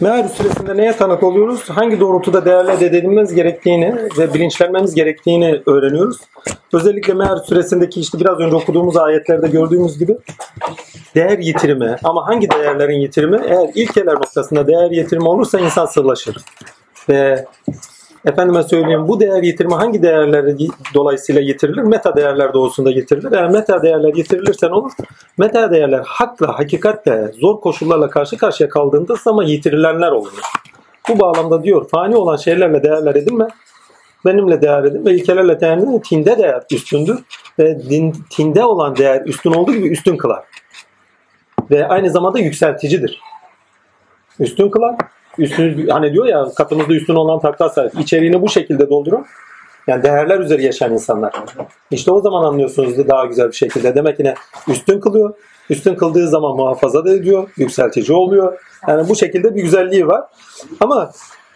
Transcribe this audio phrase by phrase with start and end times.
[0.00, 1.70] Meal süresinde neye tanık oluyoruz?
[1.70, 6.16] Hangi doğrultuda değerli edilmemiz gerektiğini ve bilinçlenmemiz gerektiğini öğreniyoruz.
[6.72, 10.16] Özellikle Meal süresindeki işte biraz önce okuduğumuz ayetlerde gördüğümüz gibi
[11.14, 13.40] değer yitirimi ama hangi değerlerin yitirimi?
[13.48, 16.36] Eğer ilkeler noktasında değer yitirimi olursa insan sırlaşır.
[17.08, 17.44] Ve
[18.26, 20.56] efendime söyleyeyim bu değer yitirme hangi değerleri
[20.94, 21.82] dolayısıyla yitirilir?
[21.82, 23.32] Meta değerler doğusunda yitirilir.
[23.32, 24.92] Eğer meta değerler yitirilirse ne olur?
[25.38, 30.32] Meta değerler hakla, hakikatle, zor koşullarla karşı karşıya kaldığında zaman yitirilenler olur.
[31.08, 33.48] Bu bağlamda diyor fani olan şeylerle değerler edinme.
[34.24, 35.98] Benimle değer edin ve ilkelerle değer edin.
[35.98, 37.18] Tinde değer üstündür.
[37.58, 40.44] Ve din, tinde olan değer üstün olduğu gibi üstün kılar.
[41.70, 43.20] Ve aynı zamanda yükselticidir.
[44.40, 44.96] Üstün kılar
[45.38, 48.00] üstün hani diyor ya katımızda üstün olan takta sahip.
[48.00, 49.26] İçeriğini bu şekilde doldurun.
[49.86, 51.32] Yani değerler üzeri yaşayan insanlar.
[51.90, 53.94] İşte o zaman anlıyorsunuz daha güzel bir şekilde.
[53.94, 54.34] Demek ki ne?
[54.68, 55.34] Üstün kılıyor.
[55.70, 57.48] Üstün kıldığı zaman muhafaza da ediyor.
[57.56, 58.58] Yükseltici oluyor.
[58.88, 60.24] Yani bu şekilde bir güzelliği var.
[60.80, 61.10] Ama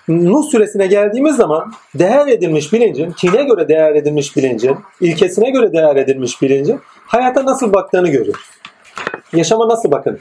[0.08, 5.96] Nuh süresine geldiğimiz zaman değer edilmiş bilincin, kine göre değer edilmiş bilincin, ilkesine göre değer
[5.96, 8.50] edilmiş bilincin hayata nasıl baktığını görüyoruz.
[9.32, 10.18] Yaşama nasıl bakın.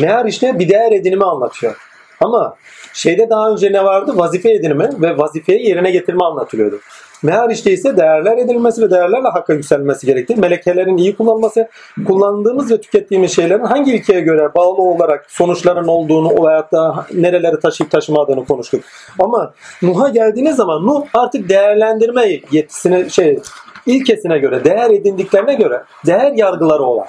[0.00, 1.76] Meğer işte bir değer edinimi anlatıyor.
[2.20, 2.56] Ama
[2.92, 4.12] şeyde daha önce ne vardı?
[4.16, 6.80] Vazife edinimi ve vazifeyi yerine getirme anlatılıyordu.
[7.22, 11.68] Meğer işte ise değerler edilmesi ve değerlerle hakka yükselmesi gerektiği, melekelerin iyi kullanılması,
[12.06, 17.90] kullandığımız ve tükettiğimiz şeylerin hangi ilkeye göre bağlı olarak sonuçların olduğunu, o hayatta nereleri taşıyıp
[17.90, 18.84] taşımadığını konuştuk.
[19.18, 23.38] Ama Nuh'a geldiğiniz zaman Nuh artık değerlendirme yetisine, şey,
[23.86, 27.06] ilkesine göre, değer edindiklerine göre değer yargıları olan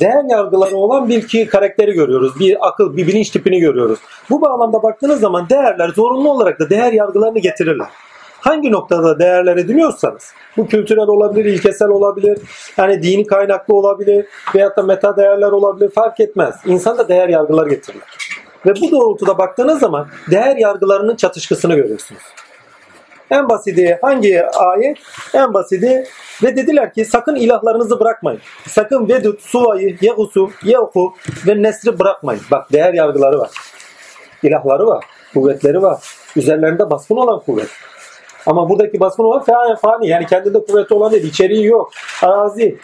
[0.00, 2.40] değer yargıları olan bir ki karakteri görüyoruz.
[2.40, 3.98] Bir akıl, bir bilinç tipini görüyoruz.
[4.30, 7.88] Bu bağlamda baktığınız zaman değerler zorunlu olarak da değer yargılarını getirirler.
[8.40, 12.38] Hangi noktada değerler ediniyorsanız, bu kültürel olabilir, ilkesel olabilir,
[12.76, 16.54] yani dini kaynaklı olabilir veyahut da meta değerler olabilir fark etmez.
[16.66, 18.06] İnsan da değer yargıları getirirler.
[18.66, 22.22] Ve bu doğrultuda baktığınız zaman değer yargılarının çatışkısını görüyorsunuz.
[23.30, 24.98] En basiti hangi ayet?
[25.34, 26.04] En basiti
[26.42, 28.40] ve dediler ki sakın ilahlarınızı bırakmayın.
[28.68, 31.14] Sakın Vedut, Suva'yı, Yehusu, Yehu
[31.46, 32.42] ve Nesri bırakmayın.
[32.50, 33.50] Bak değer yargıları var.
[34.42, 35.04] İlahları var.
[35.34, 35.98] Kuvvetleri var.
[36.36, 37.68] Üzerlerinde baskın olan kuvvet.
[38.46, 40.08] Ama buradaki baskın olan fani, fani.
[40.08, 41.24] Yani kendinde kuvveti olan değil.
[41.24, 41.90] içeriği yok.
[42.22, 42.78] Arazi.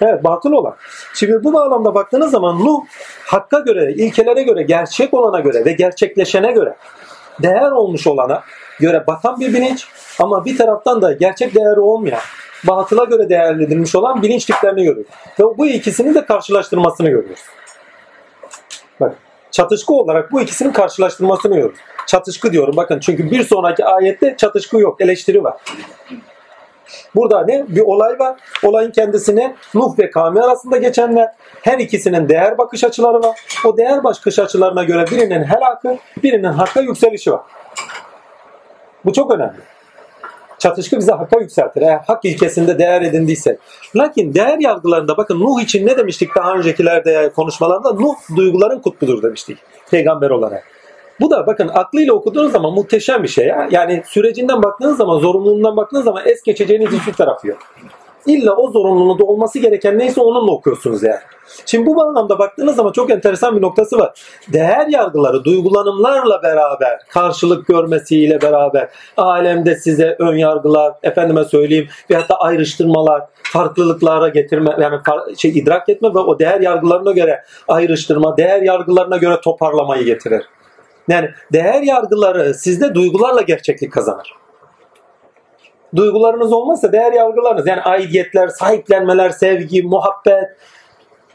[0.00, 0.76] Evet batıl olan.
[1.14, 2.80] Şimdi bu bağlamda baktığınız zaman Nuh
[3.24, 6.76] hakka göre, ilkelere göre, gerçek olana göre ve gerçekleşene göre
[7.42, 8.42] değer olmuş olana
[8.80, 12.20] göre batan bir bilinç ama bir taraftan da gerçek değeri olmayan
[12.64, 15.12] batıla göre değerlendirilmiş olan bilinç tiplerini görüyoruz.
[15.40, 17.44] Ve bu ikisinin de karşılaştırmasını görüyoruz.
[19.00, 19.14] Bak
[19.50, 21.78] çatışkı olarak bu ikisinin karşılaştırmasını görüyoruz.
[22.06, 25.56] Çatışkı diyorum bakın çünkü bir sonraki ayette çatışkı yok eleştiri var.
[27.14, 27.64] Burada ne?
[27.68, 28.40] Bir olay var.
[28.64, 31.32] Olayın kendisine Nuh ve Kami arasında geçenler.
[31.62, 33.40] Her ikisinin değer bakış açıları var.
[33.64, 37.40] O değer bakış açılarına göre birinin helakı, birinin hakka yükselişi var.
[39.04, 39.58] Bu çok önemli
[40.58, 41.82] çatışkı bizi hakka yükseltir.
[41.82, 43.58] Eğer hak ilkesinde değer edindiyse.
[43.96, 47.92] Lakin değer yargılarında bakın Nuh için ne demiştik daha öncekilerde konuşmalarda?
[47.92, 49.58] Nuh duyguların kutbudur demiştik
[49.90, 50.64] peygamber olarak.
[51.20, 53.68] Bu da bakın aklıyla okuduğunuz zaman muhteşem bir şey ya.
[53.70, 57.58] Yani sürecinden baktığınız zaman, zorunluluğundan baktığınız zaman es geçeceğiniz hiçbir tarafı yok.
[58.28, 61.20] İlla o zorunluluğunda olması gereken neyse onunla okuyorsunuz yani.
[61.66, 64.20] Şimdi bu bağlamda baktığınız zaman çok enteresan bir noktası var.
[64.52, 72.40] Değer yargıları duygulanımlarla beraber, karşılık görmesiyle beraber alemde size ön yargılar, efendime söyleyeyim veyahut da
[72.40, 75.00] ayrıştırmalar, farklılıklara getirme yani
[75.36, 80.42] şey idrak etme ve o değer yargılarına göre ayrıştırma, değer yargılarına göre toparlamayı getirir.
[81.08, 84.32] Yani değer yargıları sizde duygularla gerçeklik kazanır.
[85.96, 90.44] Duygularınız olmazsa değer yargılarınız yani aidiyetler, sahiplenmeler, sevgi, muhabbet,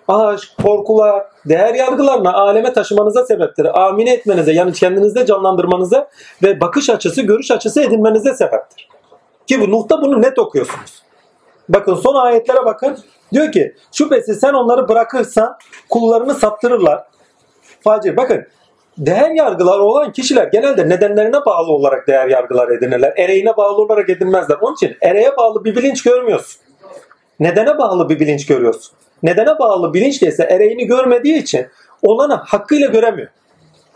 [0.08, 3.82] aşk, korkular, değer yargılarına aleme taşımanıza sebeptir.
[3.82, 6.10] Amin etmenize yani kendinizde canlandırmanıza
[6.44, 8.90] ve bakış açısı, görüş açısı edinmenize sebeptir.
[9.48, 11.04] Ki bu Nuh'ta bunu net okuyorsunuz.
[11.70, 12.98] Bakın son ayetlere bakın.
[13.34, 15.58] Diyor ki şüphesiz sen onları bırakırsan
[15.90, 17.04] kullarını saptırırlar.
[17.82, 18.46] Facir bakın
[18.98, 23.14] değer yargıları olan kişiler genelde nedenlerine bağlı olarak değer yargılar edinirler.
[23.18, 24.58] Ereğine bağlı olarak edinmezler.
[24.62, 26.62] Onun için ereğe bağlı bir bilinç görmüyorsun.
[27.40, 28.94] Nedene bağlı bir bilinç görüyorsun.
[29.24, 31.68] Nedene bağlı bilinç ise ereğini görmediği için
[32.02, 33.28] olanı hakkıyla göremiyor.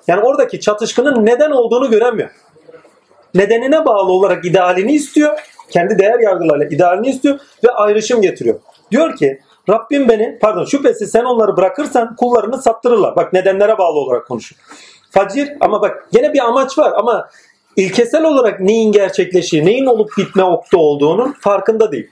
[0.08, 2.30] Yani oradaki çatışkının neden olduğunu göremiyor.
[3.34, 5.40] Nedenine bağlı olarak idealini istiyor.
[5.70, 8.60] Kendi değer yargılarıyla idealini istiyor ve ayrışım getiriyor.
[8.92, 13.16] Diyor ki Rabbim beni pardon şüphesiz sen onları bırakırsan kullarını saptırırlar.
[13.16, 14.62] Bak nedenlere bağlı olarak konuşuyor.
[15.12, 17.30] Facir ama bak gene bir amaç var ama
[17.76, 22.10] ilkesel olarak neyin gerçekleşiği, neyin olup bitme okta olduğunun farkında değil.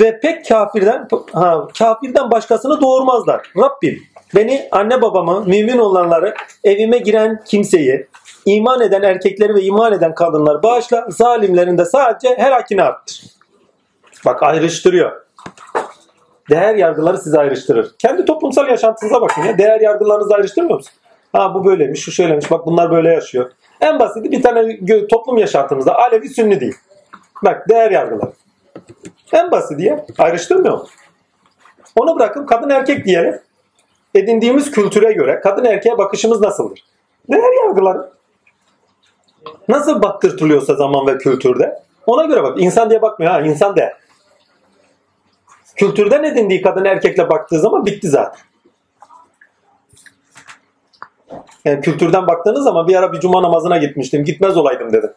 [0.00, 3.52] Ve pek kafirden ha, kafirden başkasını doğurmazlar.
[3.56, 4.02] Rabbim
[4.34, 8.06] Beni, anne babamı, mümin olanları, evime giren kimseyi,
[8.46, 13.24] iman eden erkekleri ve iman eden kadınları bağışla, zalimlerin de sadece helakini arttır.
[14.24, 15.27] Bak ayrıştırıyor.
[16.50, 17.94] Değer yargıları sizi ayrıştırır.
[17.98, 19.58] Kendi toplumsal yaşantınıza bakın ya.
[19.58, 20.92] Değer yargılarınızı ayrıştırmıyor musun?
[21.32, 23.50] Ha bu böyleymiş, şu şöylemiş, bak bunlar böyle yaşıyor.
[23.80, 26.74] En basiti bir tane toplum yaşantımızda Alevi Sünni değil.
[27.44, 28.32] Bak değer yargıları.
[29.32, 30.88] En basit diye ayrıştırmıyor?
[31.96, 33.40] Onu bırakın kadın erkek diyelim.
[34.14, 36.84] Edindiğimiz kültüre göre kadın erkeğe bakışımız nasıldır?
[37.30, 38.10] Değer yargıları.
[39.68, 42.60] Nasıl baktırtılıyorsa zaman ve kültürde ona göre bak.
[42.60, 43.96] İnsan diye bakmıyor ha insan değer.
[45.78, 48.40] Kültürden edindiği kadın erkekle baktığı zaman bitti zaten.
[51.64, 54.24] Yani kültürden baktığınız zaman bir ara bir cuma namazına gitmiştim.
[54.24, 55.12] Gitmez olaydım dedim.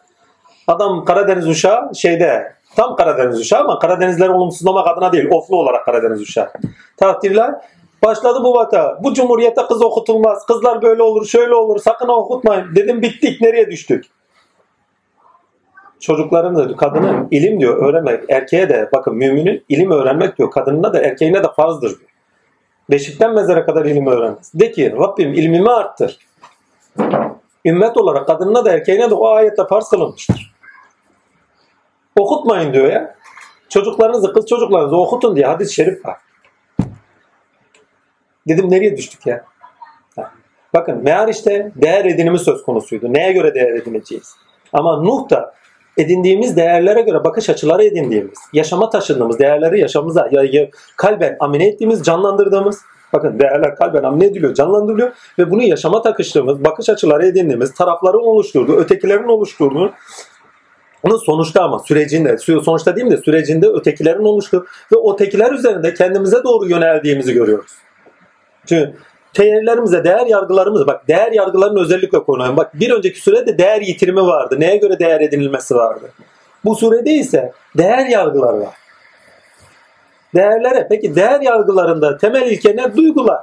[0.66, 5.28] Adam Karadeniz uşağı şeyde tam Karadeniz uşağı ama Karadenizleri olumsuzlamak adına değil.
[5.30, 6.52] Oflu olarak Karadeniz uşağı.
[6.96, 7.54] Takdirler
[8.04, 8.98] başladı bu vata.
[9.02, 10.46] Bu cumhuriyete kız okutulmaz.
[10.46, 11.78] Kızlar böyle olur şöyle olur.
[11.78, 12.76] Sakın okutmayın.
[12.76, 13.40] Dedim bittik.
[13.40, 14.04] Nereye düştük?
[16.02, 18.24] Çocukların da kadının ilim diyor öğrenmek.
[18.30, 20.50] Erkeğe de bakın müminin ilim öğrenmek diyor.
[20.50, 22.10] Kadınına da erkeğine de farzdır diyor.
[22.90, 24.54] Beşikten mezara kadar ilim öğrenmez.
[24.54, 26.18] De ki Rabbim ilmimi arttır.
[27.64, 30.54] Ümmet olarak kadınına da erkeğine de o ayette farz kılınmıştır.
[32.18, 33.14] Okutmayın diyor ya.
[33.68, 36.16] Çocuklarınızı, kız çocuklarınızı okutun diye hadis-i şerif var.
[38.48, 39.44] Dedim nereye düştük ya?
[40.74, 43.12] Bakın meğer işte değer edinimi söz konusuydu.
[43.12, 44.36] Neye göre değer edineceğiz?
[44.72, 45.61] Ama Nuh da
[45.98, 52.80] edindiğimiz değerlere göre bakış açıları edindiğimiz, yaşama taşındığımız değerleri yaşamımıza ya, kalben amine ettiğimiz, canlandırdığımız,
[53.12, 58.76] bakın değerler kalben amine ediliyor, canlandırılıyor ve bunu yaşama takıştığımız, bakış açıları edindiğimiz, tarafların oluşturduğu,
[58.76, 59.92] ötekilerin oluşturduğu
[61.02, 66.44] onun sonuçta ama sürecinde, sonuçta değil mi de sürecinde ötekilerin oluştu ve ötekiler üzerinde kendimize
[66.44, 67.72] doğru yöneldiğimizi görüyoruz.
[68.66, 68.94] Çünkü
[69.38, 72.56] değerlerimize, değer yargılarımız, bak değer yargılarının özellikle konuyorum.
[72.56, 74.56] Bak bir önceki surede değer yitirimi vardı.
[74.58, 76.12] Neye göre değer edinilmesi vardı?
[76.64, 78.74] Bu surede ise değer yargıları var.
[80.34, 82.96] Değerlere, peki değer yargılarında temel ilke ne?
[82.96, 83.40] Duygular.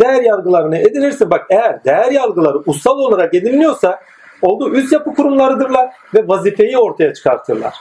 [0.00, 4.00] Değer yargılarını edinirse bak eğer değer yargıları ussal olarak ediniliyorsa
[4.42, 7.74] oldu üst yapı kurumlarıdırlar ve vazifeyi ortaya çıkartırlar.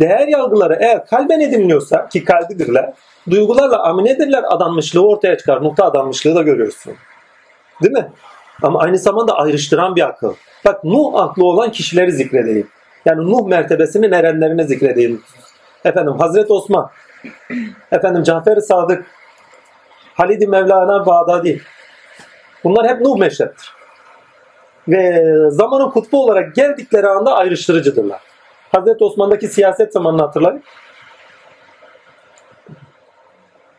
[0.00, 2.92] Değer yargıları eğer kalben ediniliyorsa ki kalbidirler
[3.30, 5.62] duygularla aminedirler adanmışlığı ortaya çıkar.
[5.62, 6.94] Nokta adanmışlığı da görüyorsun.
[7.82, 8.12] Değil mi?
[8.62, 10.34] Ama aynı zamanda ayrıştıran bir akıl.
[10.64, 12.68] Bak Nuh aklı olan kişileri zikredeyim.
[13.04, 15.22] Yani Nuh mertebesinin erenlerini zikredeyim.
[15.84, 16.90] Efendim Hazreti Osman,
[17.92, 19.06] efendim Cafer-i Sadık,
[20.14, 21.60] Halid-i Mevlana Bağdadi.
[22.64, 23.72] Bunlar hep Nuh meşrettir.
[24.88, 28.20] Ve zamanın kutbu olarak geldikleri anda ayrıştırıcıdırlar.
[28.72, 30.62] Hazreti Osman'daki siyaset zamanını hatırlayın.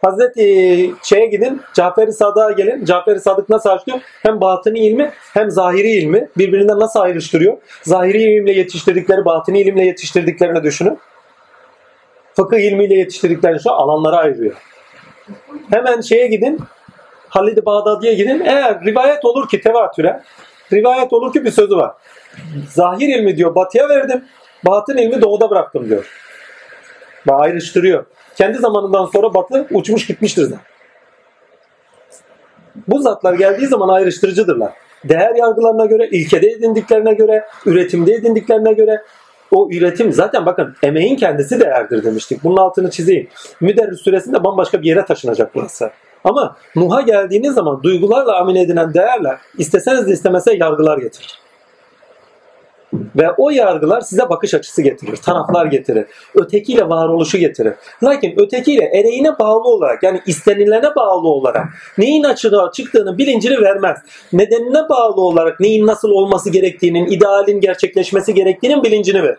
[0.02, 2.86] Hazreti şeye gidin, Cafer-i Sadık'a gelin.
[2.86, 4.00] Cafer-i Sadık nasıl açlıyor?
[4.22, 7.58] Hem batını ilmi hem zahiri ilmi birbirinden nasıl ayrıştırıyor?
[7.84, 11.00] Zahiri ilimle yetiştirdikleri, batını ilimle yetiştirdiklerini düşünün.
[12.34, 14.56] Fıkıh ilmiyle yetiştirdiklerini şu alanlara ayırıyor.
[15.70, 16.60] Hemen şeye gidin,
[17.30, 18.40] Halid-i Bağdadi'ye gidin.
[18.46, 20.24] Eğer rivayet olur ki tevatüre,
[20.74, 21.92] rivayet olur ki bir sözü var.
[22.68, 24.26] Zahir ilmi diyor batıya verdim,
[24.66, 26.06] batın ilmi doğuda bıraktım diyor.
[27.30, 28.06] Ayrıştırıyor
[28.40, 30.60] kendi zamanından sonra Batı uçmuş gitmiştir zaten.
[32.88, 34.72] Bu zatlar geldiği zaman ayrıştırıcıdırlar.
[35.04, 39.02] Değer yargılarına göre, ilkede edindiklerine göre, üretimde edindiklerine göre
[39.52, 42.44] o üretim zaten bakın emeğin kendisi değerdir demiştik.
[42.44, 43.28] Bunun altını çizeyim.
[43.62, 45.92] Müderris süresinde bambaşka bir yere taşınacak burası.
[46.24, 51.40] Ama Nuh'a geldiğiniz zaman duygularla amin edilen değerler isteseniz de istemese yargılar getirir.
[52.94, 56.06] Ve o yargılar size bakış açısı getirir, taraflar getirir.
[56.36, 57.74] Ötekiyle varoluşu getirir.
[58.04, 61.66] Lakin ötekiyle ereğine bağlı olarak yani istenilene bağlı olarak
[61.98, 64.00] neyin açığa çıktığını bilincini vermez.
[64.34, 69.38] Nedenine bağlı olarak neyin nasıl olması gerektiğinin, idealin gerçekleşmesi gerektiğinin bilincini verir.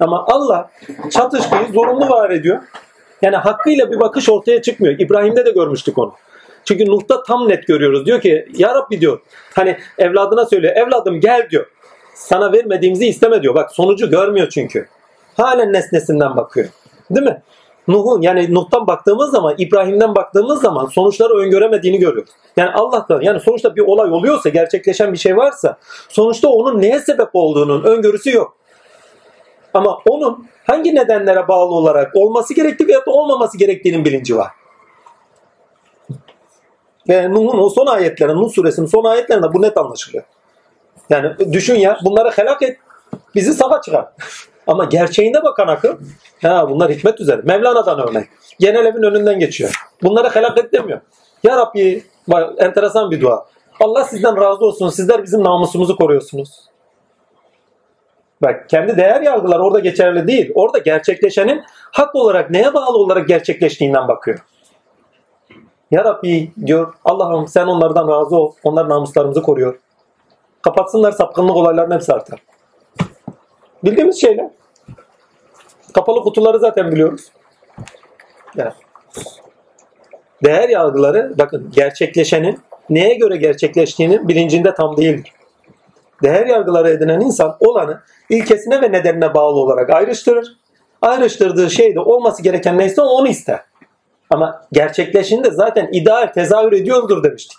[0.00, 0.70] Ama Allah
[1.10, 2.62] çatışmayı zorunlu var ediyor.
[3.22, 4.98] Yani hakkıyla bir bakış ortaya çıkmıyor.
[4.98, 6.14] İbrahim'de de görmüştük onu.
[6.64, 8.06] Çünkü Nuh'ta tam net görüyoruz.
[8.06, 9.20] Diyor ki ya Rabbi diyor.
[9.54, 10.76] Hani evladına söylüyor.
[10.76, 11.66] Evladım gel diyor
[12.20, 13.54] sana vermediğimizi isteme diyor.
[13.54, 14.88] Bak sonucu görmüyor çünkü.
[15.36, 16.68] Halen nesnesinden bakıyor.
[17.10, 17.42] Değil mi?
[17.88, 22.30] Nuh'un yani Nuh'tan baktığımız zaman İbrahim'den baktığımız zaman sonuçları öngöremediğini görüyoruz.
[22.56, 27.28] Yani Allah'tan yani sonuçta bir olay oluyorsa gerçekleşen bir şey varsa sonuçta onun neye sebep
[27.32, 28.56] olduğunun öngörüsü yok.
[29.74, 34.48] Ama onun hangi nedenlere bağlı olarak olması gerektiği veya olmaması gerektiğinin bilinci var.
[37.08, 40.24] Ve Nuh'un o son ayetlerinde, Nuh suresinin son ayetlerinde bu net anlaşılıyor.
[41.10, 42.78] Yani düşün ya bunları helak et.
[43.34, 44.08] Bizi sava çıkar.
[44.66, 45.96] Ama gerçeğinde bakan akıl,
[46.42, 47.40] ha bunlar hikmet üzere.
[47.44, 48.28] Mevlana'dan örnek.
[48.58, 49.74] Genel evin önünden geçiyor.
[50.02, 51.00] Bunları helak et demiyor.
[51.42, 53.46] Ya Rabbi, bak, enteresan bir dua.
[53.80, 54.88] Allah sizden razı olsun.
[54.88, 56.70] Sizler bizim namusumuzu koruyorsunuz.
[58.42, 60.52] Bak kendi değer yargılar orada geçerli değil.
[60.54, 61.62] Orada gerçekleşenin
[61.92, 64.38] hak olarak neye bağlı olarak gerçekleştiğinden bakıyor.
[65.90, 68.52] Ya Rabbi diyor Allah'ım sen onlardan razı ol.
[68.64, 69.78] Onlar namuslarımızı koruyor.
[70.62, 72.42] Kapatsınlar sapkınlık olaylarının hepsi artar.
[73.84, 74.50] Bildiğimiz şeyler.
[75.94, 77.32] Kapalı kutuları zaten biliyoruz.
[78.56, 78.72] Yani.
[80.44, 85.32] Değer yargıları bakın gerçekleşenin neye göre gerçekleştiğini bilincinde tam değildir.
[86.22, 88.00] Değer yargıları edinen insan olanı
[88.30, 90.56] ilkesine ve nedenine bağlı olarak ayrıştırır.
[91.02, 93.60] Ayrıştırdığı şey de olması gereken neyse onu ister.
[94.30, 97.58] Ama gerçekleşinde zaten ideal tezahür ediyordur demiştik.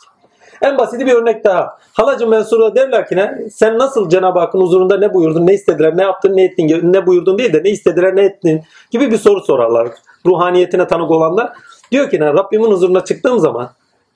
[0.62, 1.78] En basit bir örnek daha.
[1.94, 3.50] Halacı mensura derler ki ne?
[3.52, 7.38] Sen nasıl Cenab-ı Hakk'ın huzurunda ne buyurdun, ne istediler, ne yaptın, ne ettin, ne buyurdun
[7.38, 9.88] değil de ne istediler, ne ettin gibi bir soru sorarlar.
[10.26, 11.54] Ruhaniyetine tanık olanlar.
[11.92, 12.26] Diyor ki ne?
[12.26, 13.70] Rabbimin huzuruna çıktığım zaman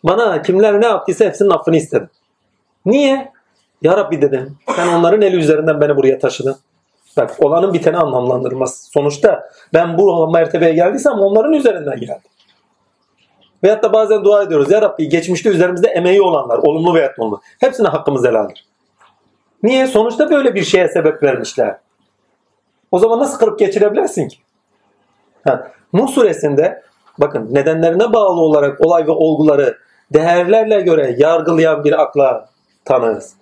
[0.04, 2.10] bana kimler ne yaptıysa hepsinin affını istedim.
[2.86, 3.32] Niye?
[3.82, 4.58] Ya Rabbi dedim.
[4.76, 6.56] Sen onların eli üzerinden beni buraya taşıdın.
[7.18, 8.90] Bak olanın biteni anlamlandırmaz.
[8.94, 12.32] Sonuçta ben bu mertebeye geldiysem onların üzerinden geldim.
[13.66, 14.72] Veyahut da bazen dua ediyoruz.
[14.72, 17.42] Ya Rabbi geçmişte üzerimizde emeği olanlar, olumlu veya olumlu.
[17.60, 18.66] Hepsine hakkımız helaldir.
[19.64, 19.88] Niye?
[19.88, 21.78] Sonuçta böyle bir şeye sebep vermişler.
[22.92, 24.38] O zaman nasıl kırıp geçirebilirsin ki?
[25.48, 26.84] Ha, Nuh suresinde
[27.18, 29.78] bakın nedenlerine bağlı olarak olay ve olguları
[30.14, 32.50] değerlerle göre yargılayan bir akla
[32.86, 33.34] tanığız.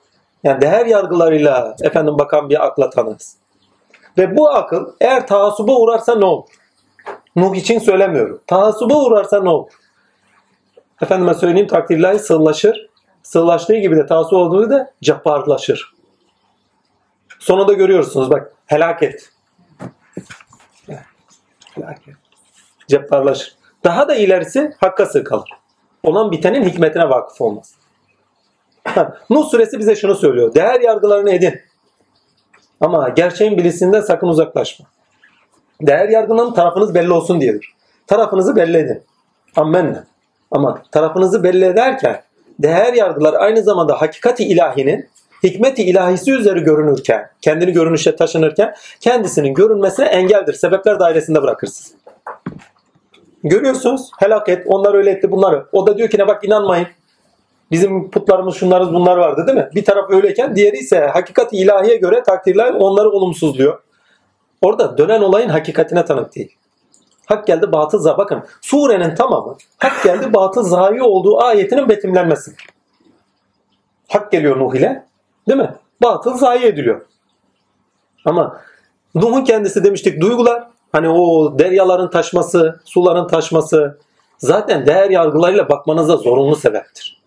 [0.43, 3.37] Yani değer yargılarıyla efendim bakan bir akla tanığız.
[4.17, 6.49] Ve bu akıl eğer taassuba uğrarsa ne olur?
[7.35, 8.41] Nuh için söylemiyorum.
[8.47, 9.71] Taassuba uğrarsa ne olur?
[11.01, 12.89] Efendime söyleyeyim takdirlahi sığlaşır.
[13.23, 15.93] Sığlaştığı gibi de taassup olduğu da cabbarlaşır.
[17.39, 19.29] Sonunda görüyorsunuz bak helaket.
[21.75, 22.15] Helaket.
[22.87, 23.55] Cabbarlaşır.
[23.83, 25.23] Daha da ilerisi hakka sığ.
[26.03, 27.75] Olan bitenin hikmetine vakıf olmaz.
[29.29, 30.53] Nuh suresi bize şunu söylüyor.
[30.53, 31.61] Değer yargılarını edin.
[32.81, 34.85] Ama gerçeğin bilisinden sakın uzaklaşma.
[35.81, 37.73] Değer yargının tarafınız belli olsun diyedir.
[38.07, 39.03] Tarafınızı belli edin.
[39.55, 40.12] Ammenna.
[40.53, 42.21] Ama tarafınızı belli ederken
[42.59, 45.09] değer yargılar aynı zamanda hakikati ilahinin
[45.43, 50.53] hikmeti ilahisi üzeri görünürken, kendini görünüşe taşınırken kendisinin görünmesine engeldir.
[50.53, 51.93] Sebepler dairesinde bırakırsınız.
[53.43, 55.65] Görüyorsunuz helaket onlar öyle etti bunları.
[55.71, 56.87] O da diyor ki ne bak inanmayın.
[57.71, 59.69] Bizim putlarımız şunlarız bunlar vardı değil mi?
[59.75, 63.79] Bir taraf öyleyken diğeri ise hakikati ilahiye göre takdirler onları olumsuzluyor.
[64.61, 66.55] Orada dönen olayın hakikatine tanık değil.
[67.25, 68.17] Hak geldi batıl za.
[68.17, 72.55] Bakın surenin tamamı hak geldi batıl zayi olduğu ayetinin betimlenmesi.
[74.07, 75.05] Hak geliyor Nuh ile
[75.47, 75.75] değil mi?
[76.01, 77.01] Batıl zayi ediliyor.
[78.25, 78.61] Ama
[79.15, 83.99] Nuh'un kendisi demiştik duygular hani o deryaların taşması, suların taşması
[84.37, 87.21] zaten değer yargılarıyla bakmanıza zorunlu sebeptir.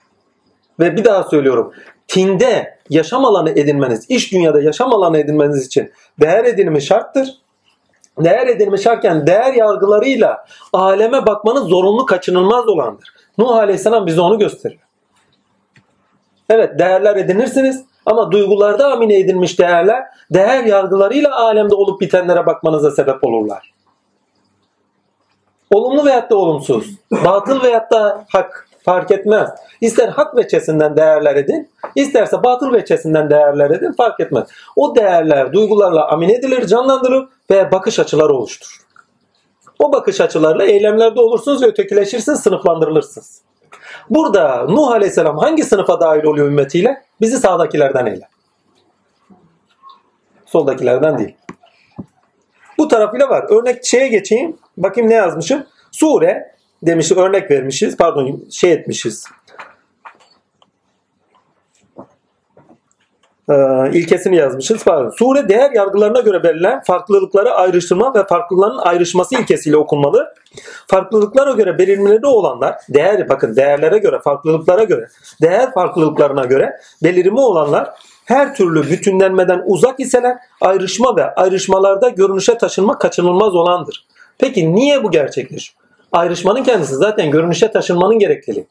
[0.80, 1.72] Ve bir daha söylüyorum.
[2.08, 7.28] Tinde yaşam alanı edinmeniz, iş dünyada yaşam alanı edinmeniz için değer edinimi şarttır.
[8.18, 13.14] Değer edinimi şartken değer yargılarıyla aleme bakmanız zorunlu kaçınılmaz olandır.
[13.38, 14.80] Nuh Aleyhisselam bize onu gösteriyor.
[16.50, 23.24] Evet değerler edinirsiniz ama duygularda amine edilmiş değerler değer yargılarıyla alemde olup bitenlere bakmanıza sebep
[23.24, 23.72] olurlar.
[25.70, 26.86] Olumlu veyahut da olumsuz,
[27.24, 29.50] batıl veyahut da hak fark etmez.
[29.80, 34.48] İster hak veçesinden değerler edin, isterse batıl veçesinden değerler edin fark etmez.
[34.76, 38.86] O değerler duygularla amin edilir, canlandırılır ve bakış açıları oluşturur.
[39.78, 43.42] O bakış açılarla eylemlerde olursunuz ve ötekileşirsiniz, sınıflandırılırsınız.
[44.10, 47.02] Burada Nuh Aleyhisselam hangi sınıfa dahil oluyor ümmetiyle?
[47.20, 48.28] Bizi sağdakilerden eyle.
[50.46, 51.36] Soldakilerden değil.
[52.78, 53.44] Bu tarafıyla var.
[53.48, 54.56] Örnek şeye geçeyim.
[54.76, 55.66] Bakayım ne yazmışım.
[55.92, 57.96] Sure demiş örnek vermişiz.
[57.96, 59.24] Pardon şey etmişiz.
[63.50, 63.54] Ee,
[63.92, 64.84] ilkesini yazmışız.
[64.84, 65.10] Pardon.
[65.10, 70.34] Sure değer yargılarına göre belirlenen farklılıkları ayrıştırma ve farklılıkların ayrışması ilkesiyle okunmalı.
[70.86, 75.08] Farklılıklara göre belirmeleri olanlar, değer bakın değerlere göre, farklılıklara göre,
[75.42, 77.90] değer farklılıklarına göre belirimi olanlar
[78.24, 84.06] her türlü bütünlenmeden uzak iseler ayrışma ve ayrışmalarda görünüşe taşınma kaçınılmaz olandır.
[84.38, 85.85] Peki niye bu gerçekleşiyor?
[86.12, 88.66] Ayrışmanın kendisi zaten görünüşe taşınmanın gerekliliği.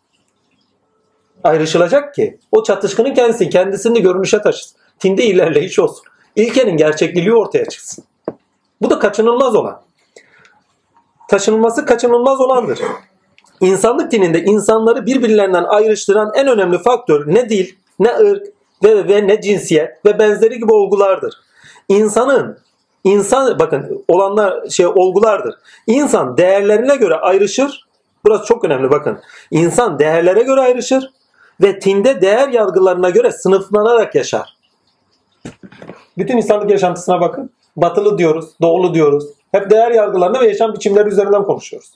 [1.43, 4.77] Ayrışılacak ki o çatışkının kendisi kendisini görünüşe taşısın.
[4.99, 6.05] Tinde ilerleyiş olsun.
[6.35, 8.03] İlkenin gerçekliliği ortaya çıksın.
[8.81, 9.81] Bu da kaçınılmaz olan.
[11.29, 12.79] Taşınılması kaçınılmaz olandır.
[13.61, 18.47] İnsanlık dininde insanları birbirlerinden ayrıştıran en önemli faktör ne dil, ne ırk
[18.83, 21.33] ve, ve ne cinsiyet ve benzeri gibi olgulardır.
[21.89, 22.57] İnsanın
[23.05, 25.55] İnsan bakın olanlar şey olgulardır.
[25.87, 27.87] İnsan değerlerine göre ayrışır.
[28.25, 29.19] Burası çok önemli bakın.
[29.51, 31.11] İnsan değerlere göre ayrışır
[31.61, 34.57] ve tinde değer yargılarına göre sınıflanarak yaşar.
[36.17, 37.49] Bütün insanlık yaşantısına bakın.
[37.75, 39.25] Batılı diyoruz, doğulu diyoruz.
[39.51, 41.91] Hep değer yargılarına ve yaşam biçimleri üzerinden konuşuyoruz.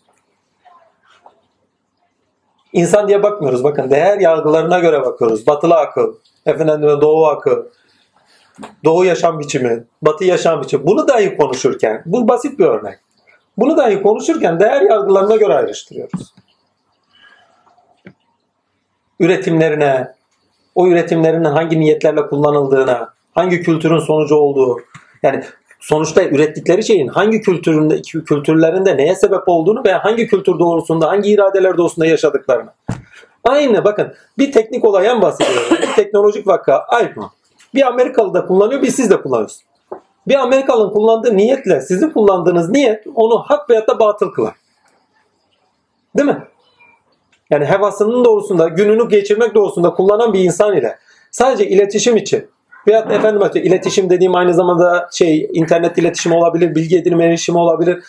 [2.73, 3.63] İnsan diye bakmıyoruz.
[3.63, 5.47] Bakın değer yargılarına göre bakıyoruz.
[5.47, 6.13] Batılı akıl,
[6.45, 7.63] efendim doğu akıl,
[8.83, 10.87] doğu yaşam biçimi, batı yaşam biçimi.
[10.87, 12.99] Bunu dahi konuşurken, bu basit bir örnek.
[13.57, 16.33] Bunu dahi konuşurken değer yargılarına göre ayrıştırıyoruz.
[19.19, 20.07] Üretimlerine,
[20.75, 24.81] o üretimlerinin hangi niyetlerle kullanıldığına, hangi kültürün sonucu olduğu,
[25.23, 25.43] yani
[25.79, 31.77] sonuçta ürettikleri şeyin hangi kültüründe, kültürlerinde neye sebep olduğunu ve hangi kültür doğrusunda, hangi iradeler
[31.77, 32.69] doğrusunda yaşadıklarını.
[33.43, 35.77] Aynı bakın bir teknik olaydan bahsediyorum.
[35.81, 37.27] bir teknolojik vaka iPhone.
[37.73, 39.65] Bir Amerikalı da kullanıyor, bir siz de kullanıyorsunuz.
[40.27, 44.55] Bir Amerikalı'nın kullandığı niyetle sizin kullandığınız niyet onu hak veyahut da batıl kılar.
[46.17, 46.43] Değil mi?
[47.49, 50.97] Yani hevasının doğrusunda, gününü geçirmek doğrusunda kullanan bir insan ile
[51.31, 52.49] sadece iletişim için
[52.87, 58.03] Veyahut efendim öte iletişim dediğim aynı zamanda şey internet iletişimi olabilir, bilgi edinimi erişimi olabilir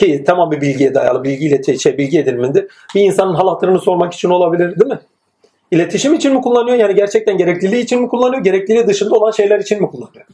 [0.00, 2.66] ki tamam bir bilgiye dayalı bilgi ileti şey bilgi edinimindir.
[2.94, 5.00] Bir insanın hal hatırını sormak için olabilir değil mi?
[5.70, 6.76] İletişim için mi kullanıyor?
[6.76, 8.44] Yani gerçekten gerekliliği için mi kullanıyor?
[8.44, 10.26] Gerekliliği dışında olan şeyler için mi kullanıyor?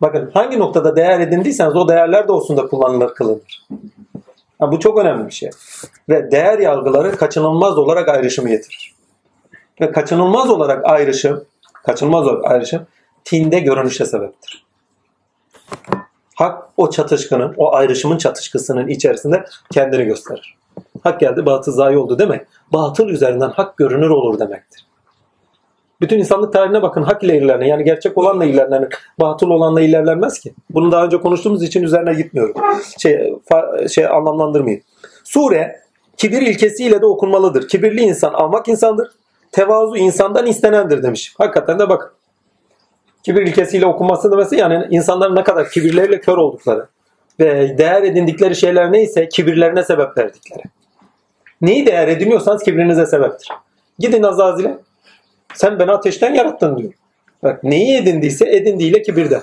[0.00, 3.66] Bakın hangi noktada değer edindiyseniz o değerler de olsun da kullanılır kılınır.
[4.60, 5.50] Yani bu çok önemli bir şey.
[6.08, 8.94] Ve değer yargıları kaçınılmaz olarak ayrışımı getirir.
[9.80, 11.44] Ve kaçınılmaz olarak ayrışım
[11.84, 12.86] kaçınılmaz olarak ayrışım
[13.24, 14.65] tinde görünüşe sebeptir.
[16.36, 20.56] Hak o çatışkının, o ayrışımın çatışkısının içerisinde kendini gösterir.
[21.02, 22.46] Hak geldi, batıl zayi oldu demek.
[22.72, 24.86] Batıl üzerinden hak görünür olur demektir.
[26.00, 27.70] Bütün insanlık tarihine bakın hak ile ilerlenir.
[27.70, 28.88] Yani gerçek olanla ilerlenir.
[29.20, 30.54] Batıl olanla ilerlenmez ki.
[30.70, 32.54] Bunu daha önce konuştuğumuz için üzerine gitmiyorum.
[32.98, 34.82] Şey, fa, şey anlamlandırmayayım.
[35.24, 35.80] Sure
[36.16, 37.68] kibir ilkesiyle de okunmalıdır.
[37.68, 39.10] Kibirli insan almak insandır
[39.52, 41.34] tevazu insandan istenendir demiş.
[41.38, 42.14] Hakikaten de bak.
[43.26, 46.86] Kibir ilkesiyle okunması demesi yani insanların ne kadar kibirleriyle kör oldukları
[47.40, 50.62] ve değer edindikleri şeyler neyse kibirlerine sebep verdikleri.
[51.60, 53.48] Neyi değer ediniyorsanız kibrinize sebeptir.
[53.98, 54.78] Gidin Azazil'e.
[55.54, 56.92] Sen beni ateşten yarattın diyor.
[57.42, 59.42] Bak neyi edindiyse edindiğiyle kibirde.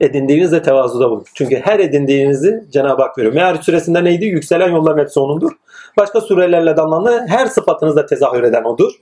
[0.00, 1.24] Edindiğinizde tevazuda bulun.
[1.34, 3.34] Çünkü her edindiğinizi Cenab-ı Hak veriyor.
[3.34, 4.24] Meğer suresinde neydi?
[4.24, 5.52] Yükselen yolların hepsi onundur.
[5.96, 8.92] Başka surelerle de anlamlı her sıfatınızda tezahür eden odur.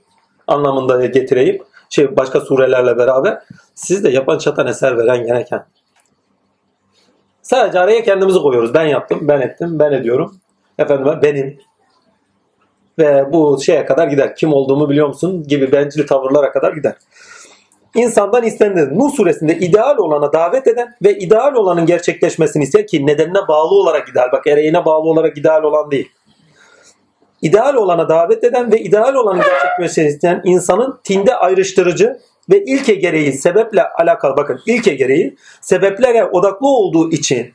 [0.47, 1.61] Anlamında getireyim.
[1.91, 3.41] Şey başka surelerle beraber
[3.75, 5.65] siz de yapan çatan eser veren gereken.
[7.41, 8.73] Sadece araya kendimizi koyuyoruz.
[8.73, 10.35] Ben yaptım, ben ettim, ben ediyorum.
[10.79, 11.57] Efendim benim.
[12.99, 14.35] Ve bu şeye kadar gider.
[14.35, 15.43] Kim olduğumu biliyor musun?
[15.47, 16.95] Gibi bencil tavırlara kadar gider.
[17.95, 18.99] İnsandan istenir.
[18.99, 24.09] Nur suresinde ideal olana davet eden ve ideal olanın gerçekleşmesini isteyen ki nedenine bağlı olarak
[24.09, 24.31] ideal.
[24.31, 26.09] Bak ereğine bağlı olarak ideal olan değil
[27.41, 33.33] ideal olana davet eden ve ideal olanı gerçekleşmesini isteyen insanın tinde ayrıştırıcı ve ilke gereği
[33.33, 37.53] sebeple alakalı bakın ilke gereği sebeplere odaklı olduğu için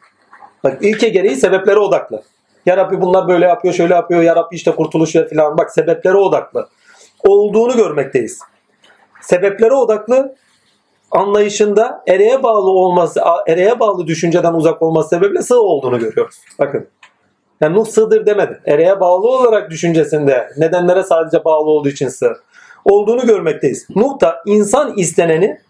[0.65, 2.23] bak ilke gereği sebeplere odaklı.
[2.67, 6.17] Ya Rabbi bunlar böyle yapıyor şöyle yapıyor ya Rabbi işte kurtuluş ver filan bak sebeplere
[6.17, 6.69] odaklı
[7.25, 8.41] olduğunu görmekteyiz.
[9.21, 10.37] Sebeplere odaklı
[11.11, 16.37] anlayışında ereğe bağlı olması, ereğe bağlı düşünceden uzak olması sebeple sığ olduğunu görüyoruz.
[16.59, 16.89] Bakın
[17.61, 18.61] yani Nuh sığdır demedi.
[18.67, 22.37] Ereğe bağlı olarak düşüncesinde nedenlere sadece bağlı olduğu için sığ
[22.85, 23.87] olduğunu görmekteyiz.
[23.97, 25.61] Nuh da insan isteneni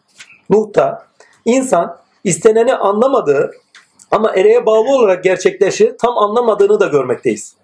[0.51, 1.07] Nuh da
[1.45, 3.51] insan isteneni anlamadığı
[4.11, 7.57] ama ereğe bağlı olarak gerçekleşi tam anlamadığını da görmekteyiz.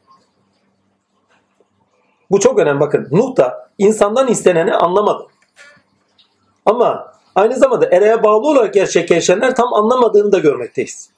[2.31, 3.09] Bu çok önemli bakın.
[3.11, 5.27] Nuh da insandan isteneni anlamadı.
[6.67, 11.12] Ama aynı zamanda ereğe bağlı olarak gerçekleşenler tam anlamadığını da görmekteyiz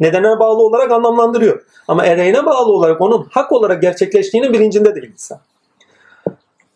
[0.00, 1.62] nedene bağlı olarak anlamlandırıyor.
[1.88, 5.38] Ama ereğine bağlı olarak onun hak olarak gerçekleştiğinin bilincinde değil insan.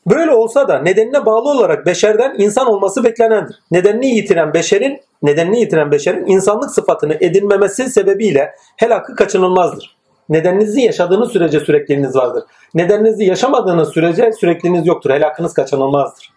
[0.06, 3.56] Böyle olsa da nedenine bağlı olarak beşerden insan olması beklenendir.
[3.70, 9.96] Nedenini yitiren beşerin, nedenini yitiren beşerin insanlık sıfatını edinmemesi sebebiyle helakı kaçınılmazdır.
[10.28, 12.44] Nedeninizi yaşadığınız sürece sürekliliğiniz vardır.
[12.74, 15.10] Nedeninizi yaşamadığınız sürece sürekliliğiniz yoktur.
[15.10, 16.32] Helakınız kaçınılmazdır.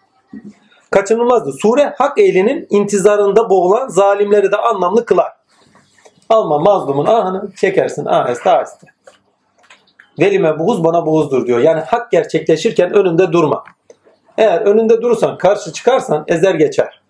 [0.90, 1.54] Kaçınılmazdır.
[1.62, 5.32] Sure hak ehlinin intizarında boğulan zalimleri de anlamlı kılar.
[6.28, 8.86] Alma mazlumun ahını çekersin aheste aheste.
[10.20, 11.58] Velime buğuz bana buğuzdur diyor.
[11.58, 13.64] Yani hak gerçekleşirken önünde durma.
[14.38, 17.00] Eğer önünde durursan karşı çıkarsan ezer geçer.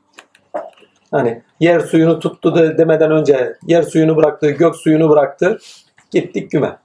[1.11, 5.59] Hani yer suyunu tuttu de demeden önce yer suyunu bıraktı, gök suyunu bıraktı.
[6.11, 6.79] Gittik güme.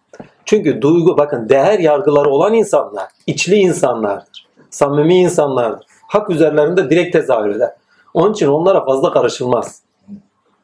[0.45, 4.47] Çünkü duygu bakın değer yargıları olan insanlar içli insanlardır.
[4.69, 5.85] Samimi insanlardır.
[6.07, 7.71] Hak üzerlerinde direkt tezahür eder.
[8.13, 9.81] Onun için onlara fazla karışılmaz.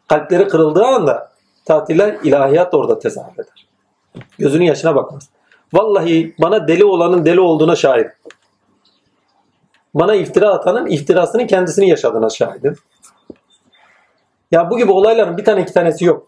[0.07, 1.34] Kalpleri kırıldığı anda
[1.65, 3.67] tatiller ilahiyat da orada tezahür eder.
[4.39, 5.29] Gözünün yaşına bakmaz.
[5.73, 8.07] Vallahi bana deli olanın deli olduğuna şahit.
[9.93, 12.75] Bana iftira atanın iftirasının kendisini yaşadığına şahidim.
[14.51, 16.27] Ya bu gibi olayların bir tane iki tanesi yok.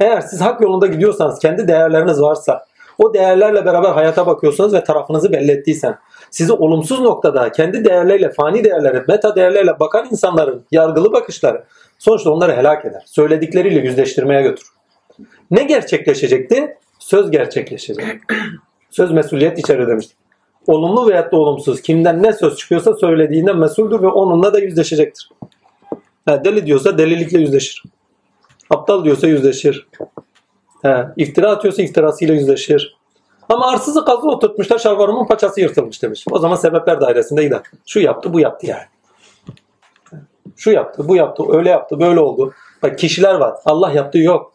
[0.00, 2.66] Eğer siz hak yolunda gidiyorsanız, kendi değerleriniz varsa,
[2.98, 5.98] o değerlerle beraber hayata bakıyorsanız ve tarafınızı belli ettiysen,
[6.32, 11.64] sizi olumsuz noktada kendi değerleriyle, fani değerleri, meta değerlerle bakan insanların yargılı bakışları
[11.98, 13.02] sonuçta onları helak eder.
[13.06, 14.66] Söyledikleriyle yüzleştirmeye götür.
[15.50, 16.76] Ne gerçekleşecekti?
[16.98, 18.06] Söz gerçekleşecek.
[18.90, 20.16] Söz mesuliyet içerir demiştik.
[20.66, 25.28] Olumlu veyahut da olumsuz kimden ne söz çıkıyorsa söylediğinden mesuldür ve onunla da yüzleşecektir.
[26.26, 27.82] Ha, deli diyorsa delilikle yüzleşir.
[28.70, 29.88] Aptal diyorsa yüzleşir.
[30.82, 32.96] He, iftira atıyorsa iftirasıyla yüzleşir.
[33.52, 36.24] Ama arsızı kazı oturtmuşlar şalvarımın paçası yırtılmış demiş.
[36.30, 37.60] O zaman sebepler dairesinde gider.
[37.86, 38.82] Şu yaptı bu yaptı yani.
[40.56, 42.54] Şu yaptı bu yaptı öyle yaptı böyle oldu.
[42.82, 43.54] Bak kişiler var.
[43.64, 44.52] Allah yaptığı yok.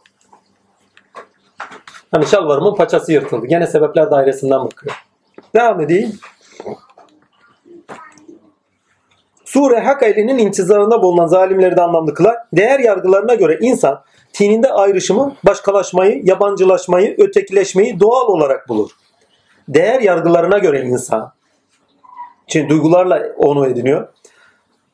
[2.12, 3.46] Hani şalvarımın paçası yırtıldı.
[3.46, 4.96] Gene sebepler dairesinden bakıyor.
[5.56, 6.20] Devam edeyim.
[9.46, 12.38] Sure hak ehlinin intizarında bulunan zalimleri de anlamlı kılar.
[12.54, 14.04] Değer yargılarına göre insan
[14.38, 18.92] tininde ayrışımı, başkalaşmayı, yabancılaşmayı, ötekileşmeyi doğal olarak bulur.
[19.68, 21.34] Değer yargılarına göre insan,
[22.48, 24.08] çünkü duygularla onu ediniyor.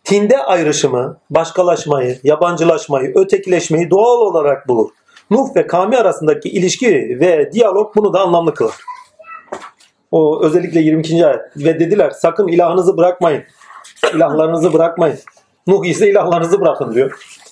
[0.04, 4.90] Tinde ayrışımı, başkalaşmayı, yabancılaşmayı, ötekileşmeyi doğal olarak bulur.
[5.32, 8.76] Nuh ve Kami arasındaki ilişki ve diyalog bunu da anlamlı kılar.
[10.12, 11.26] O özellikle 22.
[11.26, 11.42] ayet.
[11.58, 13.44] Ve dediler sakın ilahınızı bırakmayın.
[14.16, 15.20] İlahlarınızı bırakmayın.
[15.68, 17.43] Nuh ise ilahlarınızı bırakın diyor.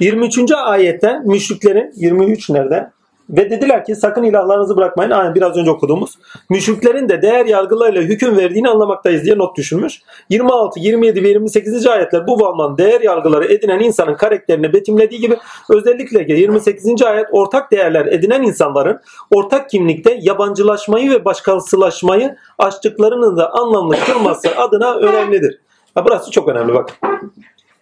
[0.00, 0.52] 23.
[0.52, 2.90] ayette müşriklerin 23 nerede?
[3.30, 5.10] Ve dediler ki sakın ilahlarınızı bırakmayın.
[5.10, 6.18] Aynen biraz önce okuduğumuz.
[6.50, 10.00] Müşriklerin de değer yargılarıyla hüküm verdiğini anlamaktayız diye not düşürmüş.
[10.30, 11.86] 26, 27 ve 28.
[11.86, 15.36] ayetler bu bağlamda değer yargıları edinen insanın karakterini betimlediği gibi
[15.70, 17.02] özellikle 28.
[17.02, 24.94] ayet ortak değerler edinen insanların ortak kimlikte yabancılaşmayı ve başkasılaşmayı açtıklarının da anlamlı kılması adına
[24.94, 25.58] önemlidir.
[25.94, 27.00] Ha, burası çok önemli bak.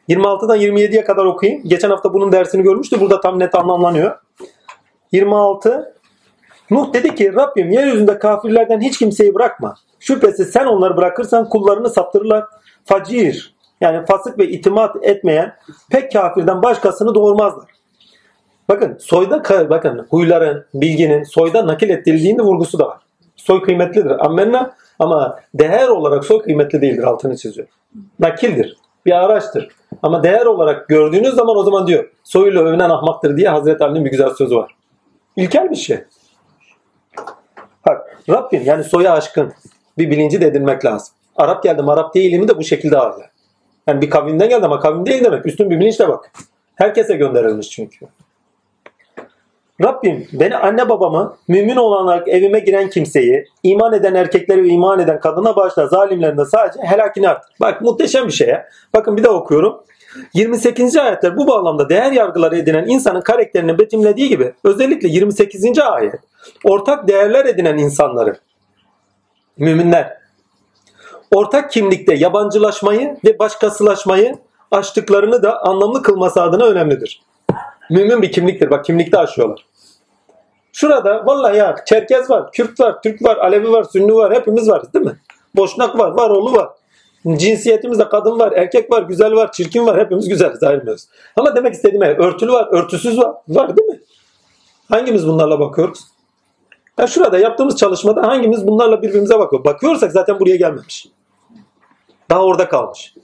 [0.08, 1.62] 26'dan 27'ye kadar okuyayım.
[1.66, 3.00] Geçen hafta bunun dersini görmüştü.
[3.00, 4.18] Burada tam net anlamlanıyor.
[5.12, 5.96] 26
[6.70, 9.74] Nuh dedi ki Rabbim yeryüzünde kafirlerden hiç kimseyi bırakma.
[10.00, 12.44] Şüphesiz sen onları bırakırsan kullarını saptırırlar.
[12.84, 15.54] Facir yani fasık ve itimat etmeyen
[15.90, 17.68] pek kafirden başkasını doğurmazlar.
[18.68, 22.98] Bakın soyda bakın huyların, bilginin soyda nakil ettirildiğinde vurgusu da var.
[23.36, 24.26] Soy kıymetlidir.
[24.26, 27.68] Ammenna ama değer olarak soy kıymetli değildir altını çiziyor.
[28.20, 28.76] Nakildir.
[29.06, 29.68] Bir araçtır.
[30.02, 34.10] Ama değer olarak gördüğünüz zaman o zaman diyor soyuyla övünen ahmaktır diye Hazreti Ali'nin bir
[34.10, 34.76] güzel sözü var.
[35.36, 36.04] İlkel bir şey.
[37.86, 39.52] Bak Rabbim yani soya aşkın
[39.98, 41.14] bir bilinci de edinmek lazım.
[41.36, 43.30] Arap geldim Arap değilimi de bu şekilde ağırlar.
[43.86, 45.46] Yani bir kavimden geldi ama kavim değil demek.
[45.46, 46.32] Üstün bir bilinçle bak.
[46.74, 48.06] Herkese gönderilmiş çünkü.
[49.84, 55.20] Rabbim beni anne babamı mümin olarak evime giren kimseyi iman eden erkekleri ve iman eden
[55.20, 57.54] kadına bağışla zalimlerin de sadece helakini arttır.
[57.60, 58.68] Bak muhteşem bir şey ya.
[58.94, 59.82] Bakın bir daha okuyorum.
[60.34, 60.96] 28.
[60.96, 65.78] ayetler bu bağlamda değer yargıları edinen insanın karakterini betimlediği gibi özellikle 28.
[65.78, 66.14] ayet
[66.64, 68.36] ortak değerler edinen insanları
[69.58, 70.18] müminler
[71.34, 74.34] ortak kimlikte yabancılaşmayı ve başkasılaşmayı
[74.70, 77.20] açtıklarını da anlamlı kılması adına önemlidir.
[77.90, 78.70] Mümin bir kimliktir.
[78.70, 79.66] Bak kimlikte aşıyorlar.
[80.72, 84.34] Şurada vallahi ya Çerkez var, Kürt var, Türk var, Alevi var, Sünni var.
[84.34, 85.16] Hepimiz varız değil mi?
[85.56, 86.68] Boşnak var, Varoğlu var.
[87.36, 90.00] Cinsiyetimizde kadın var, erkek var, güzel var, çirkin var.
[90.00, 91.08] Hepimiz güzeliz ayrılmıyoruz.
[91.36, 93.34] Ama demek istediğim örtülü var, örtüsüz var.
[93.48, 94.00] Var değil mi?
[94.88, 96.00] Hangimiz bunlarla bakıyoruz?
[96.98, 99.64] Ya şurada yaptığımız çalışmada hangimiz bunlarla birbirimize bakıyor?
[99.64, 101.08] Bakıyorsak zaten buraya gelmemiş.
[102.30, 103.14] Daha orada kalmış.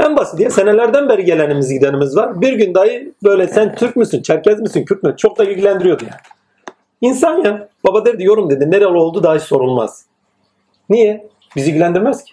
[0.00, 2.40] En basit diye senelerden beri gelenimiz gidenimiz var.
[2.40, 5.14] Bir gün dahi böyle sen Türk müsün, Çerkez misin, Kürt mü?
[5.16, 6.20] Çok da ilgilendiriyordu yani.
[7.00, 7.68] İnsan ya.
[7.86, 8.70] Baba derdi yorum dedi.
[8.70, 10.04] Nereli oldu dahi sorulmaz.
[10.88, 11.28] Niye?
[11.56, 12.32] Bizi ilgilendirmez ki.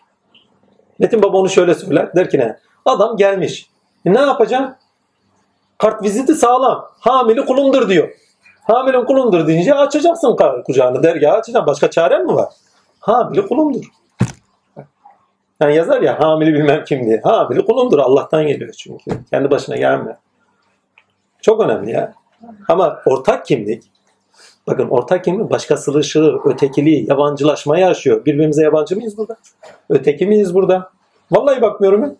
[0.99, 2.15] Metin baba onu şöyle söyler.
[2.15, 2.57] Der ki ne?
[2.85, 3.69] Adam gelmiş.
[4.05, 4.75] E ne yapacaksın?
[5.77, 6.85] Kart viziti sağlam.
[6.99, 8.09] Hamili kulumdur diyor.
[8.63, 11.67] Hamilin kulumdur deyince açacaksın kucağını dergahı açacaksın.
[11.67, 12.49] Başka çaren mi var?
[12.99, 13.85] Hamili kulumdur.
[15.61, 17.21] Yani yazar ya hamili bilmem kim diye.
[17.23, 17.99] Hamili kulumdur.
[17.99, 19.11] Allah'tan geliyor çünkü.
[19.29, 20.15] Kendi başına gelmiyor.
[21.41, 22.13] Çok önemli ya.
[22.67, 23.83] Ama ortak kimlik
[24.67, 28.25] Bakın ortak kimlik başkasılışı, ötekiliği, yabancılaşmayı aşıyor.
[28.25, 29.37] Birbirimize yabancı mıyız burada?
[29.89, 30.91] Öteki miyiz burada?
[31.31, 32.15] Vallahi bakmıyorum ya.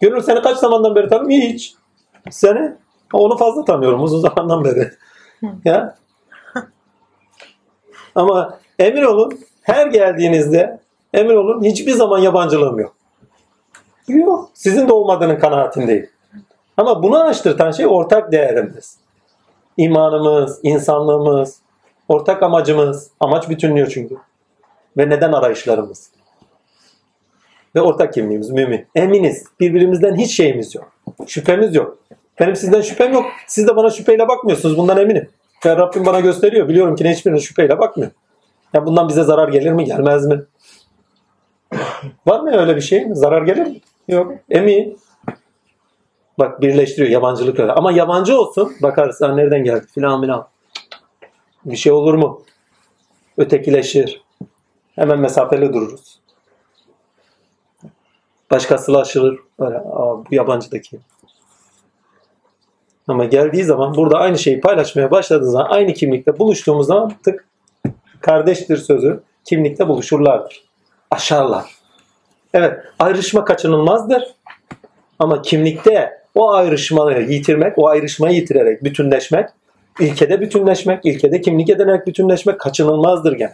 [0.00, 1.30] Gönül seni kaç zamandan beri tanıyorum?
[1.30, 1.74] Hiç.
[2.30, 2.74] Seni?
[3.12, 4.90] Onu fazla tanıyorum uzun zamandan beri.
[5.64, 5.96] ya.
[8.14, 10.80] Ama emin olun her geldiğinizde
[11.14, 12.94] emin olun hiçbir zaman yabancılığım yok.
[14.08, 14.50] Yok.
[14.54, 16.10] Sizin de olmadığının kanaatindeyim.
[16.76, 18.98] Ama bunu araştırtan şey ortak değerimiz.
[19.76, 21.58] İmanımız, insanlığımız,
[22.08, 23.10] ortak amacımız.
[23.20, 24.16] Amaç bütünlüyor çünkü.
[24.96, 26.10] Ve neden arayışlarımız.
[27.74, 28.86] Ve ortak kimliğimiz mümin.
[28.94, 29.44] Eminiz.
[29.60, 30.92] Birbirimizden hiç şeyimiz yok.
[31.26, 31.98] Şüphemiz yok.
[32.40, 33.24] Benim sizden şüphem yok.
[33.46, 34.78] Siz de bana şüpheyle bakmıyorsunuz.
[34.78, 35.28] Bundan eminim.
[35.66, 36.68] Ve Rabbim bana gösteriyor.
[36.68, 38.10] Biliyorum ki hiçbirine şüpheyle bakmıyor.
[38.74, 40.42] Ya bundan bize zarar gelir mi gelmez mi?
[42.26, 43.06] Var mı öyle bir şey?
[43.12, 43.80] Zarar gelir mi?
[44.08, 44.32] Yok.
[44.50, 44.98] Emin.
[46.38, 47.74] Bak birleştiriyor yabancılıkla.
[47.74, 50.48] Ama yabancı olsun bakarız ha nereden geldi filan filan.
[51.64, 52.42] Bir şey olur mu?
[53.36, 54.22] Ötekileşir.
[54.94, 56.20] Hemen mesafeli dururuz.
[58.50, 59.38] Başkasılaşılır.
[59.60, 61.00] Böyle, Aa, bu yabancıdaki.
[63.08, 67.46] Ama geldiği zaman burada aynı şeyi paylaşmaya başladığı zaman aynı kimlikte buluştuğumuz zaman tık
[68.20, 70.63] kardeştir sözü kimlikte buluşurlardır.
[71.14, 71.64] Aşarlar.
[72.54, 74.24] Evet ayrışma kaçınılmazdır.
[75.18, 79.48] Ama kimlikte o ayrışmayı yitirmek, o ayrışmayı yitirerek bütünleşmek,
[80.00, 83.52] ilkede bütünleşmek, ilkede kimlik edinerek bütünleşmek kaçınılmazdır gene.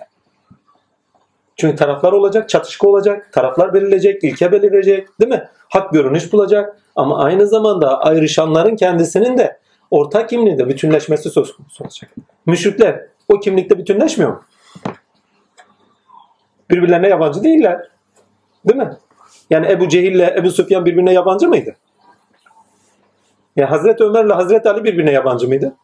[1.56, 5.48] Çünkü taraflar olacak, çatışma olacak, taraflar belirleyecek, ilke belirleyecek, değil mi?
[5.68, 9.58] Hak görünüş bulacak ama aynı zamanda ayrışanların kendisinin de
[9.90, 12.10] ortak kimliğinde bütünleşmesi söz konusu olacak.
[12.46, 14.42] Müşrikler o kimlikte bütünleşmiyor mu?
[16.70, 17.88] Birbirlerine yabancı değiller.
[18.68, 18.96] Değil mi?
[19.50, 21.76] Yani Ebu Cehil ile Ebu Süfyan birbirine yabancı mıydı?
[23.56, 25.74] Yani Hazreti Ömer ile Hazreti Ali birbirine yabancı mıydı?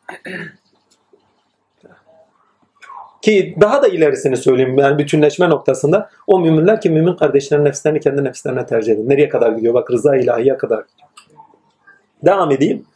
[3.22, 8.24] Ki daha da ilerisini söyleyeyim yani bütünleşme noktasında o müminler ki mümin kardeşlerin nefislerini kendi
[8.24, 9.08] nefislerine tercih edin.
[9.08, 9.74] Nereye kadar gidiyor?
[9.74, 10.84] Bak rıza ilahiye kadar.
[12.24, 12.86] Devam edeyim.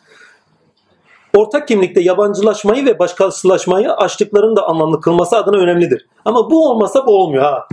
[1.36, 6.06] Ortak kimlikte yabancılaşmayı ve başkasılaşmayı açtıklarını da anlamlı kılması adına önemlidir.
[6.24, 7.68] Ama bu olmasa bu olmuyor ha.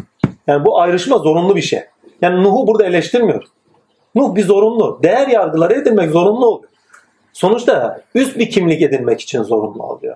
[0.47, 1.83] Yani bu ayrışma zorunlu bir şey.
[2.21, 3.43] Yani Nuh'u burada eleştirmiyor.
[4.15, 4.99] Nuh bir zorunlu.
[5.03, 6.69] Değer yargıları edinmek zorunlu oluyor.
[7.33, 10.15] Sonuçta üst bir kimlik edinmek için zorunlu oluyor.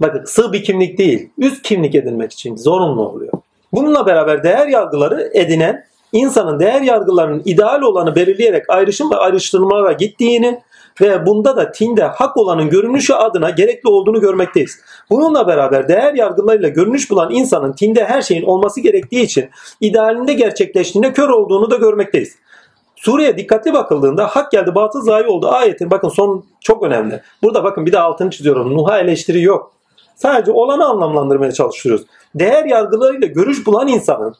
[0.00, 3.32] Bakın sığ bir kimlik değil, üst kimlik edinmek için zorunlu oluyor.
[3.72, 10.62] Bununla beraber değer yargıları edinen insanın değer yargılarının ideal olanı belirleyerek ayrışım ve ayrıştırmalara gittiğini
[11.00, 14.80] ve bunda da tinde hak olanın görünüşü adına gerekli olduğunu görmekteyiz.
[15.10, 21.12] Bununla beraber değer yargılarıyla görünüş bulan insanın tinde her şeyin olması gerektiği için idealinde gerçekleştiğine
[21.12, 22.36] kör olduğunu da görmekteyiz.
[22.96, 27.22] Suriye dikkatli bakıldığında hak geldi batıl zayi oldu ayetin bakın son çok önemli.
[27.42, 28.76] Burada bakın bir de altını çiziyorum.
[28.76, 29.72] Nuh'a eleştiri yok.
[30.16, 32.06] Sadece olanı anlamlandırmaya çalışıyoruz.
[32.34, 34.34] Değer yargılarıyla görüş bulan insanın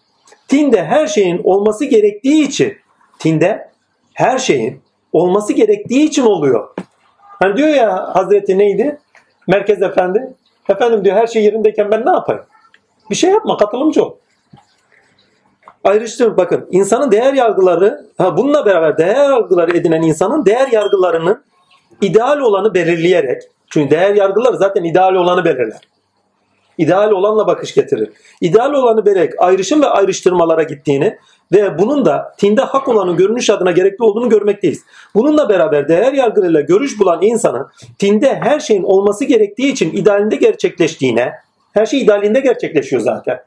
[0.49, 2.77] tinde her şeyin olması gerektiği için
[3.19, 3.69] tinde
[4.15, 4.81] her şeyin
[5.13, 6.69] olması gerektiği için oluyor.
[7.19, 8.99] Hani diyor ya Hazreti neydi?
[9.47, 10.35] Merkez Efendi.
[10.69, 12.43] Efendim diyor her şey yerindeyken ben ne yapayım?
[13.11, 14.15] Bir şey yapma katılımcı ol.
[15.85, 21.45] Ayrıştırın bakın insanın değer yargıları ha bununla beraber değer yargıları edinen insanın değer yargılarının
[22.01, 25.81] ideal olanı belirleyerek çünkü değer yargıları zaten ideal olanı belirler.
[26.79, 28.13] İdeal olanla bakış getirir.
[28.41, 31.19] İdeal olanı berek ayrışım ve ayrıştırmalara gittiğini
[31.53, 34.85] ve bunun da tinde hak olanın görünüş adına gerekli olduğunu görmekteyiz.
[35.15, 37.67] Bununla beraber değer yargılarıyla görüş bulan insanın
[37.99, 41.33] tinde her şeyin olması gerektiği için idealinde gerçekleştiğine,
[41.73, 43.41] her şey idealinde gerçekleşiyor zaten.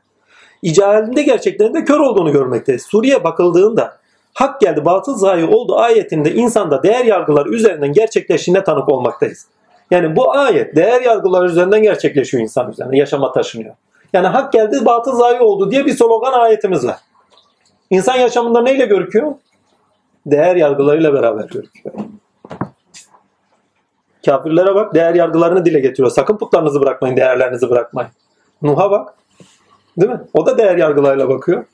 [0.62, 2.84] İdealinde gerçeklerinde kör olduğunu görmekteyiz.
[2.84, 3.98] Suriye bakıldığında
[4.34, 9.48] hak geldi batıl zayi oldu ayetinde insanda değer yargıları üzerinden gerçekleştiğine tanık olmaktayız.
[9.92, 12.98] Yani bu ayet değer yargıları üzerinden gerçekleşiyor insan üzerinde.
[12.98, 13.76] Yaşama taşınıyor.
[14.14, 16.98] Yani hak geldi batıl zayi oldu diye bir slogan ayetimiz var.
[17.92, 19.36] İnsan yaşamında neyle görüküyor?
[20.26, 21.96] Değer yargılarıyla beraber görüküyor.
[24.26, 26.12] Kafirlere bak değer yargılarını dile getiriyor.
[26.12, 28.12] Sakın putlarınızı bırakmayın, değerlerinizi bırakmayın.
[28.62, 29.14] Nuh'a bak.
[29.98, 30.22] Değil mi?
[30.34, 31.66] O da değer yargılarıyla bakıyor.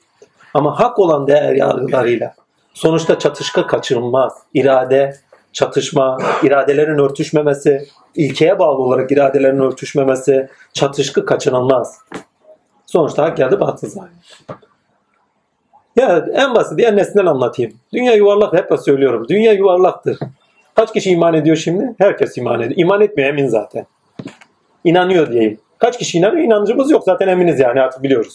[0.54, 2.34] Ama hak olan değer yargılarıyla.
[2.74, 4.32] Sonuçta çatışka kaçınılmaz.
[4.54, 5.16] İrade,
[5.52, 11.98] çatışma, iradelerin örtüşmemesi, ilkeye bağlı olarak iradelerin örtüşmemesi, çatışkı kaçınılmaz.
[12.86, 14.10] Sonuçta hak geldi batıl zayi.
[15.98, 17.72] Ya en basit en nesnel anlatayım.
[17.92, 19.26] Dünya yuvarlak hep söylüyorum.
[19.28, 20.18] Dünya yuvarlaktır.
[20.74, 21.94] Kaç kişi iman ediyor şimdi?
[21.98, 22.80] Herkes iman ediyor.
[22.80, 23.86] İman etmiyor emin zaten.
[24.84, 25.60] İnanıyor diyeyim.
[25.78, 26.46] Kaç kişi inanıyor?
[26.46, 28.34] İnancımız yok zaten eminiz yani artık biliyoruz.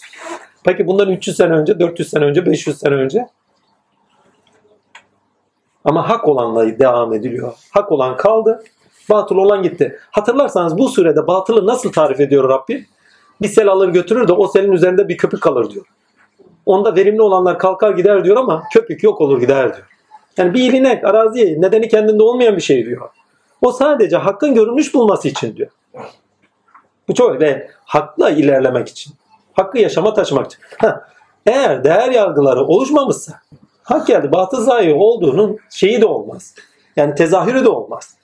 [0.66, 3.28] Peki bundan 300 sene önce, 400 sene önce, 500 sene önce
[5.86, 7.54] ama hak olanla devam ediliyor.
[7.72, 8.64] Hak olan kaldı,
[9.10, 10.00] batıl olan gitti.
[10.12, 12.86] Hatırlarsanız bu sürede batılı nasıl tarif ediyor Rabbim?
[13.42, 15.86] Bir sel alır götürür de o selin üzerinde bir köpük kalır diyor.
[16.66, 19.88] Onda verimli olanlar kalkar gider diyor ama köpük yok olur gider diyor.
[20.38, 23.10] Yani bir ilinek, araziye, nedeni kendinde olmayan bir şey diyor.
[23.62, 25.70] O sadece hakkın görünmüş bulması için diyor.
[27.08, 29.14] Bu çok ve hakla ilerlemek için.
[29.54, 30.60] Hakkı yaşama taşımak için.
[30.78, 30.94] Heh.
[31.46, 33.34] Eğer değer yargıları oluşmamışsa
[33.84, 36.56] hak geldi batıl zahir olduğunun şeyi de olmaz.
[36.96, 38.18] Yani tezahürü de olmaz.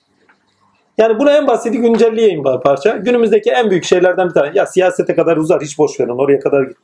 [0.98, 2.96] Yani buna en basiti güncelleyeyim parça.
[2.96, 4.50] Günümüzdeki en büyük şeylerden bir tane.
[4.54, 6.76] Ya siyasete kadar uzar hiç boş verin oraya kadar git.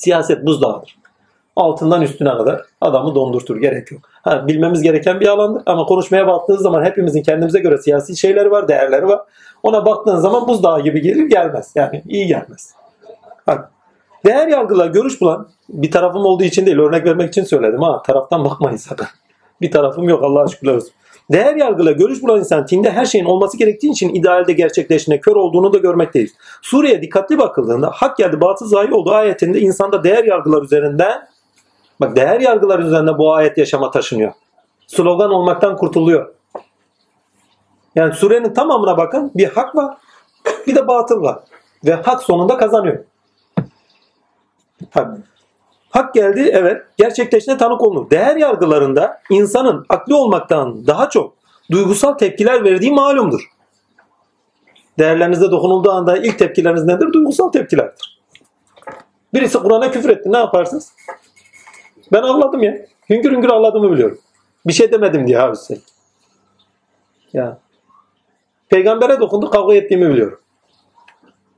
[0.00, 0.98] Siyaset buzdağıdır.
[1.56, 4.00] Altından üstüne kadar adamı dondurtur gerek yok.
[4.22, 8.68] Ha, bilmemiz gereken bir alandır ama konuşmaya baktığınız zaman hepimizin kendimize göre siyasi şeyleri var,
[8.68, 9.20] değerleri var.
[9.62, 11.72] Ona baktığın zaman buzdağı gibi gelir gelmez.
[11.74, 12.74] Yani iyi gelmez.
[13.46, 13.70] Bak,
[14.26, 18.44] değer yargılar görüş bulan bir tarafım olduğu için değil örnek vermek için söyledim ha taraftan
[18.44, 19.06] bakmayın sakın.
[19.60, 20.90] Bir tarafım yok Allah'a şükürler olsun.
[21.32, 25.72] Değer yargıyla görüş bulan insan tinde her şeyin olması gerektiği için idealde gerçekleşine kör olduğunu
[25.72, 26.34] da görmekteyiz.
[26.62, 31.28] Suriye dikkatli bakıldığında hak geldi batı zayi olduğu ayetinde insanda değer yargılar üzerinden
[32.00, 34.32] bak değer yargılar üzerinden bu ayet yaşama taşınıyor.
[34.86, 36.34] Slogan olmaktan kurtuluyor.
[37.94, 39.96] Yani surenin tamamına bakın bir hak var
[40.66, 41.38] bir de batıl var.
[41.84, 43.04] Ve hak sonunda kazanıyor.
[44.90, 45.18] Hak,
[45.90, 48.10] hak geldi evet gerçekleşine tanık olunur.
[48.10, 51.34] Değer yargılarında insanın akli olmaktan daha çok
[51.70, 53.50] duygusal tepkiler verdiği malumdur.
[54.98, 57.12] Değerlerinizde dokunulduğu anda ilk tepkileriniz nedir?
[57.12, 58.20] Duygusal tepkilerdir.
[59.34, 60.92] Birisi Kur'an'a küfür etti ne yaparsınız?
[62.12, 62.76] Ben ağladım ya.
[63.10, 64.18] Hüngür hüngür ağladığımı biliyorum.
[64.66, 65.78] Bir şey demedim diye abi sen.
[67.32, 67.58] Ya.
[68.68, 70.40] Peygambere dokundu kavga ettiğimi biliyorum.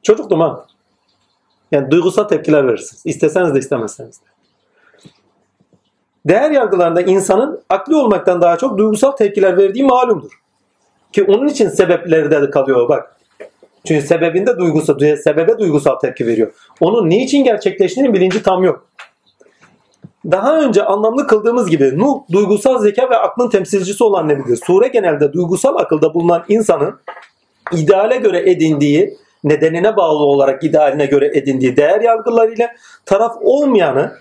[0.03, 0.66] Çocuktum ha.
[1.72, 3.02] Yani duygusal tepkiler verirsiniz.
[3.06, 4.26] İsteseniz de istemezseniz de.
[6.26, 10.30] Değer yargılarında insanın akli olmaktan daha çok duygusal tepkiler verdiği malumdur.
[11.12, 13.16] Ki onun için sebepleri de kalıyor bak.
[13.85, 16.52] Çünkü sebebinde duygusal, sebebe duygusal tepki veriyor.
[16.80, 18.87] Onun niçin gerçekleştiğinin bilinci tam yok.
[20.30, 24.61] Daha önce anlamlı kıldığımız gibi Nuh duygusal zeka ve aklın temsilcisi olan nebidir.
[24.66, 27.00] Sure genelde duygusal akılda bulunan insanın
[27.72, 32.68] ideale göre edindiği nedenine bağlı olarak idealine göre edindiği değer yargılarıyla
[33.07, 34.12] taraf olmayanı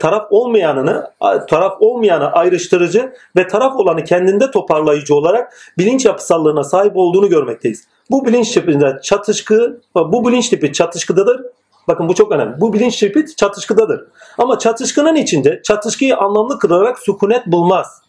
[0.00, 1.10] taraf olmayanını
[1.48, 7.88] taraf olmayanı ayrıştırıcı ve taraf olanı kendinde toparlayıcı olarak bilinç yapısallığına sahip olduğunu görmekteyiz.
[8.10, 11.40] Bu bilinç tipinde çatışkı, bu bilinç tipi çatışkıdadır.
[11.88, 12.60] Bakın bu çok önemli.
[12.60, 14.04] Bu bilinç tipi çatışkıdadır.
[14.38, 18.02] Ama çatışkının içinde çatışkıyı anlamlı kılarak sükunet bulmaz.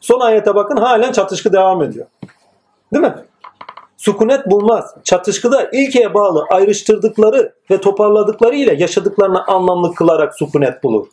[0.00, 2.06] Son ayete bakın halen çatışkı devam ediyor.
[2.92, 3.14] Değil mi?
[3.96, 4.94] Sükunet bulmaz.
[5.04, 11.06] Çatışkıda ilkeye bağlı ayrıştırdıkları ve toparladıkları ile yaşadıklarını anlamlı kılarak sükunet bulur.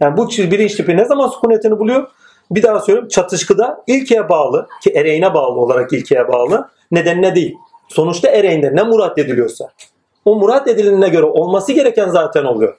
[0.00, 2.08] Yani bu bilinç tipi ne zaman sükunetini buluyor?
[2.50, 3.08] Bir daha söyleyeyim.
[3.08, 7.56] Çatışkıda ilkeye bağlı ki ereğine bağlı olarak ilkeye bağlı nedenine değil.
[7.88, 9.70] Sonuçta ereğinde ne murat ediliyorsa
[10.24, 12.78] o murat edilene göre olması gereken zaten oluyor.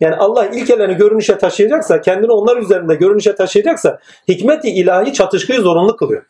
[0.00, 6.22] Yani Allah ilkelerini görünüşe taşıyacaksa, kendini onlar üzerinde görünüşe taşıyacaksa hikmet-i ilahi çatışkıyı zorunlu kılıyor.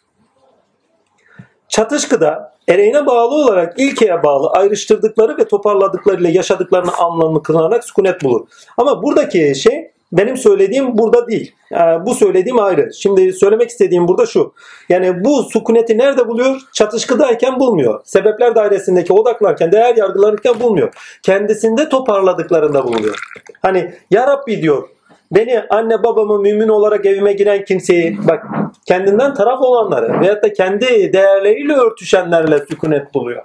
[1.73, 8.47] Çatışkıda ereğine bağlı olarak ilkeye bağlı ayrıştırdıkları ve toparladıklarıyla yaşadıklarını anlamlı kılarak sükunet bulur.
[8.77, 11.55] Ama buradaki şey benim söylediğim burada değil.
[11.71, 12.91] Yani bu söylediğim ayrı.
[12.95, 14.53] Şimdi söylemek istediğim burada şu.
[14.89, 16.61] Yani bu sükuneti nerede buluyor?
[16.73, 18.01] Çatışkıdayken bulmuyor.
[18.05, 20.95] Sebepler dairesindeki odaklarken, değer yargılarken bulmuyor.
[21.23, 23.19] Kendisinde toparladıklarında buluyor.
[23.63, 24.89] Hani Ya Rabbi diyor
[25.35, 28.47] beni anne babamı mümin olarak evime giren kimseyi bak
[28.87, 33.43] kendinden taraf olanları veyahut da kendi değerleriyle örtüşenlerle sükunet buluyor.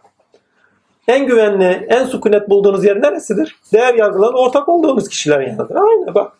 [1.07, 3.55] En güvenli, en sükunet bulduğunuz yer neresidir?
[3.73, 5.75] Değer yargılarına ortak olduğunuz kişilerin yanıdır.
[5.75, 6.31] Aynen bak.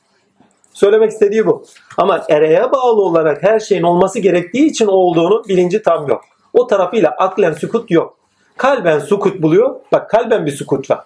[0.74, 1.64] Söylemek istediği bu.
[1.98, 6.22] Ama ereğe bağlı olarak her şeyin olması gerektiği için olduğunu bilinci tam yok.
[6.54, 8.18] O tarafıyla aklen sükut yok.
[8.58, 9.76] Kalben sukut buluyor.
[9.92, 11.00] Bak kalben bir sukut var.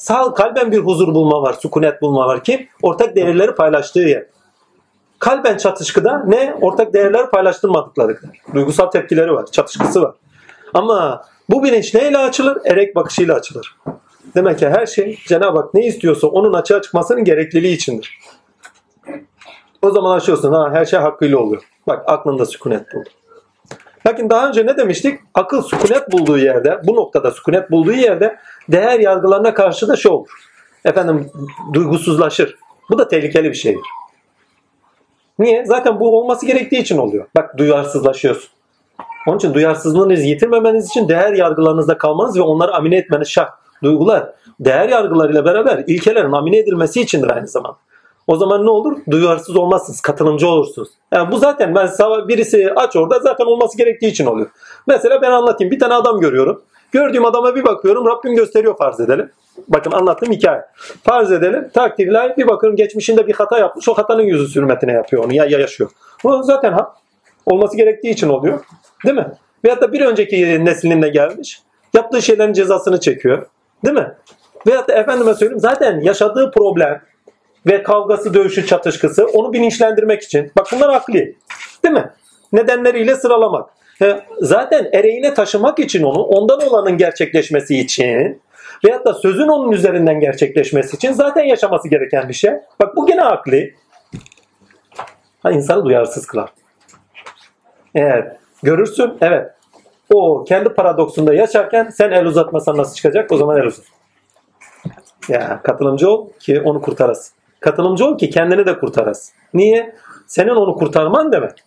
[0.00, 4.26] Sağ kalben bir huzur bulma var, sükunet bulma var ki ortak değerleri paylaştığı yer.
[5.18, 6.54] Kalben çatışkıda ne?
[6.60, 8.18] Ortak değerler paylaştırmadıkları.
[8.54, 10.14] Duygusal tepkileri var, çatışkısı var.
[10.74, 12.58] Ama bu bilinç neyle açılır?
[12.64, 13.76] Erek bakışıyla açılır.
[14.34, 18.18] Demek ki her şey Cenab-ı Hak ne istiyorsa onun açığa çıkmasının gerekliliği içindir.
[19.82, 21.62] O zaman açıyorsun ha her şey hakkıyla oluyor.
[21.86, 23.08] Bak aklında sükunet buldu.
[24.06, 25.20] Lakin daha önce ne demiştik?
[25.34, 28.36] Akıl sükunet bulduğu yerde, bu noktada sükunet bulduğu yerde
[28.72, 30.28] değer yargılarına karşı da şey olur.
[30.84, 31.30] Efendim
[31.72, 32.56] duygusuzlaşır.
[32.90, 33.86] Bu da tehlikeli bir şeydir.
[35.38, 35.64] Niye?
[35.66, 37.26] Zaten bu olması gerektiği için oluyor.
[37.36, 38.50] Bak duyarsızlaşıyorsun.
[39.26, 43.50] Onun için duyarsızlığınızı yitirmemeniz için değer yargılarınızda kalmanız ve onları amine etmeniz şart.
[43.82, 47.76] Duygular değer yargılarıyla beraber ilkelerin amine edilmesi içindir aynı zamanda.
[48.26, 48.98] O zaman ne olur?
[49.10, 50.00] Duyarsız olmazsınız.
[50.00, 50.88] Katılımcı olursunuz.
[51.12, 51.88] Yani bu zaten ben
[52.28, 54.50] birisi aç orada zaten olması gerektiği için oluyor.
[54.86, 55.70] Mesela ben anlatayım.
[55.70, 56.62] Bir tane adam görüyorum.
[56.92, 58.06] Gördüğüm adama bir bakıyorum.
[58.06, 59.30] Rabbim gösteriyor farz edelim.
[59.68, 60.64] Bakın anlattığım hikaye.
[61.02, 61.70] Farz edelim.
[61.74, 63.88] Takdirler bir bakıyorum geçmişinde bir hata yapmış.
[63.88, 65.34] O hatanın yüzü sürmetine yapıyor onu.
[65.34, 65.90] Ya, ya yaşıyor.
[66.24, 66.94] Bu zaten ha.
[67.46, 68.60] Olması gerektiği için oluyor.
[69.04, 69.26] Değil mi?
[69.64, 71.62] Veyahut da bir önceki neslinde gelmiş.
[71.94, 73.46] Yaptığı şeylerin cezasını çekiyor.
[73.84, 74.14] Değil mi?
[74.66, 77.02] Veyahut da efendime söyleyeyim zaten yaşadığı problem
[77.66, 80.52] ve kavgası, dövüşü, çatışkısı onu bilinçlendirmek için.
[80.56, 81.36] Bak bunlar akli.
[81.84, 82.10] Değil mi?
[82.52, 83.70] Nedenleriyle sıralamak.
[84.40, 88.42] Zaten ereğine taşımak için onu, ondan olanın gerçekleşmesi için
[88.84, 92.52] veyahut da sözün onun üzerinden gerçekleşmesi için zaten yaşaması gereken bir şey.
[92.80, 93.74] Bak bu gene akli.
[95.42, 96.50] Ha, insanı duyarsız kılar.
[97.94, 99.50] Eğer görürsün, evet.
[100.14, 103.32] O kendi paradoksunda yaşarken sen el uzatmasan nasıl çıkacak?
[103.32, 103.84] O zaman el uzat.
[105.28, 107.34] Ya katılımcı ol ki onu kurtarasın.
[107.60, 109.34] Katılımcı ol ki kendini de kurtarasın.
[109.54, 109.94] Niye?
[110.26, 111.64] Senin onu kurtarman demek.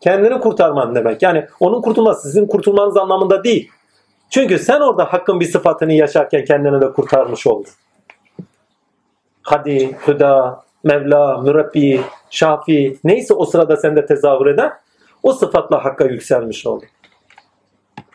[0.00, 1.22] Kendini kurtarman demek.
[1.22, 3.70] Yani onun kurtulması sizin kurtulmanız anlamında değil.
[4.30, 7.70] Çünkü sen orada hakkın bir sıfatını yaşarken kendini de kurtarmış oldun.
[9.42, 14.72] Hadi, Hüda, Mevla, Mürabbi, Şafi neyse o sırada sende tezahür eden
[15.22, 16.88] o sıfatla hakka yükselmiş oldun.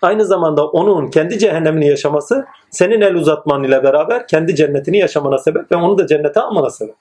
[0.02, 5.72] Aynı zamanda onun kendi cehennemini yaşaması senin el uzatman ile beraber kendi cennetini yaşamana sebep
[5.72, 6.96] ve onu da cennete almana sebep.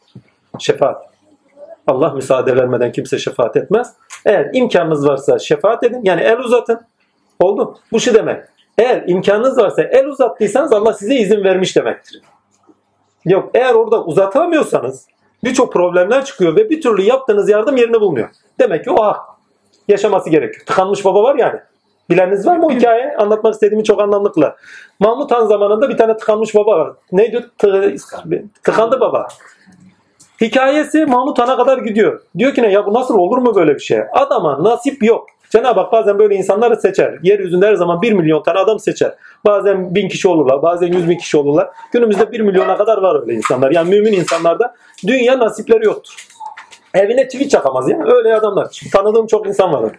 [0.59, 1.03] Şefaat.
[1.87, 3.95] Allah müsaade vermeden kimse şefaat etmez.
[4.27, 6.01] Eğer imkanınız varsa şefaat edin.
[6.03, 6.81] Yani el uzatın.
[7.41, 7.79] Oldu.
[7.93, 8.45] Bu şu demek.
[8.79, 12.23] Eğer imkanınız varsa el uzattıysanız Allah size izin vermiş demektir.
[13.25, 15.07] Yok eğer orada uzatamıyorsanız
[15.45, 18.29] birçok problemler çıkıyor ve bir türlü yaptığınız yardım yerini bulmuyor.
[18.61, 19.21] Demek ki o hak
[19.89, 20.67] yaşaması gerekiyor.
[20.67, 21.61] Tıkanmış baba var yani.
[22.11, 23.17] Bileniniz var mı o hikaye?
[23.17, 24.55] Anlatmak istediğimi çok anlamlı kılar.
[25.01, 26.93] Mahmut Han zamanında bir tane tıkanmış baba var.
[27.13, 27.47] Neydi?
[27.59, 27.95] Tı
[28.63, 29.29] tıkandı baba.
[30.41, 32.21] Hikayesi Mahmut Han'a kadar gidiyor.
[32.39, 33.99] Diyor ki ne ya bu nasıl olur mu böyle bir şey?
[34.13, 35.27] Adama nasip yok.
[35.51, 37.19] Cenab-ı Hak bazen böyle insanları seçer.
[37.23, 39.15] Yeryüzünde her zaman 1 milyon tane adam seçer.
[39.45, 41.69] Bazen 1000 kişi olurlar, bazen 100 bin kişi olurlar.
[41.93, 43.71] Günümüzde 1 milyona kadar var öyle insanlar.
[43.71, 44.75] Yani mümin insanlarda
[45.07, 46.27] dünya nasipleri yoktur.
[46.95, 47.99] Evine tweet çakamaz ya.
[48.07, 48.81] Öyle adamlar.
[48.93, 49.93] Tanıdığım çok insan var.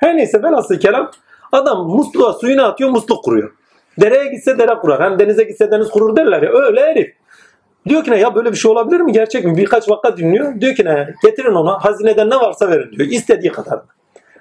[0.00, 1.10] Her neyse velhasıl kelam
[1.52, 3.52] adam musluğa suyunu atıyor musluk kuruyor.
[4.00, 5.02] Dereye gitse dere kurar.
[5.02, 6.50] Hem denize gitse deniz kurur derler ya.
[6.50, 7.14] Öyle herif.
[7.88, 9.12] Diyor ki ne ya böyle bir şey olabilir mi?
[9.12, 9.56] Gerçek mi?
[9.56, 10.60] Birkaç vaka dinliyor.
[10.60, 13.08] Diyor ki ne getirin ona hazineden ne varsa verin diyor.
[13.08, 13.80] İstediği kadar.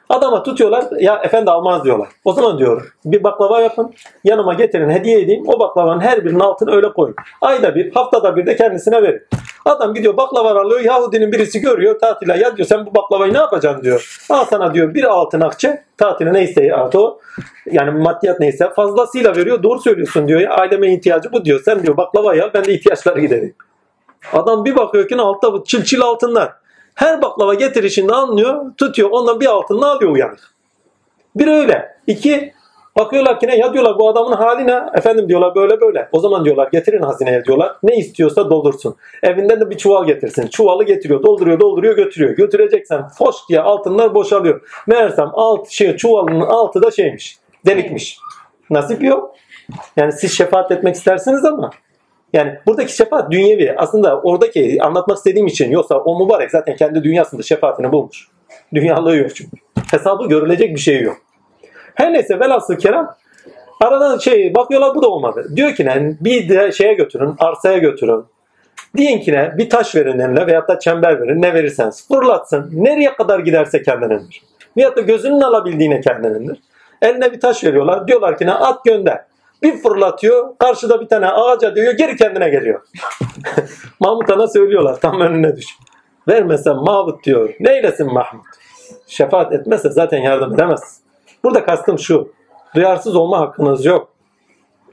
[0.10, 2.08] Adama tutuyorlar ya efendi almaz diyorlar.
[2.26, 6.76] O zaman diyor bir baklava yapın yanıma getirin hediye edeyim o baklavanın her birinin altına
[6.76, 7.16] öyle koyun.
[7.42, 9.22] Ayda bir haftada bir de kendisine verin.
[9.66, 13.84] Adam gidiyor baklava alıyor Yahudinin birisi görüyor tatile ya diyor sen bu baklavayı ne yapacaksın
[13.84, 14.18] diyor.
[14.30, 17.20] Al sana diyor bir altın akçe tatile neyse artı o
[17.72, 21.98] yani maddiyat neyse fazlasıyla veriyor doğru söylüyorsun diyor ya aileme ihtiyacı bu diyor sen diyor
[21.98, 23.56] baklava ya ben de ihtiyaçları gidereyim.
[24.34, 26.54] Adam bir bakıyor ki altta bu çil çil altınlar.
[26.96, 29.10] Her baklava getirişinde anlıyor, tutuyor.
[29.12, 30.56] Ondan bir altını alıyor uyanık.
[31.36, 31.98] Bir öyle.
[32.08, 32.54] İki,
[32.98, 33.58] bakıyorlar ki ne?
[33.58, 34.82] Ya diyorlar bu adamın hali ne?
[34.96, 36.10] Efendim diyorlar böyle böyle.
[36.12, 37.76] O zaman diyorlar getirin hazineye diyorlar.
[37.84, 38.96] Ne istiyorsa doldursun.
[39.24, 40.48] Evinden de bir çuval getirsin.
[40.48, 42.36] Çuvalı getiriyor, dolduruyor, dolduruyor, götürüyor.
[42.36, 44.62] Götüreceksen foş diye altınlar boşalıyor.
[44.88, 47.38] Meğersem alt şey çuvalının altı da şeymiş.
[47.66, 48.18] Delikmiş.
[48.70, 49.36] Nasip yok.
[49.98, 51.70] Yani siz şefaat etmek istersiniz ama
[52.34, 53.74] yani buradaki şefaat dünyevi.
[53.78, 58.28] Aslında oradaki anlatmak istediğim için yoksa o mübarek zaten kendi dünyasında şefaatini bulmuş.
[58.74, 59.58] Dünyalığı yok çünkü.
[59.92, 61.18] Hesabı görülecek bir şey yok.
[61.96, 63.16] Her neyse velhasıl keram
[63.82, 65.48] aradan şey bakıyorlar bu da olmadı.
[65.56, 68.26] Diyor ki ne bir de şeye götürün arsaya götürün.
[68.98, 72.70] Diyin ki ne bir taş verin eline veyahut da çember verin ne verirseniz fırlatsın.
[72.74, 74.42] Nereye kadar giderse kendinendir.
[74.78, 76.62] Veyahut da gözünün alabildiğine kendinendir.
[77.02, 78.08] Eline bir taş veriyorlar.
[78.08, 79.22] Diyorlar ki ne at gönder.
[79.64, 80.58] Bir fırlatıyor.
[80.60, 81.94] Karşıda bir tane ağaca diyor.
[81.94, 82.82] Geri kendine geliyor.
[84.00, 85.00] Mahmut Han'a söylüyorlar.
[85.00, 85.66] Tam önüne düş.
[86.28, 87.54] Vermesen Mahmut diyor.
[87.60, 88.46] Neylesin Mahmut?
[89.08, 91.01] Şefaat etmezse zaten yardım edemez.
[91.44, 92.32] Burada kastım şu.
[92.76, 94.10] Duyarsız olma hakkınız yok.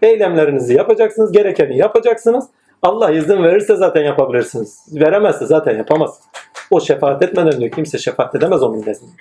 [0.02, 1.32] Eylemlerinizi yapacaksınız.
[1.32, 2.44] Gerekeni yapacaksınız.
[2.82, 4.86] Allah izin verirse zaten yapabilirsiniz.
[4.92, 6.20] Veremezse zaten yapamaz.
[6.70, 9.12] O şefaat etmeden diyor kimse şefaat edemez onun nezdinde.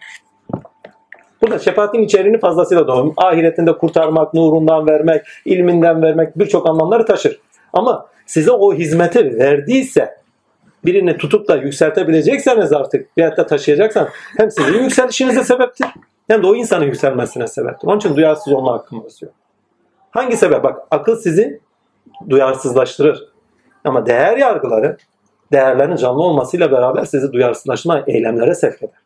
[1.41, 3.13] Burada şefaatin içeriğini fazlasıyla doğru.
[3.17, 7.39] Ahiretinde kurtarmak, nurundan vermek, ilminden vermek birçok anlamları taşır.
[7.73, 10.17] Ama size o hizmeti verdiyse
[10.85, 14.07] birini tutup da yükseltebilecekseniz artık veyahut da taşıyacaksan
[14.37, 15.87] hem sizin yükselişinize sebeptir
[16.27, 17.87] hem de o insanın yükselmesine sebeptir.
[17.87, 19.33] Onun için duyarsız olma hakkımız yok.
[20.11, 20.63] Hangi sebep?
[20.63, 21.61] Bak akıl sizi
[22.29, 23.27] duyarsızlaştırır.
[23.83, 24.97] Ama değer yargıları
[25.51, 29.01] değerlerin canlı olmasıyla beraber sizi duyarsızlaşma eylemlere sevk eder.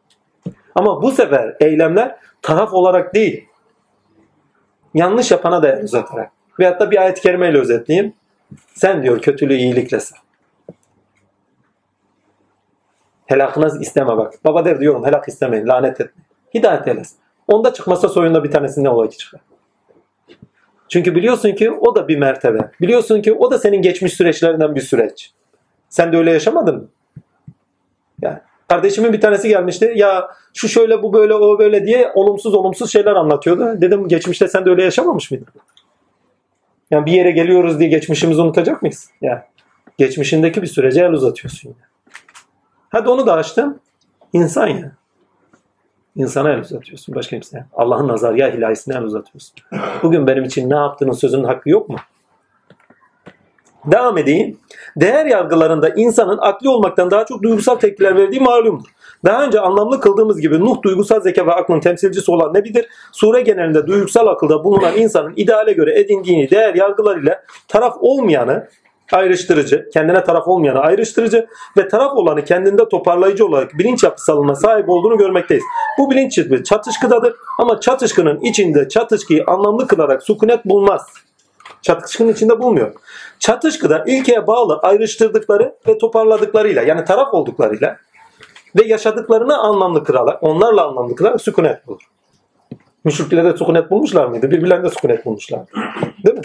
[0.75, 3.47] Ama bu sefer eylemler taraf olarak değil,
[4.93, 6.31] yanlış yapana da uzatarak.
[6.59, 8.13] Veyahut da bir ayet-i kerimeyle özetleyeyim.
[8.73, 10.17] Sen diyor kötülüğü iyilikle sev.
[13.25, 14.33] Helakınız isteme bak.
[14.45, 16.30] Baba der diyorum helak istemeyin, lanet etmeyin.
[16.53, 17.17] Hidayet eylesin.
[17.47, 19.41] Onda çıkmasa soyunda bir tanesi ne çıkar.
[20.89, 22.71] Çünkü biliyorsun ki o da bir mertebe.
[22.81, 25.31] Biliyorsun ki o da senin geçmiş süreçlerinden bir süreç.
[25.89, 26.87] Sen de öyle yaşamadın mı?
[28.21, 28.39] Yani
[28.71, 29.93] Kardeşimin bir tanesi gelmişti.
[29.95, 33.81] Ya şu şöyle bu böyle o böyle diye olumsuz olumsuz şeyler anlatıyordu.
[33.81, 35.47] Dedim geçmişte sen de öyle yaşamamış mıydın?
[36.91, 39.09] Yani bir yere geliyoruz diye geçmişimizi unutacak mıyız?
[39.21, 39.39] Yani
[39.97, 41.69] geçmişindeki bir sürece el uzatıyorsun.
[41.69, 42.21] Yani.
[42.89, 43.79] Hadi onu da açtım.
[44.33, 44.91] İnsan ya.
[46.15, 47.15] İnsana el uzatıyorsun.
[47.15, 47.65] Başka kimseye.
[47.73, 49.55] Allah'ın nazarya ilahisine el uzatıyorsun.
[50.03, 51.97] Bugün benim için ne yaptığının sözünün hakkı yok mu?
[53.85, 54.57] Devam edeyim.
[54.95, 58.89] Değer yargılarında insanın akli olmaktan daha çok duygusal tepkiler verdiği malumdur.
[59.25, 62.87] Daha önce anlamlı kıldığımız gibi Nuh duygusal zeka ve aklın temsilcisi olan Nebidir.
[63.11, 68.67] Sure genelinde duygusal akılda bulunan insanın ideale göre edindiğini değer yargılarıyla taraf olmayanı
[69.13, 71.47] ayrıştırıcı, kendine taraf olmayanı ayrıştırıcı
[71.77, 75.63] ve taraf olanı kendinde toparlayıcı olarak bilinç yapısalına sahip olduğunu görmekteyiz.
[75.97, 81.07] Bu bilinç çizgi çatışkıdadır ama çatışkının içinde çatışkıyı anlamlı kılarak sukunet bulmaz.
[81.81, 82.93] Çatışkının içinde bulmuyor.
[83.39, 87.97] Çatışkıda ilkeye bağlı ayrıştırdıkları ve toparladıklarıyla yani taraf olduklarıyla
[88.75, 92.01] ve yaşadıklarını anlamlı kırarak, onlarla anlamlı kırarak sükunet bulur.
[93.03, 94.51] Müşrikler de sükunet bulmuşlar mıydı?
[94.51, 95.61] Birbirlerinde sükunet bulmuşlar.
[96.25, 96.43] Değil mi?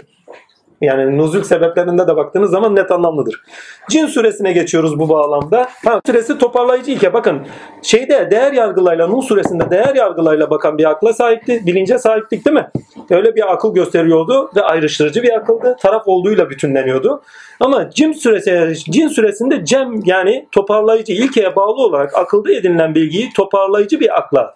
[0.81, 3.41] Yani nuzul sebeplerinde de baktığınız zaman net anlamlıdır.
[3.89, 5.67] Cin suresine geçiyoruz bu bağlamda.
[5.85, 7.13] Ha, süresi toparlayıcı ilke.
[7.13, 7.41] Bakın
[7.81, 11.65] şeyde değer yargılayla Nuh suresinde değer yargılayla bakan bir akla sahipti.
[11.65, 12.69] Bilince sahiptik değil mi?
[13.09, 15.75] Öyle bir akıl gösteriyordu ve ayrıştırıcı bir akıldı.
[15.81, 17.21] Taraf olduğuyla bütünleniyordu.
[17.59, 23.99] Ama cin süresi, cin süresinde cem yani toparlayıcı ilkeye bağlı olarak akılda edinilen bilgiyi toparlayıcı
[23.99, 24.55] bir akla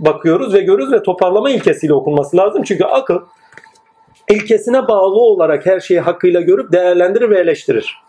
[0.00, 2.62] bakıyoruz ve görürüz ve toparlama ilkesiyle okunması lazım.
[2.62, 3.18] Çünkü akıl
[4.30, 8.02] ilkesine bağlı olarak her şeyi hakkıyla görüp değerlendirir ve eleştirir.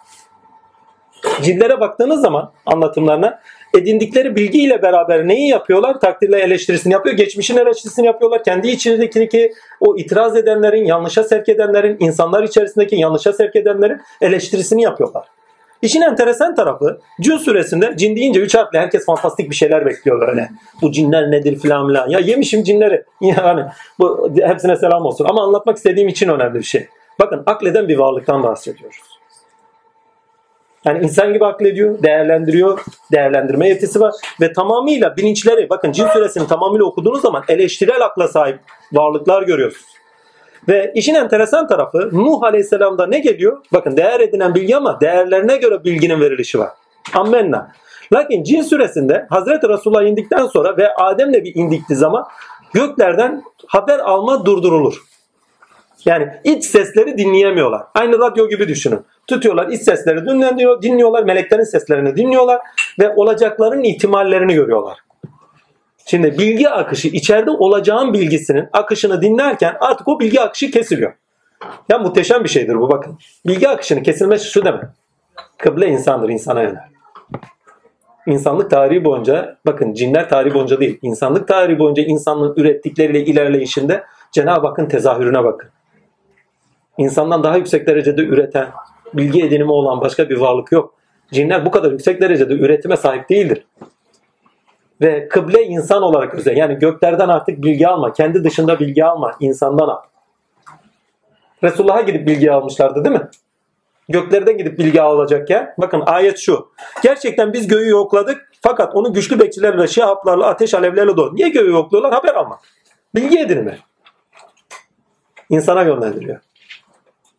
[1.41, 3.39] Cinlere baktığınız zaman anlatımlarına
[3.73, 5.99] edindikleri bilgiyle beraber neyi yapıyorlar?
[5.99, 7.15] Takdirle eleştirisini yapıyor.
[7.15, 8.43] Geçmişin eleştirisini yapıyorlar.
[8.43, 15.27] Kendi içindeki o itiraz edenlerin, yanlışa sevk edenlerin, insanlar içerisindeki yanlışa sevk edenlerin eleştirisini yapıyorlar.
[15.83, 20.49] İşin enteresan tarafı cin suresinde cin deyince üç harfle herkes fantastik bir şeyler bekliyor böyle.
[20.81, 22.09] Bu cinler nedir filan filan.
[22.09, 23.03] Ya yemişim cinleri.
[23.21, 23.65] Yani
[23.99, 25.25] bu hepsine selam olsun.
[25.29, 26.87] Ama anlatmak istediğim için önemli bir şey.
[27.19, 28.97] Bakın akleden bir varlıktan bahsediyoruz.
[30.85, 32.79] Yani insan gibi aklediyor, değerlendiriyor,
[33.11, 38.59] değerlendirme yetisi var ve tamamıyla bilinçleri, bakın cin suresini tamamıyla okuduğunuz zaman eleştirel akla sahip
[38.93, 39.92] varlıklar görüyorsunuz.
[40.67, 43.57] Ve işin enteresan tarafı Nuh Aleyhisselam'da ne geliyor?
[43.73, 46.69] Bakın değer edinen bilgi ama değerlerine göre bilginin verilişi var.
[47.13, 47.71] Ammenna.
[48.13, 52.25] Lakin cin süresinde Hazreti Resulullah indikten sonra ve Adem'le bir indiktiği zaman
[52.73, 55.03] göklerden haber alma durdurulur.
[56.05, 57.81] Yani iç sesleri dinleyemiyorlar.
[57.95, 58.99] Aynı radyo gibi düşünün.
[59.27, 62.61] Tutuyorlar iç sesleri dinliyor, dinliyorlar, meleklerin seslerini dinliyorlar
[62.99, 64.97] ve olacakların ihtimallerini görüyorlar.
[66.05, 71.13] Şimdi bilgi akışı içeride olacağın bilgisinin akışını dinlerken artık o bilgi akışı kesiliyor.
[71.89, 73.17] Ya muhteşem bir şeydir bu bakın.
[73.47, 74.83] Bilgi akışının kesilmesi şu demek.
[75.57, 76.79] Kıble insandır, insana yönelir.
[78.27, 84.67] İnsanlık tarihi boyunca, bakın cinler tarihi boyunca değil, insanlık tarihi boyunca insanlığın ürettikleriyle ilerleyişinde Cenab-ı
[84.67, 85.69] Hakk'ın tezahürüne bakın.
[86.97, 88.67] İnsandan daha yüksek derecede üreten,
[89.13, 90.93] bilgi edinimi olan başka bir varlık yok.
[91.31, 93.65] Cinler bu kadar yüksek derecede üretime sahip değildir
[95.01, 96.57] ve kıble insan olarak özel.
[96.57, 98.13] Yani göklerden artık bilgi alma.
[98.13, 99.35] Kendi dışında bilgi alma.
[99.39, 100.01] insandan al.
[101.63, 103.27] Resulullah'a gidip bilgi almışlardı değil mi?
[104.09, 106.71] Göklerden gidip bilgi alacakken bakın ayet şu.
[107.03, 111.35] Gerçekten biz göğü yokladık fakat onu güçlü bekçilerle, şihaplarla, ateş alevlerle dolu.
[111.35, 112.13] Niye göğü yokluyorlar?
[112.13, 112.59] Haber almak.
[113.15, 113.77] Bilgi edinimi.
[115.49, 116.39] İnsana yönlendiriyor.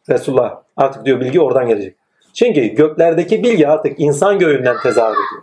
[0.09, 1.97] Resulullah artık diyor bilgi oradan gelecek.
[2.35, 5.43] Çünkü göklerdeki bilgi artık insan göğünden tezahür ediyor.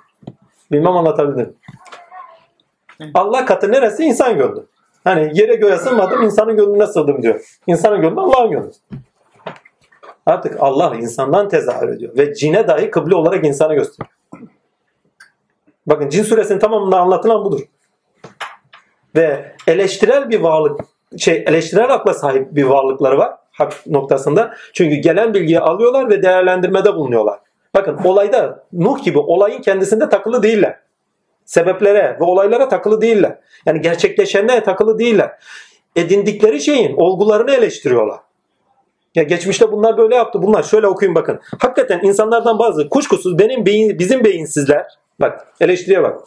[0.72, 1.56] Bilmem anlatabildim.
[3.14, 4.04] Allah katı neresi?
[4.04, 4.66] İnsan gönlü.
[5.04, 7.60] Hani yere göğe sığmadım, insanın gönlüne sığdım diyor.
[7.68, 8.72] İnsanın gönlü Allah'ın gönlü.
[10.26, 12.18] Artık Allah insandan tezahür ediyor.
[12.18, 14.14] Ve cine dahi kıble olarak insanı gösteriyor.
[15.86, 17.62] Bakın cin suresinin tamamında anlatılan budur.
[19.16, 20.80] Ve eleştirel bir varlık,
[21.18, 24.54] şey eleştirel akla sahip bir varlıkları var hak noktasında.
[24.74, 27.40] Çünkü gelen bilgiyi alıyorlar ve değerlendirmede bulunuyorlar.
[27.76, 30.80] Bakın olayda Nuh gibi olayın kendisinde takılı değiller
[31.46, 33.40] sebeplere ve olaylara takılı değiller.
[33.66, 35.32] Yani gerçekleşenlere takılı değiller.
[35.96, 38.20] Edindikleri şeyin olgularını eleştiriyorlar.
[39.16, 40.42] Ya geçmişte bunlar böyle yaptı.
[40.42, 41.40] Bunlar şöyle okuyun bakın.
[41.60, 44.86] Hakikaten insanlardan bazı kuşkusuz benim beyin, bizim beyinsizler
[45.20, 46.20] bak eleştiriye bak.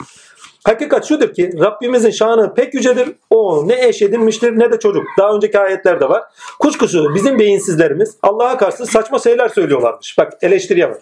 [0.64, 3.08] Hakikat şudur ki Rabbimizin şanı pek yücedir.
[3.30, 5.04] O ne eş edinmiştir ne de çocuk.
[5.18, 6.22] Daha önceki ayetlerde var.
[6.58, 10.18] Kuşkusuz bizim beyinsizlerimiz Allah'a karşı saçma şeyler söylüyorlarmış.
[10.18, 11.00] Bak eleştiriye bak.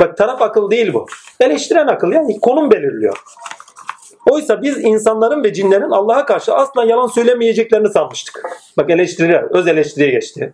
[0.00, 1.06] Bak taraf akıl değil bu.
[1.40, 3.16] Eleştiren akıl yani konum belirliyor.
[4.30, 8.42] Oysa biz insanların ve cinlerin Allah'a karşı asla yalan söylemeyeceklerini sanmıştık.
[8.76, 10.52] Bak eleştiriler, öz eleştiriye geçti.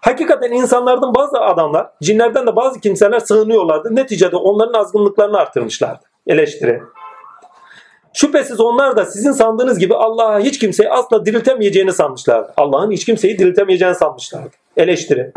[0.00, 3.96] Hakikaten insanlardan bazı adamlar, cinlerden de bazı kimseler sığınıyorlardı.
[3.96, 6.00] Neticede onların azgınlıklarını artırmışlardı.
[6.26, 6.82] Eleştiri.
[8.12, 12.52] Şüphesiz onlar da sizin sandığınız gibi Allah'a hiç kimseyi asla diriltemeyeceğini sanmışlardı.
[12.56, 14.50] Allah'ın hiç kimseyi diriltemeyeceğini sanmışlardı.
[14.76, 15.32] Eleştiri.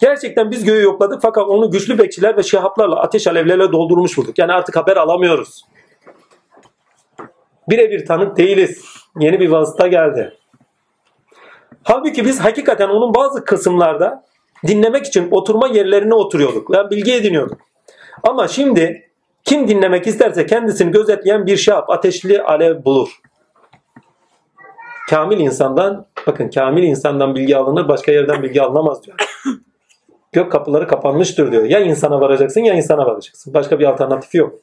[0.00, 4.38] Gerçekten biz göğü yokladık fakat onu güçlü bekçiler ve şihaplarla ateş alevlerle doldurmuş bulduk.
[4.38, 5.64] Yani artık haber alamıyoruz.
[7.68, 8.84] Birebir tanık değiliz.
[9.20, 10.38] Yeni bir vasıta geldi.
[11.82, 14.24] Halbuki biz hakikaten onun bazı kısımlarda
[14.66, 17.58] dinlemek için oturma yerlerine oturuyorduk ve bilgi ediniyorduk.
[18.22, 19.10] Ama şimdi
[19.44, 23.08] kim dinlemek isterse kendisini gözetleyen bir şahap ateşli alev bulur.
[25.10, 29.18] Kamil insandan bakın kamil insandan bilgi alınır başka yerden bilgi alınamaz diyor.
[30.32, 31.64] Gök kapıları kapanmıştır diyor.
[31.64, 33.54] Ya insana varacaksın ya insana varacaksın.
[33.54, 34.54] Başka bir alternatifi yok.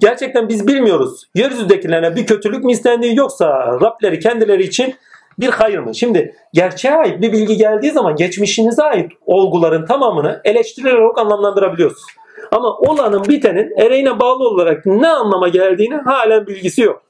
[0.00, 1.24] Gerçekten biz bilmiyoruz.
[1.34, 4.94] Yeryüzündekilerine bir kötülük mü istendiği yoksa Rableri kendileri için
[5.38, 5.94] bir hayır mı?
[5.94, 12.06] Şimdi gerçeğe ait bir bilgi geldiği zaman geçmişinize ait olguların tamamını eleştirilerek anlamlandırabiliyorsunuz.
[12.52, 17.02] Ama olanın bitenin ereğine bağlı olarak ne anlama geldiğini halen bilgisi yok.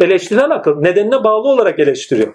[0.00, 2.34] Eleştiren akıl nedenine bağlı olarak eleştiriyor.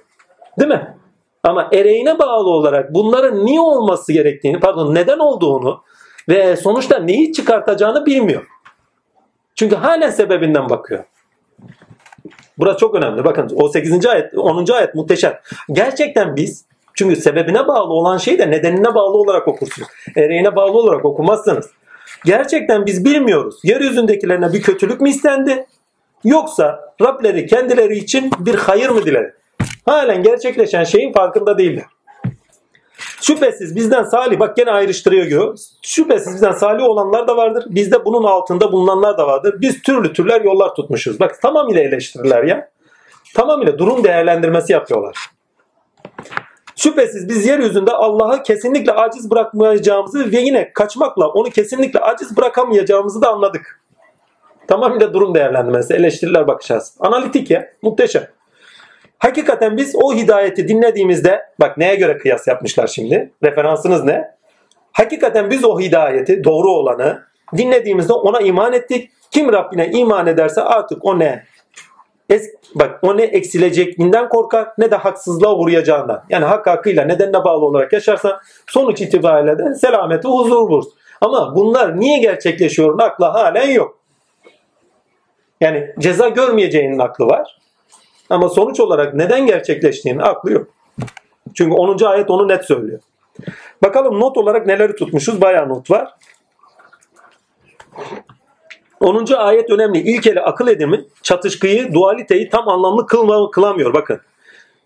[0.59, 0.97] Değil mi?
[1.44, 5.82] Ama ereğine bağlı olarak bunların niye olması gerektiğini, pardon neden olduğunu
[6.30, 8.46] ve sonuçta neyi çıkartacağını bilmiyor.
[9.56, 11.04] Çünkü halen sebebinden bakıyor.
[12.58, 13.26] Burası çok önemli.
[13.26, 14.06] Bakın o 8.
[14.06, 14.74] ayet, 10.
[14.74, 15.40] ayet muhteşem.
[15.72, 19.88] Gerçekten biz çünkü sebebine bağlı olan şeyi de nedenine bağlı olarak okursunuz.
[20.16, 21.70] Ereğine bağlı olarak okumazsınız.
[22.26, 23.60] Gerçekten biz bilmiyoruz.
[23.64, 25.66] Yeryüzündekilerine bir kötülük mü istendi?
[26.24, 29.39] Yoksa Rableri kendileri için bir hayır mı diledi?
[29.86, 31.86] Halen gerçekleşen şeyin farkında değiller.
[33.22, 35.58] Şüphesiz bizden salih bak gene ayrıştırıyor diyor.
[35.82, 37.66] Şüphesiz bizden salih olanlar da vardır.
[37.70, 39.56] Bizde bunun altında bulunanlar da vardır.
[39.62, 41.20] Biz türlü türler yollar tutmuşuz.
[41.20, 42.70] Bak tamamıyla eleştirirler ya.
[43.36, 45.16] Tamamıyla durum değerlendirmesi yapıyorlar.
[46.76, 53.30] Şüphesiz biz yeryüzünde Allah'ı kesinlikle aciz bırakmayacağımızı ve yine kaçmakla onu kesinlikle aciz bırakamayacağımızı da
[53.30, 53.82] anladık.
[54.68, 56.98] Tamamıyla durum değerlendirmesi, eleştiriler bakacağız.
[57.00, 58.28] Analitik ya, muhteşem.
[59.20, 63.32] Hakikaten biz o hidayeti dinlediğimizde bak neye göre kıyas yapmışlar şimdi?
[63.43, 64.32] Referansınız ne?
[64.91, 67.24] Hakikaten biz o hidayeti doğru olanı
[67.57, 69.11] dinlediğimizde ona iman ettik.
[69.32, 71.43] Kim Rabbine iman ederse artık o ne?
[72.30, 76.24] Es, bak o ne eksileceğinden korkar ne de haksızlığa uğrayacağından.
[76.30, 80.86] Yani hak hakkıyla nedenine bağlı olarak yaşarsa sonuç itibariyle de selameti huzur bulur.
[81.22, 83.99] Ama bunlar niye gerçekleşiyor akla halen yok.
[85.61, 87.59] Yani ceza görmeyeceğinin aklı var.
[88.30, 90.68] Ama sonuç olarak neden gerçekleştiğini aklı yok.
[91.54, 92.06] Çünkü 10.
[92.06, 93.00] ayet onu net söylüyor.
[93.84, 95.42] Bakalım not olarak neleri tutmuşuz?
[95.42, 96.14] Bayağı not var.
[99.00, 99.34] 10.
[99.34, 100.00] ayet önemli.
[100.00, 103.94] İlkeli akıl edimi çatışkıyı, dualiteyi tam anlamlı kılma, kılamıyor.
[103.94, 104.22] Bakın.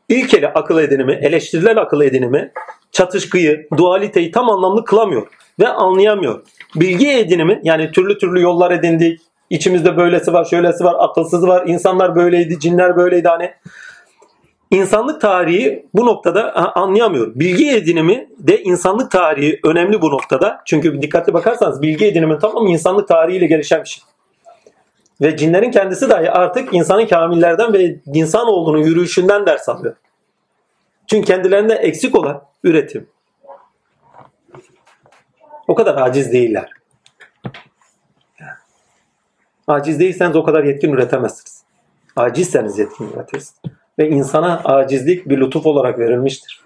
[0.10, 2.52] İlkeli akıl edinimi, eleştiriler akıl edinimi
[2.92, 5.28] çatışkıyı, dualiteyi tam anlamlı kılamıyor
[5.60, 6.42] ve anlayamıyor.
[6.76, 9.22] Bilgi edinimi yani türlü türlü yollar edindik,
[9.54, 13.54] İçimizde böylesi var, şöylesi var, akılsızı var, insanlar böyleydi, cinler böyleydi hani.
[14.72, 17.36] İnsanlık tarihi bu noktada anlayamıyor.
[17.36, 20.62] Bilgi edinimi de insanlık tarihi önemli bu noktada.
[20.66, 24.04] Çünkü dikkatli bakarsanız bilgi edinimin tamamı insanlık tarihiyle gelişen bir şey.
[25.22, 29.96] Ve cinlerin kendisi dahi artık insanın kamillerden ve insan olduğunu yürüyüşünden ders alıyor.
[31.08, 33.08] Çünkü kendilerinde eksik olan üretim.
[35.68, 36.83] O kadar aciz değiller.
[39.68, 41.64] Aciz değilseniz o kadar yetkin üretemezsiniz.
[42.16, 43.56] Acizseniz yetkin üretirsiniz.
[44.00, 46.64] Ve insana acizlik bir lütuf olarak verilmiştir.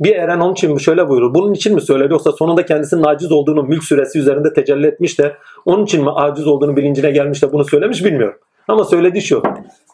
[0.00, 1.34] Bir eren onun için şöyle buyurur.
[1.34, 5.36] Bunun için mi söyledi yoksa sonunda kendisinin aciz olduğunu mülk süresi üzerinde tecelli etmiş de
[5.64, 8.38] onun için mi aciz olduğunu bilincine gelmiş de bunu söylemiş bilmiyorum.
[8.68, 9.42] Ama söylediği şu.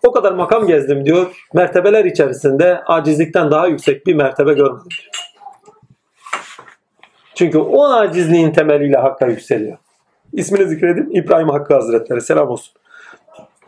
[0.02, 1.26] O kadar makam gezdim diyor.
[1.54, 4.88] Mertebeler içerisinde acizlikten daha yüksek bir mertebe görmedim.
[7.34, 9.78] Çünkü o acizliğin temeliyle Hakk'a yükseliyor.
[10.34, 11.10] İsmini zikredin.
[11.10, 12.20] İbrahim Hakkı Hazretleri.
[12.20, 12.74] Selam olsun.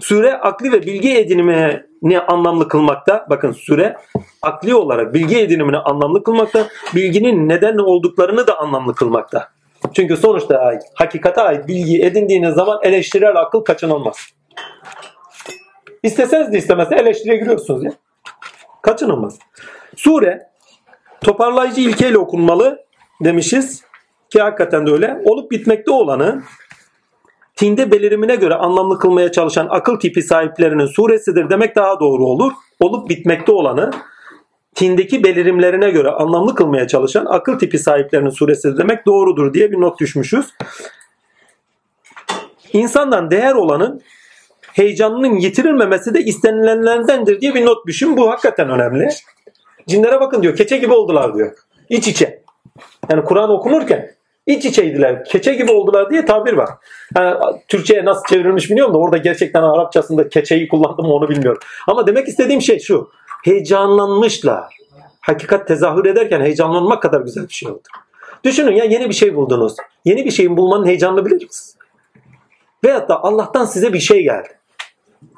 [0.01, 3.27] Süre akli ve bilgi edinimini anlamlı kılmakta.
[3.31, 3.97] Bakın süre
[4.43, 6.69] akli olarak bilgi edinimini anlamlı kılmakta.
[6.95, 9.49] Bilginin neden olduklarını da anlamlı kılmakta.
[9.95, 14.17] Çünkü sonuçta ait, hakikate ait bilgi edindiğiniz zaman eleştirel akıl kaçınılmaz.
[16.03, 17.93] İsteseniz de istemezse eleştiriye giriyorsunuz ya.
[18.83, 19.39] Kaçınılmaz.
[19.97, 20.49] Sure
[21.21, 22.85] toparlayıcı ilkeyle okunmalı
[23.25, 23.86] demişiz.
[24.37, 25.20] Ki hakikaten de öyle.
[25.24, 26.43] Olup bitmekte olanı
[27.55, 32.53] tinde belirimine göre anlamlı kılmaya çalışan akıl tipi sahiplerinin suresidir demek daha doğru olur.
[32.80, 33.91] Olup bitmekte olanı
[34.74, 40.01] tindeki belirimlerine göre anlamlı kılmaya çalışan akıl tipi sahiplerinin suresidir demek doğrudur diye bir not
[40.01, 40.47] düşmüşüz.
[42.72, 44.03] İnsandan değer olanın
[44.72, 48.16] heyecanının yitirilmemesi de istenilenlerdendir diye bir not düşün.
[48.16, 49.09] Bu hakikaten önemli.
[49.89, 50.57] Cinlere bakın diyor.
[50.57, 51.53] Keçe gibi oldular diyor.
[51.89, 52.43] İç içe.
[53.11, 54.16] Yani Kur'an okunurken
[54.47, 55.24] İç içeydiler.
[55.24, 56.70] Keçe gibi oldular diye tabir var.
[57.16, 57.36] Yani,
[57.68, 61.61] Türkçe'ye nasıl çevrilmiş bilmiyorum da orada gerçekten Arapçasında keçeyi kullandım onu bilmiyorum.
[61.86, 63.11] Ama demek istediğim şey şu.
[63.44, 64.76] Heyecanlanmışlar.
[65.20, 67.88] Hakikat tezahür ederken heyecanlanmak kadar güzel bir şey oldu.
[68.44, 69.74] Düşünün ya yeni bir şey buldunuz.
[70.05, 71.76] Yeni bir şeyin bulmanın heyecanını bilir misiniz?
[72.84, 74.49] Veyahut da Allah'tan size bir şey geldi.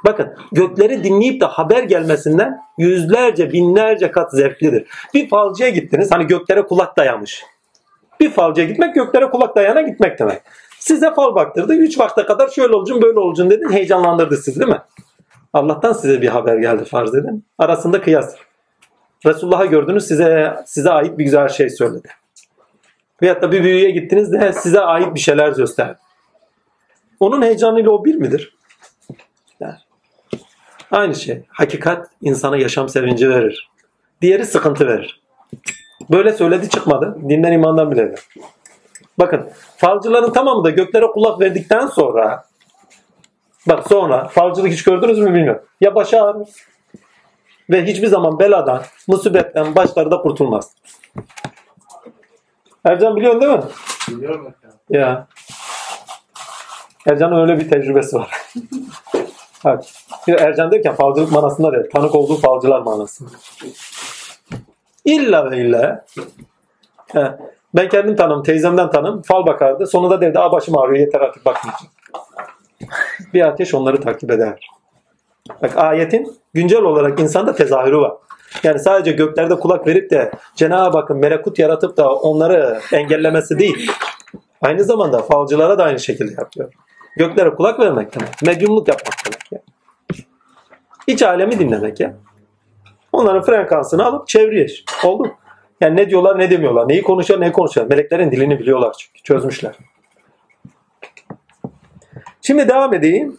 [0.05, 4.87] Bakın gökleri dinleyip de haber gelmesinden yüzlerce binlerce kat zevklidir.
[5.15, 7.45] Bir falcıya gittiniz hani göklere kulak dayamış.
[8.21, 10.43] Bir falcıya gitmek göklere kulak dayana gitmek demek.
[10.79, 11.75] Size fal baktırdı.
[11.75, 13.73] Üç vakte kadar şöyle olacaksın böyle olacaksın dedin.
[13.73, 14.83] Heyecanlandırdı sizi değil mi?
[15.53, 17.45] Allah'tan size bir haber geldi farz edin.
[17.59, 18.37] Arasında kıyas.
[19.27, 22.09] Resulullah'ı gördünüz size size ait bir güzel şey söyledi.
[23.23, 25.99] Veyahut da bir büyüye gittiniz de size ait bir şeyler gösterdi.
[27.21, 28.57] Onun heyecanıyla o bir midir?
[29.61, 29.75] Yani.
[30.91, 31.43] Aynı şey.
[31.49, 33.71] Hakikat insana yaşam sevinci verir.
[34.23, 35.21] Diğeri sıkıntı verir.
[36.11, 37.19] Böyle söyledi çıkmadı.
[37.29, 38.15] Dinden imandan bile.
[39.19, 42.45] Bakın falcıların tamamı da göklere kulak verdikten sonra
[43.69, 45.63] bak sonra falcılık hiç gördünüz mü bilmiyorum.
[45.81, 46.49] Ya başı ağrır
[47.71, 50.73] ve hiçbir zaman beladan, musibetten başları da kurtulmaz.
[52.85, 53.63] Ercan biliyorsun değil mi?
[54.09, 54.55] Biliyorum
[54.91, 55.27] Ya.
[57.07, 58.31] Ercan'ın öyle bir tecrübesi var.
[59.65, 59.93] evet.
[60.29, 61.85] Ercan derken falcılık manasında değil.
[61.93, 63.31] Tanık olduğu falcılar manasında.
[65.09, 66.05] İlla ve illa.
[67.13, 67.39] He.
[67.75, 69.23] Ben kendim tanım, teyzemden tanım.
[69.23, 69.87] Fal bakardı.
[69.87, 71.93] Sonunda derdi, aa başım ağrıyor yeter artık bakmayacağım.
[73.35, 74.71] bir ateş onları takip eder.
[75.63, 78.13] Bak ayetin güncel olarak insanda tezahürü var.
[78.63, 83.91] Yani sadece göklerde kulak verip de Cenab-ı Hakk'ın melekut yaratıp da onları engellemesi değil.
[84.63, 86.73] Aynı zamanda falcılara da aynı şekilde yapıyor.
[87.17, 88.43] Göklere kulak vermek demek.
[88.43, 89.61] Medyumluk yapmak demek ya.
[91.07, 92.17] İç alemi dinlemek ya.
[93.13, 94.71] Onların frekansını alıp çeviriyor.
[95.05, 95.33] Oldu.
[95.81, 96.89] Yani ne diyorlar ne demiyorlar.
[96.89, 97.87] Neyi konuşuyor neyi konuşuyor.
[97.87, 99.23] Meleklerin dilini biliyorlar çünkü.
[99.23, 99.75] Çözmüşler.
[102.43, 103.39] Şimdi devam edeyim.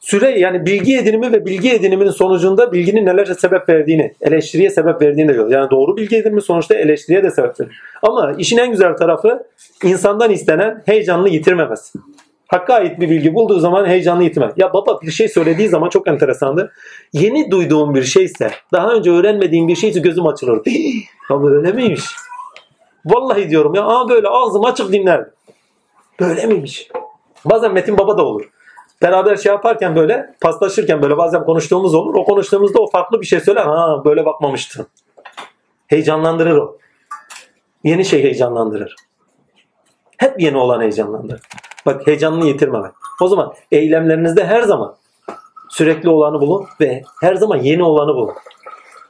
[0.00, 5.28] Süre yani bilgi edinimi ve bilgi ediniminin sonucunda bilginin nelere sebep verdiğini, eleştiriye sebep verdiğini
[5.28, 5.54] de.
[5.54, 7.76] Yani doğru bilgi edinimi sonuçta eleştiriye de sebep veriyor.
[8.02, 9.46] Ama işin en güzel tarafı
[9.84, 11.98] insandan istenen heyecanını yitirmemesi.
[12.52, 14.52] Hakka ait bir bilgi bulduğu zaman heyecanlı yitirmez.
[14.56, 16.72] Ya baba bir şey söylediği zaman çok enteresandı.
[17.12, 20.62] Yeni duyduğum bir şeyse, daha önce öğrenmediğim bir şeyse gözüm açılır.
[21.30, 22.04] Ya böyle miymiş?
[23.04, 25.26] Vallahi diyorum ya aa böyle ağzım açık dinler.
[26.20, 26.88] Böyle miymiş?
[27.44, 28.50] Bazen Metin Baba da olur
[29.02, 32.14] beraber şey yaparken böyle paslaşırken böyle bazen konuştuğumuz olur.
[32.14, 33.62] O konuştuğumuzda o farklı bir şey söyler.
[33.62, 34.86] Ha böyle bakmamıştım.
[35.86, 36.78] Heyecanlandırır o.
[37.84, 38.96] Yeni şey heyecanlandırır.
[40.16, 41.40] Hep yeni olan heyecanlandırır.
[41.86, 42.92] Bak heyecanını yitirmemek.
[43.20, 44.96] O zaman eylemlerinizde her zaman
[45.70, 48.34] sürekli olanı bulun ve her zaman yeni olanı bulun.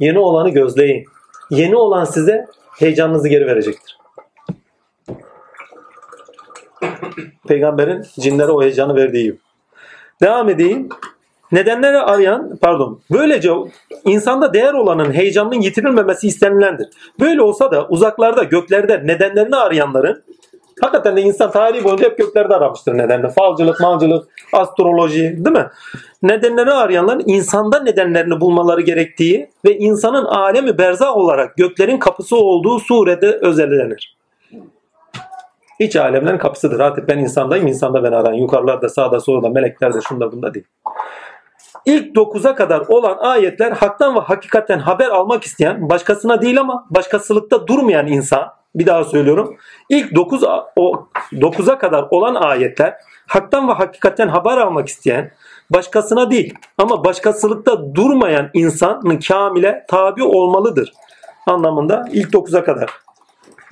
[0.00, 1.04] Yeni olanı gözleyin.
[1.50, 2.46] Yeni olan size
[2.78, 3.98] heyecanınızı geri verecektir.
[7.48, 9.38] Peygamberin cinlere o heyecanı verdiği gibi.
[10.22, 10.88] Devam edeyim.
[11.52, 13.52] Nedenleri arayan, pardon, böylece
[14.04, 16.88] insanda değer olanın heyecanının yitirilmemesi istenilendir.
[17.20, 20.22] Böyle olsa da uzaklarda, göklerde nedenlerini arayanların
[20.80, 23.28] hakikaten de insan tarihi boyunca hep göklerde aramıştır nedenle.
[23.28, 25.66] Falcılık, malcılık, astroloji değil mi?
[26.22, 33.38] Nedenlerini arayanların insanda nedenlerini bulmaları gerektiği ve insanın alemi berzah olarak göklerin kapısı olduğu surede
[33.42, 34.16] özellenir.
[35.78, 36.80] İç alemlerin kapısıdır.
[36.80, 38.42] Artık ben insandayım, insanda ben arayın.
[38.42, 40.66] Yukarılarda, sağda, solda, meleklerde, şunda, bunda değil.
[41.84, 47.66] İlk 9'a kadar olan ayetler haktan ve hakikaten haber almak isteyen, başkasına değil ama başkasılıkta
[47.66, 49.56] durmayan insan, bir daha söylüyorum.
[49.88, 50.44] İlk 9
[50.76, 52.94] o 9'a kadar olan ayetler
[53.26, 55.32] haktan ve hakikaten haber almak isteyen,
[55.70, 60.92] başkasına değil ama başkasılıkta durmayan insanın kamile tabi olmalıdır
[61.46, 62.90] anlamında ilk 9'a kadar.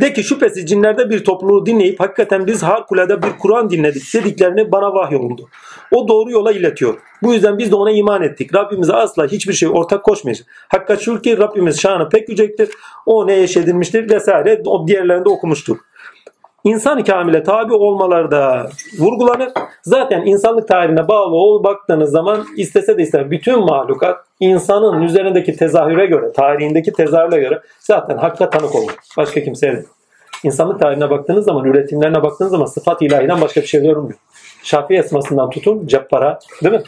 [0.00, 4.94] De ki şüphesiz cinlerde bir topluluğu dinleyip hakikaten biz harikulade bir Kur'an dinledik dediklerini bana
[4.94, 5.48] vahyolundu.
[5.90, 6.98] O doğru yola iletiyor.
[7.22, 8.54] Bu yüzden biz de ona iman ettik.
[8.54, 10.46] Rabbimize asla hiçbir şey ortak koşmayacak.
[10.68, 12.68] Hakka şükür ki Rabbimiz şanı pek yücektir.
[13.06, 14.62] O ne eşedilmiştir vesaire.
[14.66, 15.89] O diğerlerinde okumuştuk.
[16.64, 19.48] İnsan kamile tabi olmaları da vurgulanır.
[19.82, 26.06] Zaten insanlık tarihine bağlı ol baktığınız zaman istese de ister bütün mahlukat insanın üzerindeki tezahüre
[26.06, 28.96] göre, tarihindeki tezahüre göre zaten hakka tanık olur.
[29.16, 29.86] Başka kimseye değil.
[30.44, 34.18] İnsanlık tarihine baktığınız zaman, üretimlerine baktığınız zaman sıfat ilahiden başka bir şey görmüyor.
[34.62, 36.82] Şafii esmasından tutun cebbara değil mi?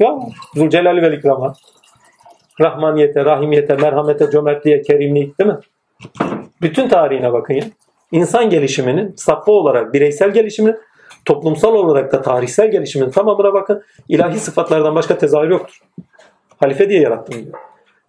[0.00, 0.18] Ya
[0.54, 1.52] Zülcelal ve İkram'a.
[2.60, 5.58] Rahmaniyete, rahimiyete, merhamete, cömertliğe, kerimlik değil mi?
[6.62, 7.64] Bütün tarihine bakın ya.
[8.12, 10.76] İnsan gelişiminin safha olarak bireysel gelişiminin
[11.24, 13.82] toplumsal olarak da tarihsel gelişiminin tamamına bakın.
[14.08, 15.80] ilahi sıfatlardan başka tezahür yoktur.
[16.60, 17.58] Halife diye yarattım diyor.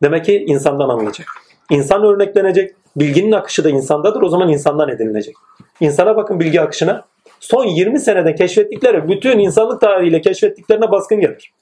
[0.03, 1.27] Demek ki insandan anlayacak.
[1.69, 2.75] İnsan örneklenecek.
[2.95, 4.21] bilginin akışı da insandadır.
[4.21, 5.35] O zaman insandan edinilecek.
[5.79, 7.05] İnsana bakın bilgi akışına.
[7.39, 11.53] Son 20 senede keşfettikleri bütün insanlık tarihiyle keşfettiklerine baskın gelir.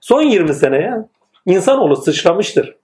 [0.00, 0.94] Son 20 seneye
[1.46, 2.76] insanoğlu sıçramıştır.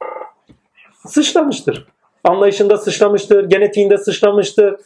[1.07, 1.87] Sıçramıştır.
[2.25, 4.77] Anlayışında sıçramıştır, genetiğinde sıçramıştır.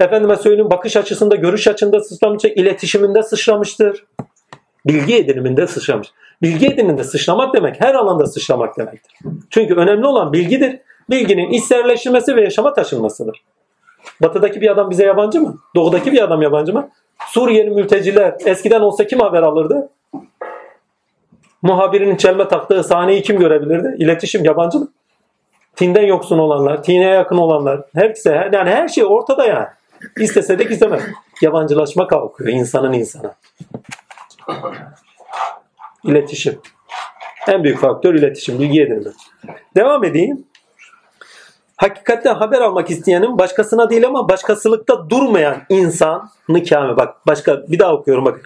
[0.00, 4.06] Efendime söyleyeyim bakış açısında, görüş açısında sıçramıştır, iletişiminde sıçramıştır.
[4.86, 6.08] Bilgi ediniminde sıçramış.
[6.42, 9.18] Bilgi ediniminde sıçramak demek her alanda sıçramak demektir.
[9.50, 10.80] Çünkü önemli olan bilgidir.
[11.10, 13.42] Bilginin içselleştirmesi ve yaşama taşınmasıdır.
[14.22, 15.58] Batıdaki bir adam bize yabancı mı?
[15.76, 16.90] Doğudaki bir adam yabancı mı?
[17.28, 19.88] Suriyeli mülteciler eskiden olsa kim haber alırdı?
[21.62, 23.94] Muhabirinin çelme taktığı sahneyi kim görebilirdi?
[23.98, 24.88] İletişim yabancı mı?
[25.78, 29.66] Tinden yoksun olanlar, tine yakın olanlar, hepsi yani her şey ortada yani.
[30.16, 31.02] İstese de istemez.
[31.42, 33.34] Yabancılaşma kalkıyor insanın insana.
[36.04, 36.60] İletişim.
[37.48, 39.10] En büyük faktör iletişim, bilgi edinme.
[39.76, 40.44] Devam edeyim.
[41.76, 47.94] Hakikaten haber almak isteyenin başkasına değil ama başkasılıkta durmayan insan nikame bak başka bir daha
[47.94, 48.42] okuyorum bakın.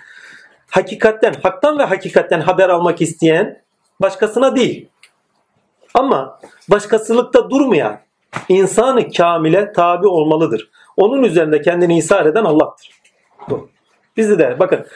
[0.71, 3.63] Hakikatten, haktan ve hakikatten haber almak isteyen
[4.01, 4.89] başkasına değil.
[5.95, 6.39] Ama
[6.71, 7.99] başkasılıkta durmayan
[8.49, 10.71] insanı kamile tabi olmalıdır.
[10.97, 12.91] Onun üzerinde kendini isar eden Allah'tır.
[13.51, 13.69] Bu.
[14.17, 14.87] Bizi de bakın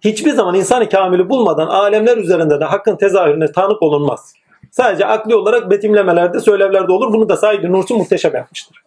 [0.00, 4.34] hiçbir zaman insanı kamili bulmadan alemler üzerinde de hakkın tezahürüne tanık olunmaz.
[4.70, 7.12] Sadece akli olarak betimlemelerde, söylevlerde olur.
[7.12, 8.84] Bunu da Said Nursi muhteşem yapmıştır.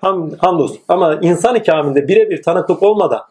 [0.00, 0.78] Ham, hamdolsun.
[0.88, 3.22] Ama insanı kamilde birebir tanıklık olmadan,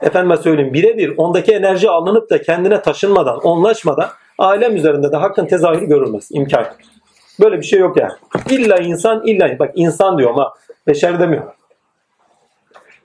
[0.00, 4.08] efendime söyleyeyim birebir ondaki enerji alınıp da kendine taşınmadan, onlaşmadan
[4.38, 6.28] alem üzerinde de hakkın tezahürü görülmez.
[6.30, 6.66] İmkan.
[7.40, 8.12] Böyle bir şey yok yani.
[8.50, 10.54] İlla insan, illa bak insan diyor ama
[10.86, 11.44] beşer demiyor.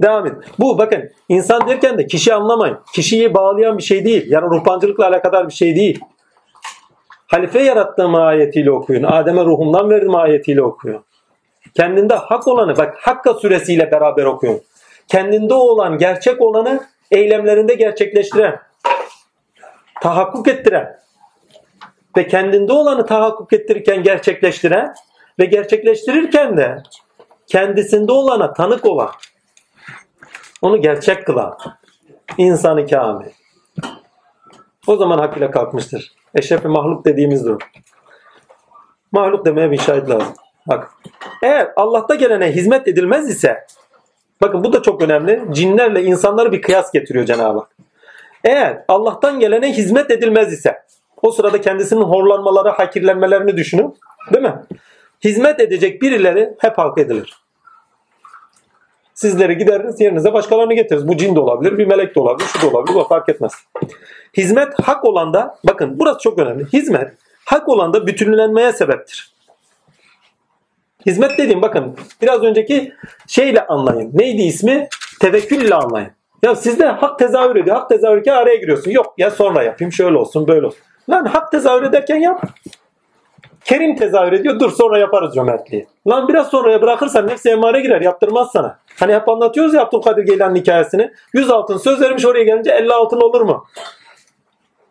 [0.02, 0.38] Devam edin.
[0.60, 2.78] Bu bakın insan derken de kişi anlamayın.
[2.94, 4.32] Kişiyi bağlayan bir şey değil.
[4.32, 6.00] Yani ruhbancılıkla alakadar bir şey değil.
[7.28, 9.04] Halife yarattığım ayetiyle okuyun.
[9.04, 11.04] Adem'e ruhumdan verdim ayetiyle okuyun.
[11.74, 14.62] Kendinde hak olanı bak Hakka suresiyle beraber okuyun.
[15.08, 18.60] Kendinde olan gerçek olanı eylemlerinde gerçekleştiren,
[20.02, 21.00] tahakkuk ettiren
[22.18, 24.94] ve kendinde olanı tahakkuk ettirirken gerçekleştiren
[25.40, 26.84] ve gerçekleştirirken de
[27.48, 29.12] kendisinde olana tanık olan
[30.62, 31.58] onu gerçek kılan
[32.38, 33.30] insanı kamil.
[34.88, 36.12] O zaman hak ile kalkmıştır.
[36.36, 37.58] Eşrefi mahluk dediğimiz o.
[39.12, 40.34] Mahluk demeye bir şahit lazım.
[40.68, 40.92] Bak.
[41.44, 43.66] Eğer Allah'ta gelene hizmet edilmez ise
[44.42, 45.44] bakın bu da çok önemli.
[45.52, 47.76] Cinlerle insanları bir kıyas getiriyor Cenab-ı Hak.
[48.44, 50.84] Eğer Allah'tan gelene hizmet edilmez ise
[51.22, 53.96] o sırada kendisinin horlanmaları, hakirlenmelerini düşünün.
[54.34, 54.56] Değil mi?
[55.24, 57.42] Hizmet edecek birileri hep halk edilir.
[59.14, 61.08] Sizleri gideriz yerinize başkalarını getiririz.
[61.08, 62.96] Bu cin de olabilir, bir melek de olabilir, şu da olabilir.
[62.96, 63.52] Bu fark etmez.
[64.38, 66.66] Hizmet hak olan da bakın burası çok önemli.
[66.74, 67.14] Hizmet
[67.46, 69.32] hak olan da bütünlenmeye sebeptir.
[71.06, 72.94] Hizmet dediğim bakın biraz önceki
[73.28, 74.12] şeyle anlayın.
[74.14, 74.88] Neydi ismi?
[75.20, 76.12] Tevekkülle anlayın.
[76.44, 77.76] Ya sizde hak tezahür ediyor.
[77.76, 78.92] Hak tezahürken araya giriyorsun.
[78.92, 80.82] Yok ya sonra yapayım şöyle olsun böyle olsun.
[81.10, 82.44] Lan hak tezahür ederken yap.
[83.66, 84.60] Kerim tezahür ediyor.
[84.60, 85.88] Dur sonra yaparız cömertliği.
[86.08, 88.02] Lan biraz sonraya bırakırsan nefsi emare girer.
[88.02, 88.80] Yaptırmaz sana.
[89.00, 91.12] Hani hep anlatıyoruz ya Abdülkadir Geylan'ın hikayesini.
[91.34, 93.66] 100 altın söz vermiş oraya gelince 50 altın olur mu?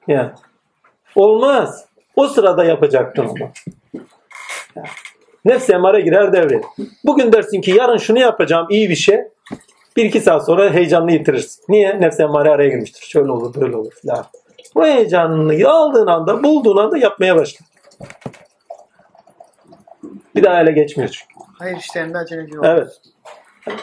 [0.08, 0.34] Ya.
[1.14, 1.84] Olmaz.
[2.16, 3.50] O sırada yapacaktın onu.
[4.76, 4.82] Ya.
[5.44, 6.60] Nefsi emare girer devre.
[7.04, 9.20] Bugün dersin ki yarın şunu yapacağım iyi bir şey.
[9.96, 11.64] Bir iki saat sonra heyecanını yitirirsin.
[11.68, 12.00] Niye?
[12.00, 13.06] Nefsi emare araya girmiştir.
[13.06, 14.24] Şöyle olur böyle olur filan.
[14.74, 17.66] O heyecanını aldığın anda bulduğun anda yapmaya başla.
[20.34, 21.34] Bir daha ele geçmiyor çünkü.
[21.58, 22.68] Hayır işlerinde aceleci olur.
[22.68, 22.88] Evet.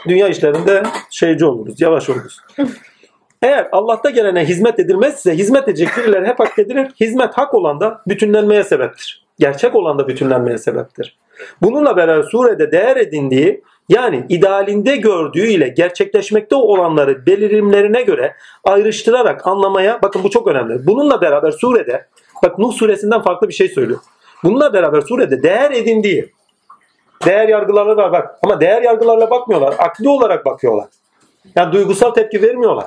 [0.08, 2.40] Dünya işlerinde şeyci oluruz, yavaş oluruz.
[3.42, 6.92] Eğer Allah'ta gelene hizmet edilmezse hizmet edecek birileri hep hak edilir.
[7.00, 9.26] Hizmet hak olan da bütünlenmeye sebeptir.
[9.40, 11.18] Gerçek olan da bütünlenmeye sebeptir.
[11.62, 20.00] Bununla beraber surede değer edindiği yani idealinde gördüğü ile gerçekleşmekte olanları belirimlerine göre ayrıştırarak anlamaya
[20.02, 20.88] bakın bu çok önemli.
[20.88, 22.06] Bununla beraber surede
[22.44, 24.00] bak Nuh suresinden farklı bir şey söylüyor.
[24.44, 26.34] Bununla beraber surede değer edindiği
[27.26, 29.76] değer yargıları var bak ama değer yargılarla bakmıyorlar.
[29.78, 30.88] Akli olarak bakıyorlar.
[31.56, 32.86] Yani duygusal tepki vermiyorlar.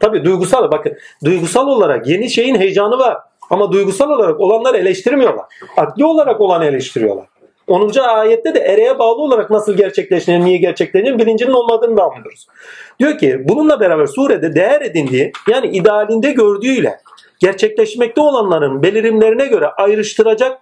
[0.00, 3.18] Tabii duygusal bakın duygusal olarak yeni şeyin heyecanı var.
[3.50, 5.44] Ama duygusal olarak olanları eleştirmiyorlar.
[5.76, 7.26] Akli olarak olanı eleştiriyorlar.
[7.66, 7.98] 10.
[7.98, 12.46] ayette de ereğe bağlı olarak nasıl gerçekleştiğini, niye gerçekleştiğini bilincinin olmadığını da anlıyoruz.
[12.98, 17.00] Diyor ki bununla beraber surede değer edindiği yani idealinde gördüğüyle
[17.38, 20.58] gerçekleşmekte olanların belirimlerine göre ayrıştıracak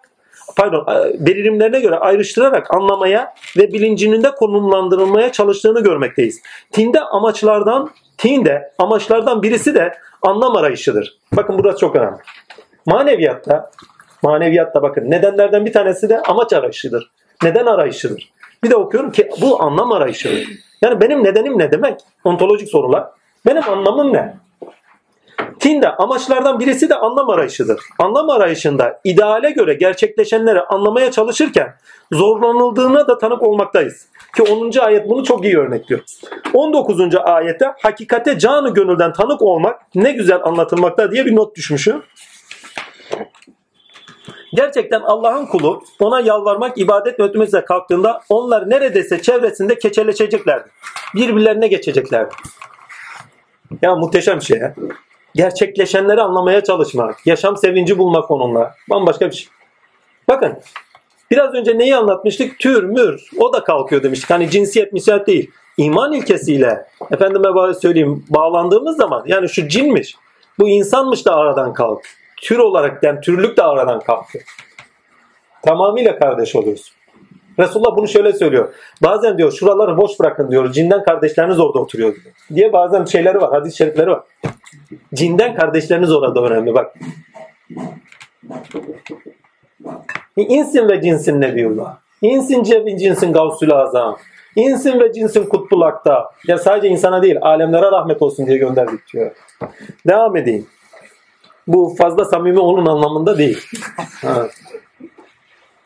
[0.56, 0.86] pardon
[1.18, 6.42] belirimlerine göre ayrıştırarak anlamaya ve bilincinin de konumlandırılmaya çalıştığını görmekteyiz.
[6.72, 11.18] Tinde amaçlardan tinde amaçlardan birisi de anlam arayışıdır.
[11.36, 12.18] Bakın burası çok önemli.
[12.86, 13.70] Maneviyatta
[14.22, 17.10] maneviyatta bakın nedenlerden bir tanesi de amaç arayışıdır.
[17.42, 18.32] neden arayışıdır.
[18.64, 20.48] Bir de okuyorum ki bu anlam arayışıdır.
[20.82, 22.00] Yani benim nedenim ne demek?
[22.24, 23.04] Ontolojik sorular.
[23.46, 24.34] Benim anlamım ne?
[25.60, 27.80] Tinde amaçlardan birisi de anlam arayışıdır.
[27.98, 31.74] Anlam arayışında ideale göre gerçekleşenleri anlamaya çalışırken
[32.12, 34.06] zorlanıldığına da tanık olmaktayız.
[34.36, 34.78] Ki 10.
[34.80, 36.00] ayet bunu çok iyi örnekliyor.
[36.54, 37.16] 19.
[37.24, 42.02] ayette hakikate canı gönülden tanık olmak ne güzel anlatılmakta diye bir not düşmüşüm.
[44.54, 50.68] Gerçekten Allah'ın kulu ona yalvarmak, ibadet etmekle kalktığında onlar neredeyse çevresinde keçeleşeceklerdi.
[51.14, 52.34] Birbirlerine geçeceklerdi.
[53.82, 54.74] Ya muhteşem şey ya.
[55.34, 58.74] Gerçekleşenleri anlamaya çalışmak, yaşam sevinci bulmak onunla.
[58.90, 59.48] Bambaşka bir şey.
[60.28, 60.58] Bakın
[61.30, 62.58] biraz önce neyi anlatmıştık?
[62.58, 63.22] Tür, mür.
[63.38, 64.30] O da kalkıyor demiştik.
[64.30, 65.50] Hani cinsiyet, misiyet değil.
[65.76, 70.16] İman ilkesiyle efendime söyleyeyim bağlandığımız zaman yani şu cinmiş,
[70.58, 72.00] bu insanmış da aradan kalk.
[72.42, 74.44] Tür olarak yani türlük de aradan kalkıyor.
[75.62, 76.92] Tamamıyla kardeş oluyoruz.
[77.58, 78.74] Resulullah bunu şöyle söylüyor.
[79.02, 80.72] Bazen diyor şuraları boş bırakın diyor.
[80.72, 82.34] Cinden kardeşleriniz orada oturuyor diyor.
[82.54, 83.50] Diye bazen şeyleri var.
[83.50, 84.22] Hadis-i şerifleri var.
[85.14, 86.96] Cinden kardeşleriniz orada önemli bak.
[90.36, 91.92] İnsin ve cinsin ne diyorlar?
[92.22, 94.16] İnsin ve cinsin gavsül azam.
[94.56, 96.30] İnsin ve cinsin kutbulakta.
[96.46, 99.30] Ya sadece insana değil alemlere rahmet olsun diye gönderdik diyor.
[100.08, 100.66] Devam edeyim.
[101.66, 103.58] Bu fazla samimi onun anlamında değil.
[104.22, 104.48] Ha.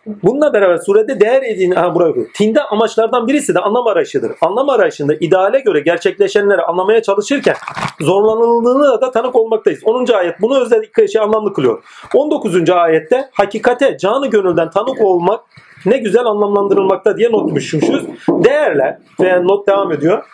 [0.07, 2.27] Bununla beraber surede değer edin ha buraya koy.
[2.35, 4.33] Tinde amaçlardan birisi de anlam arayışıdır.
[4.41, 7.57] Anlam arayışında ideale göre gerçekleşenleri anlamaya çalışırken
[8.01, 9.81] zorlanıldığını da tanık olmaktayız.
[9.85, 10.07] 10.
[10.13, 11.83] ayet bunu özellikle şey anlamlı kılıyor.
[12.15, 12.71] 19.
[12.71, 15.41] ayette hakikate canı gönülden tanık olmak
[15.87, 18.05] ne güzel anlamlandırılmakta diye not düşmüşüz.
[18.29, 20.25] Değerler ve not devam ediyor.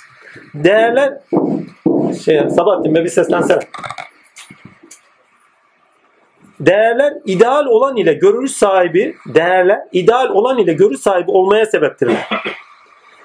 [0.55, 1.19] Değerler
[2.25, 3.61] şey Sabahattin be bir seslensene.
[6.67, 12.29] Değerler ideal olan ile görünüş sahibi, değerler ideal olan ile görünüş sahibi olmaya sebeptirler.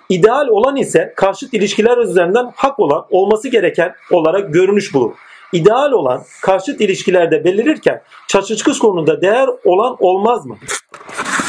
[0.10, 5.14] İdeal olan ise karşıt ilişkiler üzerinden hak olan, olması gereken olarak görünüş bulur.
[5.54, 10.58] İdeal olan karşıt ilişkilerde belirirken çatışkı konuda değer olan olmaz mı?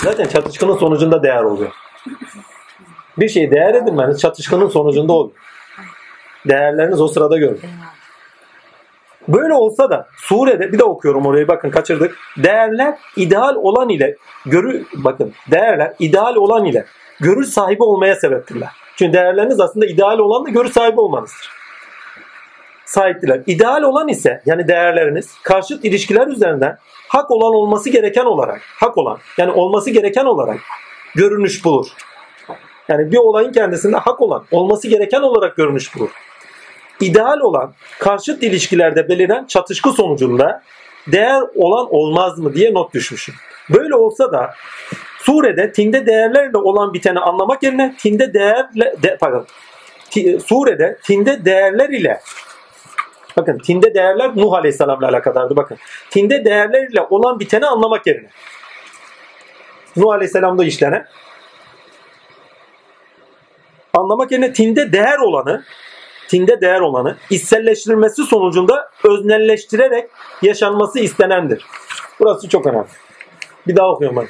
[0.02, 1.72] Zaten çatışkının sonucunda değer oluyor.
[3.18, 5.36] Bir şey değer edinmeniz çatışkının sonucunda oluyor.
[6.48, 7.62] Değerleriniz o sırada görülür.
[9.28, 12.16] Böyle olsa da surede bir de okuyorum orayı bakın kaçırdık.
[12.36, 14.16] Değerler ideal olan ile
[14.46, 16.84] görü bakın değerler ideal olan ile
[17.20, 18.68] görüş sahibi olmaya sebeptirler.
[18.96, 21.50] Çünkü değerleriniz aslında ideal olan da görüş sahibi olmanızdır.
[22.84, 23.42] Sahiptiler.
[23.46, 29.18] İdeal olan ise yani değerleriniz karşıt ilişkiler üzerinden hak olan olması gereken olarak hak olan
[29.38, 30.58] yani olması gereken olarak
[31.16, 31.86] görünüş bulur.
[32.88, 36.10] Yani bir olayın kendisinde hak olan olması gereken olarak görünüş bulur
[37.00, 40.62] ideal olan karşıt ilişkilerde beliren çatışkı sonucunda
[41.06, 43.34] değer olan olmaz mı diye not düşmüşüm.
[43.70, 44.54] Böyle olsa da
[45.18, 49.46] surede tinde değerlerle olan biteni anlamak yerine tinde değerle de, pardon
[50.46, 52.20] surede tinde değerler ile
[53.36, 55.78] bakın tinde değerler Nuh Aleyhisselam'la alakadardı bakın.
[56.10, 58.28] Tinde değerlerle olan biteni anlamak yerine
[59.96, 61.06] Nuh Aleyhisselam'da işlenen
[63.94, 65.64] anlamak yerine tinde değer olanı
[66.28, 70.10] tinde değer olanı içselleştirilmesi sonucunda öznelleştirerek
[70.42, 71.64] yaşanması istenendir.
[72.20, 72.86] Burası çok önemli.
[73.66, 74.28] Bir daha okuyorum bak.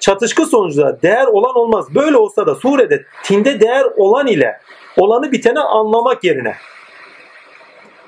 [0.00, 1.94] Çatışkı sonucunda değer olan olmaz.
[1.94, 4.60] Böyle olsa da surede tinde değer olan ile
[4.96, 6.54] olanı biteni anlamak yerine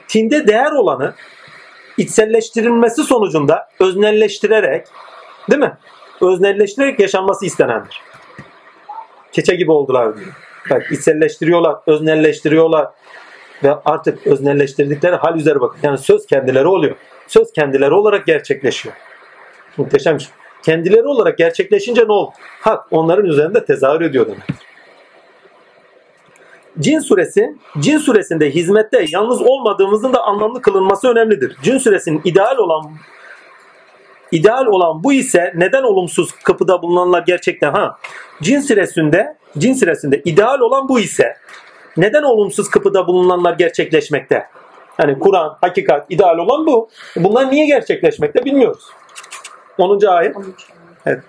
[0.08, 1.14] tinde değer olanı
[1.98, 4.86] içselleştirilmesi sonucunda öznelleştirerek
[5.50, 5.76] değil mi?
[6.20, 8.02] Öznelleştirerek yaşanması istenendir.
[9.32, 10.51] Keçe gibi oldular diyor.
[10.70, 12.88] Bak içselleştiriyorlar, öznelleştiriyorlar
[13.64, 15.78] ve artık öznelleştirdikleri hal üzere bakın.
[15.82, 16.96] Yani söz kendileri oluyor.
[17.26, 18.94] Söz kendileri olarak gerçekleşiyor.
[19.76, 20.30] Muhteşem şey.
[20.62, 22.32] Kendileri olarak gerçekleşince ne oldu?
[22.60, 24.42] Hak onların üzerinde tezahür ediyor demek.
[26.80, 31.56] Cin suresi, Cin suresinde hizmette yalnız olmadığımızın da anlamlı kılınması önemlidir.
[31.62, 32.90] Cin suresinin ideal olan
[34.32, 37.96] ideal olan bu ise neden olumsuz kapıda bulunanlar gerçekten ha
[38.42, 41.36] cin suresinde cin süresinde ideal olan bu ise
[41.96, 44.46] neden olumsuz kapıda bulunanlar gerçekleşmekte?
[44.96, 46.88] Hani Kur'an, hakikat, ideal olan bu.
[47.16, 48.84] Bunlar niye gerçekleşmekte bilmiyoruz.
[49.78, 50.06] 10.
[50.06, 50.36] ayet.
[51.06, 51.20] Evet.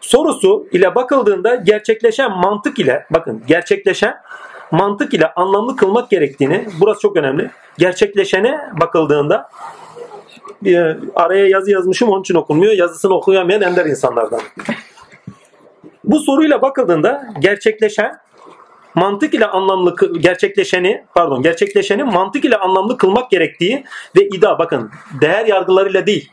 [0.00, 4.14] Sorusu ile bakıldığında gerçekleşen mantık ile bakın gerçekleşen
[4.70, 7.50] mantık ile anlamlı kılmak gerektiğini burası çok önemli.
[7.78, 9.50] Gerçekleşene bakıldığında
[10.62, 12.72] bir araya yazı yazmışım onun için okunmuyor.
[12.72, 14.40] Yazısını okuyamayan ender insanlardan.
[16.04, 18.18] Bu soruyla bakıldığında gerçekleşen
[18.94, 23.84] mantık ile anlamlı gerçekleşeni pardon gerçekleşeni mantık ile anlamlı kılmak gerektiği
[24.16, 24.90] ve ida bakın
[25.20, 26.30] değer yargılarıyla değil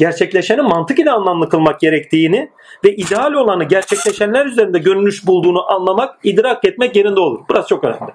[0.00, 2.50] gerçekleşeni mantık ile anlamlı kılmak gerektiğini
[2.84, 7.40] ve ideal olanı gerçekleşenler üzerinde görünüş bulduğunu anlamak, idrak etmek yerinde olur.
[7.48, 8.12] Burası çok önemli.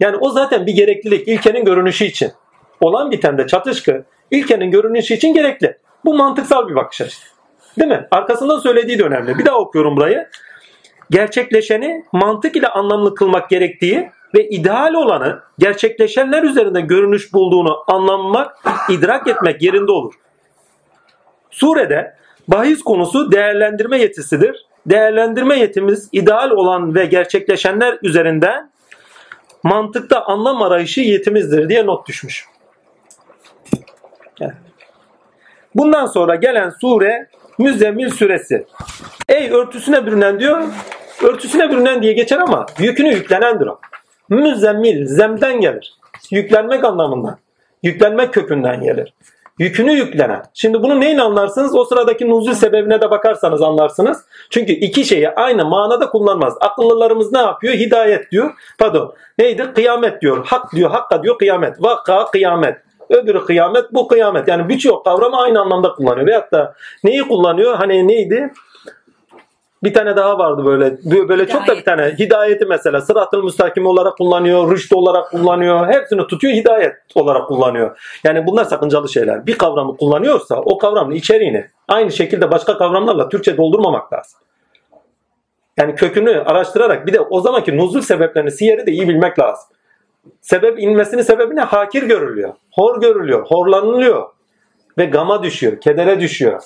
[0.00, 2.32] Yani o zaten bir gereklilik ilkenin görünüşü için.
[2.80, 5.78] Olan bitende çatışkı ilkenin görünüşü için gerekli.
[6.04, 7.26] Bu mantıksal bir bakış açısı.
[7.78, 8.06] Değil mi?
[8.10, 9.38] Arkasından söylediği de önemli.
[9.38, 10.28] Bir daha okuyorum burayı.
[11.10, 18.58] Gerçekleşeni mantık ile anlamlı kılmak gerektiği ve ideal olanı gerçekleşenler üzerinde görünüş bulduğunu anlamak,
[18.90, 20.14] idrak etmek yerinde olur.
[21.50, 22.14] Surede
[22.48, 24.66] bahis konusu değerlendirme yetisidir.
[24.86, 28.70] Değerlendirme yetimiz ideal olan ve gerçekleşenler üzerinden
[29.62, 32.44] mantıkta anlam arayışı yetimizdir diye not düşmüş.
[35.74, 37.28] Bundan sonra gelen sure
[37.58, 38.66] Müzzemmil suresi.
[39.28, 40.62] Ey örtüsüne bürünen diyor.
[41.22, 43.80] Örtüsüne bürünen diye geçer ama yükünü yüklenendir o.
[44.28, 45.94] Müzzemmil zemden gelir.
[46.30, 47.38] Yüklenmek anlamından.
[47.82, 49.14] Yüklenmek kökünden gelir.
[49.58, 50.42] Yükünü yüklenen.
[50.54, 51.74] Şimdi bunu neyin anlarsınız?
[51.74, 54.24] O sıradaki nuzul sebebine de bakarsanız anlarsınız.
[54.50, 56.54] Çünkü iki şeyi aynı manada kullanmaz.
[56.60, 57.74] Akıllılarımız ne yapıyor?
[57.74, 58.50] Hidayet diyor.
[58.78, 59.14] Pardon.
[59.38, 59.72] Neydi?
[59.74, 60.46] Kıyamet diyor.
[60.46, 60.90] Hak diyor.
[60.90, 61.82] Hakka diyor kıyamet.
[61.82, 62.87] Vakka kıyamet.
[63.10, 64.48] Öbürü kıyamet bu kıyamet.
[64.48, 66.26] Yani birçok kavramı aynı anlamda kullanıyor.
[66.26, 67.74] Veyahut da neyi kullanıyor?
[67.74, 68.52] Hani neydi?
[69.82, 70.96] Bir tane daha vardı böyle.
[71.28, 72.14] Böyle çok da bir tane.
[72.18, 75.88] Hidayeti mesela sıratıl müstakim olarak kullanıyor, rüşt olarak kullanıyor.
[75.88, 77.98] Hepsini tutuyor hidayet olarak kullanıyor.
[78.24, 79.46] Yani bunlar sakıncalı şeyler.
[79.46, 84.40] Bir kavramı kullanıyorsa o kavramın içeriğini aynı şekilde başka kavramlarla Türkçe doldurmamak lazım.
[85.76, 89.68] Yani kökünü araştırarak bir de o zamanki nuzul sebeplerini, siyeri de iyi bilmek lazım.
[90.40, 92.54] Sebep inmesinin sebebine hakir görülüyor.
[92.72, 94.30] Hor görülüyor, horlanılıyor
[94.98, 96.62] ve gama düşüyor, kedere düşüyor.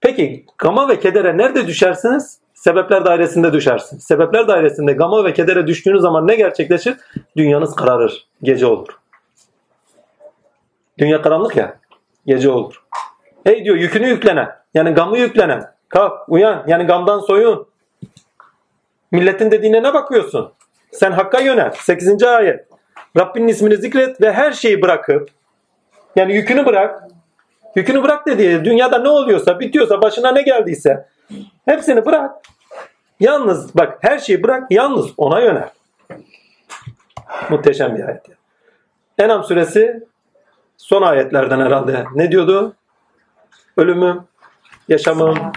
[0.00, 2.38] Peki gama ve kedere nerede düşersiniz?
[2.54, 4.04] Sebepler dairesinde düşersiniz.
[4.04, 6.96] Sebepler dairesinde gama ve kedere düştüğünüz zaman ne gerçekleşir?
[7.36, 8.26] Dünyanız kararır.
[8.42, 8.88] Gece olur.
[10.98, 11.78] Dünya karanlık ya.
[12.26, 12.82] Gece olur.
[13.44, 14.56] Hey diyor yükünü yüklenen.
[14.74, 15.72] Yani gamı yüklenen.
[15.88, 16.64] Kalk uyan.
[16.66, 17.66] Yani gamdan soyun.
[19.12, 20.52] Milletin dediğine ne bakıyorsun?
[20.92, 21.70] Sen hakka yönel.
[21.70, 22.22] 8.
[22.22, 22.66] ayet.
[23.16, 25.30] Rabbinin ismini zikret ve her şeyi bırakıp
[26.16, 27.04] yani yükünü bırak.
[27.76, 28.64] Yükünü bırak dedi.
[28.64, 31.06] Dünyada ne oluyorsa, bitiyorsa, başına ne geldiyse
[31.64, 32.30] hepsini bırak.
[33.20, 35.68] Yalnız bak her şeyi bırak, yalnız ona yönel.
[37.50, 38.26] Muhteşem bir ayet.
[39.18, 40.06] Enam suresi
[40.76, 42.04] son ayetlerden herhalde.
[42.14, 42.74] Ne diyordu?
[43.76, 44.22] Ölümüm,
[44.88, 45.52] yaşamım,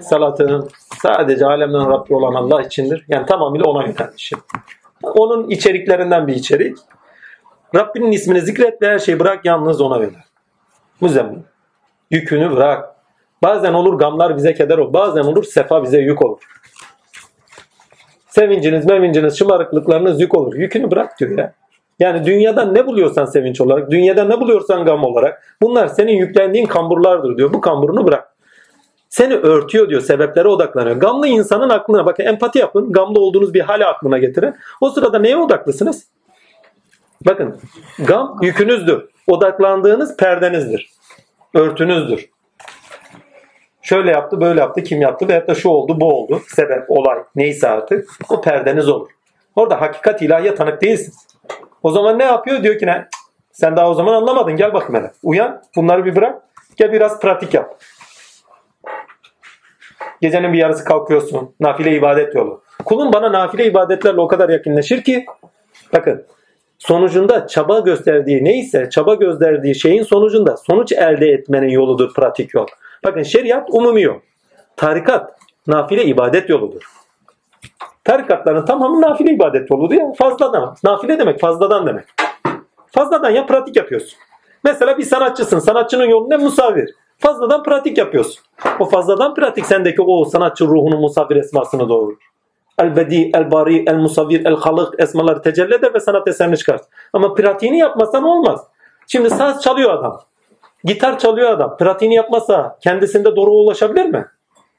[0.00, 0.68] salatım
[1.04, 3.04] sadece alemden Rabbi olan Allah içindir.
[3.08, 4.38] Yani tamamıyla ona yönelmişim.
[5.02, 6.76] Onun içeriklerinden bir içerik.
[7.74, 10.24] Rabbinin ismini zikret ve her şeyi bırak yalnız ona yönel.
[11.00, 11.38] Müzemmil.
[12.10, 12.94] Yükünü bırak.
[13.42, 14.92] Bazen olur gamlar bize keder olur.
[14.92, 16.38] Bazen olur sefa bize yük olur.
[18.28, 20.54] Sevinciniz, mevinciniz, şımarıklıklarınız yük olur.
[20.54, 21.52] Yükünü bırak diyor ya.
[21.98, 27.36] Yani dünyada ne buluyorsan sevinç olarak, dünyada ne buluyorsan gam olarak bunlar senin yüklendiğin kamburlardır
[27.36, 27.52] diyor.
[27.52, 28.33] Bu kamburunu bırak.
[29.14, 30.00] Seni örtüyor diyor.
[30.00, 30.96] Sebeplere odaklanıyor.
[30.96, 32.92] Gamlı insanın aklına bakın empati yapın.
[32.92, 34.54] Gamlı olduğunuz bir hale aklına getirin.
[34.80, 36.06] O sırada neye odaklısınız?
[37.26, 37.60] Bakın
[37.98, 39.08] gam yükünüzdür.
[39.26, 40.92] Odaklandığınız perdenizdir.
[41.54, 42.30] Örtünüzdür.
[43.82, 46.42] Şöyle yaptı, böyle yaptı, kim yaptı veyahut da şu oldu, bu oldu.
[46.48, 49.10] Sebep, olay neyse artık o perdeniz olur.
[49.56, 51.26] Orada hakikat ilahiye tanık değilsiniz.
[51.82, 52.62] O zaman ne yapıyor?
[52.62, 53.08] Diyor ki ne?
[53.52, 54.56] Sen daha o zaman anlamadın.
[54.56, 55.12] Gel bakayım hele.
[55.22, 55.62] Uyan.
[55.76, 56.42] Bunları bir bırak.
[56.76, 57.78] Gel biraz pratik yap.
[60.24, 61.54] Gecenin bir yarısı kalkıyorsun.
[61.60, 62.62] Nafile ibadet yolu.
[62.84, 65.26] Kulun bana nafile ibadetlerle o kadar yakınlaşır ki
[65.92, 66.26] bakın
[66.78, 72.66] sonucunda çaba gösterdiği neyse çaba gösterdiği şeyin sonucunda sonuç elde etmenin yoludur pratik yol.
[73.04, 74.16] Bakın şeriat umumi yol.
[74.76, 76.82] Tarikat nafile ibadet yoludur.
[78.04, 80.12] Tarikatların tamamı nafile ibadet yoludur ya.
[80.18, 80.76] Fazladan.
[80.84, 82.04] Nafile demek fazladan demek.
[82.92, 84.18] Fazladan ya pratik yapıyorsun.
[84.64, 85.58] Mesela bir sanatçısın.
[85.58, 86.36] Sanatçının yolu ne?
[86.36, 86.94] Musavir.
[87.18, 88.44] Fazladan pratik yapıyorsun.
[88.80, 92.16] O fazladan pratik sendeki o sanatçı ruhunun musavir esmasını doğurur.
[92.78, 96.80] El-Bedi, El-Bari, El-Musavir, El-Halık esmaları tecelli eder ve sanat eserini çıkar.
[97.12, 98.60] Ama pratiğini yapmazsan olmaz.
[99.06, 100.20] Şimdi saz çalıyor adam.
[100.84, 101.76] Gitar çalıyor adam.
[101.76, 104.26] Pratiğini yapmasa kendisinde doğru ulaşabilir mi?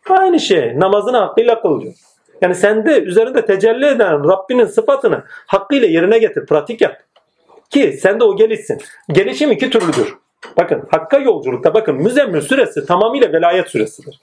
[0.09, 0.79] Aynı şey.
[0.79, 1.93] Namazını hakkıyla kıl diyor.
[2.41, 6.45] Yani sende üzerinde tecelli eden Rabbinin sıfatını hakkıyla yerine getir.
[6.45, 6.97] Pratik yap.
[7.69, 8.81] Ki sende o gelişsin.
[9.09, 10.17] Gelişim iki türlüdür.
[10.57, 14.19] Bakın Hakka yolculukta bakın Müzemmil süresi tamamıyla velayet süresidir.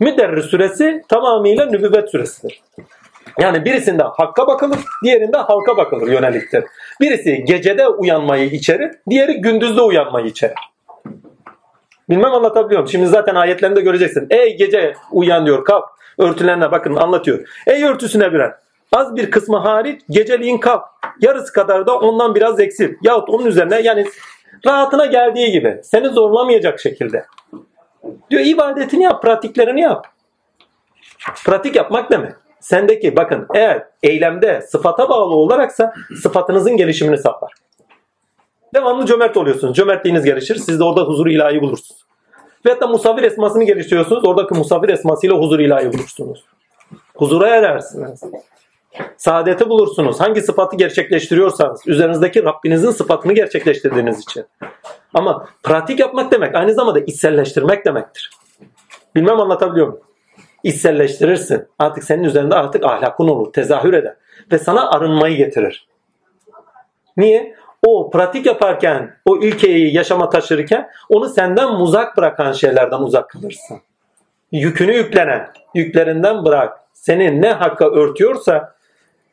[0.00, 2.62] Müderris süresi tamamıyla nübüvvet süresidir.
[3.38, 6.64] Yani birisinde hakka bakılır, diğerinde halka bakılır yöneliktir.
[7.00, 10.54] Birisi gecede uyanmayı içerir, diğeri gündüzde uyanmayı içerir.
[12.10, 12.88] Bilmem anlatabiliyor muyum?
[12.88, 14.26] Şimdi zaten ayetlerinde göreceksin.
[14.30, 15.84] Ey gece uyan diyor kalk.
[16.18, 17.48] Örtülerine bakın anlatıyor.
[17.66, 18.52] Ey örtüsüne birer.
[18.92, 20.82] Az bir kısmı hariç geceliğin kalk.
[21.20, 22.94] Yarısı kadar da ondan biraz eksil.
[23.02, 24.06] Yahut onun üzerine yani
[24.66, 25.80] rahatına geldiği gibi.
[25.84, 27.26] Seni zorlamayacak şekilde.
[28.30, 30.06] Diyor ibadetini yap, pratiklerini yap.
[31.44, 32.32] Pratik yapmak demek.
[32.60, 37.52] Sendeki bakın eğer eylemde sıfata bağlı olaraksa sıfatınızın gelişimini sağlar.
[38.74, 39.76] Devamlı cömert oluyorsunuz.
[39.76, 40.56] Cömertliğiniz gelişir.
[40.56, 42.04] Siz de orada huzur ilahi bulursunuz.
[42.66, 44.24] Ve hatta musavvir esmasını geliştiriyorsunuz.
[44.24, 46.44] Oradaki musavvir esmasıyla huzur ilahi bulursunuz.
[47.14, 48.22] Huzura erersiniz.
[49.16, 50.20] Saadeti bulursunuz.
[50.20, 54.44] Hangi sıfatı gerçekleştiriyorsanız üzerinizdeki Rabbinizin sıfatını gerçekleştirdiğiniz için.
[55.14, 58.30] Ama pratik yapmak demek aynı zamanda içselleştirmek demektir.
[59.14, 60.02] Bilmem anlatabiliyor muyum?
[60.62, 61.68] İçselleştirirsin.
[61.78, 64.14] Artık senin üzerinde artık ahlakın olur, tezahür eder.
[64.52, 65.88] Ve sana arınmayı getirir.
[67.16, 67.54] Niye?
[67.86, 73.80] O pratik yaparken, o ilkeyi yaşama taşırken onu senden uzak bırakan şeylerden uzak kalırsın.
[74.52, 76.80] Yükünü yüklenen, yüklerinden bırak.
[76.92, 78.74] Seni ne hakka örtüyorsa,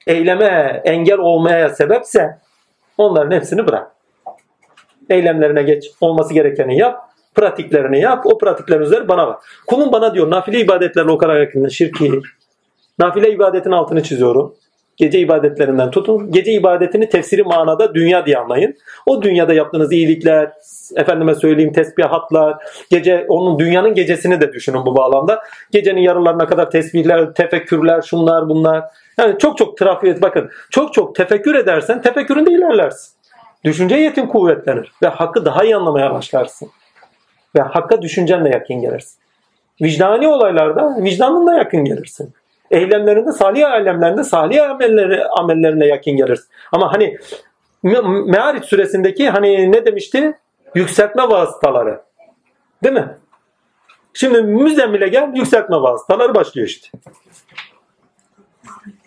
[0.07, 2.37] eyleme engel olmaya sebepse
[2.97, 3.91] onların hepsini bırak.
[5.09, 9.43] Eylemlerine geç, olması gerekeni yap, pratiklerini yap, o pratiklerin üzeri bana bak.
[9.67, 12.21] Kulun bana diyor nafile ibadetlerle o kadar yakında şirki.
[12.99, 14.55] Nafile ibadetin altını çiziyorum.
[14.97, 16.31] Gece ibadetlerinden tutun.
[16.31, 18.75] Gece ibadetini tefsiri manada dünya diye anlayın.
[19.05, 20.51] O dünyada yaptığınız iyilikler,
[20.95, 22.57] efendime söyleyeyim tesbihatlar,
[22.91, 25.41] gece onun dünyanın gecesini de düşünün bu bağlamda.
[25.71, 28.83] Gecenin yarılarına kadar tesbihler, tefekkürler, şunlar bunlar.
[29.17, 30.49] Yani çok çok trafik bakın.
[30.69, 33.13] Çok çok tefekkür edersen tefekküründe ilerlersin.
[33.63, 36.69] Düşünce yetin kuvvetlenir ve hakkı daha iyi anlamaya başlarsın.
[37.55, 39.19] Ve hakka düşüncenle yakın gelirsin.
[39.81, 42.33] Vicdani olaylarda vicdanınla yakın gelirsin
[42.71, 46.47] eylemlerinde, salih eylemlerinde, salih amelleri, amellerine yakın geliriz.
[46.71, 47.17] Ama hani
[48.25, 50.33] Me'ariç suresindeki hani ne demişti?
[50.75, 52.01] Yükseltme vasıtaları.
[52.83, 53.17] Değil mi?
[54.13, 56.87] Şimdi müzzemmile gel yükseltme vasıtaları başlıyor işte.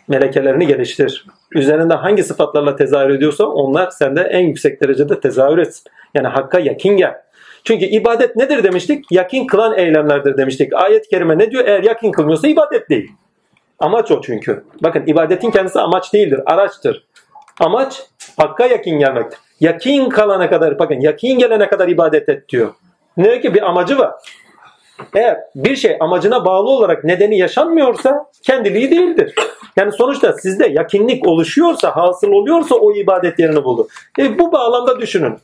[0.09, 1.26] Melekelerini geliştir.
[1.52, 5.90] Üzerinde hangi sıfatlarla tezahür ediyorsa onlar sende en yüksek derecede tezahür etsin.
[6.14, 7.14] Yani hakka yakin gel.
[7.64, 9.05] Çünkü ibadet nedir demiştik?
[9.10, 10.72] Yakin kılan eylemlerdir demiştik.
[10.74, 11.64] Ayet-i kerime ne diyor?
[11.66, 13.12] Eğer yakin kılmıyorsa ibadet değil.
[13.79, 14.65] Amaç o çünkü.
[14.83, 17.07] Bakın ibadetin kendisi amaç değildir, araçtır.
[17.61, 18.03] Amaç
[18.37, 19.39] hakka yakin gelmektir.
[19.61, 22.75] Yakin kalana kadar, bakın yakin gelene kadar ibadet et diyor.
[23.17, 24.13] Ne ki bir amacı var.
[25.15, 29.35] Eğer bir şey amacına bağlı olarak nedeni yaşanmıyorsa kendiliği değildir.
[29.77, 33.89] Yani sonuçta sizde yakinlik oluşuyorsa, hasıl oluyorsa o ibadet yerini buldu.
[34.19, 35.39] E bu bağlamda düşünün.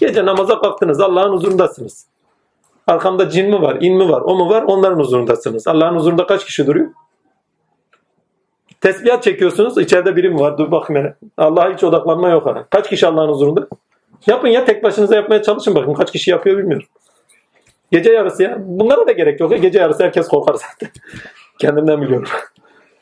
[0.00, 2.06] Gece namaza kalktınız, Allah'ın huzurundasınız.
[2.86, 5.68] Arkamda cin mi var, in mi var, o mu var, onların huzurundasınız.
[5.68, 6.90] Allah'ın huzurunda kaç kişi duruyor?
[8.80, 9.78] Tesbihat çekiyorsunuz.
[9.78, 10.58] içeride birim var.
[10.58, 11.14] Dur bakayım hele.
[11.36, 12.46] Allah'a hiç odaklanma yok.
[12.46, 12.62] Hani.
[12.70, 13.68] Kaç kişi Allah'ın huzurunda?
[14.26, 15.94] Yapın ya tek başınıza yapmaya çalışın bakın.
[15.94, 16.86] Kaç kişi yapıyor bilmiyorum.
[17.92, 18.56] Gece yarısı ya.
[18.60, 19.62] Bunlara da gerek yok.
[19.62, 20.88] Gece yarısı herkes korkar zaten.
[21.58, 22.28] Kendimden biliyorum.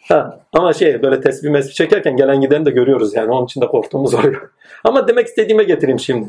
[0.09, 3.31] ha, ama şey böyle tesbih mesbih çekerken gelen giden de görüyoruz yani.
[3.31, 4.51] Onun için de korktuğumuz oluyor.
[4.85, 6.29] Ama demek istediğime getireyim şimdi.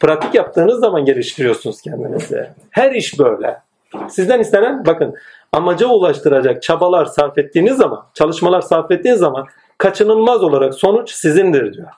[0.00, 2.46] Pratik yaptığınız zaman geliştiriyorsunuz kendinizi.
[2.70, 3.56] Her iş böyle.
[4.08, 5.14] Sizden istenen bakın
[5.52, 9.46] amaca ulaştıracak çabalar sarf ettiğiniz zaman, çalışmalar sarf ettiğiniz zaman
[9.78, 11.88] kaçınılmaz olarak sonuç sizindir diyor.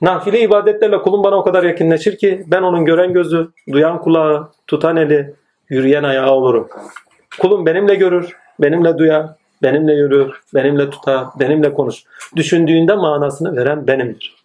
[0.00, 4.96] Nafile ibadetlerle kulum bana o kadar yakınlaşır ki ben onun gören gözü, duyan kulağı, tutan
[4.96, 5.34] eli,
[5.68, 6.68] yürüyen ayağı olurum.
[7.40, 9.26] Kulum benimle görür, benimle duyar,
[9.62, 12.02] benimle yürür, benimle tutar, benimle konuş.
[12.36, 14.36] Düşündüğünde manasını veren benimdir.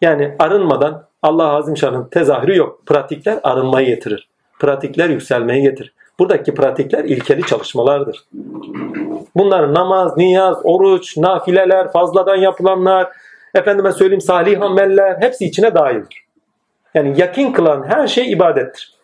[0.00, 2.86] Yani arınmadan Allah Azimşan'ın tezahürü yok.
[2.86, 4.28] Pratikler arınmayı getirir.
[4.58, 5.94] Pratikler yükselmeyi getirir.
[6.18, 8.24] Buradaki pratikler ilkeli çalışmalardır.
[9.36, 13.08] Bunlar namaz, niyaz, oruç, nafileler, fazladan yapılanlar,
[13.54, 16.24] efendime söyleyeyim salih ameller hepsi içine dahildir.
[16.94, 18.94] Yani yakin kılan her şey ibadettir.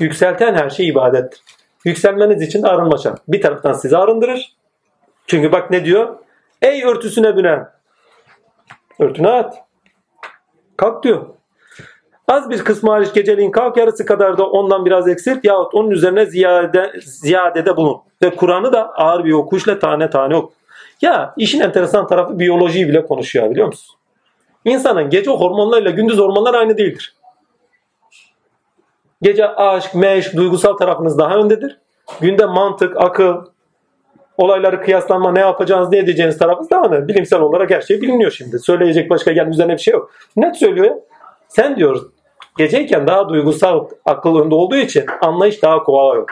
[0.00, 1.42] Yükselten her şey ibadettir.
[1.84, 3.20] Yükselmeniz için de arınma şart.
[3.28, 4.52] Bir taraftan sizi arındırır.
[5.26, 6.16] Çünkü bak ne diyor?
[6.62, 7.68] Ey örtüsüne bünen.
[8.98, 9.63] Örtüne at.
[10.84, 11.26] Kalk diyor.
[12.28, 16.26] Az bir kısmı hariç geceliğin kalk yarısı kadar da ondan biraz eksilt yahut onun üzerine
[16.26, 18.00] ziyade, ziyadede bulun.
[18.22, 20.52] Ve Kur'an'ı da ağır bir okuyuşla tane tane oku.
[21.02, 23.96] Ya işin enteresan tarafı biyolojiyi bile konuşuyor biliyor musun?
[24.64, 27.14] İnsanın gece hormonlarıyla gündüz hormonlar aynı değildir.
[29.22, 31.78] Gece aşk, meşk, duygusal tarafınız daha öndedir.
[32.20, 33.36] Günde mantık, akıl,
[34.36, 37.08] olayları kıyaslanma, ne yapacağınız, ne edeceğiniz tarafınız daha önemli.
[37.08, 38.58] Bilimsel olarak her şey biliniyor şimdi.
[38.58, 40.10] Söyleyecek başka gelme üzerine bir şey yok.
[40.36, 40.94] Net söylüyor.
[41.48, 42.10] Sen diyor
[42.58, 46.28] geceyken daha duygusal akıl önde olduğu için anlayış daha kolay olur.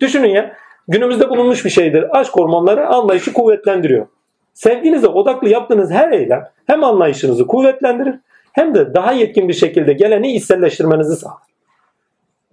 [0.00, 0.56] Düşünün ya
[0.88, 2.18] günümüzde bulunmuş bir şeydir.
[2.18, 4.06] Aşk hormonları anlayışı kuvvetlendiriyor.
[4.54, 8.14] Sevginize odaklı yaptığınız her eylem hem anlayışınızı kuvvetlendirir
[8.52, 11.36] hem de daha yetkin bir şekilde geleni içselleştirmenizi sağlar.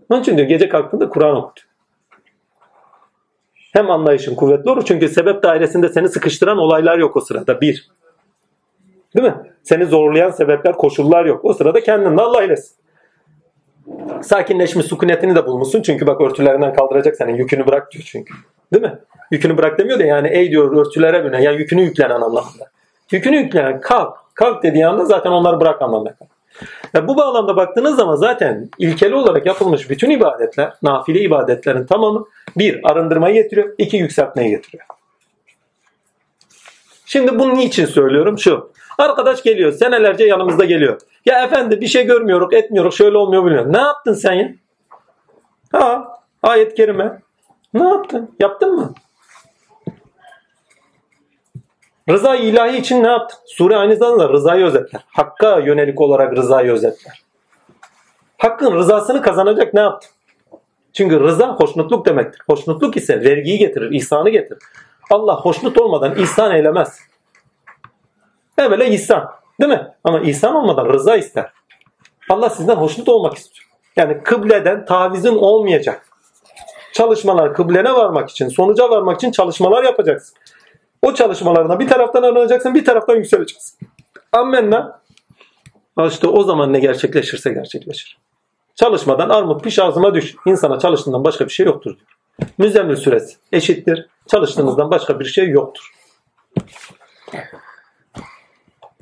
[0.10, 1.53] Onun için diyor gece kalktığında Kur'an oku
[3.73, 7.61] Hem anlayışın kuvvetli olur çünkü sebep dairesinde seni sıkıştıran olaylar yok o sırada.
[7.61, 7.89] Bir.
[9.15, 9.35] Değil mi?
[9.63, 11.45] Seni zorlayan sebepler, koşullar yok.
[11.45, 12.75] O sırada kendin Allah eylesin.
[14.21, 15.81] Sakinleşmiş sükunetini de bulmuşsun.
[15.81, 18.33] Çünkü bak örtülerinden kaldıracak senin yükünü bırak diyor çünkü.
[18.73, 18.99] Değil mi?
[19.31, 22.69] Yükünü bırak demiyor da yani ey diyor örtülere binen yani yükünü yüklenen anlamında.
[23.11, 24.17] Yükünü yüklenen kalk.
[24.33, 26.15] Kalk dediği anda zaten onları bırak anlamında.
[26.93, 32.25] Ya bu bağlamda baktığınız zaman zaten ilkeli olarak yapılmış bütün ibadetler, nafile ibadetlerin tamamı
[32.57, 34.85] bir arındırmayı getiriyor, iki yükseltmeyi getiriyor.
[37.05, 38.39] Şimdi bunun niçin söylüyorum?
[38.39, 38.71] Şu.
[38.97, 39.71] Arkadaş geliyor.
[39.71, 41.01] Senelerce yanımızda geliyor.
[41.25, 42.95] Ya efendi bir şey görmüyoruz, etmiyoruz.
[42.95, 43.73] Şöyle olmuyor bilmiyorum.
[43.73, 44.53] Ne yaptın sen ya?
[45.71, 46.07] Ha,
[46.43, 47.21] ayet kerime.
[47.73, 48.35] Ne yaptın?
[48.39, 48.93] Yaptın mı?
[52.09, 53.39] Rıza ilahi için ne yaptın?
[53.45, 55.05] Sure aynı zamanda rızayı özetler.
[55.07, 57.23] Hakka yönelik olarak rızayı özetler.
[58.38, 60.09] Hakkın rızasını kazanacak ne yaptın?
[60.93, 62.41] Çünkü rıza hoşnutluk demektir.
[62.47, 64.63] Hoşnutluk ise vergiyi getirir, ihsanı getirir.
[65.11, 66.99] Allah hoşnut olmadan ihsan eylemez.
[68.57, 69.31] Evvela ihsan.
[69.61, 69.88] Değil mi?
[70.03, 71.51] Ama ihsan olmadan rıza ister.
[72.30, 73.67] Allah sizden hoşnut olmak istiyor.
[73.95, 76.05] Yani kıbleden tavizin olmayacak.
[76.93, 80.38] Çalışmalar kıblene varmak için, sonuca varmak için çalışmalar yapacaksın.
[81.03, 83.88] O çalışmalarına bir taraftan aranacaksın, bir taraftan yükseleceksin.
[84.31, 85.01] Ammenna.
[86.07, 88.17] İşte o zaman ne gerçekleşirse gerçekleşir.
[88.75, 90.35] Çalışmadan armut piş ağzıma düş.
[90.45, 92.07] İnsana çalıştığından başka bir şey yoktur diyor.
[92.57, 94.07] Müzzemmil süresi eşittir.
[94.27, 95.93] Çalıştığınızdan başka bir şey yoktur.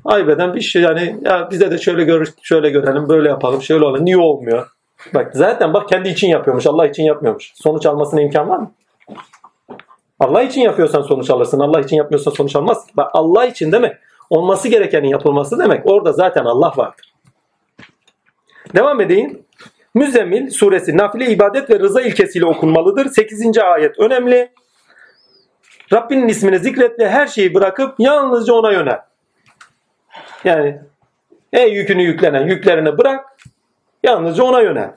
[0.04, 4.04] Aybeden bir şey yani ya bize de şöyle gör, şöyle görelim, böyle yapalım, şöyle olalım.
[4.04, 4.68] Niye olmuyor?
[5.14, 7.52] Bak zaten bak kendi için yapıyormuş, Allah için yapmıyormuş.
[7.54, 8.72] Sonuç almasına imkan var mı?
[10.22, 11.60] Allah için yapıyorsan sonuç alırsın.
[11.60, 12.86] Allah için yapmıyorsan sonuç almaz.
[12.94, 13.98] Bak Allah için mi?
[14.30, 15.86] Olması gerekenin yapılması demek.
[15.86, 17.12] Orada zaten Allah vardır.
[18.76, 19.42] Devam edeyim.
[19.94, 23.08] Müzzemmil suresi nafile ibadet ve rıza ilkesiyle okunmalıdır.
[23.10, 23.58] 8.
[23.58, 24.52] ayet önemli.
[25.92, 29.00] Rabbinin ismini zikret ve her şeyi bırakıp yalnızca ona yönel.
[30.44, 30.80] Yani
[31.52, 33.36] ey yükünü yüklenen yüklerini bırak
[34.02, 34.90] yalnızca ona yönel.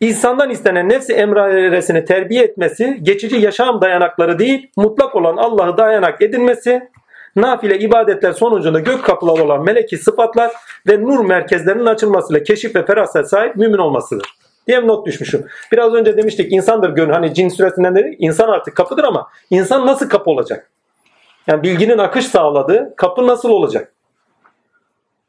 [0.00, 6.90] İnsandan istenen nefsi emraresini terbiye etmesi, geçici yaşam dayanakları değil, mutlak olan Allah'ı dayanak edinmesi,
[7.36, 10.52] nafile ibadetler sonucunda gök kapıları olan meleki sıfatlar
[10.86, 14.26] ve nur merkezlerinin açılmasıyla keşif ve feraset sahip mümin olmasıdır.
[14.66, 15.46] Diye not düşmüşüm.
[15.72, 17.12] Biraz önce demiştik insandır gönül.
[17.12, 20.70] Hani cin süresinden dedik insan artık kapıdır ama insan nasıl kapı olacak?
[21.46, 23.92] Yani bilginin akış sağladığı kapı nasıl olacak?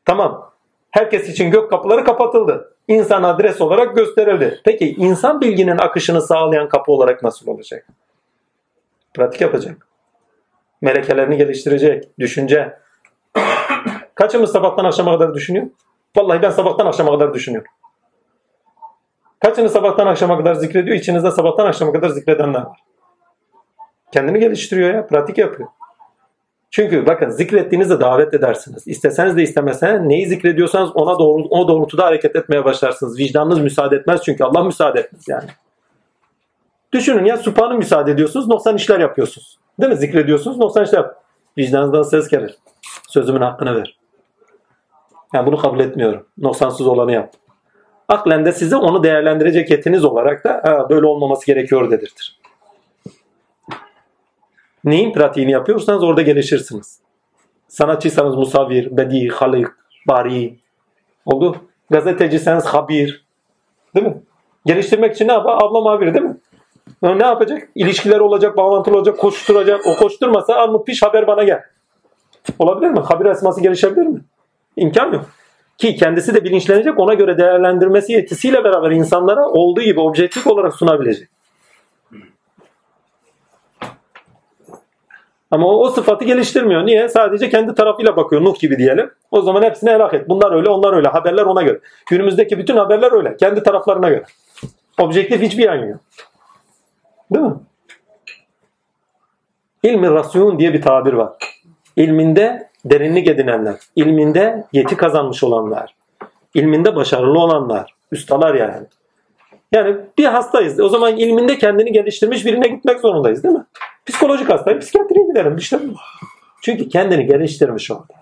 [0.06, 0.49] Tamam.
[0.92, 2.76] Herkes için gök kapıları kapatıldı.
[2.88, 4.62] İnsan adres olarak gösterildi.
[4.66, 7.88] Peki insan bilginin akışını sağlayan kapı olarak nasıl olacak?
[9.14, 9.88] Pratik yapacak.
[10.82, 12.20] Melekelerini geliştirecek.
[12.20, 12.78] Düşünce.
[14.16, 15.68] Kaçımız sabahtan akşama kadar düşünüyor?
[16.18, 17.72] Vallahi ben sabahtan akşama kadar düşünüyorum.
[19.40, 20.98] Kaçınız sabahtan akşama kadar zikrediyor?
[20.98, 22.84] İçinizde sabahtan akşama kadar zikredenler var.
[24.12, 25.08] Kendini geliştiriyor ya.
[25.08, 25.70] Pratik yapıyor.
[26.72, 28.88] Çünkü bakın zikrettiğinizde davet edersiniz.
[28.88, 33.20] İsteseniz de istemeseniz neyi zikrediyorsanız ona doğru, o doğrultuda hareket etmeye başlarsınız.
[33.20, 35.50] Vicdanınız müsaade etmez çünkü Allah müsaade etmez yani.
[36.94, 39.60] Düşünün ya supanı müsaade ediyorsunuz, noksan işler yapıyorsunuz.
[39.82, 39.98] Değil mi?
[39.98, 41.24] Zikrediyorsunuz, noksan işler yap.
[41.58, 42.58] Vicdanınızdan ses gelir.
[43.10, 44.00] Sözümün hakkını ver.
[45.34, 46.28] Yani bunu kabul etmiyorum.
[46.38, 47.34] Noksansız olanı yap.
[48.08, 52.40] Aklen de size onu değerlendirecek yetiniz olarak da böyle olmaması gerekiyor dedirtir.
[54.84, 57.00] Neyin pratiğini yapıyorsanız orada gelişirsiniz.
[57.68, 59.68] Sanatçıysanız musavir, bedi, halik,
[60.08, 60.60] bari
[61.26, 61.56] oldu.
[61.90, 63.26] Gazeteciyseniz habir.
[63.96, 64.22] Değil mi?
[64.66, 65.58] Geliştirmek için ne yapar?
[65.62, 66.38] Abla mavir değil mi?
[67.02, 67.70] Ne yapacak?
[67.76, 69.88] İlişkiler olacak, bağlantılı olacak, koşturacak.
[69.88, 71.62] O koşturmasa armut piş haber bana gel.
[72.60, 73.00] Olabilir mi?
[73.00, 74.20] Haber esması gelişebilir mi?
[74.78, 75.26] İmkan yok.
[75.78, 81.30] Ki kendisi de bilinçlenecek ona göre değerlendirmesi yetisiyle beraber insanlara olduğu gibi objektif olarak sunabilecek.
[85.52, 86.86] Ama o, o sıfatı geliştirmiyor.
[86.86, 87.10] Niye?
[87.10, 88.44] Sadece kendi tarafıyla bakıyor.
[88.44, 89.12] Nuh gibi diyelim.
[89.32, 90.30] O zaman hepsini helak et.
[90.30, 91.08] Bunlar öyle, onlar öyle.
[91.08, 91.80] Haberler ona göre.
[92.10, 93.38] Günümüzdeki bütün haberler öyle.
[93.38, 94.24] Kendi taraflarına göre.
[95.00, 96.00] Objektif hiçbir yan yok.
[97.34, 97.56] Değil mi?
[99.84, 101.34] İlmi rasyon diye bir tabir var.
[101.96, 105.96] İlminde derinlik edinenler, ilminde yeti kazanmış olanlar,
[106.54, 108.88] ilminde başarılı olanlar, ustalar yani.
[109.72, 110.80] Yani bir hastayız.
[110.80, 113.66] O zaman ilminde kendini geliştirmiş birine gitmek zorundayız değil mi?
[114.06, 115.58] Psikolojik hastayım, psikiyatriye giderim.
[115.58, 115.80] İşte
[116.62, 118.14] Çünkü kendini geliştirmiş orada.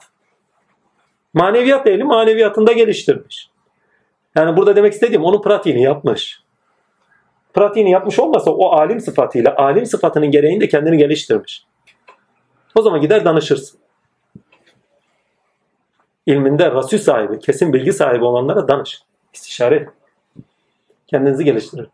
[1.34, 3.50] Maneviyat ehli maneviyatında geliştirmiş.
[4.36, 6.42] Yani burada demek istediğim onun pratiğini yapmış.
[7.54, 11.66] Pratiğini yapmış olmasa o alim sıfatıyla, alim sıfatının gereğinde kendini geliştirmiş.
[12.76, 13.80] O zaman gider danışırsın.
[16.26, 19.02] İlminde rasü sahibi, kesin bilgi sahibi olanlara danış.
[19.34, 19.90] İstişare
[21.08, 21.88] Kendinizi geliştirin.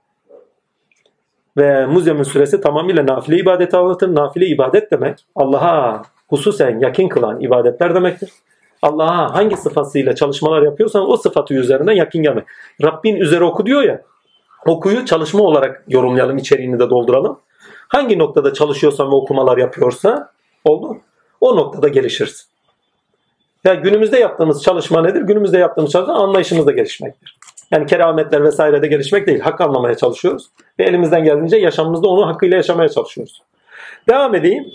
[1.57, 4.15] Ve Muzyem'in süresi tamamıyla nafile ibadeti anlatır.
[4.15, 8.29] Nafile ibadet demek Allah'a hususen yakin kılan ibadetler demektir.
[8.81, 12.45] Allah'a hangi sıfatıyla çalışmalar yapıyorsan o sıfatı üzerinden yakin gelmek.
[12.83, 14.01] Rabbin üzeri oku diyor ya.
[14.65, 17.39] Okuyu çalışma olarak yorumlayalım, içeriğini de dolduralım.
[17.87, 20.31] Hangi noktada çalışıyorsan ve okumalar yapıyorsa
[20.63, 20.97] oldu.
[21.41, 22.47] O noktada gelişirsin.
[23.63, 25.21] Ya günümüzde yaptığımız çalışma nedir?
[25.21, 27.37] Günümüzde yaptığımız çalışma anlayışımızda gelişmektir.
[27.71, 29.39] Yani kerametler vesairede gelişmek değil.
[29.39, 30.49] Hak anlamaya çalışıyoruz.
[30.79, 33.41] Ve elimizden geldiğince yaşamımızda onu hakkıyla yaşamaya çalışıyoruz.
[34.09, 34.65] Devam edeyim.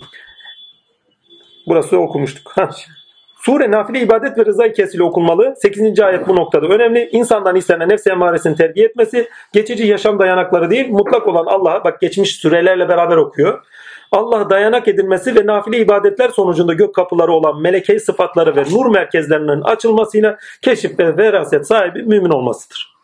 [1.66, 2.55] Burası okumuştuk.
[3.40, 5.55] Sure nafile ibadet ve rızayı kesili okunmalı.
[5.56, 6.01] 8.
[6.01, 7.09] ayet bu noktada önemli.
[7.12, 12.36] İnsandan istenen nefs emaresini terbiye etmesi, geçici yaşam dayanakları değil, mutlak olan Allah'a, bak geçmiş
[12.36, 13.65] sürelerle beraber okuyor.
[14.12, 19.62] Allah dayanak edilmesi ve nafile ibadetler sonucunda gök kapıları olan melekey sıfatları ve nur merkezlerinin
[19.62, 22.98] açılmasıyla keşif ve veraset sahibi mümin olmasıdır.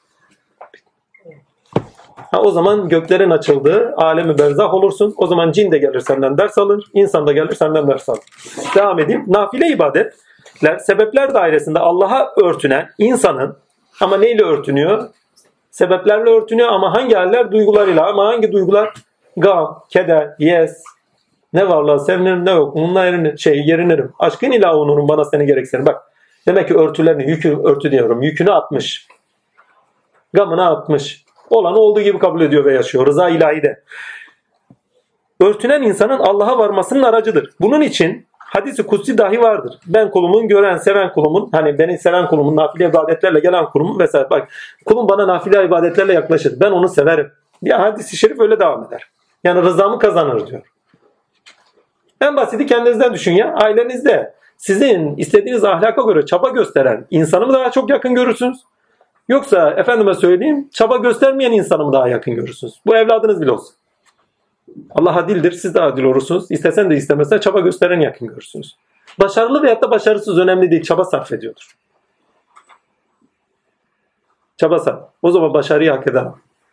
[2.30, 5.14] Ha, o zaman göklerin açıldığı alemi berzah olursun.
[5.16, 6.84] O zaman cin de gelir senden ders alır.
[6.94, 8.20] insan da gelir senden ders alır.
[8.74, 9.24] Devam edeyim.
[9.26, 13.56] Nafile ibadetler sebepler dairesinde Allah'a örtünen insanın
[14.00, 15.08] ama neyle örtünüyor?
[15.70, 17.52] Sebeplerle örtünüyor ama hangi haller?
[17.52, 18.06] Duygularıyla.
[18.06, 18.94] Ama hangi duygular?
[19.36, 20.82] Gam, keder, yes,
[21.54, 22.74] ne varlığa sevinirim ne yok.
[22.74, 24.12] Bununla yerini, şey, yerinirim.
[24.18, 25.86] Aşkın ilah onurum bana seni gereksin.
[25.86, 26.02] Bak
[26.46, 28.22] demek ki örtülerini, yükü örtü diyorum.
[28.22, 29.08] Yükünü atmış.
[30.32, 31.24] Gamını atmış.
[31.50, 33.06] Olan olduğu gibi kabul ediyor ve yaşıyor.
[33.06, 33.82] Rıza ilahi de.
[35.40, 37.50] Örtünen insanın Allah'a varmasının aracıdır.
[37.60, 39.78] Bunun için hadisi kutsi dahi vardır.
[39.86, 44.30] Ben kulumun gören, seven kulumun, hani beni seven kulumun, nafile ibadetlerle gelen kulumun vesaire.
[44.30, 44.48] Bak
[44.86, 46.60] kulum bana nafile ibadetlerle yaklaşır.
[46.60, 47.32] Ben onu severim.
[47.62, 49.02] Ya hadisi şerif öyle devam eder.
[49.44, 50.62] Yani rızamı kazanır diyor.
[52.24, 53.54] En basiti kendinizden düşün ya.
[53.54, 58.58] Ailenizde sizin istediğiniz ahlaka göre çaba gösteren insanı mı daha çok yakın görürsünüz?
[59.28, 62.80] Yoksa efendime söyleyeyim çaba göstermeyen insanı mı daha yakın görürsünüz?
[62.86, 63.74] Bu evladınız bile olsun.
[64.90, 65.52] Allah adildir.
[65.52, 66.50] Siz de adil olursunuz.
[66.50, 68.76] İstesen de istemesen çaba gösteren yakın görürsünüz.
[69.20, 70.82] Başarılı veyahut da başarısız önemli değil.
[70.82, 71.76] Çaba sarf ediyordur.
[74.56, 75.00] Çaba sarf.
[75.22, 76.24] O zaman başarıyı hak eder.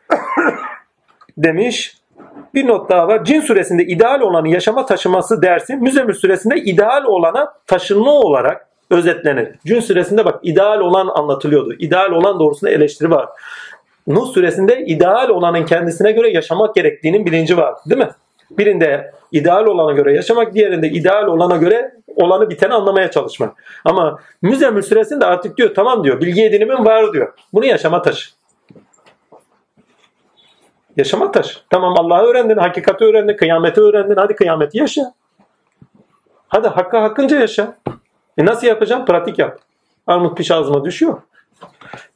[1.38, 2.01] Demiş
[2.54, 3.26] bir not daha var.
[3.26, 9.50] Cin suresinde ideal olanı yaşama taşıması dersi Müzemül suresinde ideal olana taşınma olarak özetlenir.
[9.66, 11.74] Cin suresinde bak ideal olan anlatılıyordu.
[11.74, 13.30] İdeal olan doğrusunda eleştiri var.
[14.08, 17.76] Nuh suresinde ideal olanın kendisine göre yaşamak gerektiğinin bilinci var.
[17.90, 18.10] Değil mi?
[18.52, 23.64] Birinde ideal olana göre yaşamak, diğerinde ideal olana göre olanı biteni anlamaya çalışmak.
[23.86, 27.34] Ama Müzemül suresinde artık diyor tamam diyor bilgi edinimin var diyor.
[27.54, 28.41] Bunu yaşama taşı.
[30.98, 31.62] Yaşama taş.
[31.70, 34.16] Tamam Allah'ı öğrendin, hakikati öğrendin, kıyameti öğrendin.
[34.16, 35.02] Hadi kıyameti yaşa.
[36.48, 37.78] Hadi hakka hakkınca yaşa.
[38.38, 39.06] E nasıl yapacağım?
[39.06, 39.60] Pratik yap.
[40.08, 41.22] Armut piş ağzıma düşüyor.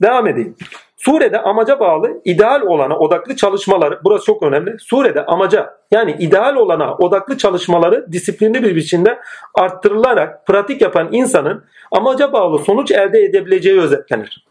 [0.02, 0.56] Devam edeyim.
[0.98, 4.80] Surede amaca bağlı ideal olana odaklı çalışmaları, burası çok önemli.
[4.80, 9.20] Surede amaca yani ideal olana odaklı çalışmaları disiplinli bir biçimde
[9.54, 14.46] arttırılarak pratik yapan insanın amaca bağlı sonuç elde edebileceği özetlenir.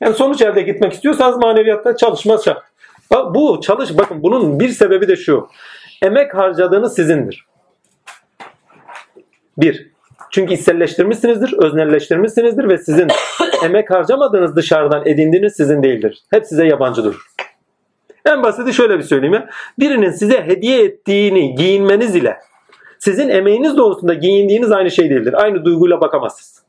[0.00, 2.62] Yani sonuç elde gitmek istiyorsanız maneviyatta çalışma şart.
[3.10, 5.48] Bu çalış bakın bunun bir sebebi de şu.
[6.02, 7.46] Emek harcadığınız sizindir.
[9.58, 9.90] Bir.
[10.30, 13.08] Çünkü içselleştirmişsinizdir, öznelleştirmişsinizdir ve sizin
[13.64, 16.22] emek harcamadığınız dışarıdan edindiğiniz sizin değildir.
[16.30, 17.16] Hep size yabancıdır.
[18.26, 19.48] En basiti şöyle bir söyleyeyim ya.
[19.78, 22.36] Birinin size hediye ettiğini giyinmeniz ile
[22.98, 25.34] sizin emeğiniz doğrusunda giyindiğiniz aynı şey değildir.
[25.42, 26.62] Aynı duyguyla bakamazsınız.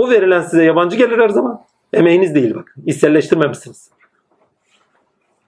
[0.00, 1.64] O verilen size yabancı gelir her zaman.
[1.92, 2.74] Emeğiniz değil bak.
[2.86, 3.90] İçselleştirmemişsiniz.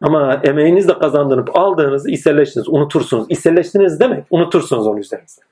[0.00, 2.68] Ama emeğinizle kazandırıp aldığınızı içselleştiniz.
[2.68, 3.26] Unutursunuz.
[3.28, 5.42] İçselleştiniz demek unutursunuz onu üzerinizde.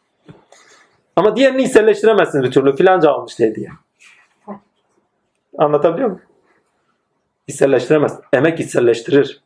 [1.17, 2.77] Ama diğerini içselleştiremezsiniz bir türlü.
[2.77, 3.69] Filanca almış diye.
[5.59, 6.23] Anlatabiliyor muyum?
[7.47, 8.21] İçselleştiremez.
[8.33, 9.43] Emek içselleştirir.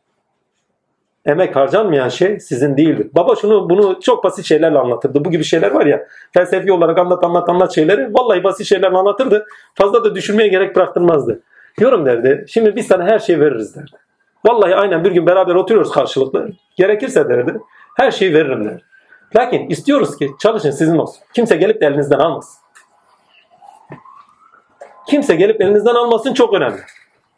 [1.27, 3.07] Emek harcanmayan şey sizin değildir.
[3.15, 5.25] Baba şunu bunu çok basit şeylerle anlatırdı.
[5.25, 9.45] Bu gibi şeyler var ya felsefi olarak anlat anlat anlat şeyleri vallahi basit şeylerle anlatırdı.
[9.75, 11.41] Fazla da düşünmeye gerek bıraktırmazdı.
[11.79, 12.45] Yorum derdi.
[12.47, 13.91] Şimdi biz sana her şeyi veririz derdi.
[14.45, 16.49] Vallahi aynen bir gün beraber oturuyoruz karşılıklı.
[16.75, 17.59] Gerekirse derdi.
[17.97, 18.81] Her şeyi veririm derdi.
[19.35, 21.23] Lakin istiyoruz ki çalışın sizin olsun.
[21.33, 22.59] Kimse gelip de elinizden almasın.
[25.07, 26.79] Kimse gelip elinizden almasın çok önemli.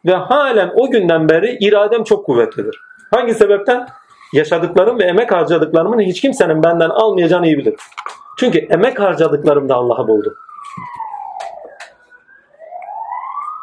[0.06, 2.89] Ve halen o günden beri iradem çok kuvvetlidir.
[3.10, 3.86] Hangi sebepten?
[4.32, 7.74] Yaşadıklarım ve emek harcadıklarımın hiç kimsenin benden almayacağını iyi bilir.
[8.38, 10.34] Çünkü emek harcadıklarımda Allah'ı buldum.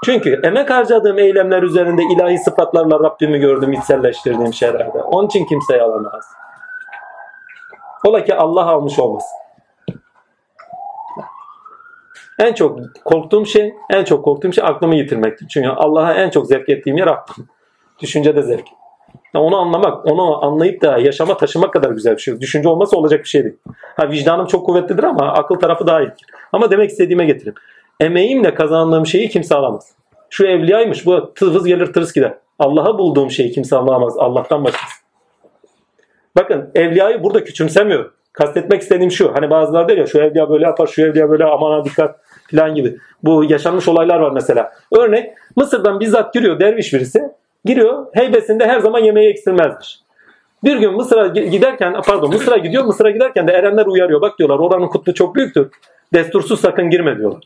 [0.06, 5.02] Çünkü emek harcadığım eylemler üzerinde ilahi sıfatlarla Rabbimi gördüm, içselleştirdiğim şeylerde.
[5.04, 6.26] Onun için kimseye alamaz.
[8.06, 9.38] Ola ki Allah almış olmasın.
[12.40, 15.48] En çok korktuğum şey, en çok korktuğum şey aklımı yitirmektir.
[15.48, 17.48] Çünkü Allah'a en çok zevk ettiğim yer aklım.
[18.00, 18.68] Düşünce de zevk.
[19.40, 22.42] Onu anlamak, onu anlayıp da yaşama taşımak kadar güzel bir şey.
[22.42, 23.56] Düşünce olmasa olacak bir şey değil.
[23.96, 26.12] Ha vicdanım çok kuvvetlidir ama akıl tarafı daha iyi.
[26.52, 27.56] Ama demek istediğime getireyim.
[28.00, 29.92] Emeğimle kazandığım şeyi kimse alamaz.
[30.30, 32.34] Şu evliyaymış bu tırız gelir tırıs gider.
[32.60, 34.18] Allah'a bulduğum şeyi kimse alamaz.
[34.18, 34.94] Allah'tan başkası.
[36.36, 38.12] Bakın evliyayı burada küçümsemiyor.
[38.34, 39.36] Kastetmek istediğim şu.
[39.36, 42.16] Hani bazıları der ya şu evliya böyle yapar, şu evliya böyle amana dikkat
[42.52, 42.98] falan gibi.
[43.24, 44.72] Bu yaşanmış olaylar var mesela.
[44.98, 47.22] Örnek Mısır'dan bizzat giriyor derviş birisi.
[47.66, 50.00] Giriyor heybesinde her zaman yemeği eksilmezmiş.
[50.64, 52.84] Bir gün Mısır'a giderken pardon Mısır'a gidiyor.
[52.84, 54.22] Mısır'a giderken de erenler uyarıyor.
[54.22, 55.68] Bak diyorlar oranın kutlu çok büyüktür.
[56.14, 57.44] Destursuz sakın girme diyorlar.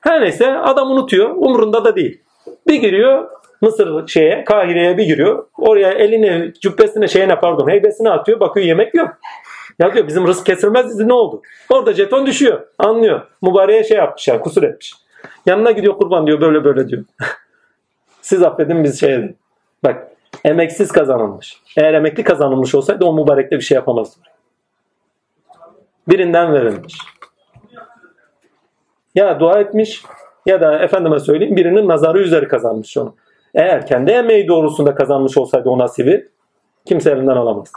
[0.00, 1.30] Her neyse adam unutuyor.
[1.36, 2.20] Umrunda da değil.
[2.68, 3.28] Bir giriyor
[3.60, 5.46] Mısır şeye Kahire'ye bir giriyor.
[5.58, 8.40] Oraya elini cübbesine şeyine pardon heybesine atıyor.
[8.40, 9.08] Bakıyor yemek yok.
[9.78, 11.42] Ya diyor bizim rızk kesilmez ne oldu?
[11.70, 12.60] Orada jeton düşüyor.
[12.78, 13.22] Anlıyor.
[13.42, 14.94] Mübareğe şey yapmış ya kusur etmiş.
[15.46, 17.04] Yanına gidiyor kurban diyor böyle böyle diyor.
[18.22, 19.36] Siz affedin biz şey edin.
[19.84, 20.08] Bak
[20.44, 21.62] emeksiz kazanılmış.
[21.76, 24.20] Eğer emekli kazanılmış olsaydı o mübarekte bir şey yapamazdı.
[26.08, 26.98] Birinden verilmiş.
[29.14, 30.02] Ya dua etmiş
[30.46, 33.14] ya da efendime söyleyeyim birinin nazarı üzeri kazanmış onu.
[33.54, 36.28] Eğer kendi emeği doğrusunda kazanmış olsaydı o nasibi
[36.84, 37.72] kimse elinden alamaz.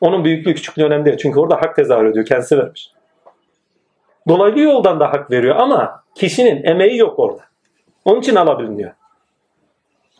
[0.00, 1.16] Onun büyüklüğü küçüklüğü önemli değil.
[1.16, 2.26] Çünkü orada hak tezahür ediyor.
[2.26, 2.92] Kendisi vermiş.
[4.28, 7.42] Dolaylı yoldan da hak veriyor ama kişinin emeği yok orada.
[8.04, 8.92] Onun için alabiliniyor.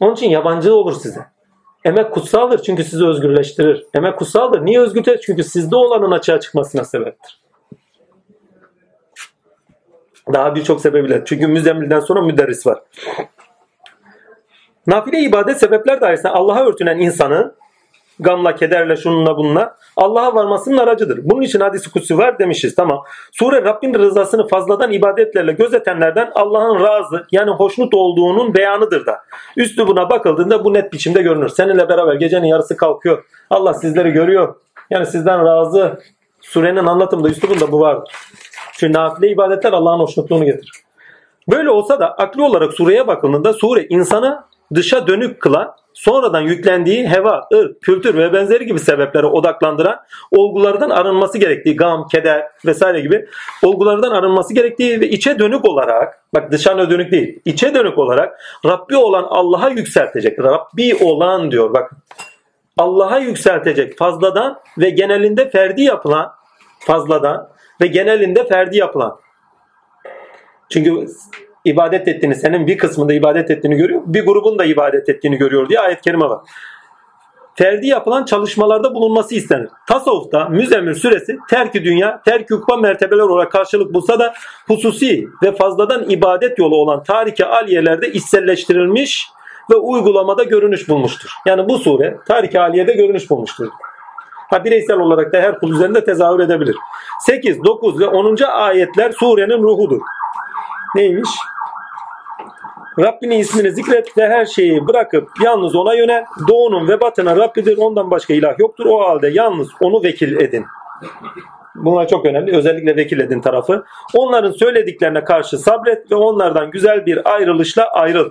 [0.01, 1.27] Onun için yabancı olur size.
[1.85, 3.87] Emek kutsaldır çünkü sizi özgürleştirir.
[3.95, 4.65] Emek kutsaldır.
[4.65, 5.21] Niye özgürleştirir?
[5.27, 7.41] Çünkü sizde olanın açığa çıkmasına sebeptir.
[10.33, 11.23] Daha birçok sebebiyle.
[11.25, 12.79] Çünkü müzemmilden sonra müderris var.
[14.87, 17.55] Nafile ibadet sebepler dairesinde Allah'a örtünen insanın
[18.23, 21.21] gamla, kederle, şununla bununla Allah'a varmasının aracıdır.
[21.23, 22.75] Bunun için hadisi kutsu var demişiz.
[22.75, 23.03] Tamam.
[23.33, 29.21] Sure Rabbin rızasını fazladan ibadetlerle gözetenlerden Allah'ın razı yani hoşnut olduğunun beyanıdır da.
[29.57, 31.49] Üstü buna bakıldığında bu net biçimde görünür.
[31.49, 33.25] Seninle beraber gecenin yarısı kalkıyor.
[33.51, 34.55] Allah sizleri görüyor.
[34.91, 36.01] Yani sizden razı.
[36.41, 38.13] Surenin anlatımında üslubunda bu vardır.
[38.73, 40.73] Çünkü nafile ibadetler Allah'ın hoşnutluğunu getirir.
[41.51, 44.45] Böyle olsa da akli olarak sureye bakıldığında sure insanı
[44.75, 49.97] dışa dönük kılan, sonradan yüklendiği heva, ırk, kültür ve benzeri gibi sebeplere odaklandıran
[50.31, 53.27] olgulardan arınması gerektiği, gam, keder vesaire gibi
[53.63, 58.97] olgulardan arınması gerektiği ve içe dönük olarak, bak dışarı dönük değil, içe dönük olarak Rabbi
[58.97, 60.39] olan Allah'a yükseltecek.
[60.39, 61.91] Rabbi olan diyor bak.
[62.79, 66.33] Allah'a yükseltecek fazladan ve genelinde ferdi yapılan
[66.81, 67.49] fazladan
[67.81, 69.21] ve genelinde ferdi yapılan.
[70.71, 71.07] Çünkü
[71.65, 75.81] ibadet ettiğini, senin bir kısmında ibadet ettiğini görüyor, bir grubun da ibadet ettiğini görüyor diye
[75.81, 76.41] ayet-i kerime var.
[77.55, 79.69] Ferdi yapılan çalışmalarda bulunması istenir.
[79.89, 84.35] Tasavvufta müzemmil süresi terk dünya, terk hukba mertebeler olarak karşılık bulsa da
[84.67, 89.29] hususi ve fazladan ibadet yolu olan tarike aliyelerde içselleştirilmiş
[89.71, 91.31] ve uygulamada görünüş bulmuştur.
[91.47, 93.69] Yani bu sure tarike aliyede görünüş bulmuştur.
[94.51, 96.77] Ha bireysel olarak da her kul üzerinde tezahür edebilir.
[97.27, 98.37] 8, 9 ve 10.
[98.43, 100.01] ayetler surenin ruhudur.
[100.95, 101.31] Neymiş?
[102.99, 106.25] Rabbinin ismini zikret ve her şeyi bırakıp yalnız ona yönel.
[106.49, 107.79] Doğunun ve batının Rabbidir.
[107.79, 108.87] Ondan başka ilah yoktur.
[108.87, 110.67] O halde yalnız onu vekil edin.
[111.75, 112.57] Bunlar çok önemli.
[112.57, 113.85] Özellikle vekil edin tarafı.
[114.15, 118.31] Onların söylediklerine karşı sabret ve onlardan güzel bir ayrılışla ayrıl.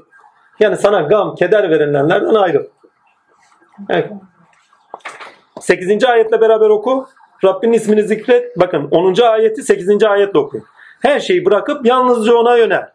[0.59, 2.63] Yani sana gam, keder verilenlerden ayrıl.
[3.89, 4.11] Evet.
[5.59, 6.03] 8.
[6.03, 7.07] ayetle beraber oku.
[7.43, 8.59] Rabbinin ismini zikret.
[8.59, 9.21] Bakın 10.
[9.21, 10.03] ayeti 8.
[10.03, 10.61] ayetle oku.
[11.01, 12.89] Her şeyi bırakıp yalnızca ona yönel.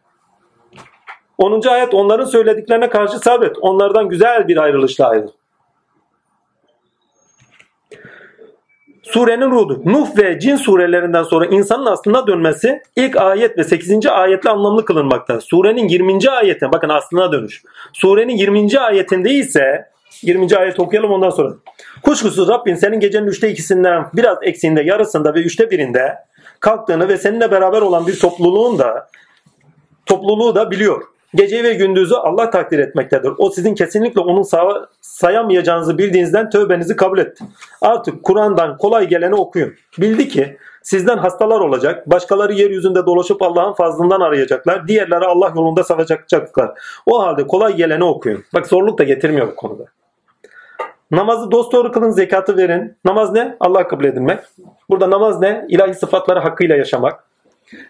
[1.38, 1.68] 10.
[1.68, 3.56] ayet onların söylediklerine karşı sabret.
[3.60, 5.28] Onlardan güzel bir ayrılışla ayrıl.
[9.02, 9.82] Surenin ruhu.
[9.84, 14.06] Nuh ve Cin surelerinden sonra insanın aslına dönmesi ilk ayet ve 8.
[14.06, 15.40] ayetle anlamlı kılınmakta.
[15.40, 16.30] Surenin 20.
[16.30, 17.62] ayetine bakın aslına dönüş.
[17.92, 18.78] Surenin 20.
[18.78, 19.90] ayetinde ise
[20.22, 20.56] 20.
[20.56, 21.54] ayet okuyalım ondan sonra.
[22.02, 26.14] Kuşkusuz Rabbin senin gecenin üçte ikisinden biraz eksiğinde yarısında ve üçte birinde
[26.64, 29.08] kalktığını ve seninle beraber olan bir topluluğun da
[30.06, 31.02] topluluğu da biliyor.
[31.34, 33.32] Geceyi ve gündüzü Allah takdir etmektedir.
[33.38, 34.44] O sizin kesinlikle onun
[35.00, 37.44] sayamayacağınızı bildiğinizden tövbenizi kabul etti.
[37.82, 39.74] Artık Kur'an'dan kolay geleni okuyun.
[39.98, 42.10] Bildi ki sizden hastalar olacak.
[42.10, 44.88] Başkaları yeryüzünde dolaşıp Allah'ın fazlından arayacaklar.
[44.88, 46.70] Diğerleri Allah yolunda savaşacaklar.
[47.06, 48.44] O halde kolay geleni okuyun.
[48.54, 49.84] Bak zorluk da getirmiyor bu konuda.
[51.10, 52.96] Namazı dosdoğru kılın, zekatı verin.
[53.04, 53.56] Namaz ne?
[53.60, 54.40] Allah kabul edilmek.
[54.90, 55.66] Burada namaz ne?
[55.68, 57.24] İlahi sıfatları hakkıyla yaşamak.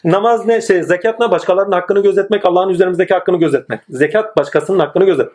[0.04, 0.60] Namaz ne?
[0.60, 1.30] Şey, zekat ne?
[1.30, 3.80] Başkalarının hakkını gözetmek, Allah'ın üzerimizdeki hakkını gözetmek.
[3.88, 5.28] Zekat başkasının hakkını gözet.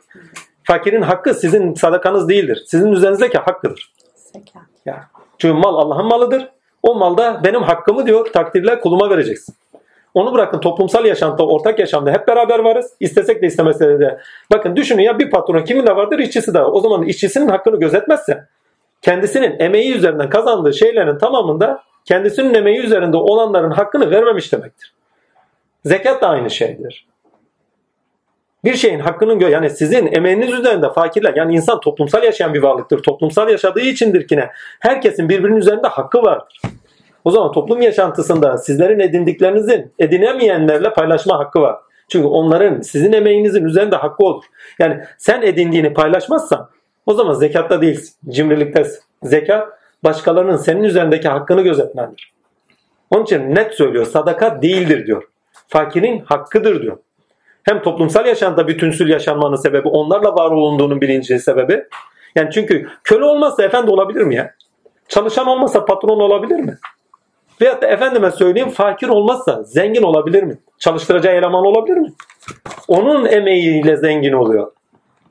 [0.64, 2.64] Fakirin hakkı sizin sadakanız değildir.
[2.68, 3.94] Sizin üzerinizdeki hakkıdır.
[4.16, 4.64] Zekat.
[4.86, 5.08] Ya.
[5.38, 6.50] Çünkü mal Allah'ın malıdır.
[6.84, 9.56] O malda benim hakkımı diyor takdirle kuluma vereceksin.
[10.14, 12.94] Onu bırakın toplumsal yaşantıda, ortak yaşamda hep beraber varız.
[13.00, 14.20] İstesek de istemesek de.
[14.52, 16.62] Bakın düşünün ya bir patron kimin de vardır, işçisi de.
[16.62, 18.46] O zaman işçisinin hakkını gözetmezse
[19.02, 24.94] kendisinin emeği üzerinden kazandığı şeylerin tamamında kendisinin emeği üzerinde olanların hakkını vermemiş demektir.
[25.86, 27.08] Zekat da aynı şeydir.
[28.64, 33.04] Bir şeyin hakkının gö yani sizin emeğiniz üzerinde fakirler yani insan toplumsal yaşayan bir varlıktır.
[33.04, 34.52] Toplumsal yaşadığı içindir ki ne?
[34.80, 36.62] Herkesin birbirinin üzerinde hakkı vardır.
[37.26, 41.76] O zaman toplum yaşantısında sizlerin edindiklerinizin edinemeyenlerle paylaşma hakkı var.
[42.10, 44.44] Çünkü onların sizin emeğinizin üzerinde hakkı olur.
[44.80, 46.70] Yani sen edindiğini paylaşmazsan
[47.06, 48.16] o zaman zekatta değilsin.
[48.30, 49.00] Cimriliktesin.
[49.24, 49.68] Zekat
[50.04, 52.34] başkalarının senin üzerindeki hakkını gözetmendir.
[53.12, 54.06] Onun için net söylüyor.
[54.06, 55.24] Sadaka değildir diyor.
[55.68, 56.98] Fakirin hakkıdır diyor.
[57.64, 61.84] Hem toplumsal yaşantıda bütünsül yaşanmanın sebebi onlarla var olunduğunun bilinci sebebi.
[62.36, 64.54] Yani çünkü köle olmazsa efendi olabilir mi ya?
[65.08, 66.78] Çalışan olmazsa patron olabilir mi?
[67.62, 70.58] Veyahut da efendime söyleyeyim fakir olmazsa zengin olabilir mi?
[70.80, 72.14] Çalıştıracağı eleman olabilir mi?
[72.88, 74.72] Onun emeğiyle zengin oluyor.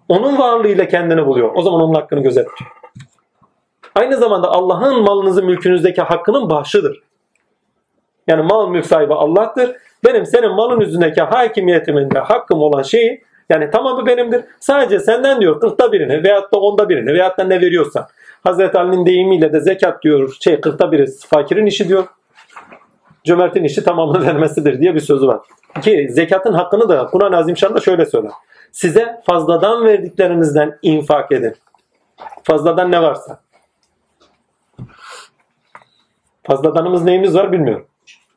[0.09, 1.51] Onun varlığıyla kendini buluyor.
[1.55, 2.71] O zaman onun hakkını gözetliyor.
[3.95, 7.03] Aynı zamanda Allah'ın malınızın mülkünüzdeki hakkının bahşıdır.
[8.27, 9.77] Yani mal mülk sahibi Allah'tır.
[10.05, 14.45] Benim senin malın üzerindeki hakimiyetimin de hakkım olan şeyi yani tamamı benimdir.
[14.61, 18.07] Sadece senden diyor kırkta birini veyahut da onda birini veyahut da ne veriyorsan.
[18.45, 22.05] Hazreti Ali'nin deyimiyle de zekat diyor şey kırkta biri fakirin işi diyor.
[23.29, 25.41] Cömertin işi tamamını vermesidir diye bir sözü var.
[25.83, 28.33] Ki zekatın hakkını da Kur'an-ı Azimşan'da şöyle söyler.
[28.73, 31.55] Size fazladan verdiklerinizden infak edin.
[32.43, 33.41] Fazladan ne varsa.
[36.47, 37.87] Fazladanımız neyimiz var bilmiyorum.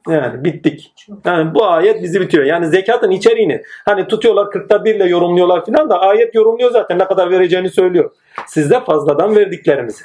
[0.09, 0.93] Yani bittik.
[1.25, 2.47] Yani bu ayet bizi bitiriyor.
[2.47, 7.31] Yani zekatın içeriğini hani tutuyorlar 40'ta birle yorumluyorlar filan da ayet yorumluyor zaten ne kadar
[7.31, 8.11] vereceğini söylüyor.
[8.47, 10.03] Sizde fazladan verdiklerimizi.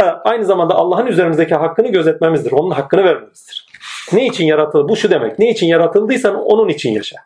[0.00, 2.52] Ha, aynı zamanda Allah'ın üzerimizdeki hakkını gözetmemizdir.
[2.52, 3.66] Onun hakkını vermemizdir.
[4.12, 4.88] Ne için yaratıldı?
[4.88, 5.38] Bu şu demek.
[5.38, 7.16] Ne için yaratıldıysan onun için yaşa.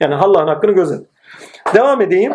[0.00, 1.06] Yani Allah'ın hakkını gözet.
[1.74, 2.32] Devam edeyim.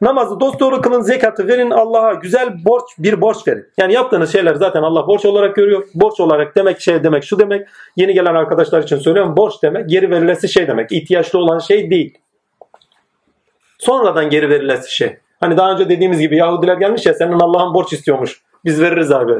[0.00, 3.66] Namazı dosdoğru kılın, zekatı verin, Allah'a güzel borç bir borç verin.
[3.78, 5.88] Yani yaptığınız şeyler zaten Allah borç olarak görüyor.
[5.94, 7.68] Borç olarak demek şey demek şu demek.
[7.96, 9.36] Yeni gelen arkadaşlar için söylüyorum.
[9.36, 10.92] Borç demek geri verilesi şey demek.
[10.92, 12.18] İhtiyaçlı olan şey değil.
[13.78, 15.18] Sonradan geri verilesi şey.
[15.44, 18.42] Hani daha önce dediğimiz gibi Yahudiler gelmiş ya senin Allah'ın borç istiyormuş.
[18.64, 19.32] Biz veririz abi.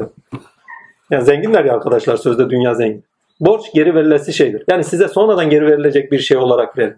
[1.11, 3.03] Yani zenginler ya arkadaşlar sözde dünya zengin.
[3.39, 4.63] Borç geri verilesi şeydir.
[4.69, 6.95] Yani size sonradan geri verilecek bir şey olarak verin.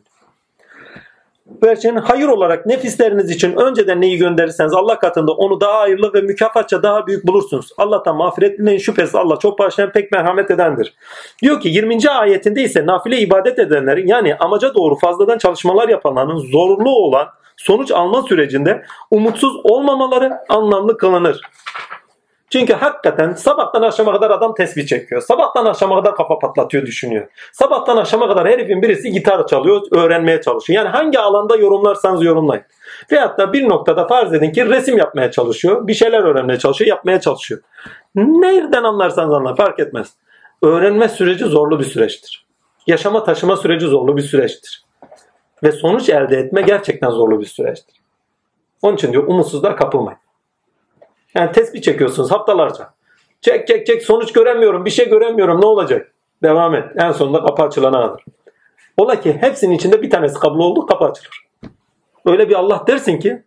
[1.64, 6.84] Verçin hayır olarak nefisleriniz için önceden neyi gönderirseniz Allah katında onu daha hayırlı ve mükafatça
[6.84, 7.70] daha büyük bulursunuz.
[7.78, 10.94] Allah'tan mağfiret dileyin şüphesiz Allah çok bağışlayan pek merhamet edendir.
[11.42, 12.10] Diyor ki 20.
[12.10, 17.28] ayetinde ise nafile ibadet edenlerin yani amaca doğru fazladan çalışmalar yapanların zorlu olan
[17.58, 21.42] sonuç alma sürecinde umutsuz olmamaları anlamlı kılınır.
[22.50, 25.22] Çünkü hakikaten sabahtan akşama kadar adam tesbih çekiyor.
[25.22, 27.28] Sabahtan akşama kadar kafa patlatıyor düşünüyor.
[27.52, 30.84] Sabahtan akşama kadar herifin birisi gitar çalıyor, öğrenmeye çalışıyor.
[30.84, 32.64] Yani hangi alanda yorumlarsanız yorumlayın.
[33.12, 35.88] Veyahut da bir noktada farz edin ki resim yapmaya çalışıyor.
[35.88, 37.62] Bir şeyler öğrenmeye çalışıyor, yapmaya çalışıyor.
[38.16, 40.08] Nereden anlarsanız anlar fark etmez.
[40.62, 42.46] Öğrenme süreci zorlu bir süreçtir.
[42.88, 44.87] Yaşama taşıma süreci zorlu bir süreçtir.
[45.64, 47.96] Ve sonuç elde etme gerçekten zorlu bir süreçtir.
[48.82, 50.20] Onun için diyor umutsuzluğa kapılmayın.
[51.36, 52.90] Yani tespih çekiyorsunuz haftalarca.
[53.42, 56.14] Çek çek çek sonuç göremiyorum bir şey göremiyorum ne olacak?
[56.44, 56.86] Devam et.
[56.96, 58.26] En sonunda kapı açılana kadar.
[58.98, 61.48] Ola ki hepsinin içinde bir tanesi kabul oldu kapı açılır.
[62.26, 63.44] Öyle bir Allah dersin ki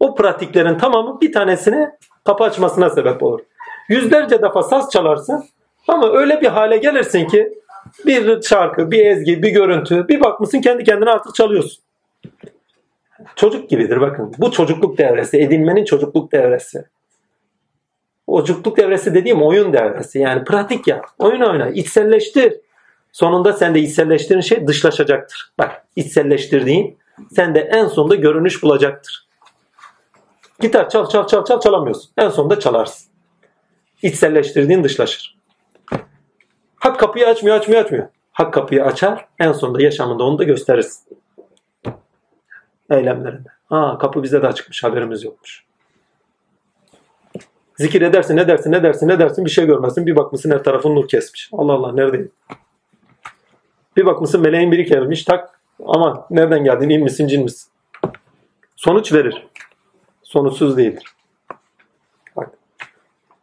[0.00, 3.40] o pratiklerin tamamı bir tanesine kapı açmasına sebep olur.
[3.88, 5.44] Yüzlerce defa saz çalarsın
[5.88, 7.58] ama öyle bir hale gelirsin ki
[8.06, 11.84] bir şarkı, bir ezgi, bir görüntü, bir bakmışsın kendi kendine artık çalıyorsun.
[13.36, 14.32] Çocuk gibidir bakın.
[14.38, 16.84] Bu çocukluk devresi, edinmenin çocukluk devresi.
[18.26, 20.18] Çocukluk devresi dediğim oyun devresi.
[20.18, 21.02] Yani pratik ya.
[21.18, 21.68] Oyun oyna.
[21.68, 22.54] içselleştir.
[23.12, 25.52] Sonunda sen de içselleştirdiğin şey dışlaşacaktır.
[25.58, 26.98] Bak içselleştirdiğin
[27.32, 29.28] sen de en sonunda görünüş bulacaktır.
[30.60, 32.10] Gitar çal çal çal çal çalamıyorsun.
[32.18, 33.10] En sonunda çalarsın.
[34.02, 35.33] İçselleştirdiğin dışlaşır.
[36.84, 38.08] Hak kapıyı açmıyor açmıyor açmıyor.
[38.32, 41.18] Hak kapıyı açar en sonunda yaşamında onu da gösterirsin.
[42.90, 43.48] Eylemlerinde.
[43.68, 45.64] Ha kapı bize de açıkmış haberimiz yokmuş.
[47.76, 50.06] Zikir edersin, ne dersin, ne dersin, ne dersin bir şey görmezsin.
[50.06, 51.50] Bir bakmışsın her tarafın nur kesmiş.
[51.52, 52.30] Allah Allah neredeyim?
[53.96, 57.72] Bir bakmışsın meleğin biri gelmiş tak ama nereden geldin in misin cin misin?
[58.76, 59.46] Sonuç verir.
[60.22, 61.13] Sonuçsuz değildir.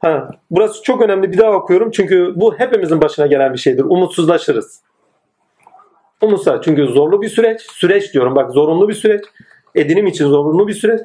[0.01, 3.83] Ha, burası çok önemli bir daha okuyorum çünkü bu hepimizin başına gelen bir şeydir.
[3.83, 4.81] Umutsuzlaşırız.
[6.21, 7.61] Umutsuz çünkü zorlu bir süreç.
[7.61, 9.21] Süreç diyorum bak zorunlu bir süreç.
[9.75, 11.01] Edinim için zorunlu bir süreç.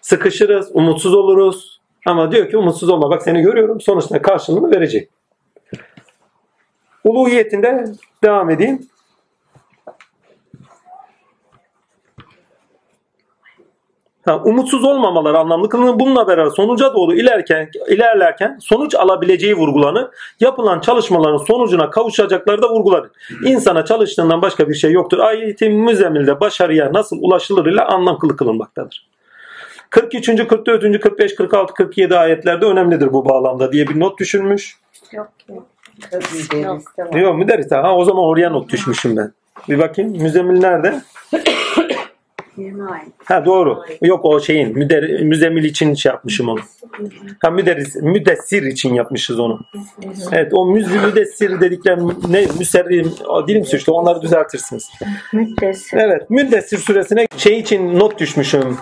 [0.00, 5.10] Sıkışırız, umutsuz oluruz, ama diyor ki umutsuz olma bak seni görüyorum sonuçta karşılığını verecek.
[7.04, 7.84] Uluhiyetinde
[8.24, 8.88] devam edeyim.
[14.24, 15.98] Ha, umutsuz olmamaları anlamlı kılınır.
[15.98, 20.06] Bununla beraber sonuca doğru ilerken, ilerlerken sonuç alabileceği vurgulanır.
[20.40, 23.10] Yapılan çalışmaların sonucuna kavuşacakları da vurgulanır.
[23.44, 25.18] İnsana çalıştığından başka bir şey yoktur.
[25.18, 29.08] Ayetin müzemmilde başarıya nasıl ulaşılır ile anlam kılı kılınmaktadır.
[29.90, 30.46] 43.
[30.48, 31.00] 44.
[31.00, 31.34] 45.
[31.34, 31.74] 46.
[31.74, 34.76] 47 ayetlerde önemlidir bu bağlamda diye bir not düşünmüş.
[35.12, 37.20] Yok var.
[37.20, 39.32] Yok müderris ha o zaman oraya not düşmüşüm ben.
[39.68, 41.00] Bir bakayım müzemmil nerede?
[42.56, 43.00] 20 ay.
[43.24, 43.82] Ha doğru.
[44.02, 46.60] Yok o şeyin müder, müzemmil için şey yapmışım onu.
[47.40, 49.60] Ha müderris, müdessir için yapmışız onu.
[50.32, 51.98] Evet o müz, müdessir dedikler
[52.28, 53.04] ne müserri
[53.48, 54.90] dilim suçtu onları düzeltirsiniz.
[55.32, 55.98] Müddessir.
[55.98, 58.76] Evet müddessir suresine şey için not düşmüşüm.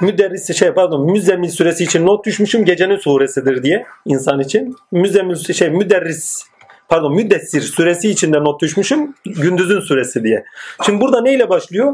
[0.00, 4.76] Müderris şey pardon müzzemmil suresi için not düşmüşüm gecenin suresidir diye insan için.
[4.92, 6.44] Müzzemmil şey müderris
[6.88, 10.44] pardon müddessir suresi için de not düşmüşüm gündüzün suresi diye.
[10.86, 11.92] Şimdi burada neyle başlıyor?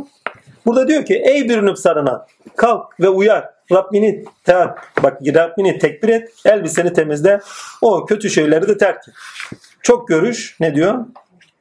[0.66, 2.26] Burada diyor ki ey bürünüp sarına
[2.56, 3.54] kalk ve uyar.
[3.72, 7.40] Rabbini teat, bak Rabbini tekbir et, elbiseni temizle,
[7.82, 9.14] o kötü şeyleri de terk et.
[9.82, 10.98] Çok görüş ne diyor?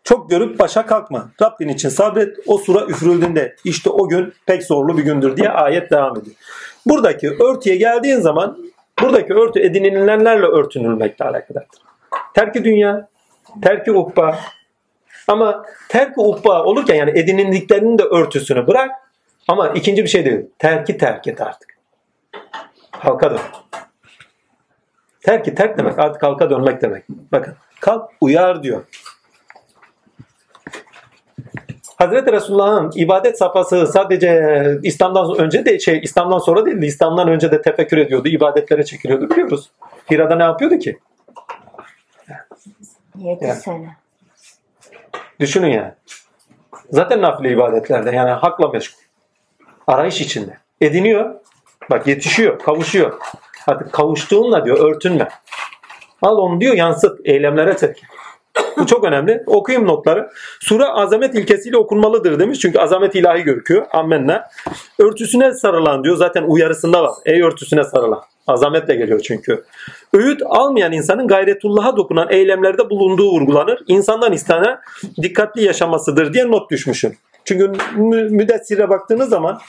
[0.04, 1.32] Çok görüp başa kalkma.
[1.42, 2.38] Rabbin için sabret.
[2.48, 6.36] O sura üfürüldüğünde işte o gün pek zorlu bir gündür diye ayet devam ediyor.
[6.86, 8.58] Buradaki örtüye geldiğin zaman
[9.02, 11.80] buradaki örtü edinilenlerle örtünülmekle alakadardır.
[12.34, 13.08] Terki dünya,
[13.62, 14.40] terki ukba.
[15.28, 18.92] Ama terki ukba olurken yani edinildiklerinin de örtüsünü bırak.
[19.48, 20.42] Ama ikinci bir şey değil.
[20.60, 21.78] Terki terk et artık.
[22.92, 23.40] Halka dön.
[25.22, 27.04] Terki terk demek artık halka dönmek demek.
[27.10, 28.84] Bakın kalk uyar diyor.
[31.98, 37.52] Hazreti Resulullah'ın ibadet safhası sadece İslam'dan önce de şey İslam'dan sonra değil de İslam'dan önce
[37.52, 39.72] de tefekkür ediyordu, ibadetlere çekiliyordu biliyoruz.
[40.12, 41.00] Hira'da ne yapıyordu ki?
[43.16, 43.56] 7 Ya.
[43.56, 43.96] sene.
[45.40, 45.92] Düşünün yani.
[46.90, 49.02] Zaten nafile ibadetlerde yani hakla meşgul.
[49.88, 50.58] Arayış içinde.
[50.82, 51.36] Ediniyor.
[51.90, 53.20] Bak yetişiyor, kavuşuyor.
[53.68, 55.28] Artık kavuştuğunla diyor örtünme.
[56.22, 57.98] Al onu diyor yansıt, eylemlere terk.
[57.98, 58.13] et.
[58.78, 59.44] Bu çok önemli.
[59.46, 60.30] Okuyayım notları.
[60.60, 62.60] Sure azamet ilkesiyle okunmalıdır demiş.
[62.60, 63.86] Çünkü azamet ilahi görüküyor.
[63.92, 64.50] Ammenna.
[65.00, 66.16] Örtüsüne sarılan diyor.
[66.18, 67.12] Zaten uyarısında var.
[67.26, 68.22] Ey örtüsüne sarılan.
[68.48, 69.64] Azametle geliyor çünkü.
[70.14, 73.80] Öğüt almayan insanın gayretullah'a dokunan eylemlerde bulunduğu vurgulanır.
[73.88, 74.80] İnsandan istenen
[75.22, 77.18] dikkatli yaşamasıdır diye not düşmüşüm.
[77.46, 79.60] Çünkü mü- müdessire baktığınız zaman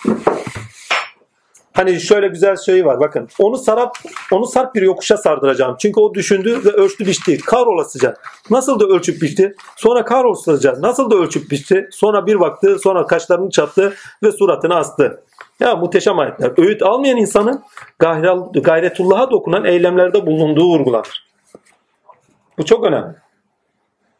[1.75, 3.29] Hani şöyle güzel şey var bakın.
[3.39, 3.99] Onu sarap
[4.33, 5.77] onu sarp bir yokuşa sardıracağım.
[5.79, 7.39] Çünkü o düşündü ve ölçtü biçti.
[7.39, 8.15] Kar olasıca.
[8.51, 9.55] Nasıl da ölçüp biçti.
[9.77, 10.75] Sonra kar olasıca.
[10.81, 11.89] Nasıl da ölçüp biçti.
[11.93, 12.79] Sonra bir baktı.
[12.79, 15.23] Sonra kaşlarını çattı ve suratını astı.
[15.61, 16.53] Ya muhteşem ayetler.
[16.57, 17.63] Öğüt almayan insanın
[18.63, 21.25] gayretullah'a dokunan eylemlerde bulunduğu vurgulanır.
[22.59, 23.15] Bu çok önemli.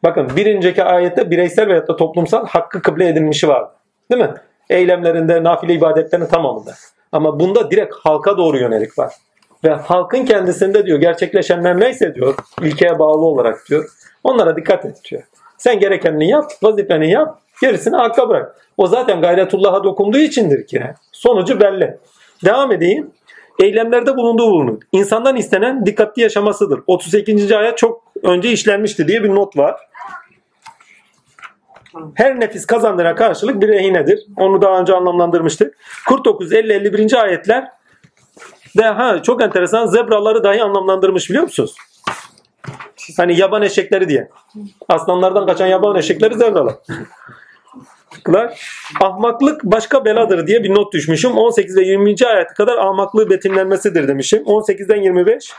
[0.03, 3.71] Bakın bir önceki ayette bireysel veyahut da toplumsal hakkı kıble edilmişi vardı.
[4.11, 4.35] Değil mi?
[4.71, 6.75] Eylemlerinde, nafile ibadetlerinin tamamında.
[7.15, 9.15] Ama bunda direkt halka doğru yönelik var.
[9.65, 13.89] Ve halkın kendisinde diyor gerçekleşenler neyse diyor ilkeye bağlı olarak diyor.
[14.25, 15.23] Onlara dikkat et diyor.
[15.59, 18.57] Sen gerekenini yap, vazifeni yap, gerisini hakka bırak.
[18.77, 20.83] O zaten gayretullah'a dokunduğu içindir ki.
[21.13, 21.99] Sonucu belli.
[22.45, 23.11] Devam edeyim.
[23.63, 24.79] Eylemlerde bulunduğu bulunur.
[24.93, 26.81] İnsandan istenen dikkatli yaşamasıdır.
[26.87, 27.53] 38.
[27.53, 29.77] ayet çok önce işlenmişti diye bir not var.
[32.15, 34.27] Her nefis kazandıran karşılık bir rehinedir.
[34.37, 35.79] Onu daha önce anlamlandırmıştık.
[36.09, 37.23] 49, 50, 51.
[37.23, 37.69] ayetler
[38.79, 41.75] de ha çok enteresan zebraları dahi anlamlandırmış biliyor musunuz?
[43.17, 44.29] Hani yaban eşekleri diye.
[44.89, 46.75] Aslanlardan kaçan yaban eşekleri zebralar.
[49.01, 51.33] Ahmaklık başka beladır diye bir not düşmüşüm.
[51.33, 52.15] 18 ve 20.
[52.27, 54.43] ayete kadar ahmaklığı betimlenmesidir demişim.
[54.43, 55.53] 18'den 25.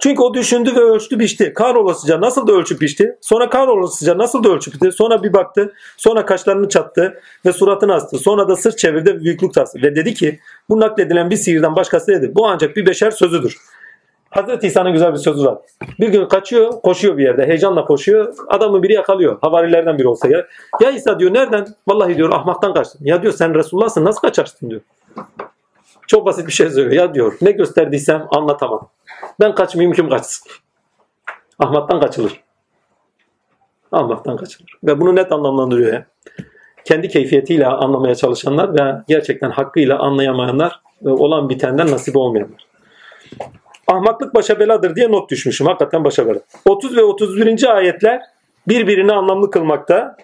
[0.00, 1.52] Çünkü o düşündü ve ölçtü biçti.
[1.54, 3.16] Kahrolasıca nasıl da ölçüp biçti.
[3.20, 4.92] Sonra kahrolasıca nasıl da ölçüp biçti.
[4.92, 5.72] Sonra bir baktı.
[5.96, 8.18] Sonra kaşlarını çattı ve suratını astı.
[8.18, 9.82] Sonra da sırt çevirdi ve büyüklük tastı.
[9.82, 12.32] Ve dedi ki bu nakledilen bir sihirden başkası dedi.
[12.34, 13.56] Bu ancak bir beşer sözüdür.
[14.30, 15.58] Hazreti İsa'nın güzel bir sözü var.
[16.00, 17.46] Bir gün kaçıyor, koşuyor bir yerde.
[17.46, 18.34] Heyecanla koşuyor.
[18.48, 19.38] Adamı biri yakalıyor.
[19.40, 20.46] Havarilerden biri olsa ya.
[20.80, 21.66] Ya İsa diyor nereden?
[21.88, 23.00] Vallahi diyor ahmaktan kaçtım.
[23.04, 24.80] Ya diyor sen Resulullah'sın nasıl kaçarsın diyor.
[26.06, 26.92] Çok basit bir şey söylüyor.
[26.92, 28.88] Ya diyor ne gösterdiysem anlatamam.
[29.40, 30.52] Ben kaçmayayım kim kaçsın.
[31.58, 32.40] Ahmaktan kaçılır.
[33.92, 34.78] Ahmaktan kaçılır.
[34.84, 36.02] Ve bunu net anlamlandırıyor.
[36.84, 42.66] Kendi keyfiyetiyle anlamaya çalışanlar ve gerçekten hakkıyla anlayamayanlar ve olan bitenden nasip olmayanlar.
[43.86, 45.66] Ahmaklık başa beladır diye not düşmüşüm.
[45.66, 46.40] Hakikaten başa bela.
[46.66, 47.76] 30 ve 31.
[47.76, 48.20] ayetler
[48.68, 50.16] birbirini anlamlı kılmakta.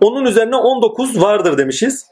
[0.00, 2.06] Onun üzerine 19 vardır demişiz.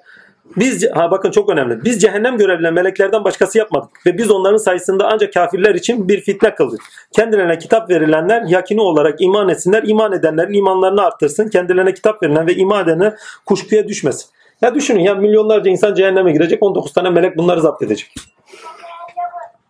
[0.56, 1.84] Biz ha bakın çok önemli.
[1.84, 6.54] Biz cehennem görevlileri meleklerden başkası yapmadık ve biz onların sayısında ancak kafirler için bir fitne
[6.54, 6.80] kıldık.
[7.12, 9.82] Kendilerine kitap verilenler yakini olarak iman etsinler.
[9.86, 11.48] iman edenlerin imanlarını arttırsın.
[11.48, 13.14] Kendilerine kitap verilen ve iman edenler
[13.46, 14.30] kuşkuya düşmesin.
[14.62, 18.14] Ya düşünün ya milyonlarca insan cehenneme girecek 19 tane melek bunları zapt edecek.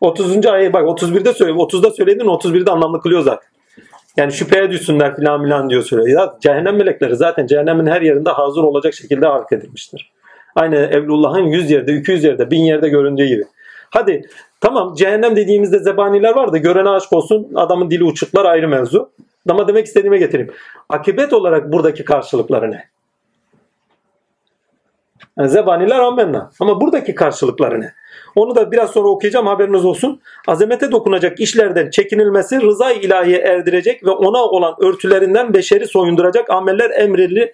[0.00, 0.46] 30.
[0.46, 1.58] ayet bak 31'de söylüyor.
[1.58, 3.48] 30'da söyledin 31'de anlamlı kılıyor zaten.
[4.16, 6.20] Yani şüpheye düşsünler filan filan diyor söylüyor.
[6.20, 10.12] Ya cehennem melekleri zaten cehennemin her yerinde hazır olacak şekilde hareket edilmiştir.
[10.54, 13.44] Aynı Evlullah'ın 100 yerde, 200 yerde, 1000 yerde göründüğü gibi.
[13.90, 14.28] Hadi
[14.60, 19.10] tamam cehennem dediğimizde zebaniler var da görene aşk olsun adamın dili uçuklar ayrı mevzu.
[19.48, 20.52] Ama demek istediğime getireyim.
[20.88, 22.88] Akibet olarak buradaki karşılıkları ne?
[25.38, 26.50] Yani zebaniler ammenna.
[26.60, 27.92] Ama buradaki karşılıkları ne?
[28.36, 30.20] Onu da biraz sonra okuyacağım haberiniz olsun.
[30.46, 37.50] Azamete dokunacak işlerden çekinilmesi rıza ilahiye erdirecek ve ona olan örtülerinden beşeri soyunduracak ameller emredilir,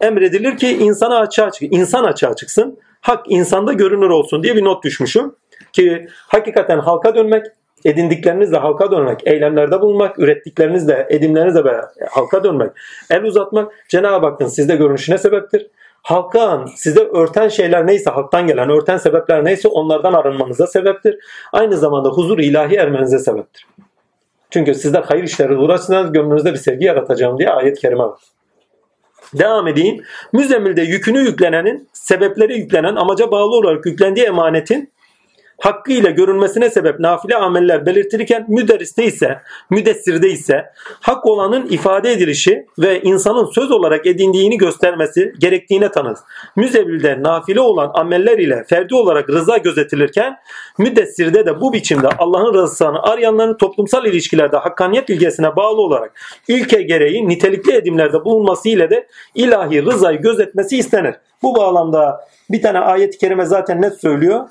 [0.00, 2.78] emredilir ki insana açığa çık, insan açığa çıksın.
[3.00, 5.34] Hak insanda görünür olsun diye bir not düşmüşüm.
[5.72, 7.46] Ki hakikaten halka dönmek,
[7.84, 12.70] edindiklerinizle halka dönmek, eylemlerde bulunmak, ürettiklerinizle, edimlerinizle beraber halka dönmek,
[13.10, 15.66] el uzatmak Cenab-ı Hakk'ın sizde görünüşüne sebeptir
[16.02, 21.16] halkan size örten şeyler neyse halktan gelen örten sebepler neyse onlardan arınmanıza sebeptir.
[21.52, 23.66] Aynı zamanda huzur ilahi ermenize sebeptir.
[24.50, 28.20] Çünkü sizler hayır işleri uğraşırsanız gönlünüzde bir sevgi yaratacağım diye ayet-i kerime var.
[29.34, 30.02] Devam edeyim.
[30.32, 34.90] Müzemmilde yükünü yüklenenin, sebepleri yüklenen, amaca bağlı olarak yüklendiği emanetin
[35.60, 39.38] hakkıyla görünmesine sebep nafile ameller belirtilirken müderriste ise,
[39.70, 40.64] müdessirde ise
[41.00, 46.18] hak olanın ifade edilişi ve insanın söz olarak edindiğini göstermesi gerektiğine tanır.
[46.56, 50.36] Müzevilde nafile olan ameller ile ferdi olarak rıza gözetilirken
[50.78, 56.12] müdessirde de bu biçimde Allah'ın rızasını arayanların toplumsal ilişkilerde hakkaniyet ilgesine bağlı olarak
[56.48, 61.14] ilke gereği nitelikli edimlerde bulunması ile de ilahi rızayı gözetmesi istenir.
[61.42, 62.20] Bu bağlamda
[62.50, 64.48] bir tane ayet-i kerime zaten net söylüyor.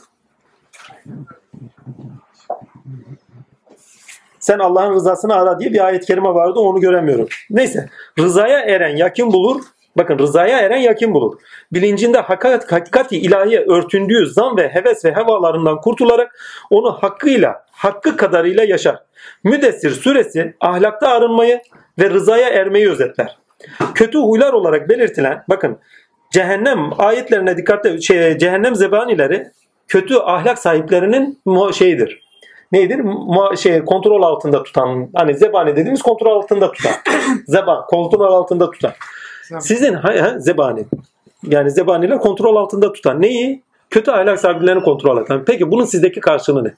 [4.39, 7.27] Sen Allah'ın rızasını ara diye bir ayet-i kerime vardı onu göremiyorum.
[7.49, 7.89] Neyse
[8.19, 9.61] rızaya eren yakin bulur.
[9.97, 11.39] Bakın rızaya eren yakin bulur.
[11.71, 16.39] Bilincinde hakikat, hakikati ilahiye örtündüğü zan ve heves ve hevalarından kurtularak
[16.69, 19.03] onu hakkıyla, hakkı kadarıyla yaşar.
[19.43, 21.61] Müdessir suresi ahlakta arınmayı
[21.99, 23.37] ve rızaya ermeyi özetler.
[23.95, 25.79] Kötü huylar olarak belirtilen bakın
[26.31, 29.51] cehennem ayetlerine dikkatle şey, cehennem zebanileri
[29.89, 31.39] kötü ahlak sahiplerinin
[31.73, 32.29] şeyidir.
[32.71, 33.05] Nedir?
[33.57, 36.91] Şey kontrol altında tutan hani zebani dediğimiz kontrol altında tutan.
[37.47, 38.91] Zeban kontrol altında tutan.
[39.59, 40.85] Sizin ha, zebani
[41.43, 43.63] yani zebaniler kontrol altında tutan neyi?
[43.89, 45.45] Kötü ahlak sahiplerini kontrol eden.
[45.45, 46.73] Peki bunun sizdeki karşılığı ne?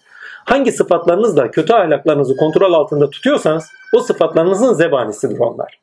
[0.46, 5.80] Hangi sıfatlarınızla kötü ahlaklarınızı kontrol altında tutuyorsanız o sıfatlarınızın zebanisidir onlar.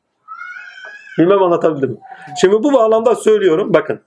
[1.17, 1.97] Bilmem anlatabildim mi?
[2.41, 3.73] Şimdi bu bağlamda söylüyorum.
[3.73, 3.99] Bakın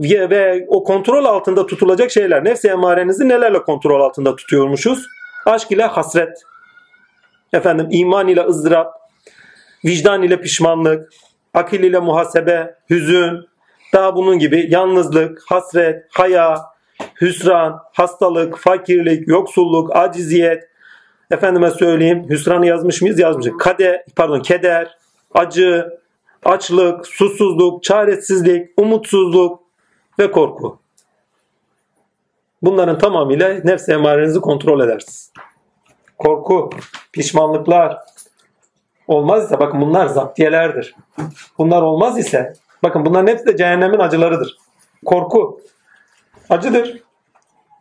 [0.00, 2.44] ve o kontrol altında tutulacak şeyler.
[2.44, 5.06] Nefsi emarenizi nelerle kontrol altında tutuyormuşuz?
[5.46, 6.42] Aşk ile hasret,
[7.52, 8.94] efendim iman ile ızdırap,
[9.84, 11.12] vicdan ile pişmanlık,
[11.54, 13.48] akil ile muhasebe, hüzün,
[13.92, 16.60] daha bunun gibi yalnızlık, hasret, haya,
[17.20, 20.64] hüsran, hastalık, fakirlik, yoksulluk, aciziyet,
[21.30, 23.18] efendime söyleyeyim, hüsranı yazmış mıyız?
[23.18, 23.52] Yazmışız.
[23.58, 24.98] Kade, pardon, keder,
[25.34, 25.88] acı,
[26.44, 29.63] açlık, susuzluk, çaresizlik, umutsuzluk,
[30.18, 30.78] ve korku.
[32.62, 35.32] Bunların tamamıyla nefs emarenizi kontrol edersiniz.
[36.18, 36.70] Korku,
[37.12, 37.98] pişmanlıklar
[39.08, 40.94] olmaz ise bakın bunlar zaptiyelerdir.
[41.58, 44.56] Bunlar olmaz ise bakın bunların hepsi de cehennemin acılarıdır.
[45.04, 45.60] Korku
[46.50, 47.02] acıdır.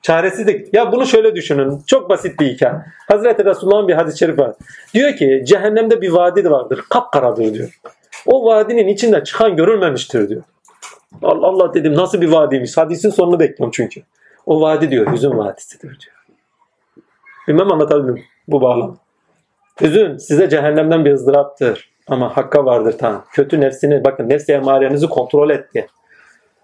[0.02, 0.74] Çaresizlik.
[0.74, 1.82] Ya bunu şöyle düşünün.
[1.88, 2.76] Çok basit bir hikaye.
[3.08, 4.54] Hazreti Resulullah'ın bir hadis-i şerif var.
[4.94, 6.82] Diyor ki cehennemde bir vadi vardır.
[6.90, 7.80] Kapkaradır diyor.
[8.26, 10.44] O vadinin içinde çıkan görülmemiştir diyor.
[11.22, 12.78] Allah Allah dedim nasıl bir vadiymiş.
[12.78, 14.02] Hadisin sonunu bekliyorum çünkü.
[14.46, 16.26] O vadi diyor hüzün vadisidir diyor.
[17.48, 18.98] Bilmem anlatabildim bu bağlam.
[19.82, 21.94] Hüzün size cehennemden bir ızdıraptır.
[22.08, 23.22] Ama hakka vardır Tanrı.
[23.32, 25.88] Kötü nefsini bakın nefsi emarenizi kontrol etti.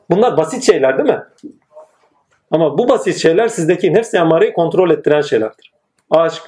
[0.10, 1.24] Bunlar basit şeyler değil mi?
[2.52, 5.74] Ama bu basit şeyler sizdeki nefsi emareyi kontrol ettiren şeylerdir.
[6.10, 6.44] Aşk.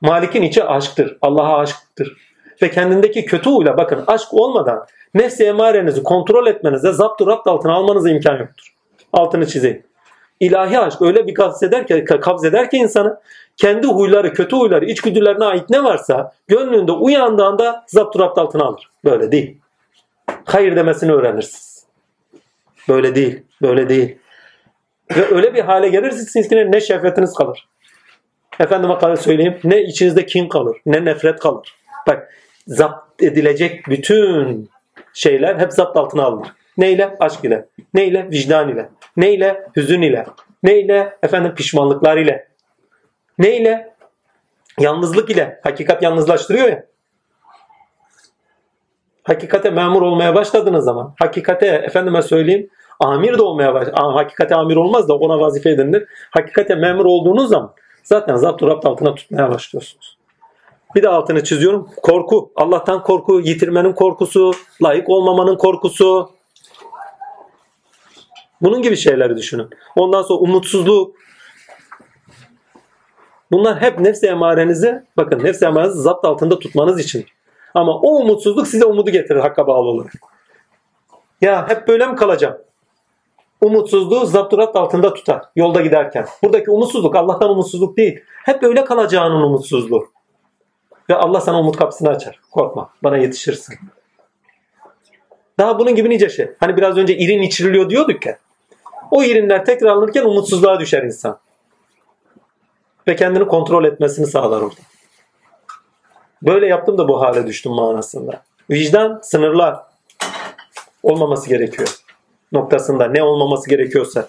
[0.00, 1.18] Malik'in içi aşktır.
[1.22, 2.16] Allah'a aşktır.
[2.62, 8.10] Ve kendindeki kötü huyla bakın aşk olmadan nefsi emarenizi kontrol etmenize, zaptı rapt altına almanıza
[8.10, 8.74] imkan yoktur.
[9.12, 9.82] Altını çizeyim.
[10.40, 13.20] İlahi aşk öyle bir kabz ki, kabz ki insanı
[13.56, 18.90] kendi huyları, kötü huyları, içgüdülerine ait ne varsa gönlünde uyandığında zaptı rapt altına alır.
[19.04, 19.58] Böyle değil.
[20.44, 21.84] Hayır demesini öğrenirsiniz.
[22.88, 23.42] Böyle değil.
[23.62, 24.18] Böyle değil.
[25.16, 27.68] Ve öyle bir hale gelirsiniz ki ne şehvetiniz kalır.
[28.60, 29.58] Efendime kadar söyleyeyim.
[29.64, 30.76] Ne içinizde kin kalır.
[30.86, 31.74] Ne nefret kalır.
[32.06, 32.34] Bak
[32.66, 34.70] zapt edilecek bütün
[35.14, 36.48] şeyler hep zapt altına alınır.
[36.78, 37.16] Neyle?
[37.20, 37.68] Aşk ile.
[37.94, 38.30] Neyle?
[38.30, 38.88] Vicdan ile.
[39.16, 39.66] Neyle?
[39.76, 40.26] Hüzün ile.
[40.62, 41.16] Neyle?
[41.22, 42.48] Efendim pişmanlıklar ile.
[43.38, 43.94] Neyle?
[44.78, 45.60] Yalnızlık ile.
[45.64, 46.84] Hakikat yalnızlaştırıyor ya.
[49.24, 52.70] Hakikate memur olmaya başladığınız zaman, hakikate efendime söyleyeyim,
[53.00, 56.08] amir de olmaya baş, hakikate amir olmaz da ona vazife edinilir.
[56.30, 60.17] Hakikate memur olduğunuz zaman zaten zapt rapt altına tutmaya başlıyorsunuz.
[60.94, 61.88] Bir de altını çiziyorum.
[62.02, 62.52] Korku.
[62.56, 64.52] Allah'tan korku, yitirmenin korkusu,
[64.82, 66.30] layık olmamanın korkusu.
[68.60, 69.68] Bunun gibi şeyleri düşünün.
[69.96, 71.16] Ondan sonra umutsuzluk.
[73.50, 77.26] Bunlar hep nefs emarenizi, bakın nefs emarenizi zapt altında tutmanız için.
[77.74, 80.12] Ama o umutsuzluk size umudu getirir hakka bağlı olarak.
[81.40, 82.58] Ya hep böyle mi kalacağım?
[83.60, 86.26] Umutsuzluğu zapturat altında tutar yolda giderken.
[86.42, 88.20] Buradaki umutsuzluk Allah'tan umutsuzluk değil.
[88.44, 90.08] Hep böyle kalacağının umutsuzluğu.
[91.10, 92.40] Ve Allah sana umut kapısını açar.
[92.50, 92.90] Korkma.
[93.02, 93.74] Bana yetişirsin.
[95.58, 96.50] Daha bunun gibi nice şey.
[96.60, 98.38] Hani biraz önce irin içiriliyor diyorduk ya.
[99.10, 101.38] O irinler tekrarlanırken umutsuzluğa düşer insan.
[103.08, 104.80] Ve kendini kontrol etmesini sağlar orada.
[106.42, 108.42] Böyle yaptım da bu hale düştüm manasında.
[108.70, 109.76] Vicdan sınırlar
[111.02, 111.88] olmaması gerekiyor
[112.52, 114.28] noktasında ne olmaması gerekiyorsa.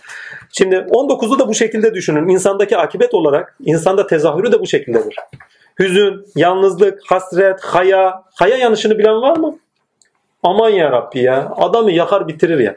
[0.51, 2.29] Şimdi 19'u da bu şekilde düşünün.
[2.29, 5.15] İnsandaki akibet olarak insanda tezahürü de bu şekildedir.
[5.79, 8.23] Hüzün, yalnızlık, hasret, haya.
[8.35, 9.59] Haya yanışını bilen var mı?
[10.43, 11.53] Aman ya Rabbi ya.
[11.57, 12.75] Adamı yakar bitirir ya.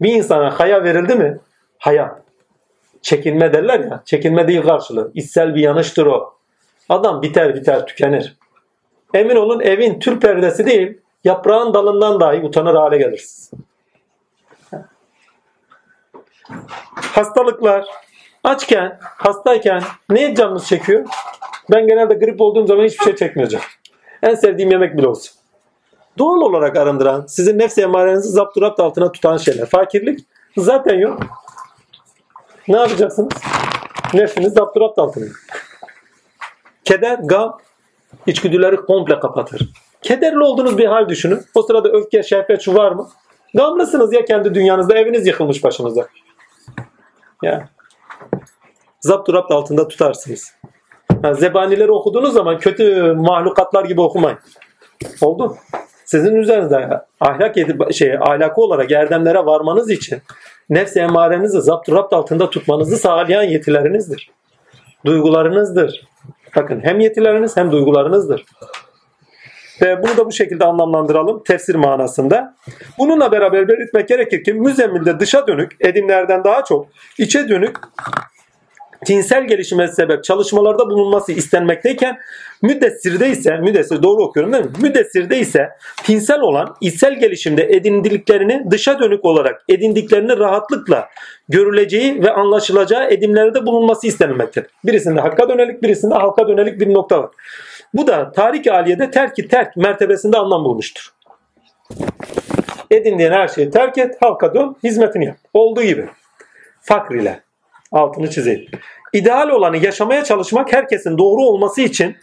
[0.00, 1.38] Bir insana haya verildi mi?
[1.78, 2.22] Haya.
[3.02, 4.02] Çekinme derler ya.
[4.04, 5.10] Çekinme değil karşılığı.
[5.14, 6.34] İçsel bir yanıştır o.
[6.88, 8.36] Adam biter biter tükenir.
[9.14, 13.50] Emin olun evin tül perdesi değil, yaprağın dalından dahi utanır hale gelirsiniz.
[16.94, 17.86] Hastalıklar,
[18.44, 21.06] açken, hastayken ne canınız çekiyor?
[21.72, 23.64] Ben genelde grip olduğum zaman hiçbir şey çekmeyeceğim.
[24.22, 25.34] En sevdiğim yemek bile olsun.
[26.18, 29.66] Doğal olarak arındıran, sizin nefs emarenizi zapturapt altına tutan şeyler.
[29.66, 30.20] Fakirlik
[30.56, 31.20] zaten yok.
[32.68, 33.32] Ne yapacaksınız?
[34.14, 35.24] Nefsiniz zapturapt altına.
[36.84, 37.58] Keder, gam,
[38.26, 39.72] içgüdüleri komple kapatır.
[40.04, 41.40] Kederli olduğunuz bir hal düşünün.
[41.54, 43.08] O sırada öfke, şehvet şu var mı?
[43.54, 44.98] Gamlısınız ya kendi dünyanızda.
[44.98, 46.06] Eviniz yıkılmış başınıza.
[47.42, 47.68] Ya.
[49.00, 50.54] Zapturapt altında tutarsınız.
[51.22, 54.38] Yani zebanileri okuduğunuz zaman kötü mahlukatlar gibi okumayın.
[55.20, 55.56] Oldu.
[56.04, 57.56] Sizin üzerinizde ahlak
[57.92, 60.22] şey ahlakı olarak erdemlere varmanız için
[60.70, 64.30] nefs emarenizi zapturapt altında tutmanızı sağlayan yetilerinizdir.
[65.06, 66.04] Duygularınızdır.
[66.56, 68.44] Bakın hem yetileriniz hem duygularınızdır.
[69.80, 72.56] Bunu da bu şekilde anlamlandıralım tefsir manasında.
[72.98, 76.86] Bununla beraber belirtmek gerekir ki müzemmilde dışa dönük edimlerden daha çok
[77.18, 77.76] içe dönük
[79.04, 82.18] tinsel gelişime sebep çalışmalarda bulunması istenmekteyken
[82.62, 84.70] müddessirde ise müddessir doğru okuyorum değil mi?
[84.82, 85.68] Müddessirde ise
[86.04, 91.08] tinsel olan içsel gelişimde edindiklerini dışa dönük olarak edindiklerini rahatlıkla
[91.48, 94.70] görüleceği ve anlaşılacağı edimlerde bulunması istenilmektedir.
[94.84, 97.30] Birisinde hakka dönelik birisinde halka dönelik bir nokta var.
[97.94, 101.14] Bu da tarik aliyede terki terk mertebesinde anlam bulmuştur.
[102.90, 105.36] Edindiğin her şeyi terk et, halka dön, hizmetini yap.
[105.52, 106.08] Olduğu gibi.
[106.80, 107.40] Fakr ile.
[107.92, 108.66] Altını çizeyim.
[109.12, 112.16] İdeal olanı yaşamaya çalışmak herkesin doğru olması için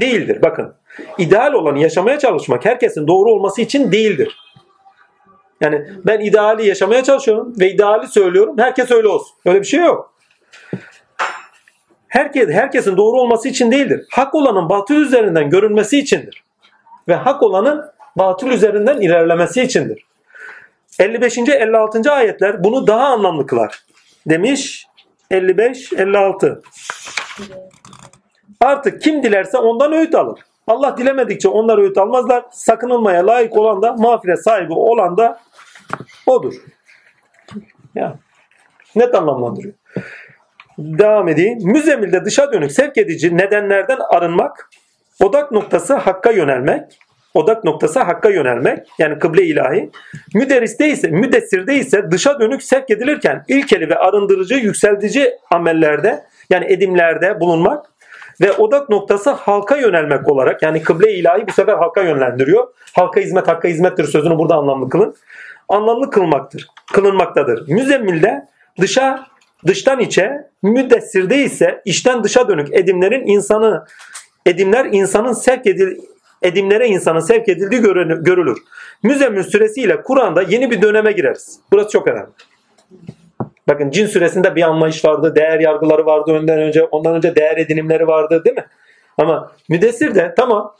[0.00, 0.42] değildir.
[0.42, 0.74] Bakın.
[1.18, 4.36] İdeal olanı yaşamaya çalışmak herkesin doğru olması için değildir.
[5.60, 8.54] Yani ben ideali yaşamaya çalışıyorum ve ideali söylüyorum.
[8.58, 9.36] Herkes öyle olsun.
[9.46, 10.14] Öyle bir şey yok.
[12.14, 14.06] Herkes, herkesin doğru olması için değildir.
[14.10, 16.44] Hak olanın batıl üzerinden görünmesi içindir.
[17.08, 17.84] Ve hak olanın
[18.16, 20.06] batıl üzerinden ilerlemesi içindir.
[20.98, 21.38] 55.
[21.38, 22.12] 56.
[22.12, 23.84] ayetler bunu daha anlamlı kılar.
[24.26, 24.86] Demiş
[25.30, 26.62] 55 56.
[28.60, 30.40] Artık kim dilerse ondan öğüt alır.
[30.66, 32.44] Allah dilemedikçe onlar öğüt almazlar.
[32.50, 35.40] Sakınılmaya layık olan da mağfiret sahibi olan da
[36.26, 36.54] odur.
[37.94, 38.16] Ya.
[38.96, 39.74] Net anlamlandırıyor.
[40.78, 41.58] Devam edeyim.
[41.62, 44.70] Müzemilde dışa dönük sevk edici nedenlerden arınmak,
[45.20, 46.82] odak noktası hakka yönelmek,
[47.34, 49.90] odak noktası hakka yönelmek yani kıble ilahi.
[50.34, 57.40] Müderriste ise, müdessirde ise dışa dönük sevk edilirken ilkeli ve arındırıcı, yükseltici amellerde yani edimlerde
[57.40, 57.86] bulunmak
[58.40, 62.68] ve odak noktası halka yönelmek olarak yani kıble ilahi bu sefer halka yönlendiriyor.
[62.92, 65.16] Halka hizmet hakka hizmettir sözünü burada anlamlı kılın.
[65.68, 66.68] Anlamlı kılmaktır.
[66.92, 67.68] Kılınmaktadır.
[67.68, 68.48] Müzemmilde
[68.80, 69.26] dışa
[69.66, 73.84] dıştan içe, müddessirde ise içten dışa dönük edimlerin insanı
[74.46, 75.96] edimler insanın sevk edil
[76.42, 77.80] edimlere insanın sevk edildiği
[78.24, 78.58] görülür.
[79.02, 81.60] Müzemmil süresiyle Kur'an'da yeni bir döneme gireriz.
[81.72, 82.30] Burası çok önemli.
[83.68, 88.06] Bakın cin süresinde bir anlayış vardı, değer yargıları vardı önden önce, ondan önce değer edinimleri
[88.06, 88.66] vardı değil mi?
[89.18, 90.74] Ama müdessir de tamam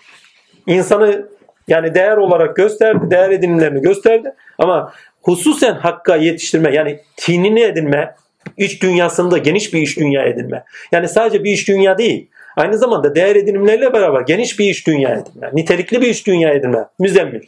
[0.67, 1.29] insanı
[1.69, 4.35] Yani değer olarak gösterdi, değer edinimlerini gösterdi.
[4.59, 4.93] Ama
[5.23, 8.15] hususen hakka yetiştirme yani tinini edinme,
[8.57, 10.65] iç dünyasında geniş bir iç dünya edinme.
[10.93, 12.29] Yani sadece bir iç dünya değil.
[12.57, 15.51] Aynı zamanda değer edinimleriyle beraber geniş bir iç dünya edinme.
[15.53, 16.85] Nitelikli bir iç dünya edinme.
[16.99, 17.43] Müzemmil.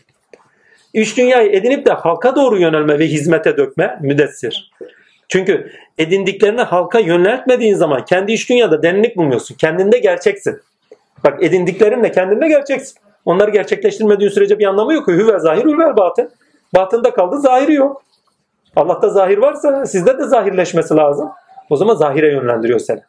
[0.95, 4.73] İç dünyayı edinip de halka doğru yönelme ve hizmete dökme müdessir.
[5.29, 9.55] Çünkü edindiklerini halka yöneltmediğin zaman kendi iç dünyada derinlik bulmuyorsun.
[9.55, 10.61] Kendinde gerçeksin.
[11.25, 12.99] Bak edindiklerinle kendinde gerçeksin.
[13.25, 15.09] Onları gerçekleştirmediğin sürece bir anlamı yok.
[15.09, 16.31] Hüve zahir, hüve batın.
[16.75, 18.03] Batında kaldı, zahiri yok.
[18.77, 21.31] Allah'ta zahir varsa sizde de zahirleşmesi lazım.
[21.71, 23.01] O zaman zahire yönlendiriyor seni.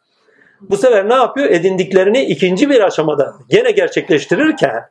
[0.60, 1.50] Bu sefer ne yapıyor?
[1.50, 4.88] Edindiklerini ikinci bir aşamada gene gerçekleştirirken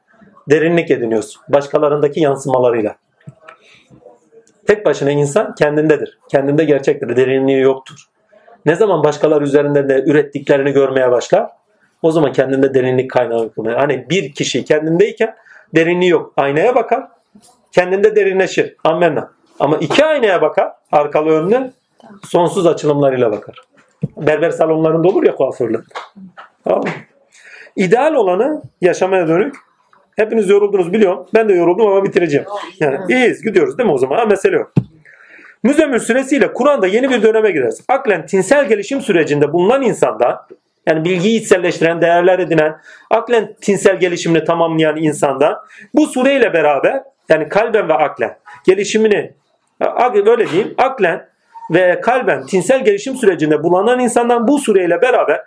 [0.49, 1.41] derinlik ediniyorsun.
[1.49, 2.95] Başkalarındaki yansımalarıyla.
[4.67, 6.19] Tek başına insan kendindedir.
[6.29, 7.15] Kendinde gerçektir.
[7.15, 7.95] Derinliği yoktur.
[8.65, 11.49] Ne zaman başkaları üzerinde de ürettiklerini görmeye başlar?
[12.01, 13.79] O zaman kendinde derinlik kaynağı kılmaya.
[13.79, 15.35] Hani bir kişi kendindeyken
[15.75, 16.33] derinliği yok.
[16.37, 17.07] Aynaya bakar.
[17.71, 18.75] Kendinde derinleşir.
[18.83, 19.36] Amenna.
[19.59, 20.71] Ama iki aynaya bakar.
[20.91, 21.71] Arkalı önlü.
[22.27, 23.55] Sonsuz açılımlarıyla bakar.
[24.17, 25.81] Berber salonlarında olur ya kuaförler.
[26.63, 26.84] Tamam?
[27.75, 29.55] İdeal olanı yaşamaya dönük.
[30.15, 31.25] Hepiniz yoruldunuz biliyorum.
[31.34, 32.45] Ben de yoruldum ama bitireceğim.
[32.79, 34.17] Yani iyiyiz gidiyoruz değil mi o zaman?
[34.17, 34.73] Ha, mesele yok.
[35.63, 37.81] Müzemmil süresiyle Kur'an'da yeni bir döneme gireriz.
[37.88, 40.47] Aklen tinsel gelişim sürecinde bulunan insanda
[40.88, 42.77] yani bilgiyi içselleştiren, değerler edinen,
[43.09, 45.63] aklen tinsel gelişimini tamamlayan insanda
[45.93, 49.34] bu sureyle beraber yani kalben ve aklen gelişimini
[50.25, 51.29] böyle diyeyim aklen
[51.71, 55.41] ve kalben tinsel gelişim sürecinde bulunan insandan bu sureyle beraber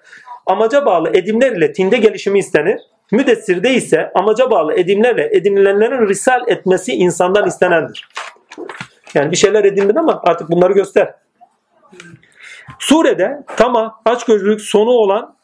[0.46, 2.80] amaca bağlı edimler ile tinde gelişimi istenir.
[3.12, 8.08] Müdessirde ise amaca bağlı edimlerle edinilenlerin risal etmesi insandan istenendir.
[9.14, 11.14] Yani bir şeyler edindin ama artık bunları göster.
[12.78, 15.36] Surede tamah, açgözlülük sonu olan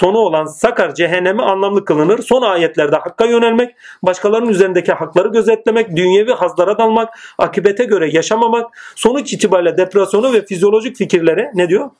[0.00, 2.18] sonu olan sakar cehennemi anlamlı kılınır.
[2.22, 8.66] Son ayetlerde hakka yönelmek, başkalarının üzerindeki hakları gözetlemek, dünyevi hazlara dalmak, akibete göre yaşamamak,
[8.96, 11.90] sonuç itibariyle depresyonu ve fizyolojik fikirlere ne diyor?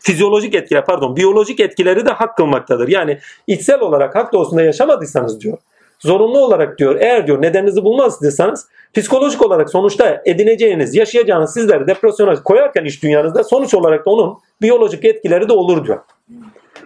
[0.00, 2.88] Fizyolojik etkiler pardon biyolojik etkileri de hak kılmaktadır.
[2.88, 5.58] Yani içsel olarak hak doğusunda yaşamadıysanız diyor.
[5.98, 12.84] Zorunlu olarak diyor eğer diyor nedeninizi bulmazsanız psikolojik olarak sonuçta edineceğiniz, yaşayacağınız sizleri depresyona koyarken
[12.84, 15.98] iş dünyanızda sonuç olarak da onun biyolojik etkileri de olur diyor.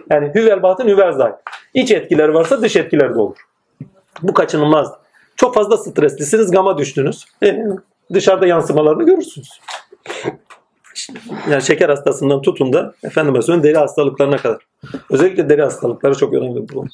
[0.09, 1.35] Yani hüvel batın hüvel zahir.
[1.73, 3.37] İç etkileri varsa dış etkileri de olur.
[4.21, 4.93] Bu kaçınılmaz.
[5.35, 7.25] Çok fazla streslisiniz, gama düştünüz.
[7.43, 7.63] E,
[8.13, 9.49] dışarıda yansımalarını görürsünüz.
[11.49, 14.67] Yani şeker hastasından tutun da efendime söyleyeyim deri hastalıklarına kadar.
[15.09, 16.85] Özellikle deri hastalıkları çok önemli bu.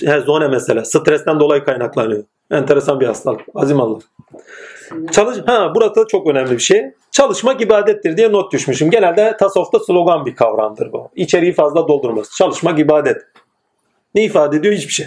[0.00, 0.84] Yani zone mesela.
[0.84, 2.24] Stresten dolayı kaynaklanıyor.
[2.50, 3.40] Enteresan bir hastalık.
[3.54, 3.98] Azim Allah.
[5.12, 6.90] Çalış ha burada çok önemli bir şey.
[7.10, 8.90] Çalışmak ibadettir diye not düşmüşüm.
[8.90, 11.10] Genelde tasavvufta slogan bir kavramdır bu.
[11.16, 12.30] İçeriği fazla doldurmaz.
[12.38, 13.22] Çalışmak ibadet.
[14.14, 14.74] Ne ifade ediyor?
[14.74, 15.06] Hiçbir şey.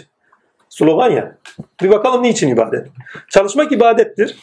[0.69, 1.37] Slogan ya.
[1.81, 2.87] Bir bakalım niçin ibadet?
[3.29, 4.37] Çalışmak ibadettir.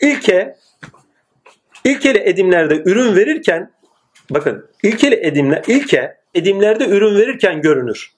[0.00, 0.56] İlke
[1.84, 3.70] ilkeli edimlerde ürün verirken
[4.30, 8.12] bakın ilkeli edimler ilke edimlerde ürün verirken görünür.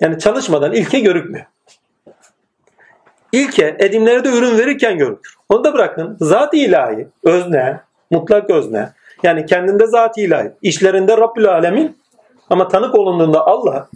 [0.00, 1.46] Yani çalışmadan ilke görükmüyor.
[3.32, 5.34] İlke edimlerde ürün verirken görünür.
[5.48, 6.16] Onu da bırakın.
[6.20, 7.80] Zat ilahi, özne,
[8.10, 8.92] mutlak özne.
[9.22, 10.52] Yani kendinde zat ilahi.
[10.62, 11.96] işlerinde Rabbül Alemin
[12.50, 13.88] ama tanık olunduğunda Allah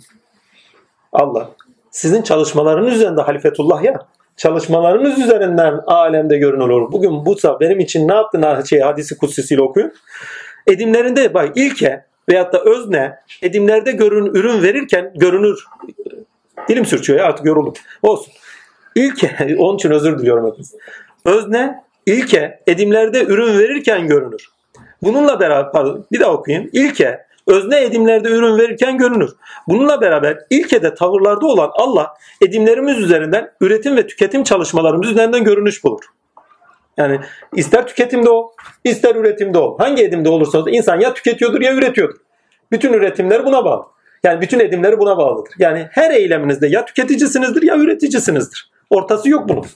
[1.13, 1.51] Allah
[1.91, 4.07] sizin çalışmalarınız üzerinde halifetullah ya
[4.37, 6.93] çalışmalarınız üzerinden alemde görünür olur.
[6.93, 9.93] Bugün bu benim için ne yaptın şey hadisi kutsisiyle okuyun.
[10.67, 15.65] Edimlerinde bak ilke veyahut da özne edimlerde görün, ürün verirken görünür.
[16.69, 17.73] Dilim sürçüyor ya artık yoruldum.
[18.03, 18.33] Olsun.
[18.97, 20.75] İlke, onun için özür diliyorum hepiniz.
[21.25, 24.49] Özne, ilke, edimlerde ürün verirken görünür.
[25.03, 26.71] Bununla beraber, pardon bir daha okuyayım.
[26.73, 29.31] İlke, özne edimlerde ürün verirken görünür.
[29.69, 36.05] Bununla beraber ilkede tavırlarda olan Allah edimlerimiz üzerinden üretim ve tüketim çalışmalarımız üzerinden görünüş bulur.
[36.97, 37.21] Yani
[37.55, 38.51] ister tüketimde ol,
[38.85, 39.79] ister üretimde ol.
[39.79, 42.17] Hangi edimde olursa olsun insan ya tüketiyordur ya üretiyordur.
[42.73, 43.85] Bütün üretimler buna bağlı.
[44.25, 45.53] Yani bütün edimleri buna bağlıdır.
[45.59, 48.71] Yani her eyleminizde ya tüketicisinizdir ya üreticisinizdir.
[48.91, 49.67] Ortası yok bunun.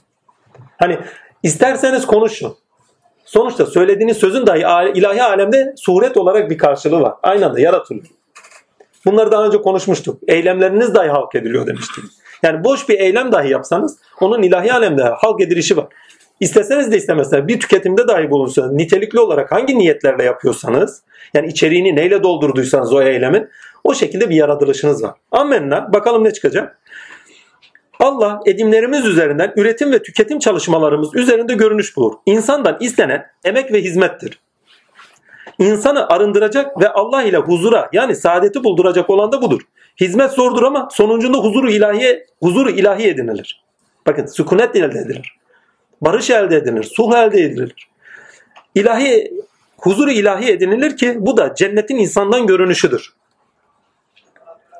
[0.79, 0.99] Hani
[1.43, 2.57] isterseniz konuşun.
[3.25, 4.61] Sonuçta söylediğiniz sözün dahi
[4.99, 7.15] ilahi alemde suret olarak bir karşılığı var.
[7.23, 8.07] Aynı anda yaratılıyor.
[9.07, 10.19] Bunları daha önce konuşmuştuk.
[10.29, 12.05] Eylemleriniz dahi halk ediliyor demiştik.
[12.43, 15.87] Yani boş bir eylem dahi yapsanız onun ilahi alemde halk edilişi var.
[16.41, 21.03] İsteseniz de istemezseniz bir tüketimde dahi bulunsanız nitelikli olarak hangi niyetlerle yapıyorsanız
[21.35, 23.49] yani içeriğini neyle doldurduysanız o eylemin
[23.85, 25.15] o şekilde bir yaratılışınız var.
[25.33, 26.80] Amenna bakalım ne çıkacak.
[28.01, 32.15] Allah edimlerimiz üzerinden üretim ve tüketim çalışmalarımız üzerinde görünüş bulur.
[32.27, 34.41] İnsandan istenen emek ve hizmettir.
[35.59, 39.61] İnsanı arındıracak ve Allah ile huzura yani saadeti bulduracak olan da budur.
[40.01, 43.65] Hizmet zordur ama sonucunda huzuru ilahi huzuru ilahi edinilir.
[44.07, 45.37] Bakın sükunet elde edilir.
[46.01, 46.85] Barış elde edilir.
[46.85, 47.89] Sulh elde edilir.
[48.75, 49.33] İlahi
[49.79, 53.13] huzuru ilahi edinilir ki bu da cennetin insandan görünüşüdür.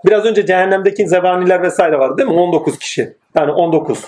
[0.07, 2.35] Biraz önce cehennemdeki zebaniler vesaire var değil mi?
[2.35, 3.17] 19 kişi.
[3.37, 4.05] Yani 19.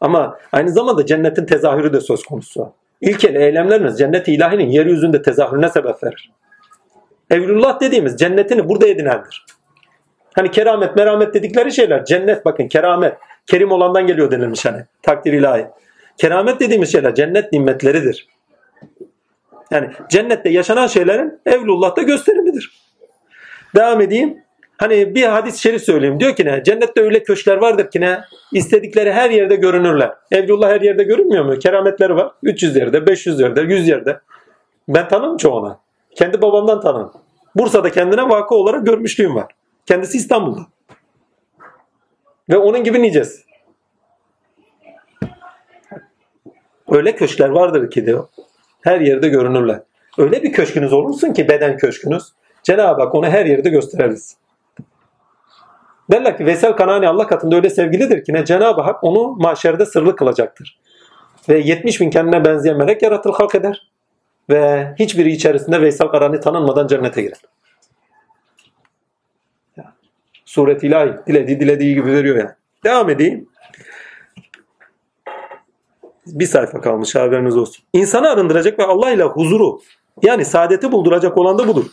[0.00, 2.72] Ama aynı zamanda cennetin tezahürü de söz konusu.
[3.00, 6.32] İlkel eylemlerimiz cennet-i ilahinin yeryüzünde tezahürüne sebep verir.
[7.30, 9.46] Evlullah dediğimiz cennetini burada edinendir.
[10.34, 13.14] Hani keramet, meramet dedikleri şeyler cennet bakın keramet.
[13.46, 14.84] Kerim olandan geliyor denilmiş hani.
[15.02, 15.66] Takdir ilahi.
[16.16, 18.28] Keramet dediğimiz şeyler cennet nimetleridir.
[19.70, 22.72] Yani cennette yaşanan şeylerin Evlullah'ta gösterimidir.
[23.76, 24.42] Devam edeyim.
[24.78, 26.20] Hani bir hadis-i şerif söyleyeyim.
[26.20, 26.62] Diyor ki ne?
[26.64, 28.20] Cennette öyle köşkler vardır ki ne?
[28.52, 30.12] İstedikleri her yerde görünürler.
[30.30, 31.58] Evlullah her yerde görünmüyor mu?
[31.58, 32.32] Kerametleri var.
[32.42, 34.20] 300 yerde, 500 yerde, 100 yerde.
[34.88, 35.80] Ben tanım çoğuna.
[36.14, 37.12] Kendi babamdan tanım.
[37.54, 39.52] Bursa'da kendine vakı olarak görmüşlüğüm var.
[39.86, 40.60] Kendisi İstanbul'da.
[42.50, 43.42] Ve onun gibi nicesi.
[46.88, 48.28] Öyle köşkler vardır ki diyor.
[48.80, 49.82] Her yerde görünürler.
[50.18, 52.22] Öyle bir köşkünüz olursun ki beden köşkünüz.
[52.62, 54.36] Cenab-ı Hak onu her yerde gösteririz.
[56.10, 60.16] Derler ki Veysel Kanani Allah katında öyle sevgilidir ki ne Cenab-ı Hak onu mahşerde sırlı
[60.16, 60.80] kılacaktır.
[61.48, 63.90] Ve 70 bin kendine benzeyen melek yaratır halk eder.
[64.50, 67.40] Ve hiçbiri içerisinde Veysel Kanani tanınmadan cennete girer.
[70.44, 72.50] Suret ilahi dilediği dilediği gibi veriyor yani.
[72.84, 73.48] Devam edeyim.
[76.26, 77.84] Bir sayfa kalmış haberiniz olsun.
[77.92, 79.80] İnsanı arındıracak ve Allah ile huzuru
[80.22, 81.84] yani saadeti bulduracak olan da budur.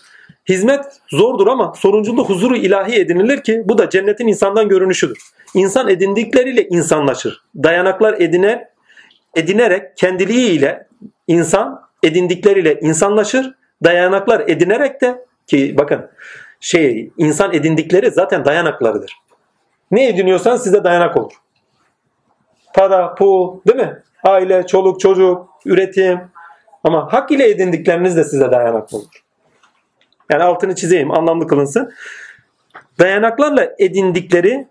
[0.49, 5.17] Hizmet zordur ama sonucunda huzuru ilahi edinilir ki bu da cennetin insandan görünüşüdür.
[5.53, 7.41] İnsan edindikleriyle insanlaşır.
[7.63, 8.69] Dayanaklar edine,
[9.35, 10.87] edinerek kendiliğiyle
[11.27, 13.55] insan edindikleriyle insanlaşır.
[13.83, 16.09] Dayanaklar edinerek de ki bakın
[16.59, 19.13] şey insan edindikleri zaten dayanaklarıdır.
[19.91, 21.33] Ne ediniyorsan size dayanak olur.
[22.73, 24.03] Para, pul, değil mi?
[24.23, 26.19] Aile, çoluk, çocuk, üretim.
[26.83, 29.23] Ama hak ile edindikleriniz de size dayanak olur.
[30.29, 31.93] Yani altını çizeyim, anlamlı kılınsın.
[32.99, 34.67] Dayanaklarla edindikleri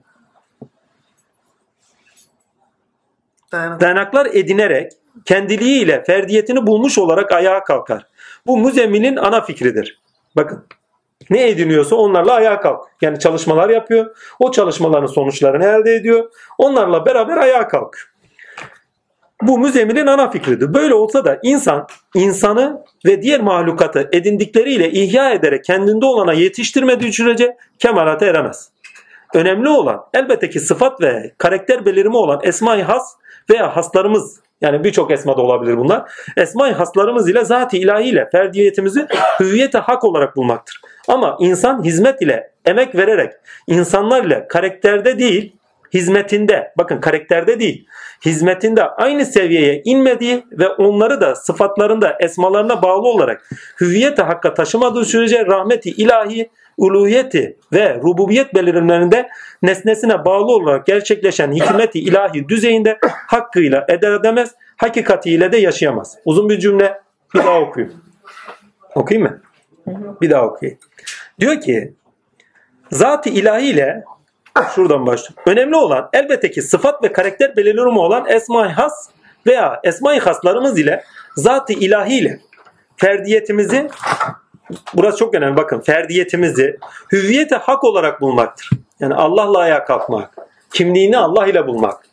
[3.53, 3.81] Dayanak.
[3.81, 4.93] dayanaklar edinerek
[5.25, 8.07] kendiliğiyle ferdiyetini bulmuş olarak ayağa kalkar.
[8.47, 10.01] Bu müzemmilin ana fikridir.
[10.37, 10.67] Bakın
[11.31, 12.89] ne ediniyorsa onlarla ayağa kalk.
[13.03, 14.17] Yani çalışmalar yapıyor.
[14.39, 16.31] O çalışmaların sonuçlarını elde ediyor.
[16.59, 18.13] Onlarla beraber ayağa kalk.
[19.43, 20.75] Bu müzemmilin ana fikridir.
[20.75, 27.57] Böyle olsa da insan, insanı ve diğer mahlukatı edindikleriyle ihya ederek kendinde olana yetiştirmediği sürece
[27.79, 28.71] kemalata eremez.
[29.35, 33.17] Önemli olan elbette ki sıfat ve karakter belirimi olan esma-i has
[33.51, 36.11] veya haslarımız yani birçok esma da olabilir bunlar.
[36.37, 39.07] Esma-i haslarımız ile zat-ı ilahi ile ferdiyetimizi
[39.41, 40.81] hüviyete hak olarak bulmaktır.
[41.09, 43.33] Ama insan hizmet ile emek vererek
[43.67, 45.57] insanlar ile karakterde değil
[45.95, 47.87] hizmetinde bakın karakterde değil
[48.25, 53.51] hizmetinde aynı seviyeye inmediği ve onları da sıfatlarında esmalarına bağlı olarak
[53.81, 59.29] hüviyete hakka taşımadığı sürece rahmeti ilahi uluhiyeti ve rububiyet belirimlerinde
[59.63, 66.19] nesnesine bağlı olarak gerçekleşen hikmeti ilahi düzeyinde hakkıyla eder edemez, hakikatiyle de yaşayamaz.
[66.25, 67.01] Uzun bir cümle
[67.35, 68.03] bir daha okuyayım.
[68.95, 69.41] Okuyayım mı?
[70.21, 70.79] Bir daha okuyayım.
[71.41, 71.95] Diyor ki
[72.91, 74.05] zat-ı ilahiyle
[74.75, 75.43] şuradan başlıyor.
[75.47, 79.09] Önemli olan elbette ki sıfat ve karakter belirlemi olan esma-i has
[79.47, 81.05] veya esma-i haslarımız ile
[81.37, 82.41] zat-ı ilahiyle
[82.97, 83.89] ferdiyetimizi
[84.95, 86.79] burası çok önemli bakın ferdiyetimizi
[87.13, 88.71] hüviyete hak olarak bulmaktır.
[89.01, 90.35] Yani Allah'la ayağa kalkmak.
[90.73, 92.05] Kimliğini Allah ile bulmak.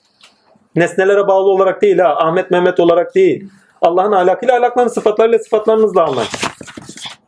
[0.75, 2.15] Nesnelere bağlı olarak değil ha.
[2.17, 3.49] Ahmet Mehmet olarak değil.
[3.81, 6.29] Allah'ın ahlakıyla ahlaklarını sıfatlarıyla sıfatlarınızla anlayın.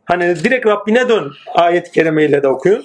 [0.06, 2.84] Hani direkt Rabbine dön ayet-i kerimeyle de okuyun.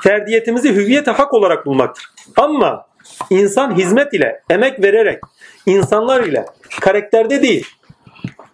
[0.00, 2.04] Ferdiyetimizi hüviyete hak olarak bulmaktır.
[2.36, 2.86] Ama
[3.30, 5.22] insan hizmet ile, emek vererek,
[5.66, 6.46] insanlar ile,
[6.80, 7.66] karakterde değil.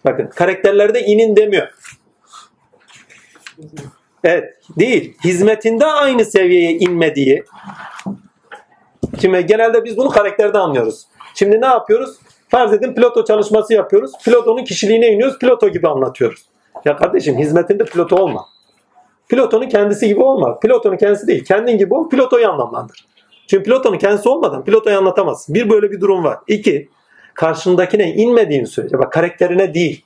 [0.05, 1.67] Bakın karakterlerde inin demiyor.
[4.23, 5.17] Evet değil.
[5.23, 7.43] Hizmetinde aynı seviyeye inmediği.
[9.21, 11.07] Şimdi genelde biz bunu karakterde anlıyoruz.
[11.35, 12.17] Şimdi ne yapıyoruz?
[12.49, 14.11] Farz edin piloto çalışması yapıyoruz.
[14.25, 15.39] Pilotonun kişiliğine iniyoruz.
[15.39, 16.45] Piloto gibi anlatıyoruz.
[16.85, 18.45] Ya kardeşim hizmetinde piloto olma.
[19.29, 20.59] Pilotonun kendisi gibi olma.
[20.59, 21.45] Pilotonun kendisi değil.
[21.45, 22.09] Kendin gibi ol.
[22.09, 23.07] Pilotoyu anlamlandır.
[23.47, 25.55] Çünkü pilotonun kendisi olmadan pilotoyu anlatamazsın.
[25.55, 26.37] Bir böyle bir durum var.
[26.47, 26.89] İki,
[27.33, 30.05] karşındakine inmediğin sürece, bak karakterine değil,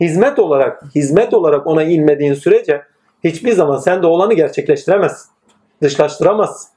[0.00, 2.82] hizmet olarak, hizmet olarak ona inmediğin sürece
[3.24, 5.30] hiçbir zaman sen de olanı gerçekleştiremezsin.
[5.82, 6.70] Dışlaştıramazsın.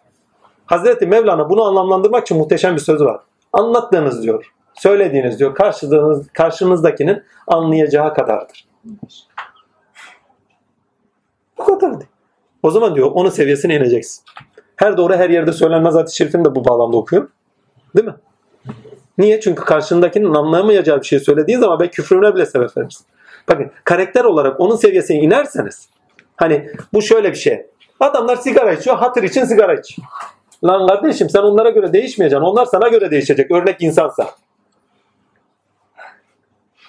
[0.66, 3.22] Hazreti Mevlana bunu anlamlandırmak için muhteşem bir söz var.
[3.54, 8.68] Anlattığınız diyor, söylediğiniz diyor, karşınız, karşınızdakinin anlayacağı kadardır.
[11.60, 12.12] Bu kadar değil.
[12.64, 14.24] O zaman diyor onun seviyesine ineceksin.
[14.76, 17.30] Her doğru her yerde söylenmez hadis-i şerifini de bu bağlamda okuyor.
[17.96, 18.16] Değil mi?
[19.18, 19.40] Niye?
[19.40, 23.06] Çünkü karşındakinin anlayamayacağı bir şey söylediği zaman ben küfrüne bile sebep verirsin.
[23.48, 25.90] Bakın karakter olarak onun seviyesine inerseniz
[26.36, 27.66] hani bu şöyle bir şey.
[28.00, 30.08] Adamlar sigara içiyor, hatır için sigara içiyor.
[30.64, 32.46] Lan kardeşim sen onlara göre değişmeyeceksin.
[32.46, 33.52] Onlar sana göre değişecek.
[33.52, 34.30] Örnek insansa.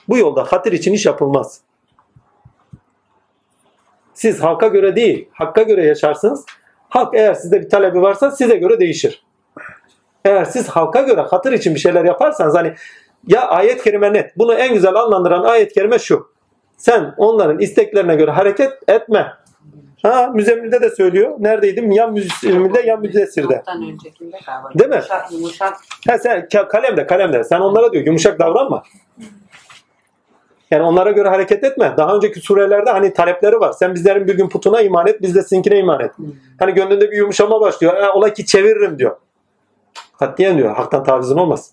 [0.09, 1.61] Bu yolda hatır için iş yapılmaz.
[4.21, 6.45] Siz halka göre değil, hakka göre yaşarsınız.
[6.89, 9.25] Halk eğer sizde bir talebi varsa size göre değişir.
[10.25, 12.75] Eğer siz halka göre hatır için bir şeyler yaparsanız hani
[13.29, 14.39] ya ayet-i kerime net.
[14.39, 16.33] Bunu en güzel anlandıran ayet-i kerime şu.
[16.77, 19.33] Sen onların isteklerine göre hareket etme.
[20.03, 21.35] Ha Müzemmil'de de söylüyor.
[21.39, 21.93] Neredeydim?
[21.93, 22.97] Ya Müzemmil'de ya
[24.45, 24.71] galiba.
[24.79, 24.97] Değil mi?
[24.97, 25.77] Yumuşak, yumuşak
[26.09, 27.45] Ha sen ka- kalemde kalemde.
[27.45, 28.83] Sen onlara diyor yumuşak davranma.
[30.71, 31.95] Yani onlara göre hareket etme.
[31.97, 33.73] Daha önceki surelerde hani talepleri var.
[33.73, 36.11] Sen bizlerin bir gün putuna iman et, biz de sizinkine iman et.
[36.59, 37.97] Hani gönlünde bir yumuşama başlıyor.
[37.97, 39.17] E, ola ki çeviririm diyor.
[40.19, 40.77] Katiyen diyor.
[40.77, 41.71] Haktan tavizin olmaz.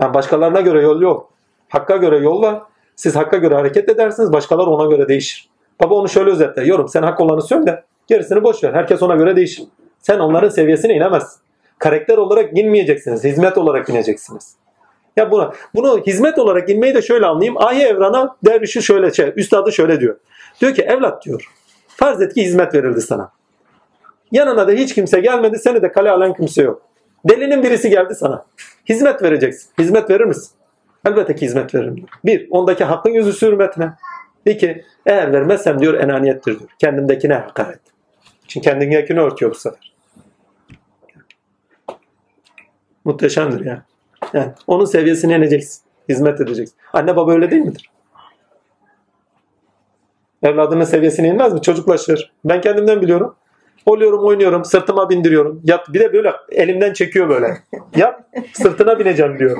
[0.00, 1.30] Yani başkalarına göre yol yok.
[1.68, 2.62] Hakka göre yol var.
[2.96, 4.32] Siz hakka göre hareket edersiniz.
[4.32, 5.48] Başkaları ona göre değişir.
[5.82, 6.64] Baba onu şöyle özetle.
[6.64, 7.84] Yorum sen hak olanı söyle.
[8.06, 8.72] Gerisini boş ver.
[8.72, 9.64] Herkes ona göre değişir.
[10.00, 11.40] Sen onların seviyesine inemezsin.
[11.78, 13.24] Karakter olarak inmeyeceksiniz.
[13.24, 14.56] Hizmet olarak ineceksiniz.
[15.16, 17.58] Ya buna, bunu hizmet olarak inmeyi de şöyle anlayayım.
[17.58, 20.16] Ahi evrana dervişi şöyle şey, üstadı şöyle diyor.
[20.60, 21.52] Diyor ki evlat diyor.
[21.88, 23.32] Farz et ki hizmet verildi sana.
[24.32, 25.58] Yanına da hiç kimse gelmedi.
[25.58, 26.82] Seni de kale alan kimse yok.
[27.24, 28.44] Delinin birisi geldi sana.
[28.88, 29.70] Hizmet vereceksin.
[29.78, 30.50] Hizmet verir misin?
[31.06, 32.08] Elbette ki hizmet veririm diyor.
[32.24, 33.92] Bir, ondaki hakkın yüzü hürmetine.
[34.46, 36.70] İki, eğer vermezsem diyor enaniyettir diyor.
[36.78, 37.80] Kendimdekine hakaret.
[38.48, 39.92] Çünkü kendindekini örtüyor bu sefer.
[43.04, 43.82] Muhteşemdir ya.
[44.32, 45.82] Yani onun seviyesine ineceksin.
[46.08, 46.76] Hizmet edeceksin.
[46.92, 47.90] Anne baba öyle değil midir?
[50.42, 51.62] Evladının seviyesine inmez mi?
[51.62, 52.32] Çocuklaşır.
[52.44, 53.34] Ben kendimden biliyorum.
[53.86, 55.60] Oluyorum, oynuyorum, sırtıma bindiriyorum.
[55.64, 57.58] Yat, bir de böyle elimden çekiyor böyle.
[57.96, 59.58] Yap, sırtına bineceğim diyor.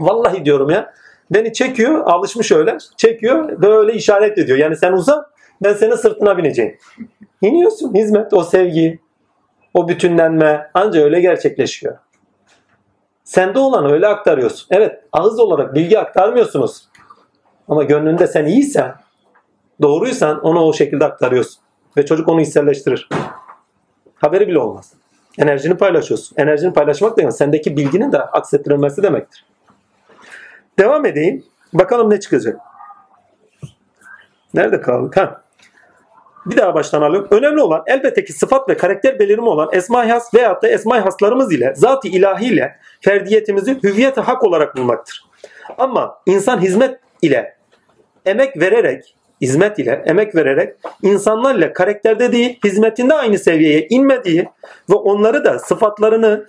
[0.00, 0.94] Vallahi diyorum ya.
[1.30, 2.78] Beni çekiyor, alışmış öyle.
[2.96, 4.58] Çekiyor, böyle işaret ediyor.
[4.58, 5.26] Yani sen uzan,
[5.62, 6.76] ben senin sırtına bineceğim.
[7.42, 8.98] İniyorsun, hizmet, o sevgi,
[9.74, 11.96] o bütünlenme anca öyle gerçekleşiyor.
[13.24, 14.66] Sende olan öyle aktarıyorsun.
[14.70, 16.88] Evet, ağız olarak bilgi aktarmıyorsunuz.
[17.68, 18.94] Ama gönlünde sen iyiysen,
[19.82, 21.62] doğruysan onu o şekilde aktarıyorsun.
[21.96, 23.08] Ve çocuk onu hisselleştirir.
[24.14, 24.92] Haberi bile olmaz.
[25.38, 26.36] Enerjini paylaşıyorsun.
[26.36, 29.44] Enerjini paylaşmak demek sendeki bilginin de aksettirilmesi demektir.
[30.78, 31.44] Devam edeyim.
[31.72, 32.60] Bakalım ne çıkacak.
[34.54, 35.16] Nerede kaldık?
[35.16, 35.41] Ha.
[36.46, 37.28] Bir daha baştan alıyorum.
[37.30, 41.52] Önemli olan elbette ki sıfat ve karakter belirimi olan esma-i has veyahut da esma-i haslarımız
[41.52, 45.24] ile zat-ı ilahiyle ferdiyetimizi hüviyet hak olarak bulmaktır.
[45.78, 47.56] Ama insan hizmet ile
[48.26, 54.48] emek vererek hizmet ile emek vererek insanlarla karakterde değil hizmetinde aynı seviyeye inmediği
[54.90, 56.46] ve onları da sıfatlarını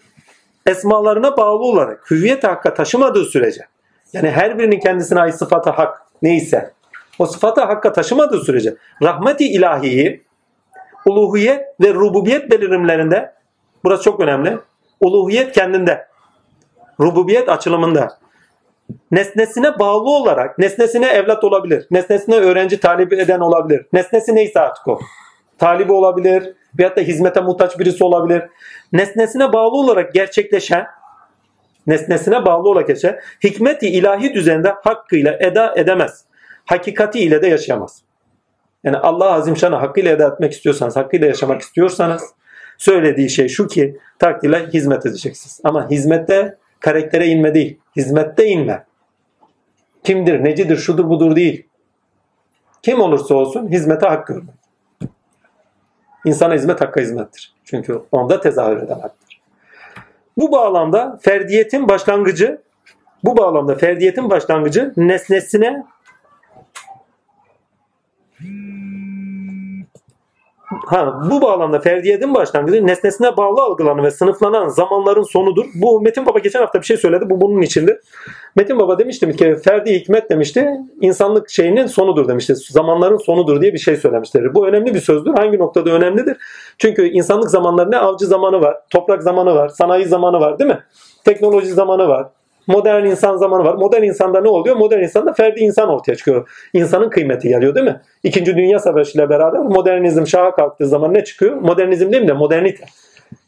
[0.66, 3.62] esmalarına bağlı olarak hüviyet hakka taşımadığı sürece
[4.14, 6.72] yani her birinin kendisine ait sıfatı hak neyse
[7.20, 10.24] o sıfatı hakka taşımadığı sürece rahmeti ilahiyi
[11.06, 13.34] uluhiyet ve rububiyet belirimlerinde
[13.84, 14.58] burası çok önemli.
[15.02, 16.08] Uluhiyet kendinde.
[17.00, 18.18] Rububiyet açılımında.
[19.12, 21.88] Nesnesine bağlı olarak nesnesine evlat olabilir.
[21.92, 23.86] Nesnesine öğrenci talibi eden olabilir.
[23.94, 25.00] Nesnesi neyse artık o.
[25.58, 26.54] Talibi olabilir.
[26.80, 28.44] Veyahut da hizmete muhtaç birisi olabilir.
[28.94, 30.88] Nesnesine bağlı olarak gerçekleşen
[31.88, 36.26] nesnesine bağlı olarak yaşayan hikmeti ilahi düzende hakkıyla eda edemez.
[36.66, 38.02] Hakikati ile de yaşayamaz.
[38.84, 42.24] Yani Allah Azimşan'ı hakkıyla eda etmek istiyorsanız, hakkıyla yaşamak istiyorsanız
[42.78, 45.62] söylediği şey şu ki takdirle hizmet edeceksiniz.
[45.64, 47.80] Ama hizmette karaktere inme değil.
[47.96, 48.86] Hizmette inme.
[50.04, 51.68] Kimdir, necidir, şudur budur değil.
[52.82, 54.56] Kim olursa olsun hizmete hak görmek.
[56.26, 57.54] İnsana hizmet hakka hizmettir.
[57.64, 59.42] Çünkü onda tezahür eden haktır.
[60.38, 62.62] Bu bağlamda ferdiyetin başlangıcı
[63.24, 65.86] bu bağlamda ferdiyetin başlangıcı nesnesine
[70.86, 75.66] Ha, bu bağlamda ferdiyetin başlangıcı nesnesine bağlı algılanan ve sınıflanan zamanların sonudur.
[75.76, 77.30] Bu Metin Baba geçen hafta bir şey söyledi.
[77.30, 78.00] Bu bunun içinde.
[78.56, 80.70] Metin Baba demişti ki ferdi hikmet demişti.
[81.02, 82.56] insanlık şeyinin sonudur demişti.
[82.56, 84.56] Zamanların sonudur diye bir şey söylemiştir.
[84.56, 85.34] Bu önemli bir sözdür.
[85.34, 86.38] Hangi noktada önemlidir?
[86.78, 87.98] Çünkü insanlık zamanları ne?
[87.98, 88.78] Avcı zamanı var.
[88.90, 89.70] Toprak zamanı var.
[89.70, 90.80] Sanayi zamanı var değil mi?
[91.26, 92.28] Teknoloji zamanı var.
[92.68, 93.74] Modern insan zamanı var.
[93.74, 94.76] Modern insanda ne oluyor?
[94.76, 96.50] Modern insanda ferdi insan ortaya çıkıyor.
[96.74, 98.02] İnsanın kıymeti geliyor değil mi?
[98.24, 101.56] İkinci Dünya Savaşı ile beraber modernizm şaha kalktığı zaman ne çıkıyor?
[101.56, 102.86] Modernizm değil mi de modernite.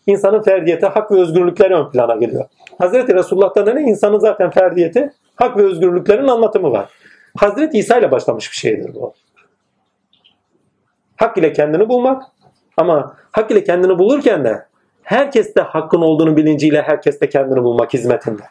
[0.08, 2.46] İnsanın ferdiyeti, hak ve özgürlükleri ön plana geliyor.
[2.78, 3.82] Hazreti Resulullah'ta da ne?
[3.82, 6.90] İnsanın zaten ferdiyeti, hak ve özgürlüklerin anlatımı var.
[7.38, 9.14] Hazreti İsa ile başlamış bir şeydir bu.
[11.18, 12.24] Hak ile kendini bulmak,
[12.78, 14.66] Ama hak ile kendini bulurken de
[15.04, 18.42] herkeste hakkın olduğunu bilinciyle herkeste kendini bulmak hizmetinde.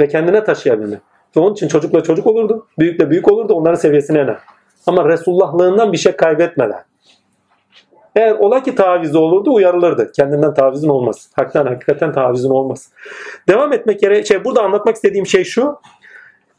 [0.00, 1.00] Ve kendine taşıyabilmek.
[1.36, 4.38] Ve onun için çocukla çocuk olurdu, büyükle büyük olurdu, onların seviyesine iner.
[4.86, 6.84] Ama Resulullahlığından bir şey kaybetmeden.
[8.16, 10.12] Eğer ola ki tavizi olurdu uyarılırdı.
[10.12, 11.30] Kendinden tavizin olmaz.
[11.36, 12.92] Haktan hakikaten tavizin olmaz.
[13.48, 15.78] Devam etmek yere şey burada anlatmak istediğim şey şu.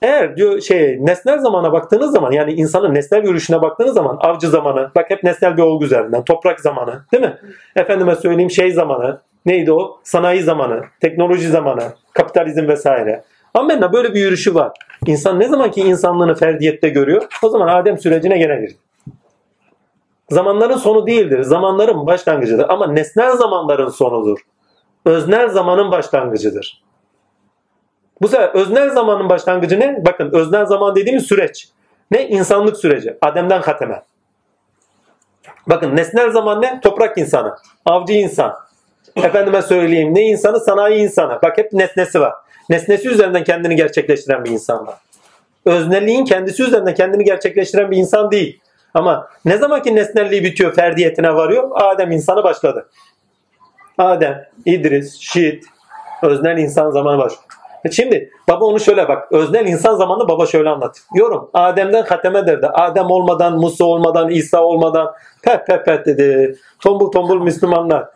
[0.02, 4.92] Eğer diyor şey nesnel zamana baktığınız zaman yani insanın nesnel yürüyüşüne baktığınız zaman avcı zamanı
[4.96, 7.38] bak hep nesnel bir olgu üzerinden toprak zamanı değil mi?
[7.76, 10.00] Efendime söyleyeyim şey zamanı neydi o?
[10.04, 11.84] Sanayi zamanı, teknoloji zamanı,
[12.14, 13.24] kapitalizm vesaire.
[13.54, 14.72] Amenna böyle bir yürüyüşü var.
[15.06, 18.78] İnsan ne zaman ki insanlığını ferdiyette görüyor o zaman Adem sürecine gene girdi.
[20.30, 21.42] Zamanların sonu değildir.
[21.42, 22.66] Zamanların başlangıcıdır.
[22.70, 24.40] Ama nesnel zamanların sonudur.
[25.06, 26.84] Öznel zamanın başlangıcıdır.
[28.22, 30.06] Bu sefer öznel zamanın başlangıcı ne?
[30.06, 31.70] Bakın öznel zaman dediğimiz süreç.
[32.12, 32.28] Ne?
[32.28, 33.18] İnsanlık süreci.
[33.22, 34.04] Adem'den Hatem'e.
[35.68, 36.80] Bakın nesnel zaman ne?
[36.84, 37.56] Toprak insanı.
[37.86, 38.56] Avcı insan.
[39.16, 40.60] Efendime söyleyeyim ne insanı?
[40.60, 41.40] Sanayi insanı.
[41.44, 42.34] Bak hep nesnesi var.
[42.70, 44.96] Nesnesi üzerinden kendini gerçekleştiren bir insan var.
[45.66, 48.60] Öznelliğin kendisi üzerinden kendini gerçekleştiren bir insan değil.
[48.94, 52.90] Ama ne zaman ki nesnelliği bitiyor, ferdiyetine varıyor, Adem insanı başladı.
[53.98, 55.66] Adem, İdris, Şiit,
[56.24, 57.44] öznel insan zamanı başlıyor.
[57.86, 59.32] E Şimdi baba onu şöyle bak.
[59.32, 61.06] Öznel insan zamanında baba şöyle anlatıyor.
[61.16, 61.50] Yorum.
[61.54, 62.68] Adem'den Hateme derdi.
[62.68, 65.14] Adem olmadan, Musa olmadan, İsa olmadan
[65.44, 66.56] pep pep pep dedi.
[66.80, 68.08] Tombul tombul Müslümanlar.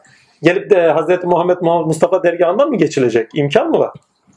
[0.42, 0.96] Gelip de.
[1.24, 3.30] Muhammed Muhammed Mustafa dergahından mı geçilecek?
[3.34, 3.92] İmkan mı var?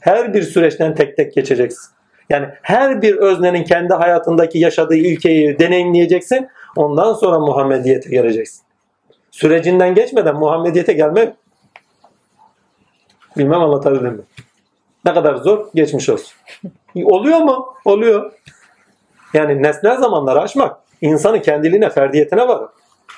[0.07, 1.91] Her bir süreçten tek tek geçeceksin.
[2.29, 6.47] Yani her bir öznenin kendi hayatındaki yaşadığı ilkeyi deneyimleyeceksin.
[6.75, 8.61] Ondan sonra Muhammediyete geleceksin.
[9.31, 11.33] Sürecinden geçmeden Muhammediyete gelmek
[13.37, 14.21] bilmem anlatabildim mi?
[15.05, 16.33] Ne kadar zor geçmiş olsun.
[17.03, 17.73] Oluyor mu?
[17.85, 18.31] Oluyor.
[19.33, 22.61] Yani nesnel zamanları aşmak insanı kendiliğine, ferdiyetine var.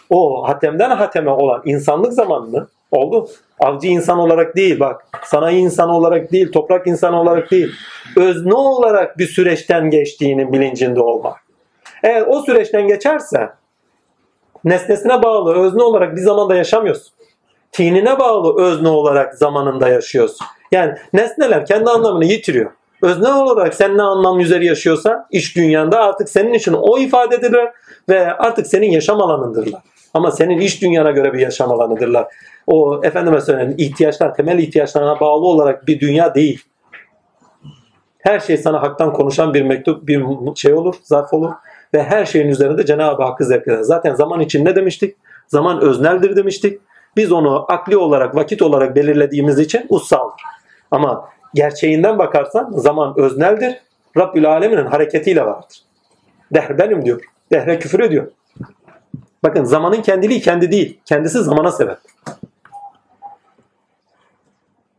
[0.10, 3.30] O hatemden hateme olan insanlık zamanını oldu.
[3.60, 5.06] Avcı insan olarak değil bak.
[5.24, 7.72] Sanayi insan olarak değil, toprak insan olarak değil.
[8.18, 11.38] Özne olarak bir süreçten geçtiğinin bilincinde olmak.
[12.04, 13.50] Eğer o süreçten geçerse
[14.64, 17.14] nesnesine bağlı özne olarak bir zamanda yaşamıyorsun.
[17.72, 20.48] Tinine bağlı özne olarak zamanında yaşıyorsun.
[20.72, 22.72] Yani nesneler kendi anlamını yitiriyor.
[23.02, 27.68] Özne olarak sen ne anlam üzeri yaşıyorsa iş dünyanda artık senin için o ifade edilir
[28.10, 29.82] ve artık senin yaşam alanındırlar.
[30.14, 32.28] Ama senin iş dünyana göre bir yaşam alanıdırlar.
[32.72, 36.64] O efendime söyleyeyim ihtiyaçlar, temel ihtiyaçlarına bağlı olarak bir dünya değil.
[38.20, 40.26] Her şey sana haktan konuşan bir mektup, bir
[40.56, 41.52] şey olur, zarf olur.
[41.94, 43.82] Ve her şeyin üzerinde Cenab-ı Hakk'ı zevk eder.
[43.82, 45.16] Zaten zaman için ne demiştik?
[45.48, 46.82] Zaman özneldir demiştik.
[47.16, 50.42] Biz onu akli olarak, vakit olarak belirlediğimiz için ussaldır.
[50.92, 53.82] Ama gerçeğinden bakarsan zaman özneldir.
[54.18, 55.78] Rabbül Alemin'in hareketiyle vardır.
[56.54, 57.22] Dehr benim diyor.
[57.52, 58.28] Dehre küfür ediyor.
[59.44, 61.00] Bakın zamanın kendiliği kendi değil.
[61.06, 61.98] Kendisi zamana sebep.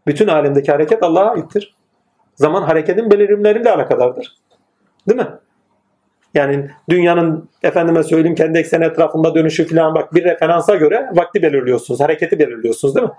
[0.07, 1.77] Bütün alemdeki hareket Allah'a aittir.
[2.35, 4.37] Zaman hareketin belirimleriyle alakadardır.
[5.09, 5.29] Değil mi?
[6.35, 12.01] Yani dünyanın efendime söyleyeyim kendi ekseni etrafında dönüşü falan bak bir referansa göre vakti belirliyorsunuz,
[12.01, 13.13] hareketi belirliyorsunuz değil mi?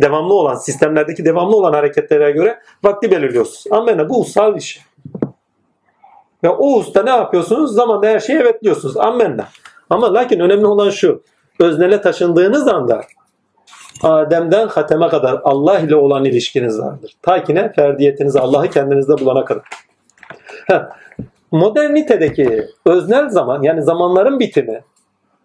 [0.00, 3.64] Devamlı olan, sistemlerdeki devamlı olan hareketlere göre vakti belirliyorsunuz.
[3.70, 4.80] Amenna bu ussal iş.
[6.44, 7.74] Ve o usta ne yapıyorsunuz?
[7.74, 8.96] Zamanda her şeyi evetliyorsunuz.
[8.96, 9.48] Amenna.
[9.90, 11.22] Ama lakin önemli olan şu.
[11.60, 13.02] Öznele taşındığınız anda
[14.02, 17.16] Adem'den Hatem'e kadar Allah ile olan ilişkiniz vardır.
[17.22, 17.72] Ta ki ne?
[17.72, 19.62] Ferdiyetinizi Allah'ı kendinizde bulana kadar.
[21.50, 24.84] Modernitedeki öznel zaman yani zamanların bitimi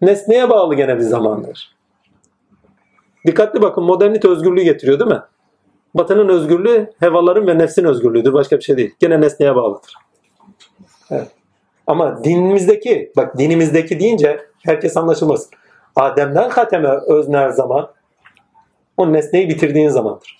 [0.01, 1.75] nesneye bağlı gene bir zamandır.
[3.27, 5.21] Dikkatli bakın modernite özgürlüğü getiriyor değil mi?
[5.93, 8.33] Batının özgürlüğü hevaların ve nefsin özgürlüğüdür.
[8.33, 8.95] Başka bir şey değil.
[8.99, 9.93] Gene nesneye bağlıdır.
[11.11, 11.27] Evet.
[11.87, 15.49] Ama dinimizdeki, bak dinimizdeki deyince herkes anlaşılmasın.
[15.95, 17.89] Adem'den Hatem'e öznel zaman
[19.01, 20.37] o nesneyi bitirdiğin zamandır.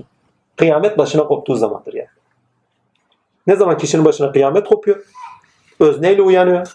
[0.55, 2.07] Kıyamet başına koptuğu zamandır yani.
[3.47, 5.05] Ne zaman kişinin başına kıyamet kopuyor?
[5.79, 6.67] Özneyle uyanıyor.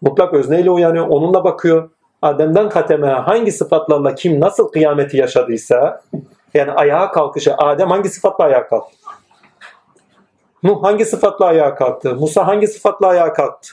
[0.00, 1.06] Mutlak özneyle uyanıyor.
[1.08, 1.90] Onunla bakıyor.
[2.22, 6.02] Adem'den Hatem'e hangi sıfatlarla kim nasıl kıyameti yaşadıysa
[6.54, 8.96] yani ayağa kalkışı Adem hangi sıfatla ayağa kalktı?
[10.62, 12.14] Nuh hangi sıfatla ayağa kalktı?
[12.14, 13.70] Musa hangi sıfatla ayağa kalktı?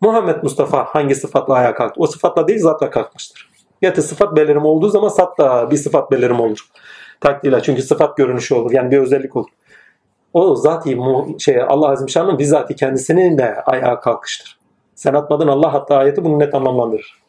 [0.00, 2.00] Muhammed Mustafa hangi sıfatla ayağa kalktı?
[2.00, 3.51] O sıfatla değil zatla kalkmıştır.
[3.82, 6.68] Yatı sıfat belirimi olduğu zaman sat da bir sıfat belirimi olur.
[7.20, 8.70] Takdirle çünkü sıfat görünüşü olur.
[8.70, 9.48] Yani bir özellik olur.
[10.32, 10.98] O zati
[11.38, 14.58] şey, Allah Azim Şan'ın bizzati kendisinin de ayağa kalkıştır.
[14.94, 17.22] Sen atmadın Allah hatta ayeti bunu net anlamlandırır.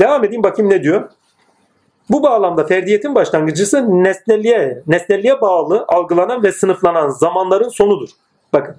[0.00, 1.10] Devam edeyim bakayım ne diyor.
[2.10, 8.08] Bu bağlamda ferdiyetin başlangıcısı nesnelliğe, nesnelliğe bağlı algılanan ve sınıflanan zamanların sonudur.
[8.52, 8.76] Bakın.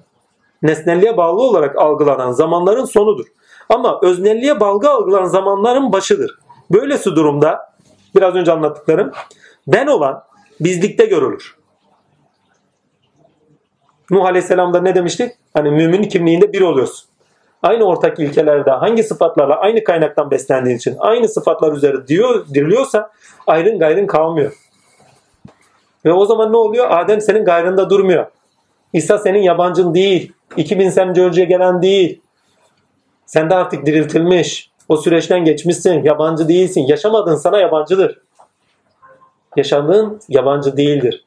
[0.62, 3.26] Nesnelliğe bağlı olarak algılanan zamanların sonudur.
[3.68, 6.38] Ama öznelliğe bağlı algılanan zamanların başıdır.
[6.70, 7.74] Böylesi durumda
[8.16, 9.12] biraz önce anlattıklarım
[9.66, 10.22] ben olan
[10.60, 11.56] bizlikte görülür.
[14.10, 15.32] Nuh Aleyhisselam'da ne demiştik?
[15.54, 17.08] Hani mümin kimliğinde bir oluyorsun.
[17.62, 23.10] Aynı ortak ilkelerde hangi sıfatlarla aynı kaynaktan beslendiğin için aynı sıfatlar üzeri diyor, diriliyorsa
[23.46, 24.52] ayrın gayrın kalmıyor.
[26.04, 26.90] Ve o zaman ne oluyor?
[26.90, 28.26] Adem senin gayrında durmuyor.
[28.92, 30.32] İsa senin yabancın değil.
[30.56, 32.20] 2000 sene önce gelen değil.
[33.26, 34.70] Sen de artık diriltilmiş.
[34.88, 36.02] O süreçten geçmişsin.
[36.02, 36.86] Yabancı değilsin.
[36.88, 38.18] Yaşamadığın sana yabancıdır.
[39.56, 41.26] Yaşadığın yabancı değildir.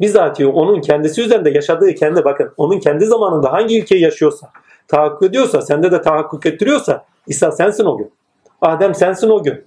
[0.00, 4.50] Bizatihi onun kendisi üzerinde yaşadığı kendi bakın onun kendi zamanında hangi ülkeyi yaşıyorsa
[4.88, 8.12] tahakkuk ediyorsa sende de tahakkuk ettiriyorsa İsa sensin o gün.
[8.60, 9.64] Adem sensin o gün.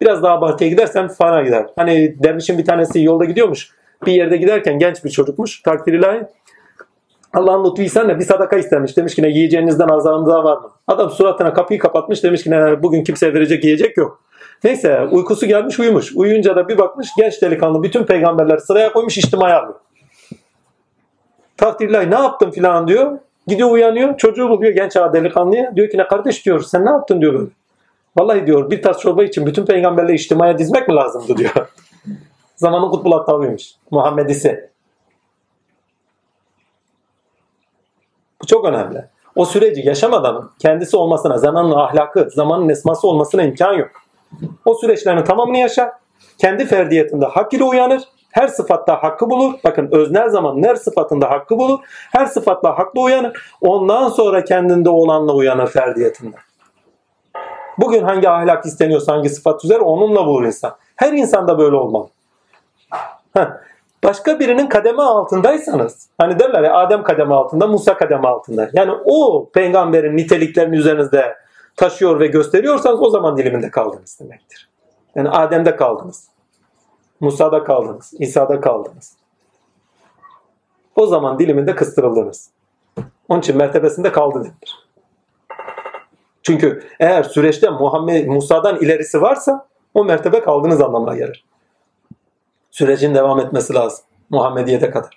[0.00, 1.66] Biraz daha abartıya gidersen fana gider.
[1.76, 3.70] Hani dervişin bir tanesi yolda gidiyormuş.
[4.06, 5.62] Bir yerde giderken genç bir çocukmuş.
[5.62, 6.22] Takdir ilahi.
[7.36, 8.96] Allah'ın lütfu ihsanla bir sadaka istemiş.
[8.96, 10.70] Demiş ki ne yiyeceğinizden azalınıza var mı?
[10.86, 12.24] Adam suratına kapıyı kapatmış.
[12.24, 14.22] Demiş ki ne bugün kimseye verecek yiyecek yok.
[14.64, 16.12] Neyse uykusu gelmiş uyumuş.
[16.16, 19.74] Uyuyunca da bir bakmış genç delikanlı bütün peygamberler sıraya koymuş içtimaya alıyor.
[21.56, 23.18] Takdir ilahi ne yaptın filan diyor.
[23.46, 24.16] Gidiyor uyanıyor.
[24.16, 25.76] Çocuğu buluyor genç ağa delikanlıya.
[25.76, 27.50] Diyor ki ne kardeş diyor sen ne yaptın diyor böyle.
[28.16, 31.52] Vallahi diyor bir tas çorba için bütün peygamberleri içtimaya dizmek mi lazımdı diyor.
[32.56, 33.74] Zamanın kutbul hattavıymış.
[33.90, 34.75] Muhammedisi.
[38.42, 39.04] Bu çok önemli.
[39.34, 43.90] O süreci yaşamadan kendisi olmasına, zamanın ahlakı, zamanın esması olmasına imkan yok.
[44.64, 45.90] O süreçlerin tamamını yaşar.
[46.38, 48.02] Kendi ferdiyetinde hak ile uyanır.
[48.30, 49.54] Her sıfatta hakkı bulur.
[49.64, 51.78] Bakın öznel zaman her sıfatında hakkı bulur.
[52.12, 53.52] Her sıfatla haklı uyanır.
[53.60, 56.36] Ondan sonra kendinde olanla uyanır ferdiyetinde.
[57.78, 60.76] Bugün hangi ahlak isteniyorsa hangi sıfat üzere onunla bulur insan.
[60.96, 62.08] Her insanda böyle olmalı.
[63.34, 63.46] Heh.
[64.06, 68.70] Başka birinin kademe altındaysanız hani derler ya Adem kademe altında Musa kademe altında.
[68.72, 71.36] Yani o peygamberin niteliklerini üzerinizde
[71.76, 74.68] taşıyor ve gösteriyorsanız o zaman diliminde kaldınız demektir.
[75.14, 76.28] Yani Adem'de kaldınız.
[77.20, 78.12] Musa'da kaldınız.
[78.18, 79.16] İsa'da kaldınız.
[80.96, 82.50] O zaman diliminde kıstırıldınız.
[83.28, 84.86] Onun için mertebesinde kaldı denir.
[86.42, 91.44] Çünkü eğer süreçte Muhammed Musa'dan ilerisi varsa o mertebe kaldığınız anlamına gelir.
[92.76, 94.04] Sürecin devam etmesi lazım.
[94.30, 95.16] Muhammediyete kadar.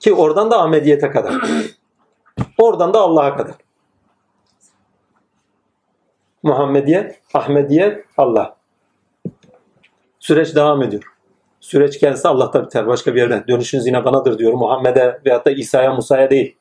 [0.00, 1.34] Ki oradan da Ahmediyete kadar.
[2.58, 3.54] Oradan da Allah'a kadar.
[6.42, 8.56] Muhammediyet, Ahmediyet, Allah.
[10.18, 11.02] Süreç devam ediyor.
[11.60, 12.86] Süreç gelse Allah'ta biter.
[12.86, 13.44] Başka bir yerden.
[13.48, 14.52] Dönüşünüz yine banadır diyor.
[14.52, 16.56] Muhammed'e veyahut da İsa'ya, Musa'ya değil.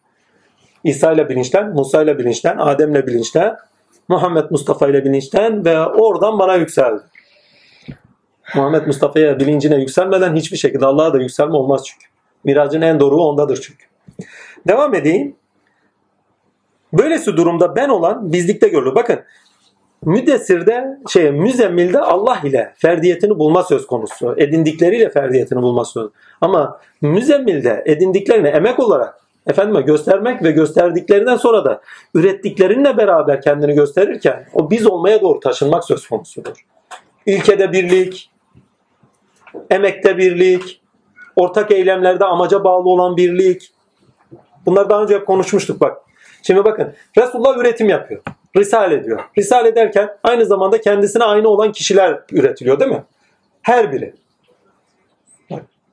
[0.83, 3.57] İsa ile bilinçten, Musa ile bilinçten, Adem ile bilinçten,
[4.07, 7.03] Muhammed Mustafa ile bilinçten ve oradan bana yükseldi.
[8.55, 12.05] Muhammed Mustafa'ya bilincine yükselmeden hiçbir şekilde Allah'a da yükselme olmaz çünkü.
[12.43, 13.85] Miracın en doğru ondadır çünkü.
[14.67, 15.35] Devam edeyim.
[16.93, 18.95] Böylesi durumda ben olan bizlikte görülür.
[18.95, 19.19] Bakın
[20.05, 24.35] Müddessir'de şey müzemmilde Allah ile ferdiyetini bulma söz konusu.
[24.37, 26.13] Edindikleriyle ferdiyetini bulma söz konusu.
[26.41, 31.81] Ama müzemmilde edindiklerini emek olarak efendime göstermek ve gösterdiklerinden sonra da
[32.13, 36.65] ürettiklerinle beraber kendini gösterirken o biz olmaya doğru taşınmak söz konusudur.
[37.25, 38.29] İlkede birlik,
[39.69, 40.81] emekte birlik,
[41.35, 43.71] ortak eylemlerde amaca bağlı olan birlik.
[44.65, 45.97] Bunlar daha önce konuşmuştuk bak.
[46.43, 48.21] Şimdi bakın Resulullah üretim yapıyor.
[48.57, 49.19] Risale ediyor.
[49.37, 53.03] Risale ederken aynı zamanda kendisine aynı olan kişiler üretiliyor değil mi?
[53.61, 54.13] Her biri.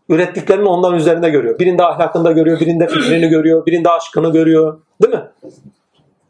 [0.09, 1.59] Ürettiklerini ondan üzerinde görüyor.
[1.59, 4.81] Birinde ahlakında görüyor, birinde fikrini görüyor, birinde aşkını görüyor.
[5.03, 5.23] Değil mi?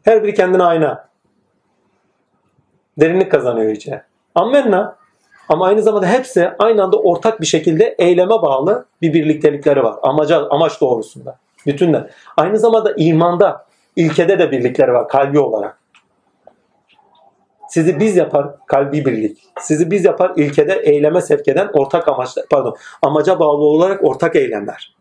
[0.03, 1.09] Her biri kendine ayna.
[2.99, 4.03] Derinlik kazanıyor içe.
[4.35, 4.97] Ammenna.
[5.49, 9.95] Ama aynı zamanda hepsi aynı anda ortak bir şekilde eyleme bağlı bir birliktelikleri var.
[10.01, 11.37] Amaca, amaç doğrusunda.
[11.65, 12.09] Bütünler.
[12.37, 13.65] Aynı zamanda imanda,
[13.95, 15.79] ilkede de birlikleri var kalbi olarak.
[17.69, 19.37] Sizi biz yapar kalbi birlik.
[19.59, 24.95] Sizi biz yapar ilkede eyleme sevk eden ortak amaçlar, pardon, amaca bağlı olarak ortak eylemler.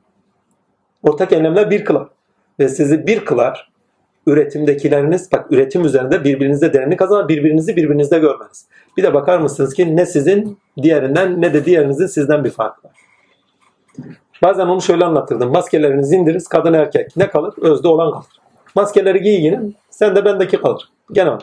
[1.02, 2.09] Ortak eylemler bir kılar.
[2.60, 3.73] Ve sizi bir kılar
[4.27, 8.66] üretimdekileriniz, bak üretim üzerinde birbirinizde derinlik kazanır, birbirinizi birbirinizde görmeniz.
[8.97, 12.94] Bir de bakar mısınız ki ne sizin diğerinden ne de diğerinizin sizden bir farkı var.
[14.43, 15.53] Bazen onu şöyle anlatırdım.
[15.53, 17.16] Maskelerinizi indiririz, kadın erkek.
[17.16, 17.55] Ne kalır?
[17.61, 18.27] Özde olan kalır.
[18.74, 20.89] Maskeleri giy yine, sen de bendeki kalır.
[21.12, 21.39] Genel.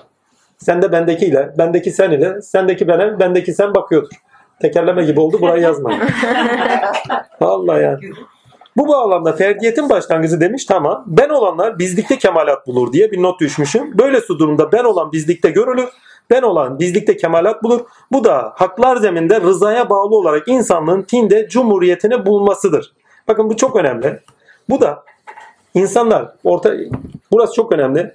[0.57, 4.15] Sen de bendekiyle, bendeki sen ile, sendeki bana, bendeki sen bakıyordur.
[4.61, 6.01] Tekerleme gibi oldu burayı yazmayın.
[7.41, 7.99] Vallahi yani.
[8.77, 11.03] Bu bağlamda ferdiyetin başlangıcı demiş tamam.
[11.07, 13.97] Ben olanlar bizlikte kemalat bulur diye bir not düşmüşüm.
[13.97, 15.89] Böylesi durumda ben olan bizlikte görülür.
[16.29, 17.81] Ben olan bizlikte kemalat bulur.
[18.11, 22.93] Bu da haklar zeminde rızaya bağlı olarak insanlığın tinde cumhuriyetini bulmasıdır.
[23.27, 24.19] Bakın bu çok önemli.
[24.69, 25.03] Bu da
[25.73, 26.73] insanlar orta
[27.31, 28.13] burası çok önemli.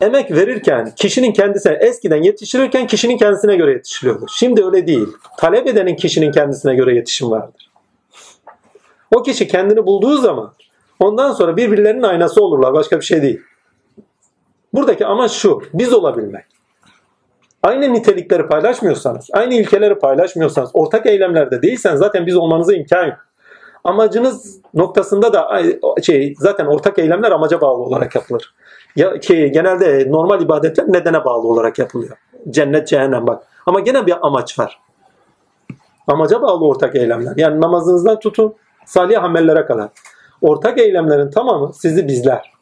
[0.00, 4.26] emek verirken kişinin kendisine eskiden yetiştirirken kişinin kendisine göre yetiştiriyordu.
[4.28, 5.08] Şimdi öyle değil.
[5.38, 7.63] Talep edenin kişinin kendisine göre yetişim vardır.
[9.14, 10.52] O kişi kendini bulduğu zaman
[11.00, 12.74] ondan sonra birbirlerinin aynası olurlar.
[12.74, 13.40] Başka bir şey değil.
[14.72, 15.62] Buradaki amaç şu.
[15.74, 16.44] Biz olabilmek.
[17.62, 23.16] Aynı nitelikleri paylaşmıyorsanız, aynı ilkeleri paylaşmıyorsanız, ortak eylemlerde değilseniz zaten biz olmanıza imkan yok.
[23.84, 25.62] Amacınız noktasında da
[26.02, 28.54] şey zaten ortak eylemler amaca bağlı olarak yapılır.
[28.96, 32.16] Ya ki genelde normal ibadetler nedene bağlı olarak yapılıyor.
[32.50, 33.42] Cennet, cehennem bak.
[33.66, 34.80] Ama gene bir amaç var.
[36.06, 37.32] Amaca bağlı ortak eylemler.
[37.36, 38.54] Yani namazınızdan tutun
[38.86, 39.88] salih amellere kadar.
[40.40, 42.52] Ortak eylemlerin tamamı sizi bizler.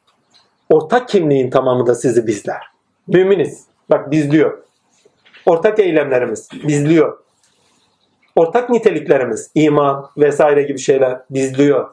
[0.71, 2.63] Ortak kimliğin tamamı da sizi bizler.
[3.07, 3.65] Müminiz.
[3.91, 4.63] Bak bizliyor.
[5.47, 7.19] Ortak eylemlerimiz bizliyor.
[8.37, 11.91] Ortak niteliklerimiz, iman vesaire gibi şeyler bizliyor.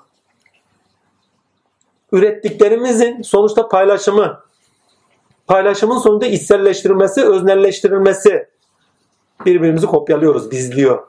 [2.11, 4.43] Ürettiklerimizin sonuçta paylaşımı,
[5.47, 8.47] paylaşımın sonunda içselleştirilmesi, öznelleştirilmesi.
[9.45, 11.07] Birbirimizi kopyalıyoruz, bizliyor.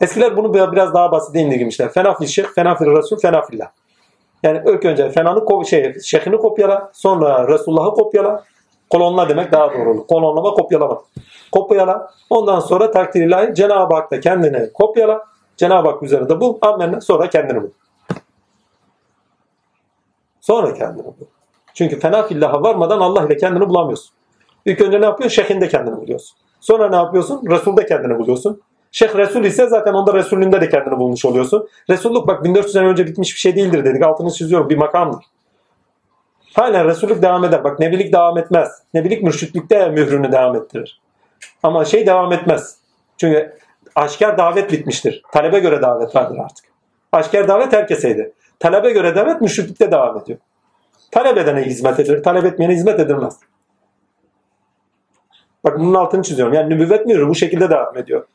[0.00, 1.88] Eskiler bunu biraz daha basit indirgemişler.
[1.88, 3.68] Fenafil şeyh, fenafil resul, fenafillah.
[4.42, 8.44] Yani ilk önce fenanı ko- şey, şeyhini kopyala, sonra Resulullah'ı kopyala.
[8.90, 10.06] Kolonla demek daha doğru olur.
[10.06, 11.02] Kolonlama, kopyalama.
[11.52, 12.10] Kopyala.
[12.30, 15.24] Ondan sonra takdir ilahi Cenab-ı Hak da kendini kopyala.
[15.56, 16.58] Cenab-ı Hak üzerinde bul.
[16.60, 17.00] Amenna.
[17.00, 17.70] Sonra kendini bul.
[20.40, 21.12] Sonra kendini bul.
[21.74, 24.10] Çünkü fena fillaha varmadan Allah ile kendini bulamıyorsun.
[24.64, 25.42] İlk önce ne yapıyorsun?
[25.42, 26.38] Şeyhinde kendini buluyorsun.
[26.60, 27.42] Sonra ne yapıyorsun?
[27.50, 28.62] Resul'de kendini buluyorsun.
[28.92, 31.68] Şeyh Resul ise zaten onda Resulünde de kendini bulmuş oluyorsun.
[31.90, 34.02] Resulluk bak 1400 sene önce bitmiş bir şey değildir dedik.
[34.02, 34.68] Altını çiziyorum.
[34.68, 35.24] Bir makamdır.
[36.54, 37.64] Hala Resullük devam eder.
[37.64, 38.68] Bak nebilik devam etmez.
[38.94, 41.00] Nebilik mürşitlikte mührünü devam ettirir.
[41.62, 42.76] Ama şey devam etmez.
[43.16, 43.56] Çünkü
[43.94, 45.22] aşikar davet bitmiştir.
[45.32, 46.64] Talebe göre davet vardır artık.
[47.12, 48.32] Aşikar davet herkeseydi.
[48.58, 50.38] Talebe göre davet mürşitlikte devam ediyor.
[51.10, 52.22] Talep edene hizmet edilir.
[52.22, 53.38] Talep etmeyene hizmet edilmez.
[55.64, 56.54] Bak bunun altını çiziyorum.
[56.54, 58.26] Yani nübüvvet mührü bu şekilde devam ediyor.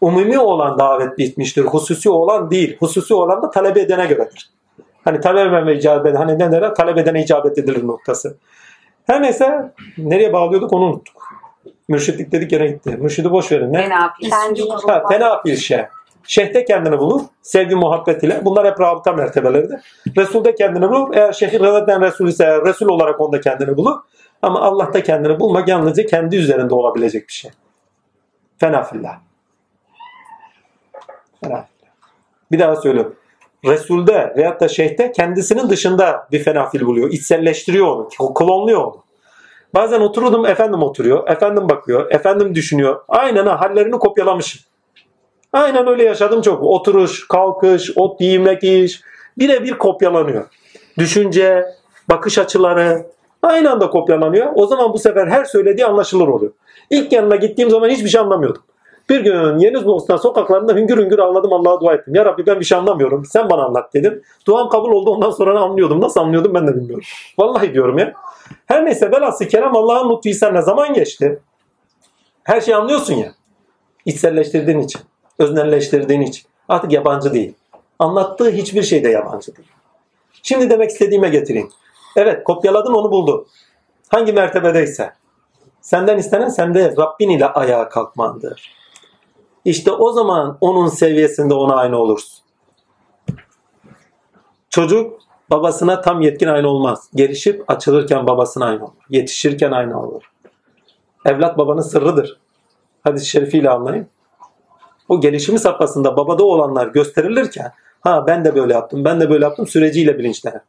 [0.00, 1.64] Umumi olan davet bitmiştir.
[1.64, 2.76] Hususi olan değil.
[2.80, 4.50] Hususi olan da talep edene göredir.
[5.04, 6.74] Hani talep ve icabet, hani ne derler?
[6.74, 8.36] Talep edene icabet edilir noktası.
[9.06, 11.22] Her neyse nereye bağlıyorduk onu unuttuk.
[11.88, 12.96] Mürşitlik dedik yine gitti.
[13.00, 13.72] Mürşidi boş verin.
[13.72, 13.82] Ne?
[13.82, 14.30] Fenafil.
[14.88, 15.84] Ha, tenafil şey.
[16.24, 17.20] Şeyhte kendini bulur.
[17.42, 18.40] Sevgi muhabbet ile.
[18.44, 19.80] Bunlar hep rabıta mertebeleridir.
[20.16, 21.14] Resul'de kendini bulur.
[21.14, 23.96] Eğer şeyh zaten Resul ise Resul olarak onda kendini bulur.
[24.42, 27.50] Ama Allah'ta kendini bulmak yalnızca kendi üzerinde olabilecek bir şey.
[28.58, 29.25] Fenafillah.
[32.52, 33.16] Bir daha söylüyorum.
[33.64, 37.10] Resul'de veyahut da şeyhte kendisinin dışında bir fenafil buluyor.
[37.10, 38.34] İçselleştiriyor onu.
[38.34, 39.02] Klonluyor onu.
[39.74, 41.28] Bazen otururdum efendim oturuyor.
[41.28, 42.10] Efendim bakıyor.
[42.10, 43.00] Efendim düşünüyor.
[43.08, 44.62] Aynen ha hallerini kopyalamışım.
[45.52, 46.62] Aynen öyle yaşadım çok.
[46.62, 49.00] Oturuş, kalkış, ot yemek iş.
[49.38, 50.44] Birebir kopyalanıyor.
[50.98, 51.64] Düşünce,
[52.10, 53.06] bakış açıları
[53.42, 54.52] aynı anda kopyalanıyor.
[54.54, 56.52] O zaman bu sefer her söylediği anlaşılır oluyor.
[56.90, 58.62] İlk yanına gittiğim zaman hiçbir şey anlamıyordum.
[59.08, 62.14] Bir gün Yenizbostan sokaklarında hüngür hüngür ağladım Allah'a dua ettim.
[62.14, 63.24] Ya Rabbi ben bir şey anlamıyorum.
[63.24, 64.22] Sen bana anlat dedim.
[64.46, 66.00] Duam kabul oldu ondan sonra anlıyordum.
[66.00, 67.04] Nasıl anlıyordum ben de bilmiyorum.
[67.38, 68.12] Vallahi diyorum ya.
[68.66, 71.40] Her neyse velhasıl kelam Allah'ın lütfu ne zaman geçti?
[72.44, 73.32] Her şeyi anlıyorsun ya.
[74.04, 75.00] İçselleştirdiğin için.
[75.38, 76.46] Öznelleştirdiğin için.
[76.68, 77.54] Artık yabancı değil.
[77.98, 79.68] Anlattığı hiçbir şey de yabancı değil.
[80.42, 81.70] Şimdi demek istediğime getireyim.
[82.16, 83.46] Evet kopyaladın onu buldun.
[84.08, 85.12] Hangi mertebedeyse.
[85.80, 88.76] Senden istenen sende Rabbin ile ayağa kalkmandır.
[89.66, 92.44] İşte o zaman onun seviyesinde ona aynı olursun.
[94.70, 95.20] Çocuk
[95.50, 97.08] babasına tam yetkin aynı olmaz.
[97.14, 99.02] Gelişip açılırken babasına aynı olur.
[99.10, 100.22] Yetişirken aynı olur.
[101.24, 102.40] Evlat babanın sırrıdır.
[103.04, 104.06] Hadis-i şerifiyle anlayın.
[105.08, 109.66] O gelişimi safhasında babada olanlar gösterilirken ha ben de böyle yaptım, ben de böyle yaptım
[109.66, 110.60] süreciyle bilinçlenir.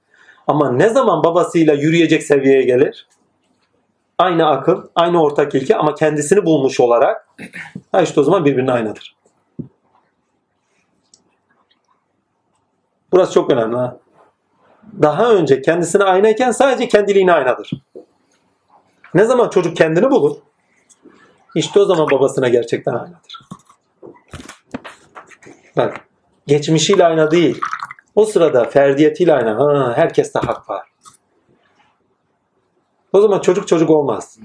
[0.47, 3.07] Ama ne zaman babasıyla yürüyecek seviyeye gelir?
[4.19, 7.27] Aynı akıl, aynı ortak ilke ama kendisini bulmuş olarak
[7.91, 9.15] ha işte o zaman birbirine aynadır.
[13.11, 13.97] Burası çok önemli ha.
[15.01, 17.71] Daha önce kendisine aynayken sadece kendiliğine aynadır.
[19.13, 20.37] Ne zaman çocuk kendini bulur?
[21.55, 23.39] İşte o zaman babasına gerçekten aynadır.
[25.77, 26.07] Bak,
[26.47, 27.61] geçmişiyle ayna değil.
[28.15, 29.59] O sırada ferdiyetiyle ayna.
[29.59, 30.87] Ha, herkeste hak var.
[33.13, 34.39] O zaman çocuk çocuk olmaz.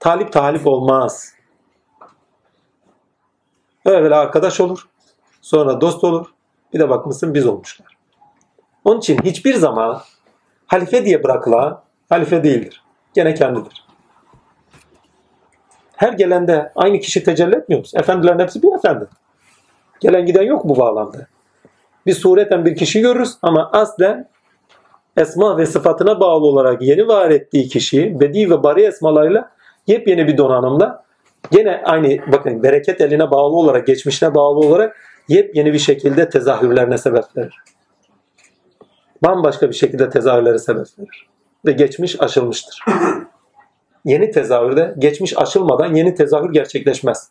[0.00, 1.34] Talip talip olmaz.
[3.84, 4.88] Öyle arkadaş olur.
[5.40, 6.26] Sonra dost olur.
[6.74, 7.96] Bir de bakmışsın biz olmuşlar.
[8.84, 10.02] Onun için hiçbir zaman
[10.66, 12.84] halife diye bırakılan halife değildir.
[13.14, 13.84] Gene kendidir.
[15.96, 17.98] Her gelende aynı kişi tecelli etmiyor musun?
[17.98, 19.06] Efendilerin hepsi bir efendi.
[20.00, 21.26] Gelen giden yok bu bağlamda.
[22.06, 24.28] Bir sureten bir kişi görürüz ama aslen
[25.18, 29.50] esma ve sıfatına bağlı olarak yeni var ettiği kişiyi bedi ve bari esmalarıyla
[29.86, 31.04] yepyeni bir donanımla
[31.50, 34.96] gene aynı bakın bereket eline bağlı olarak geçmişine bağlı olarak
[35.28, 37.62] yepyeni bir şekilde tezahürlerine sebep verir.
[39.22, 41.28] Bambaşka bir şekilde tezahürlere sebep verir.
[41.66, 42.84] Ve geçmiş aşılmıştır.
[44.04, 47.30] yeni tezahürde geçmiş aşılmadan yeni tezahür gerçekleşmez.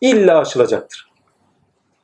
[0.00, 1.10] İlla aşılacaktır.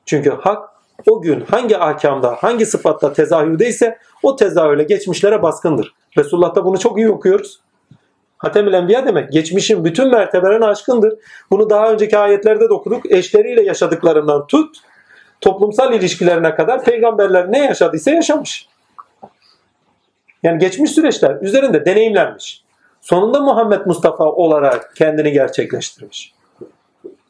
[0.06, 0.71] Çünkü hak
[1.06, 5.94] o gün hangi ahkamda, hangi sıfatta tezahürdeyse o tezahürle geçmişlere baskındır.
[6.18, 7.60] Resulullah'ta bunu çok iyi okuyoruz.
[8.38, 11.18] Hatemül Enbiya demek geçmişin bütün mertebelerine aşkındır.
[11.50, 13.12] Bunu daha önceki ayetlerde de okuduk.
[13.12, 14.76] Eşleriyle yaşadıklarından tut,
[15.40, 18.68] toplumsal ilişkilerine kadar peygamberler ne yaşadıysa yaşamış.
[20.42, 22.64] Yani geçmiş süreçler üzerinde deneyimlenmiş.
[23.00, 26.34] Sonunda Muhammed Mustafa olarak kendini gerçekleştirmiş.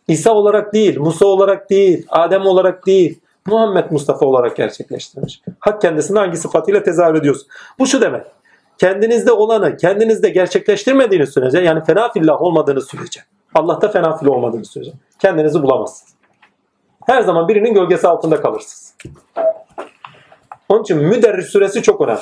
[0.09, 5.43] İsa olarak değil, Musa olarak değil, Adem olarak değil, Muhammed Mustafa olarak gerçekleştirmiş.
[5.61, 7.49] Hak kendisini hangi sıfatıyla tezahür ediyorsun?
[7.79, 8.27] Bu şu demek.
[8.79, 13.21] Kendinizde olanı kendinizde gerçekleştirmediğiniz sürece yani fena fillah olmadığınız sürece
[13.55, 16.15] Allah'ta fena fillah olmadığınız sürece kendinizi bulamazsınız.
[17.07, 18.95] Her zaman birinin gölgesi altında kalırsınız.
[20.69, 22.21] Onun için müderris süresi çok önemli.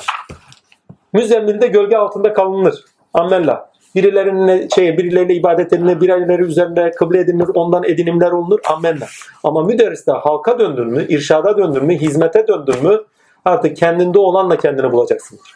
[1.13, 2.85] Müzemmilde gölge altında kalınır.
[3.13, 3.70] Amella.
[3.95, 8.59] Birilerine şey, birileriyle ibadet edilir, birileri üzerinde kıble edinilir, ondan edinimler olunur.
[8.69, 9.05] Ammenna.
[9.43, 13.01] Ama müderriste halka döndün mü, irşada döndün mü, hizmete döndün mü
[13.45, 15.55] artık kendinde olanla kendini bulacaksındır.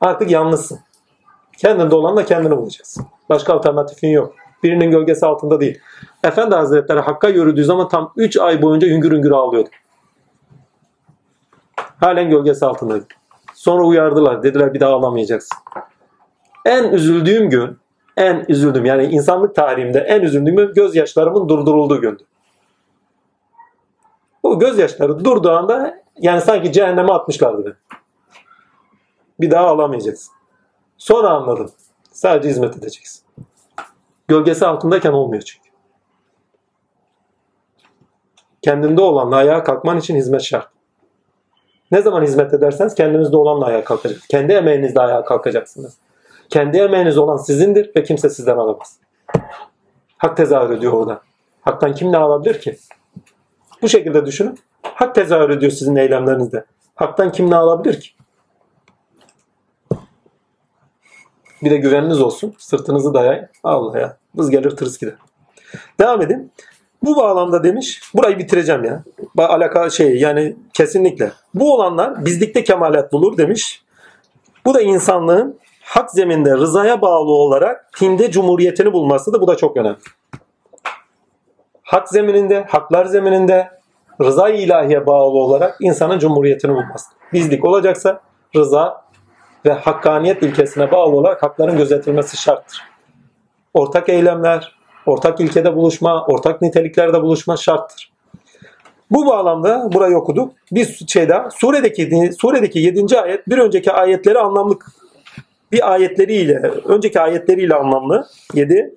[0.00, 0.78] Artık yalnızsın.
[1.58, 3.06] Kendinde olanla kendini bulacaksın.
[3.28, 4.34] Başka alternatifin yok.
[4.62, 5.78] Birinin gölgesi altında değil.
[6.24, 9.68] Efendi Hazretleri Hakk'a yürüdüğü zaman tam 3 ay boyunca hüngür hüngür ağlıyordu.
[12.00, 13.04] Halen gölgesi altındaydı.
[13.54, 14.42] Sonra uyardılar.
[14.42, 15.58] Dediler bir daha ağlamayacaksın.
[16.64, 17.78] En üzüldüğüm gün,
[18.16, 22.22] en üzüldüm yani insanlık tarihimde en üzüldüğüm gün gözyaşlarımın durdurulduğu gündü.
[24.42, 27.98] O gözyaşları durduğu anda yani sanki cehenneme atmışlardı beni.
[29.40, 30.34] Bir daha ağlamayacaksın.
[30.98, 31.70] Sonra anladım.
[32.12, 33.24] Sadece hizmet edeceksin.
[34.28, 35.70] Gölgesi altındayken olmuyor çünkü.
[38.62, 40.68] Kendinde olanla ayağa kalkman için hizmet şart.
[41.90, 44.26] Ne zaman hizmet ederseniz kendinizde olanla ayağa kalkacaksınız.
[44.26, 45.98] Kendi emeğinizle ayağa kalkacaksınız.
[46.48, 48.98] Kendi emeğiniz olan sizindir ve kimse sizden alamaz.
[50.18, 51.20] Hak tezahür ediyor orada.
[51.60, 52.78] Haktan kim ne alabilir ki?
[53.82, 54.58] Bu şekilde düşünün.
[54.82, 56.64] Hak tezahür ediyor sizin eylemlerinizde.
[56.94, 58.08] Haktan kim ne alabilir ki?
[61.62, 62.54] Bir de güveniniz olsun.
[62.58, 63.48] Sırtınızı dayayın.
[63.64, 64.16] Allah ya.
[64.34, 65.14] Vız gelir tırıs gider.
[66.00, 66.52] Devam edin.
[67.02, 69.04] Bu bağlamda demiş, burayı bitireceğim ya.
[69.38, 71.32] Alaka şey yani kesinlikle.
[71.54, 73.82] Bu olanlar bizlikte kemalat bulur demiş.
[74.66, 79.76] Bu da insanlığın hak zeminde rızaya bağlı olarak dinde cumhuriyetini bulması da bu da çok
[79.76, 79.98] önemli.
[81.82, 83.70] Hak zemininde, haklar zemininde
[84.20, 87.10] rıza ilahiye bağlı olarak insanın cumhuriyetini bulması.
[87.32, 88.20] Bizlik olacaksa
[88.56, 89.04] rıza
[89.66, 92.82] ve hakkaniyet ilkesine bağlı olarak hakların gözetilmesi şarttır.
[93.74, 98.12] Ortak eylemler, ortak ilkede buluşma, ortak niteliklerde buluşma şarttır.
[99.10, 100.52] Bu bağlamda burayı okuduk.
[100.72, 101.50] Bir şey daha.
[101.50, 103.20] Suredeki, suredeki 7.
[103.20, 104.78] ayet bir önceki ayetleri anlamlı
[105.74, 108.26] bir ayetleriyle, önceki ayetleriyle anlamlı.
[108.54, 108.94] 7.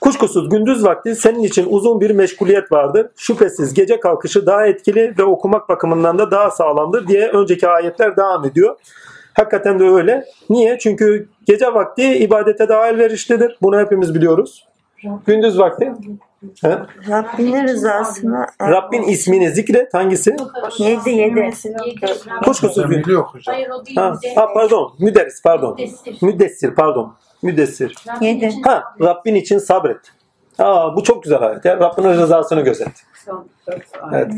[0.00, 3.06] Kuşkusuz gündüz vakti senin için uzun bir meşguliyet vardır.
[3.16, 8.44] Şüphesiz gece kalkışı daha etkili ve okumak bakımından da daha sağlamdır diye önceki ayetler devam
[8.44, 8.76] ediyor.
[9.34, 10.24] Hakikaten de öyle.
[10.50, 10.78] Niye?
[10.78, 13.58] Çünkü gece vakti ibadete daha elverişlidir.
[13.62, 14.66] Bunu hepimiz biliyoruz.
[15.26, 15.92] Gündüz vakti.
[16.62, 16.78] He?
[17.08, 19.94] Rabbinin rızasını Rabbin ismini zikret.
[19.94, 20.36] Hangisi?
[20.78, 21.50] yedi yedi.
[22.44, 22.84] Kuşkusuz.
[23.46, 23.96] Hayır o değil.
[23.96, 24.92] Ha, ha pardon.
[24.98, 25.78] Müderris pardon.
[26.22, 27.14] Müddessir pardon.
[27.42, 27.94] Müddessir.
[28.20, 28.52] Yedi.
[28.64, 30.00] Ha Rabbin için sabret.
[30.58, 31.64] Aa, bu çok güzel ayet.
[31.64, 31.76] Ya.
[31.76, 33.04] Rabbinin rızasını gözet.
[34.12, 34.32] Evet.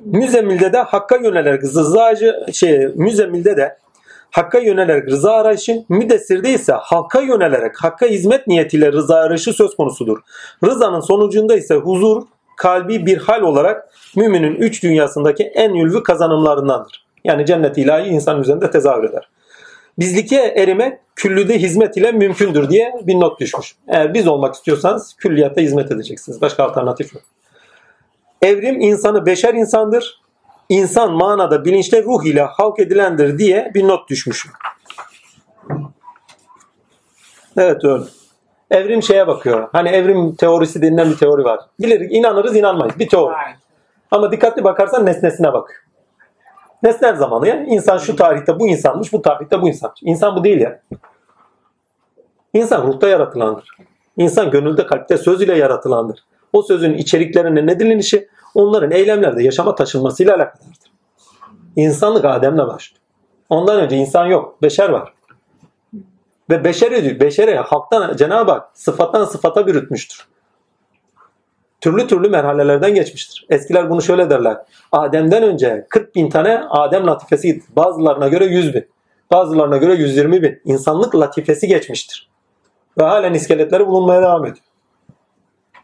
[0.00, 3.78] Müzemmilde de hakka yönelerek rızacı şey müzemmilde de
[4.32, 10.18] hakka yönelerek rıza arayışı, müdessirde ise halka yönelerek hakka hizmet niyetiyle rıza arayışı söz konusudur.
[10.64, 12.22] Rızanın sonucunda ise huzur,
[12.56, 17.04] kalbi bir hal olarak müminin üç dünyasındaki en ülvü kazanımlarındandır.
[17.24, 19.28] Yani cennet ilahi insan üzerinde tezahür eder.
[19.98, 23.76] Bizlike erimek küllüde hizmet ile mümkündür diye bir not düşmüş.
[23.88, 26.40] Eğer biz olmak istiyorsanız külliyatta hizmet edeceksiniz.
[26.40, 27.22] Başka alternatif yok.
[28.42, 30.21] Evrim insanı beşer insandır.
[30.68, 34.46] İnsan manada bilinçle ruh ile halk edilendir diye bir not düşmüş.
[37.56, 38.04] Evet öyle.
[38.70, 39.68] Evrim şeye bakıyor.
[39.72, 41.60] Hani evrim teorisi denilen bir teori var.
[41.80, 42.98] Biliriz, inanırız, inanmayız.
[42.98, 43.34] Bir teori.
[44.10, 45.86] Ama dikkatli bakarsan nesnesine bak.
[46.82, 47.64] Nesnel zamanı ya.
[47.64, 50.00] İnsan şu tarihte bu insanmış, bu tarihte bu insanmış.
[50.02, 50.80] İnsan bu değil ya.
[52.54, 53.68] İnsan ruhta yaratılandır.
[54.16, 56.24] İnsan gönülde, kalpte, söz ile yaratılandır.
[56.52, 60.92] O sözün içeriklerine ne dilinişi, onların eylemlerde yaşama taşınmasıyla alakalıdır.
[61.76, 63.02] İnsanlık Adem'le başlıyor.
[63.48, 64.62] Ondan önce insan yok.
[64.62, 65.12] Beşer var.
[66.50, 67.20] Ve beşeri.
[67.20, 70.26] Beşere halktan Cenab-ı Hak sıfattan sıfata bürütmüştür.
[71.80, 73.46] Türlü türlü merhalelerden geçmiştir.
[73.50, 74.56] Eskiler bunu şöyle derler.
[74.92, 77.62] Adem'den önce 40 bin tane Adem latifesi.
[77.76, 78.88] Bazılarına göre 100 bin.
[79.30, 80.60] Bazılarına göre 120 bin.
[80.64, 82.30] İnsanlık latifesi geçmiştir.
[82.98, 84.64] Ve halen iskeletleri bulunmaya devam ediyor.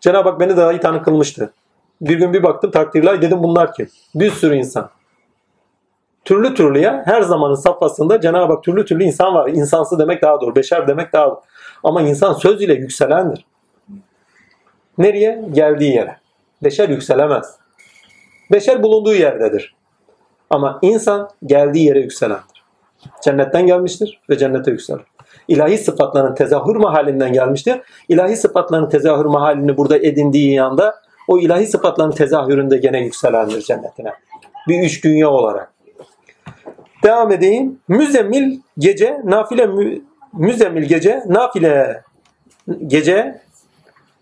[0.00, 1.52] Cenab-ı Hak beni daha iyi tanı kılmıştı.
[2.00, 3.88] Bir gün bir baktım takdirler dedim bunlar kim?
[4.14, 4.90] Bir sürü insan.
[6.24, 9.50] Türlü türlü ya her zamanın safhasında Cenab-ı Hak türlü türlü insan var.
[9.50, 10.56] İnsansı demek daha doğru.
[10.56, 11.40] Beşer demek daha doğru.
[11.84, 13.46] Ama insan söz ile yükselendir.
[14.98, 15.44] Nereye?
[15.52, 16.16] Geldiği yere.
[16.64, 17.56] Beşer yükselemez.
[18.52, 19.76] Beşer bulunduğu yerdedir.
[20.50, 22.64] Ama insan geldiği yere yükselendir.
[23.22, 25.02] Cennetten gelmiştir ve cennete yükselir.
[25.48, 27.80] İlahi sıfatların tezahür mahalinden gelmiştir.
[28.08, 30.94] İlahi sıfatların tezahür mahalini burada edindiği anda
[31.28, 34.12] o ilahi sıfatların tezahüründe gene yükselendir cennetine.
[34.68, 35.72] Bir üç dünya olarak.
[37.04, 37.78] Devam edeyim.
[37.88, 40.00] Müzemmil gece nafile mü,
[40.32, 42.02] müzemmil gece nafile
[42.86, 43.40] gece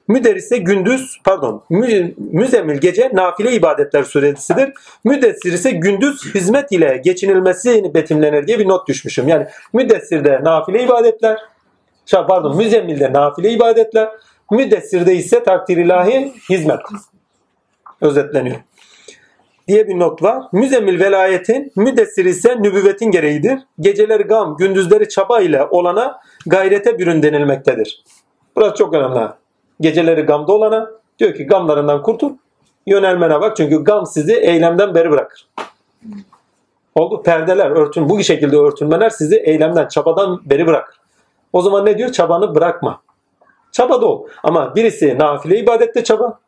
[0.08, 4.72] Müderrise gündüz pardon mü, müzemmil gece nafile ibadetler süresidir.
[5.04, 9.28] Müdessir ise gündüz hizmet ile geçinilmesi betimlenir diye bir not düşmüşüm.
[9.28, 11.38] Yani müdessirde nafile ibadetler
[12.12, 14.08] pardon müzemmilde nafile ibadetler
[14.50, 16.80] müdessirde ise takdir ilahi hizmet
[18.00, 18.56] özetleniyor
[19.68, 20.42] diye bir not var.
[20.52, 23.58] Müzemmil velayetin, müdessir ise nübüvvetin gereğidir.
[23.80, 28.04] Geceleri gam, gündüzleri çaba ile olana gayrete bürün denilmektedir.
[28.56, 29.28] Burası çok önemli.
[29.80, 32.32] Geceleri gamda olana diyor ki gamlarından kurtul,
[32.86, 33.56] yönelmene bak.
[33.56, 35.48] Çünkü gam sizi eylemden beri bırakır.
[36.94, 37.22] Oldu.
[37.22, 40.96] Perdeler, örtün, bu şekilde örtünmeler sizi eylemden, çabadan beri bırakır.
[41.52, 42.12] O zaman ne diyor?
[42.12, 43.00] Çabanı bırakma.
[43.76, 44.26] Çabada ol.
[44.42, 46.38] Ama birisi nafile ibadette çaba,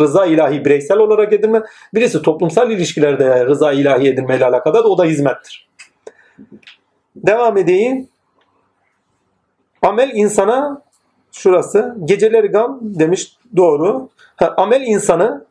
[0.00, 1.62] rıza ilahi bireysel olarak edinme.
[1.94, 5.68] Birisi toplumsal ilişkilerde rıza ilahi edinmeyle alakalı da o da hizmettir.
[7.16, 8.08] Devam edeyim.
[9.82, 10.82] Amel insana
[11.32, 14.08] şurası geceleri gam demiş doğru.
[14.36, 15.46] Ha, amel insanı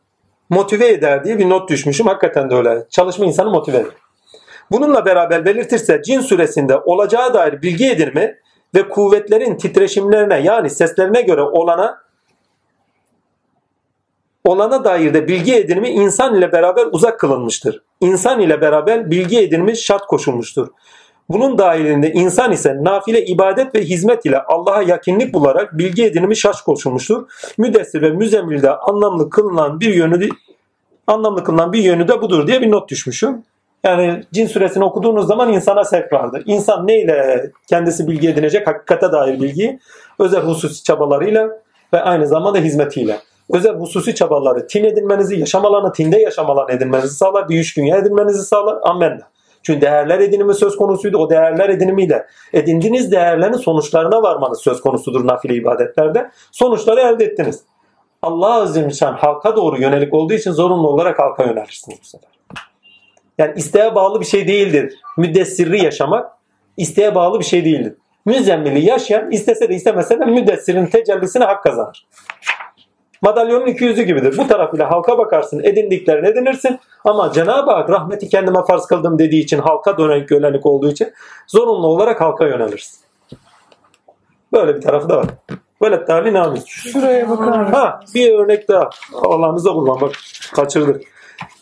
[0.50, 2.06] motive eder diye bir not düşmüşüm.
[2.06, 2.86] Hakikaten de öyle.
[2.90, 3.92] Çalışma insanı motive eder.
[4.70, 8.44] Bununla beraber belirtirse cin suresinde olacağı dair bilgi edinme
[8.74, 12.04] ve kuvvetlerin titreşimlerine yani seslerine göre olana
[14.44, 17.82] olana dair de bilgi edinimi insan ile beraber uzak kılınmıştır.
[18.00, 20.68] İnsan ile beraber bilgi edinimi şart koşulmuştur.
[21.28, 26.60] Bunun dahilinde insan ise nafile ibadet ve hizmet ile Allah'a yakınlık bularak bilgi edinimi şart
[26.60, 27.26] koşulmuştur.
[27.58, 30.28] Müdessir ve müzemmilde anlamlı kılınan bir yönü
[31.06, 33.42] anlamlı kılınan bir yönü de budur diye bir not düşmüşüm.
[33.84, 36.42] Yani cin suresini okuduğunuz zaman insana sevk vardır.
[36.46, 38.66] İnsan neyle kendisi bilgi edinecek?
[38.66, 39.78] Hakikate dair bilgi,
[40.18, 41.48] özel hususi çabalarıyla
[41.92, 43.18] ve aynı zamanda hizmetiyle
[43.50, 47.48] özel hususi çabaları tin edinmenizi, yaşam alanı tinde yaşam alanı edinmenizi sağlar.
[47.48, 48.78] Bir üç dünya edinmenizi sağlar.
[48.82, 49.28] Amenna.
[49.62, 51.18] Çünkü değerler edinimi söz konusuydu.
[51.18, 56.30] O değerler edinimiyle edindiğiniz değerlerin sonuçlarına varmanız söz konusudur nafile ibadetlerde.
[56.52, 57.62] Sonuçları elde ettiniz.
[58.22, 62.30] Allah azim şan halka doğru yönelik olduğu için zorunlu olarak halka yönelirsiniz bu sefer.
[63.38, 64.94] Yani isteğe bağlı bir şey değildir.
[65.16, 66.32] Müddessirri yaşamak
[66.76, 67.94] isteğe bağlı bir şey değildir.
[68.26, 72.06] Müzzemmili yaşayan istese de istemese de müddessirin tecellisine hak kazanır.
[73.22, 74.38] Madalyonun iki yüzü gibidir.
[74.38, 76.78] Bu tarafıyla halka bakarsın, edindiklerini edinirsin.
[77.04, 81.12] Ama Cenab-ı Hak rahmeti kendime farz kıldım dediği için, halka dönelik yönelik olduğu için
[81.46, 83.04] zorunlu olarak halka yönelirsin.
[84.52, 85.26] Böyle bir tarafı da var.
[85.82, 86.64] Böyle tali namus.
[86.66, 87.72] Şuraya bakar?
[87.72, 88.90] Ha bir örnek daha.
[89.14, 90.12] Allah'ınıza kurban bak
[90.54, 91.02] kaçırdık.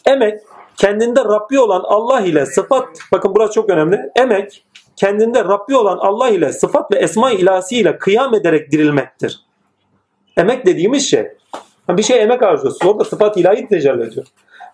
[0.06, 0.40] Emek
[0.82, 4.00] kendinde Rabbi olan Allah ile sıfat bakın burası çok önemli.
[4.16, 4.64] Emek
[4.96, 9.40] kendinde Rabbi olan Allah ile sıfat ve esma ilahisi ile kıyam ederek dirilmektir.
[10.36, 11.28] Emek dediğimiz şey.
[11.88, 12.88] Bir şey emek harcıyorsun.
[12.88, 14.26] Orada sıfat ilahi tecelli ediyor.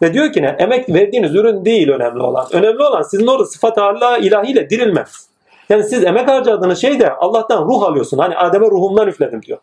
[0.03, 0.57] Ve diyor ki ne?
[0.59, 2.47] Emek verdiğiniz ürün değil önemli olan.
[2.53, 5.29] Önemli olan sizin orada sıfat Allah ilahiyle dirilmeniz.
[5.69, 8.19] Yani siz emek harcadığınız şey de Allah'tan ruh alıyorsun.
[8.19, 9.59] Hani Adem'e ruhumdan üfledim diyor.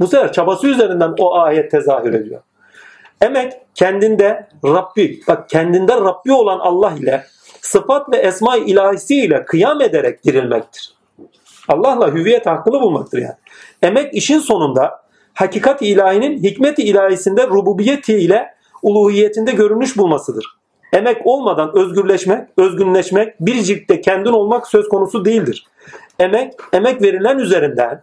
[0.00, 2.40] Bu sefer çabası üzerinden o ayet tezahür ediyor.
[3.22, 7.24] Emek kendinde Rabbi, bak kendinde Rabbi olan Allah ile
[7.60, 10.94] sıfat ve esma ilahisi ile kıyam ederek dirilmektir.
[11.68, 13.34] Allah'la hüviyet hakkını bulmaktır yani.
[13.82, 15.02] Emek işin sonunda
[15.34, 20.46] hakikat ilahinin hikmet ilahisinde rububiyeti ile uluhiyetinde görünüş bulmasıdır.
[20.92, 25.66] Emek olmadan özgürleşmek, özgünleşmek, bir ciltte kendin olmak söz konusu değildir.
[26.18, 28.02] Emek, emek verilen üzerinden,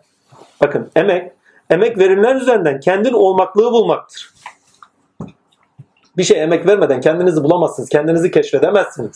[0.61, 1.31] bakın emek,
[1.69, 4.36] emek verilen üzerinden kendin olmaklığı bulmaktır.
[6.17, 9.15] Bir şey emek vermeden kendinizi bulamazsınız, kendinizi keşfedemezsiniz.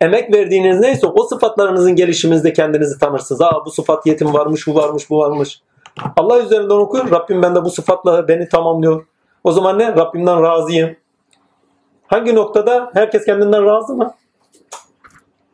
[0.00, 3.40] Emek verdiğiniz neyse o sıfatlarınızın gelişiminizde kendinizi tanırsınız.
[3.40, 5.60] Aa bu sıfat yetim varmış, bu varmış, bu varmış.
[6.16, 7.10] Allah üzerinden okuyun.
[7.10, 9.06] Rabbim bende bu sıfatla beni tamamlıyor.
[9.44, 9.96] O zaman ne?
[9.96, 10.96] Rabbimden razıyım.
[12.06, 12.90] Hangi noktada?
[12.94, 14.14] Herkes kendinden razı mı?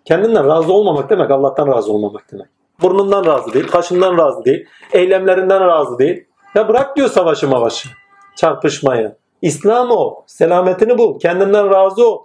[0.04, 2.46] Kendinden razı olmamak demek Allah'tan razı olmamak demek.
[2.82, 6.24] Burnundan razı değil, kaşından razı değil, eylemlerinden razı değil.
[6.54, 7.88] Ya bırak diyor savaşı mavaşı,
[8.36, 9.16] çarpışmayı.
[9.42, 12.22] İslam o, selametini bul, kendinden razı ol.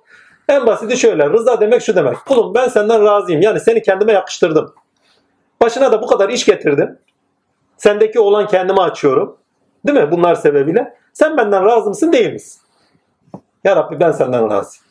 [0.50, 2.18] En basiti şöyle, rıza demek şu demek.
[2.28, 4.74] Kulum ben senden razıyım, yani seni kendime yakıştırdım.
[5.62, 7.00] Başına da bu kadar iş getirdim.
[7.78, 9.38] Sendeki olan kendime açıyorum.
[9.88, 10.12] Değil mi?
[10.12, 10.98] Bunlar sebebiyle.
[11.14, 12.62] Sen benden razı mısın değil misin?
[13.64, 14.86] Ya Rabbi ben senden razıyım.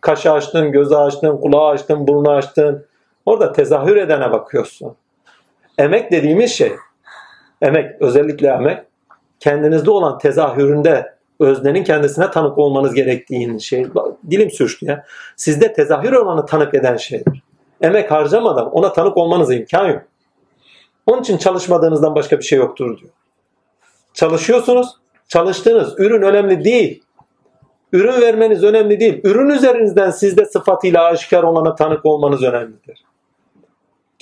[0.00, 2.86] Kaşı açtın, gözü açtın, kulağı açtın, burnu açtın.
[3.26, 4.96] Orada tezahür edene bakıyorsun.
[5.78, 6.72] Emek dediğimiz şey,
[7.62, 8.84] emek, özellikle emek,
[9.40, 13.86] kendinizde olan tezahüründe öznenin kendisine tanık olmanız gerektiğin şey.
[14.30, 15.04] Dilim sürçtü ya.
[15.36, 17.42] Sizde tezahür olanı tanık eden şeydir.
[17.80, 20.02] Emek harcamadan ona tanık olmanıza imkan yok.
[21.06, 23.10] Onun için çalışmadığınızdan başka bir şey yoktur diyor.
[24.14, 24.96] Çalışıyorsunuz,
[25.28, 27.02] çalıştığınız ürün önemli değil.
[27.92, 29.20] Ürün vermeniz önemli değil.
[29.24, 33.04] Ürün üzerinizden sizde sıfatıyla aşikar olana tanık olmanız önemlidir.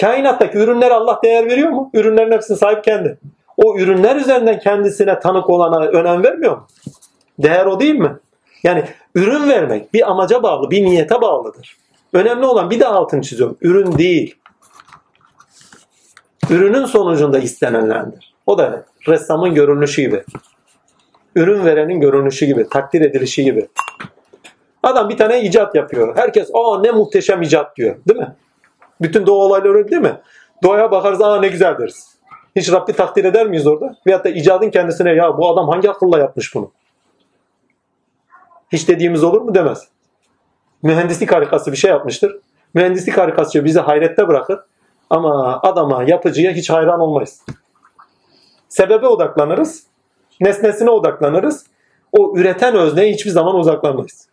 [0.01, 1.91] Kainattaki ürünlere Allah değer veriyor mu?
[1.95, 3.19] Ürünlerin hepsini sahip kendi.
[3.57, 6.67] O ürünler üzerinden kendisine tanık olana önem vermiyor mu?
[7.39, 8.17] Değer o değil mi?
[8.63, 8.85] Yani
[9.15, 11.77] ürün vermek bir amaca bağlı, bir niyete bağlıdır.
[12.13, 13.57] Önemli olan bir de altını çiziyorum.
[13.61, 14.37] Ürün değil.
[16.51, 18.35] Ürünün sonucunda istenenlerdir.
[18.47, 20.25] O da ressamın görünüşü gibi.
[21.35, 23.69] Ürün verenin görünüşü gibi, takdir edilişi gibi.
[24.83, 26.17] Adam bir tane icat yapıyor.
[26.17, 27.97] Herkes aa ne muhteşem icat diyor.
[28.09, 28.37] Değil mi?
[29.01, 30.21] Bütün doğa olayları öyle değil mi?
[30.63, 32.19] Doğaya bakarız aa ne güzel deriz.
[32.57, 33.97] Hiç Rabbi takdir eder miyiz orada?
[34.07, 36.73] Veyahut da icadın kendisine ya bu adam hangi akılla yapmış bunu?
[38.73, 39.89] Hiç dediğimiz olur mu demez.
[40.83, 42.39] Mühendislik harikası bir şey yapmıştır.
[42.75, 44.61] Mühendislik harikası bizi hayrette bırakır.
[45.11, 47.43] Ama adama, yapıcıya hiç hayran olmayız.
[48.69, 49.83] Sebebe odaklanırız.
[50.41, 51.67] Nesnesine odaklanırız.
[52.13, 54.29] O üreten özneye hiçbir zaman uzaklanmayız.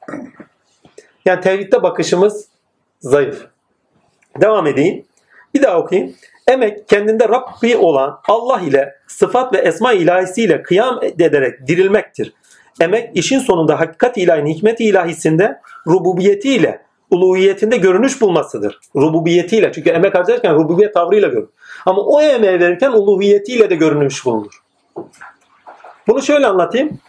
[1.26, 2.48] Yani tevhidde bakışımız
[3.00, 3.48] zayıf.
[4.42, 5.06] Devam edeyim.
[5.54, 6.16] Bir daha okuyayım.
[6.48, 12.34] Emek kendinde Rabbi olan Allah ile sıfat ve esma ilahisiyle kıyam ederek dirilmektir.
[12.82, 18.80] Emek işin sonunda hakikat ilahinin hikmet ilahisinde rububiyetiyle uluhiyetinde görünüş bulmasıdır.
[18.96, 19.72] Rububiyetiyle.
[19.72, 21.50] Çünkü emek harcarken rububiyet tavrıyla görünür.
[21.86, 24.64] Ama o emeği verirken uluhiyetiyle de görünüş bulunur.
[26.08, 27.00] Bunu şöyle anlatayım.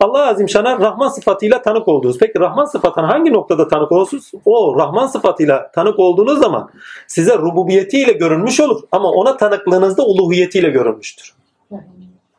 [0.00, 2.18] Allah Azim Şan'a Rahman sıfatıyla tanık olduğunuz.
[2.18, 4.30] Peki Rahman sıfatına hangi noktada tanık olursunuz?
[4.44, 6.70] O Rahman sıfatıyla tanık olduğunuz zaman
[7.06, 8.82] size rububiyetiyle görünmüş olur.
[8.92, 11.34] Ama ona tanıklığınızda uluhiyetiyle görünmüştür.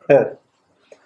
[0.08, 0.36] Evet.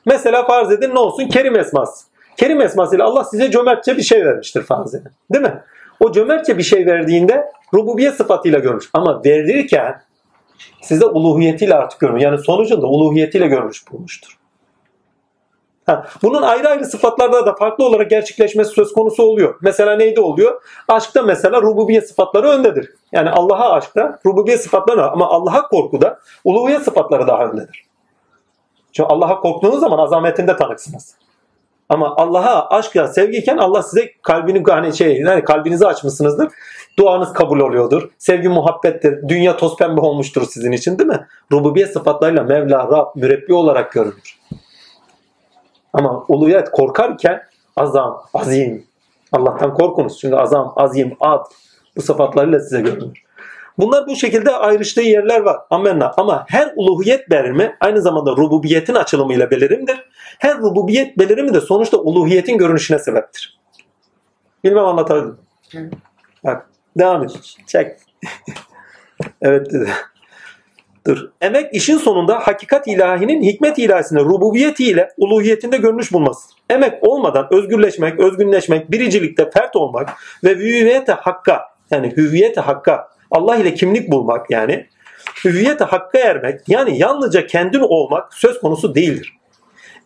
[0.08, 1.28] Mesela farz edin ne olsun?
[1.28, 2.06] Kerim esması.
[2.36, 5.10] Kerim esmasıyla Allah size cömertçe bir şey vermiştir farz edin.
[5.32, 5.62] Değil mi?
[6.00, 8.90] O cömertçe bir şey verdiğinde rububiyet sıfatıyla görmüş.
[8.92, 10.02] Ama verirken
[10.82, 12.22] size uluhiyetiyle artık görmüş.
[12.22, 14.38] Yani sonucunda uluhiyetiyle görmüş bulmuştur.
[15.86, 19.54] Ha, bunun ayrı ayrı sıfatlarda da farklı olarak gerçekleşmesi söz konusu oluyor.
[19.62, 20.62] Mesela neyde oluyor?
[20.88, 22.90] Aşkta mesela rububiyet sıfatları öndedir.
[23.12, 25.10] Yani Allah'a aşkta rububiyet sıfatları.
[25.10, 27.87] Ama Allah'a korkuda uluhiyet sıfatları daha öndedir.
[28.98, 31.14] Çünkü Allah'a korktuğunuz zaman azametinde tanıksınız.
[31.88, 36.48] Ama Allah'a aşkla sevgiyken Allah size kalbini hani şey yani kalbinizi açmışsınızdır.
[36.98, 38.10] Duanız kabul oluyordur.
[38.18, 39.28] Sevgi muhabbettir.
[39.28, 41.26] Dünya toz pembe olmuştur sizin için değil mi?
[41.52, 44.38] Rububiyet sıfatlarıyla Mevla, Rab, mürebbi olarak görünür.
[45.92, 47.42] Ama uluviyet korkarken
[47.76, 48.86] azam, azim.
[49.32, 50.18] Allah'tan korkunuz.
[50.18, 51.44] Çünkü azam, azim, ad
[51.96, 53.24] bu sıfatlarıyla size görünür.
[53.78, 55.56] Bunlar bu şekilde ayrıştığı yerler var.
[55.70, 56.14] Amenna.
[56.16, 59.96] Ama her uluhiyet belirimi aynı zamanda rububiyetin açılımıyla belirimdir.
[60.38, 63.58] Her rububiyet belirimi de sonuçta uluhiyetin görünüşüne sebeptir.
[64.64, 65.38] Bilmem anlatabildim.
[66.44, 67.30] Bak devam et.
[67.66, 67.96] Çek.
[69.42, 69.90] evet dedi.
[71.06, 71.30] Dur.
[71.40, 76.48] Emek işin sonunda hakikat ilahinin hikmet ilahisine rububiyetiyle uluhiyetinde görünüş bulması.
[76.70, 80.08] Emek olmadan özgürleşmek, özgünleşmek, biricilikte fert olmak
[80.44, 84.86] ve hüviyete hakka yani hüviyete hakka Allah ile kimlik bulmak yani
[85.44, 89.34] hüviyete hakka ermek yani yalnızca kendin olmak söz konusu değildir.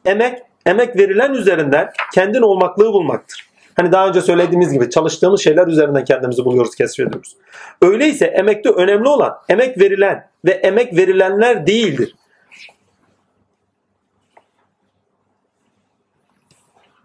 [0.05, 3.53] Emek, emek verilen üzerinden kendin olmaklığı bulmaktır.
[3.77, 7.37] Hani daha önce söylediğimiz gibi çalıştığımız şeyler üzerinden kendimizi buluyoruz, keşfediyoruz.
[7.83, 12.15] Öyleyse emekte önemli olan emek verilen ve emek verilenler değildir.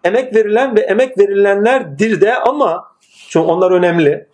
[0.03, 2.83] Emek verilen ve emek verilenlerdir de ama
[3.29, 4.27] çünkü onlar önemli.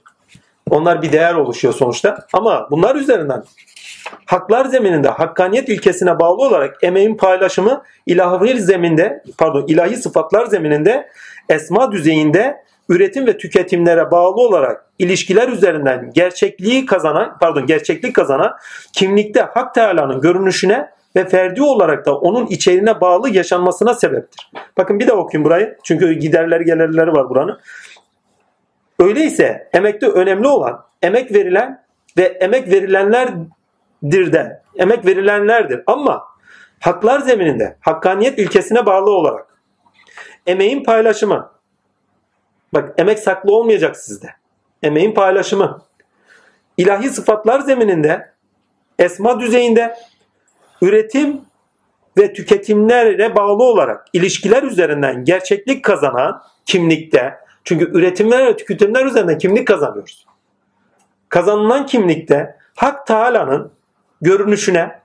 [0.74, 2.18] Onlar bir değer oluşuyor sonuçta.
[2.34, 3.44] Ama bunlar üzerinden
[4.26, 11.10] haklar zemininde hakkaniyet ilkesine bağlı olarak emeğin paylaşımı ilahi zeminde pardon ilahi sıfatlar zemininde
[11.50, 18.52] esma düzeyinde üretim ve tüketimlere bağlı olarak ilişkiler üzerinden gerçekliği kazanan pardon gerçeklik kazanan
[18.94, 24.52] kimlikte Hak Teala'nın görünüşüne ve ferdi olarak da onun içeriğine bağlı yaşanmasına sebeptir.
[24.78, 25.78] Bakın bir de okuyayım burayı.
[25.84, 27.60] Çünkü giderleri gelirleri var buranın.
[29.04, 31.84] Öyleyse emekte önemli olan emek verilen
[32.18, 35.84] ve emek verilenlerdir de emek verilenlerdir.
[35.88, 36.24] Ama
[36.80, 39.58] haklar zemininde hakkaniyet ilkesine bağlı olarak
[40.48, 41.52] emeğin paylaşımı
[42.74, 44.28] bak emek saklı olmayacak sizde.
[44.84, 45.82] Emeğin paylaşımı
[46.78, 48.34] ilahi sıfatlar zemininde
[49.00, 49.96] esma düzeyinde
[50.82, 51.42] üretim
[52.18, 59.68] ve tüketimlere bağlı olarak ilişkiler üzerinden gerçeklik kazanan kimlikte çünkü üretimler ve tüketimler üzerinden kimlik
[59.68, 60.26] kazanıyoruz.
[61.30, 63.72] Kazanılan kimlikte Hak Teala'nın
[64.22, 65.02] görünüşüne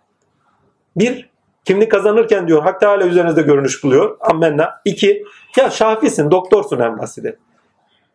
[0.97, 1.29] bir
[1.65, 4.17] kimlik kazanırken diyor Hak Teala üzerinizde görünüş buluyor.
[4.21, 4.81] Ammenna.
[4.85, 5.25] İki,
[5.57, 7.39] ya şafisin, doktorsun en basiti.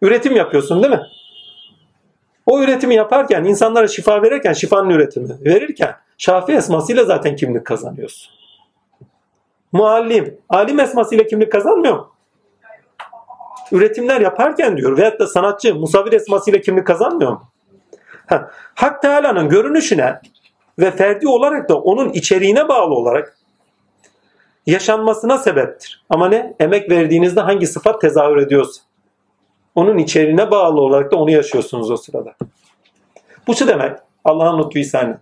[0.02, 1.02] Üretim yapıyorsun değil mi?
[2.46, 8.34] O üretimi yaparken, insanlara şifa verirken, şifanın üretimi verirken şafi esmasıyla zaten kimlik kazanıyorsun.
[9.72, 12.13] Muallim, alim esmasıyla kimlik kazanmıyor mu?
[13.72, 17.44] Üretimler yaparken diyor veyahut da sanatçı, musavvir esmasıyla kimlik kazanmıyor mu?
[18.26, 20.20] Ha, Hak Teala'nın görünüşüne
[20.80, 23.38] ve ferdi olarak da onun içeriğine bağlı olarak
[24.66, 26.04] yaşanmasına sebeptir.
[26.10, 26.54] Ama ne?
[26.60, 28.82] Emek verdiğinizde hangi sıfat tezahür ediyorsa.
[29.76, 32.36] Onun içeriğine bağlı olarak da onu yaşıyorsunuz o sırada.
[33.48, 33.98] Bu şu demek.
[34.26, 35.20] Allah'ın lütfu ihsanı.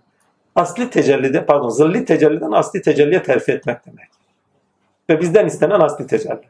[0.54, 4.08] Asli tecellide, pardon zilli tecelliden asli tecelliye terfi etmek demek.
[5.10, 6.42] Ve bizden istenen asli tecelli.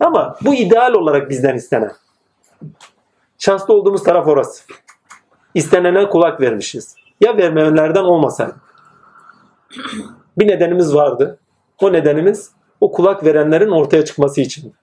[0.00, 1.92] Ama bu ideal olarak bizden istenen.
[3.38, 4.62] Şanslı olduğumuz taraf orası.
[5.54, 6.94] İstenene kulak vermişiz.
[7.20, 8.54] Ya vermeyenlerden olmasaydı.
[10.38, 11.38] Bir nedenimiz vardı.
[11.80, 14.74] O nedenimiz o kulak verenlerin ortaya çıkması için.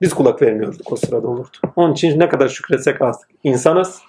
[0.00, 1.56] Biz kulak vermiyorduk o sırada olurdu.
[1.76, 3.20] Onun için ne kadar şükretsek az.
[3.44, 4.00] İnsanız.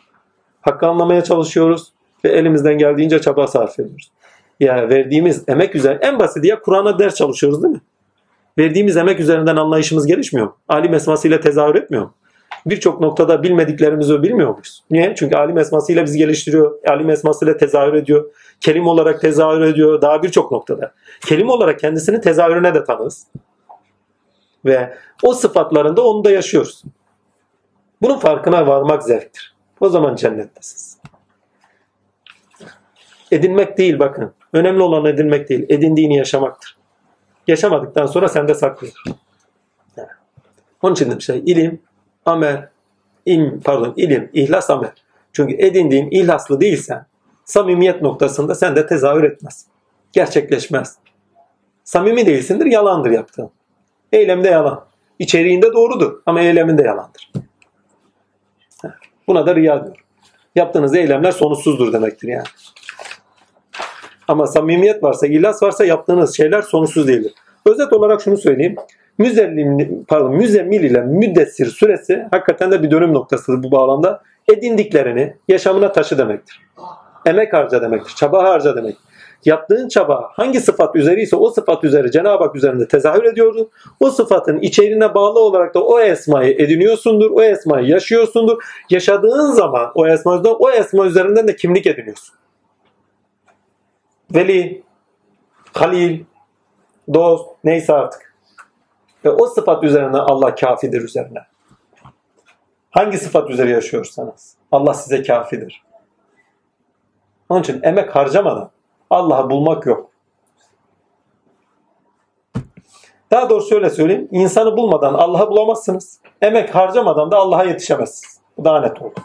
[0.61, 1.93] Hakkı anlamaya çalışıyoruz
[2.25, 4.11] ve elimizden geldiğince çaba sarf ediyoruz.
[4.59, 7.82] Ya verdiğimiz emek üzerine en basit ya Kur'an'a ders çalışıyoruz değil mi?
[8.61, 10.57] Verdiğimiz emek üzerinden anlayışımız gelişmiyor mu?
[10.69, 12.14] Alim esmasıyla tezahür etmiyor mu?
[12.65, 14.83] Birçok noktada bilmediklerimizi bilmiyor muyuz?
[14.91, 15.15] Niye?
[15.15, 16.80] Çünkü alim esmasıyla bizi geliştiriyor.
[16.88, 18.31] Alim esmasıyla tezahür ediyor.
[18.59, 20.01] Kelim olarak tezahür ediyor.
[20.01, 20.93] Daha birçok noktada.
[21.25, 23.27] Kelim olarak kendisini tezahürüne de tanırız.
[24.65, 26.83] Ve o sıfatlarında onu da yaşıyoruz.
[28.01, 29.56] Bunun farkına varmak zevktir.
[29.80, 30.98] O zaman cennettesiniz.
[33.31, 34.33] Edinmek değil bakın.
[34.53, 35.65] Önemli olan edinmek değil.
[35.69, 36.81] Edindiğini yaşamaktır.
[37.48, 38.94] Yaşamadıktan sonra sende saklıyor.
[40.82, 41.82] Onun için demişler ilim,
[42.26, 42.70] amel,
[43.26, 44.92] ilm, pardon ilim, ihlas, amel.
[45.34, 47.06] Çünkü edindiğin ihlaslı değilsen
[47.45, 49.66] samimiyet noktasında sende tezahür etmez.
[50.11, 50.98] Gerçekleşmez.
[51.84, 53.52] Samimi değilsindir, yalandır yaptığın.
[54.11, 54.86] Eylemde yalan.
[55.20, 57.32] İçeriğinde doğrudur ama eyleminde yalandır.
[59.28, 60.06] Buna da riya diyor.
[60.56, 62.44] Yaptığınız eylemler sonuçsuzdur demektir yani.
[64.32, 67.34] Ama samimiyet varsa, ihlas varsa yaptığınız şeyler sonuçsuz değildir.
[67.66, 68.76] Özet olarak şunu söyleyeyim.
[69.18, 74.22] Müzellim, pardon, müzemmil ile müddessir süresi hakikaten de bir dönüm noktasıdır bu bağlamda.
[74.53, 76.61] Edindiklerini yaşamına taşı demektir.
[77.26, 78.14] Emek harca demektir.
[78.16, 78.95] Çaba harca demek.
[79.45, 83.66] Yaptığın çaba hangi sıfat üzeriyse o sıfat üzeri Cenab-ı Hak üzerinde tezahür ediyordur.
[84.00, 87.32] O sıfatın içeriğine bağlı olarak da o esmayı ediniyorsundur.
[87.32, 88.64] O esmayı yaşıyorsundur.
[88.90, 92.41] Yaşadığın zaman o esma, o esma üzerinden de kimlik ediniyorsun.
[94.35, 94.84] Veli,
[95.74, 96.26] Halil,
[97.14, 98.35] dost neyse artık.
[99.26, 101.40] Ve o sıfat üzerine Allah kafidir üzerine.
[102.92, 105.84] Hangi sıfat üzeri yaşıyorsanız Allah size kafidir.
[107.50, 108.72] Onun için emek harcamadan
[109.10, 110.11] Allah'ı bulmak yok.
[113.32, 114.27] Daha doğrusu şöyle söyleyeyim.
[114.32, 116.19] insanı bulmadan Allah'ı bulamazsınız.
[116.42, 118.42] Emek harcamadan da Allah'a yetişemezsiniz.
[118.58, 119.19] Bu daha net oldu.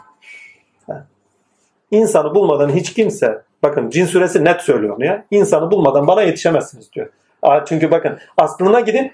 [1.91, 5.25] İnsanı bulmadan hiç kimse, bakın cin suresi net söylüyor onu ya.
[5.31, 7.09] İnsanı bulmadan bana yetişemezsiniz diyor.
[7.65, 9.11] Çünkü bakın aslına gidin,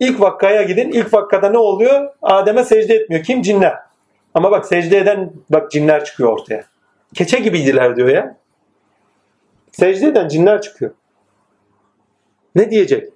[0.00, 0.92] ilk vakkaya gidin.
[0.92, 2.10] İlk vakkada ne oluyor?
[2.22, 3.24] Adem'e secde etmiyor.
[3.24, 3.42] Kim?
[3.42, 3.76] Cinler.
[4.34, 6.64] Ama bak secde eden bak cinler çıkıyor ortaya.
[7.14, 8.36] Keçe gibiydiler diyor ya.
[9.72, 10.90] Secde eden cinler çıkıyor.
[12.54, 13.12] Ne diyecek?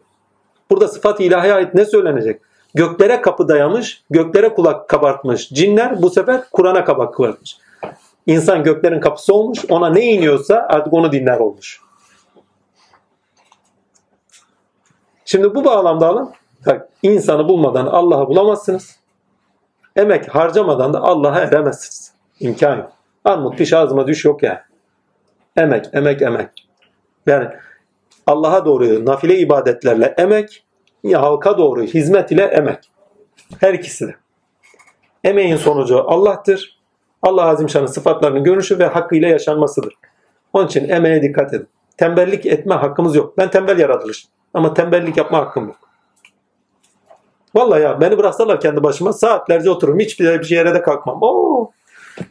[0.71, 2.41] Burada sıfat ilahiye ait ne söylenecek?
[2.75, 5.49] Göklere kapı dayamış, göklere kulak kabartmış.
[5.49, 7.59] Cinler bu sefer Kur'an'a kabak kabartmış.
[8.31, 11.81] İnsan göklerin kapısı olmuş, ona ne iniyorsa artık onu dinler olmuş.
[15.25, 16.33] Şimdi bu bağlamda alın.
[17.03, 18.97] insanı bulmadan Allah'ı bulamazsınız.
[19.97, 22.15] Emek harcamadan da Allah'a eremezsiniz.
[22.41, 22.93] İmkan yok.
[23.25, 24.59] Armut piş ağzıma düş yok yani.
[25.57, 26.69] Emek, emek, emek.
[27.27, 27.49] Yani
[28.27, 30.65] Allah'a doğru nafile ibadetlerle emek,
[31.13, 32.91] halka doğru hizmet ile emek.
[33.61, 34.15] Her ikisi de.
[35.25, 36.80] Emeğin sonucu Allah'tır.
[37.23, 39.95] Allah Azimşan'ın sıfatlarının görünüşü ve hakkıyla yaşanmasıdır.
[40.53, 41.69] Onun için emeğe dikkat edin.
[41.97, 43.39] Tembellik etme hakkımız yok.
[43.39, 44.27] Ben tembel yaratılış.
[44.55, 45.77] Ama tembellik yapma hakkım yok.
[47.55, 49.99] Vallahi ya beni bıraksalar kendi başıma saatlerce otururum.
[49.99, 51.19] Hiçbir bir yere de kalkmam.
[51.21, 51.71] Oo,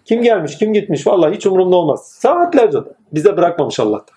[0.06, 2.08] kim gelmiş kim gitmiş vallahi hiç umurumda olmaz.
[2.08, 2.90] Saatlerce de.
[3.11, 4.16] Bize bırakmamış Allah'tan.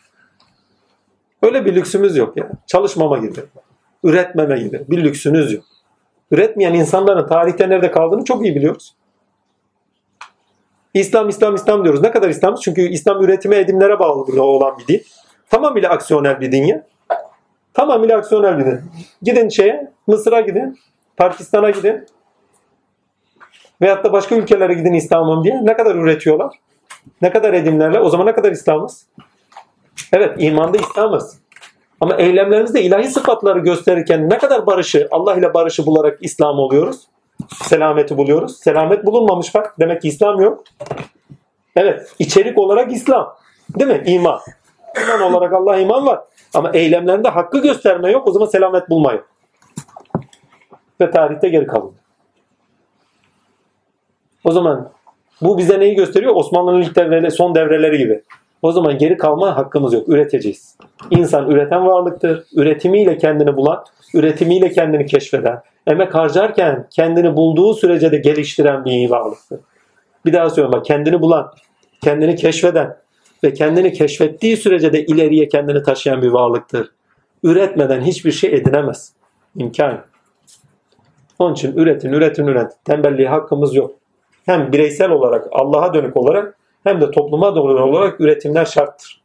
[1.42, 2.50] Öyle bir lüksümüz yok ya.
[2.66, 3.40] Çalışmama gibi.
[4.04, 4.84] Üretmeme gibi.
[4.88, 5.64] Bir lüksünüz yok.
[6.30, 8.94] Üretmeyen insanların tarihte nerede kaldığını çok iyi biliyoruz.
[10.94, 12.02] İslam, İslam, İslam diyoruz.
[12.02, 12.54] Ne kadar İslam?
[12.54, 15.02] Çünkü İslam üretime, edimlere bağlı olan bir din.
[15.50, 16.86] Tamamıyla aksiyonel bir din ya.
[17.74, 18.80] Tamamıyla aksiyonel bir din.
[19.22, 20.78] Gidin şeye, Mısır'a gidin,
[21.16, 22.06] Pakistan'a gidin.
[23.82, 25.60] Veyahut da başka ülkelere gidin İslam'ım diye.
[25.64, 26.56] Ne kadar üretiyorlar?
[27.22, 28.00] Ne kadar edimlerle?
[28.00, 29.06] O zaman ne kadar İslam'ız?
[30.12, 31.38] Evet, imanda İslam'ız.
[32.00, 37.06] Ama eylemlerimizde ilahi sıfatları gösterirken ne kadar barışı, Allah ile barışı bularak İslam oluyoruz?
[37.64, 38.58] Selameti buluyoruz.
[38.58, 39.74] Selamet bulunmamış bak.
[39.80, 40.64] Demek ki İslam yok.
[41.76, 43.36] Evet, içerik olarak İslam.
[43.78, 44.02] Değil mi?
[44.06, 44.40] İman.
[45.04, 46.20] İman olarak Allah iman var.
[46.54, 48.28] Ama eylemlerinde hakkı gösterme yok.
[48.28, 49.12] O zaman selamet bulma.
[51.00, 51.92] Ve tarihte geri kalın.
[54.44, 54.92] O zaman
[55.42, 56.36] bu bize neyi gösteriyor?
[56.36, 58.22] Osmanlı'nın ilk devreleri, son devreleri gibi.
[58.62, 60.08] O zaman geri kalma hakkımız yok.
[60.08, 60.76] Üreteceğiz.
[61.10, 62.44] İnsan üreten varlıktır.
[62.56, 69.60] Üretimiyle kendini bulan, üretimiyle kendini keşfeden, emek harcarken kendini bulduğu sürece de geliştiren bir varlıktır.
[70.26, 71.52] Bir daha söylüyorum bak kendini bulan,
[72.00, 72.96] kendini keşfeden
[73.44, 76.90] ve kendini keşfettiği sürece de ileriye kendini taşıyan bir varlıktır.
[77.42, 79.12] Üretmeden hiçbir şey edinemez.
[79.56, 80.00] İmkan.
[81.38, 82.76] Onun için üretin, üretin, üretin.
[82.84, 83.94] Tembelliğe hakkımız yok.
[84.46, 89.22] Hem bireysel olarak, Allah'a dönük olarak hem de topluma doğru olarak üretimler şarttır.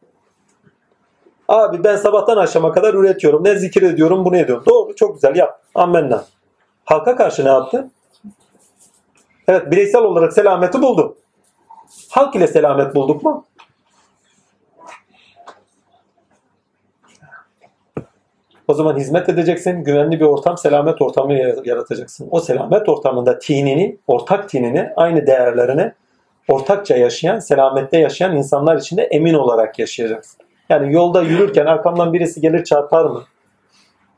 [1.47, 3.43] Abi ben sabahtan akşama kadar üretiyorum.
[3.43, 4.63] Ne zikir ediyorum, bunu ediyorum.
[4.69, 5.61] Doğru, çok güzel yap.
[5.75, 6.25] Amenna.
[6.87, 7.89] Halka karşı ne yaptı?
[9.47, 11.17] Evet, bireysel olarak selameti buldu.
[12.09, 13.45] Halk ile selamet bulduk mu?
[18.67, 19.83] O zaman hizmet edeceksin.
[19.83, 21.33] Güvenli bir ortam, selamet ortamı
[21.65, 22.27] yaratacaksın.
[22.31, 25.91] O selamet ortamında tinini, ortak tinini, aynı değerlerini
[26.47, 30.41] ortakça yaşayan, selamette yaşayan insanlar içinde emin olarak yaşayacaksın.
[30.69, 33.23] Yani yolda yürürken arkamdan birisi gelir çarpar mı?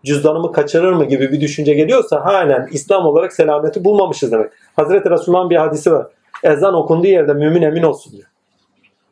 [0.05, 4.51] Cüzdanımı kaçırır mı gibi bir düşünce geliyorsa halen İslam olarak selameti bulmamışız demek.
[4.75, 6.07] Hazreti Resulullah'ın bir hadisi var.
[6.43, 8.27] Ezan okunduğu yerde mümin emin olsun diyor.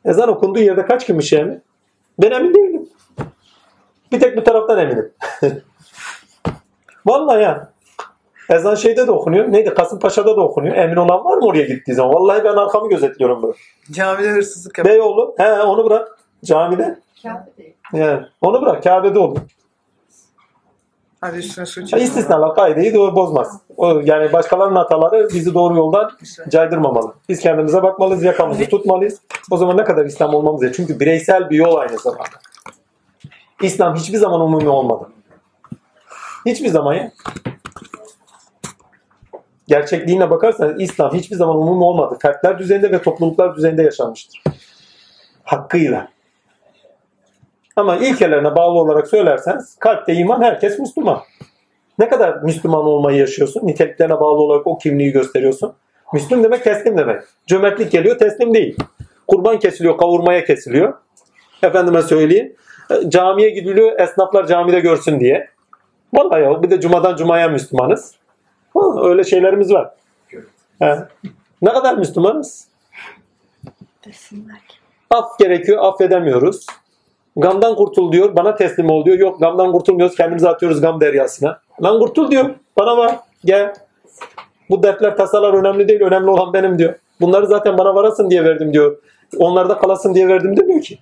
[0.05, 1.61] Ezan okunduğu yerde kaç kim şey emin?
[2.21, 2.89] Ben emin değilim.
[4.11, 5.11] Bir tek bu taraftan eminim.
[7.05, 7.71] Vallahi ya.
[8.49, 9.51] Ezan şeyde de okunuyor.
[9.51, 9.73] Neydi?
[9.73, 10.75] Kasımpaşa'da da okunuyor.
[10.75, 12.13] Emin olan var mı oraya gittiği zaman?
[12.13, 13.53] Vallahi ben arkamı gözetliyorum böyle.
[13.91, 14.95] Camide hırsızlık yapıyor.
[14.95, 15.35] Beyoğlu.
[15.37, 16.17] He onu bırak.
[16.45, 16.99] Camide.
[17.93, 18.83] Yani onu bırak.
[18.83, 19.37] Kabe'de olur.
[21.21, 22.01] Hadi üstüne su Ya çek.
[22.01, 23.61] istisnalar kaideyi de bozmaz.
[23.77, 26.11] O, yani başkalarının hataları bizi doğru yoldan
[26.49, 27.13] caydırmamalı.
[27.29, 29.21] Biz kendimize bakmalıyız, yakamızı tutmalıyız.
[29.51, 30.73] O zaman ne kadar İslam olmamız ya.
[30.73, 32.37] Çünkü bireysel bir yol aynı zamanda.
[33.61, 35.09] İslam hiçbir zaman umumi olmadı.
[36.45, 37.11] Hiçbir zaman ya.
[39.67, 42.17] Gerçekliğine bakarsanız İslam hiçbir zaman umumi olmadı.
[42.21, 44.43] Fertler düzeyinde ve topluluklar düzeyinde yaşanmıştır.
[45.43, 46.07] Hakkıyla.
[47.77, 51.19] Ama ilkelerine bağlı olarak söylerseniz kalpte iman herkes Müslüman.
[51.99, 53.67] Ne kadar Müslüman olmayı yaşıyorsun?
[53.67, 55.73] Niteliklerine bağlı olarak o kimliği gösteriyorsun.
[56.13, 57.21] Müslüm demek teslim demek.
[57.47, 58.77] Cömertlik geliyor teslim değil.
[59.27, 60.93] Kurban kesiliyor kavurmaya kesiliyor.
[61.63, 62.55] Efendime söyleyeyim.
[62.91, 65.49] e, Camiye gidiliyor esnaflar camide görsün diye.
[66.13, 68.15] Vallahi ya bir de cumadan cumaya Müslümanız.
[69.03, 69.89] Öyle şeylerimiz var.
[70.79, 70.97] He.
[71.61, 72.67] Ne kadar Müslümanız?
[75.09, 76.65] Af gerekiyor affedemiyoruz.
[77.37, 78.35] Gamdan kurtul diyor.
[78.35, 79.19] Bana teslim ol diyor.
[79.19, 80.15] Yok gamdan kurtulmuyoruz.
[80.15, 81.59] Kendimizi atıyoruz gam deryasına.
[81.83, 82.49] Lan kurtul diyor.
[82.77, 83.15] Bana var.
[83.45, 83.73] Gel.
[84.69, 86.01] Bu dertler tasalar önemli değil.
[86.01, 86.93] Önemli olan benim diyor.
[87.21, 88.97] Bunları zaten bana varasın diye verdim diyor.
[89.37, 90.99] Onlarda kalasın diye verdim demiyor ki.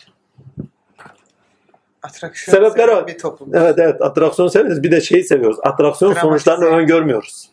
[2.04, 3.08] Atraksiyon seven var.
[3.08, 3.56] bir toplum.
[3.56, 4.84] Evet evet atraksiyon severiz.
[4.84, 5.58] Bir de şeyi seviyoruz.
[5.64, 6.28] Atraksiyon Dramatize.
[6.28, 7.50] sonuçlarını öngörmüyoruz.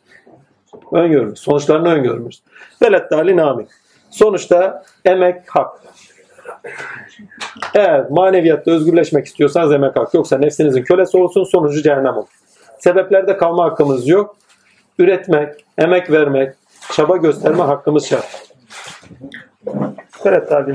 [0.93, 1.41] Öngörmüyoruz.
[1.41, 2.43] Sonuçlarını öngörmüyoruz.
[2.83, 3.69] Velet dali amin.
[4.11, 5.71] Sonuçta emek hak.
[7.75, 10.15] Eğer maneviyatta özgürleşmek istiyorsanız emek hak.
[10.15, 12.29] Yoksa nefsinizin kölesi olsun sonucu cehennem olur.
[12.79, 14.37] Sebeplerde kalma hakkımız yok.
[14.99, 16.55] Üretmek, emek vermek,
[16.93, 18.53] çaba gösterme hakkımız şart.
[20.27, 20.73] Velet dali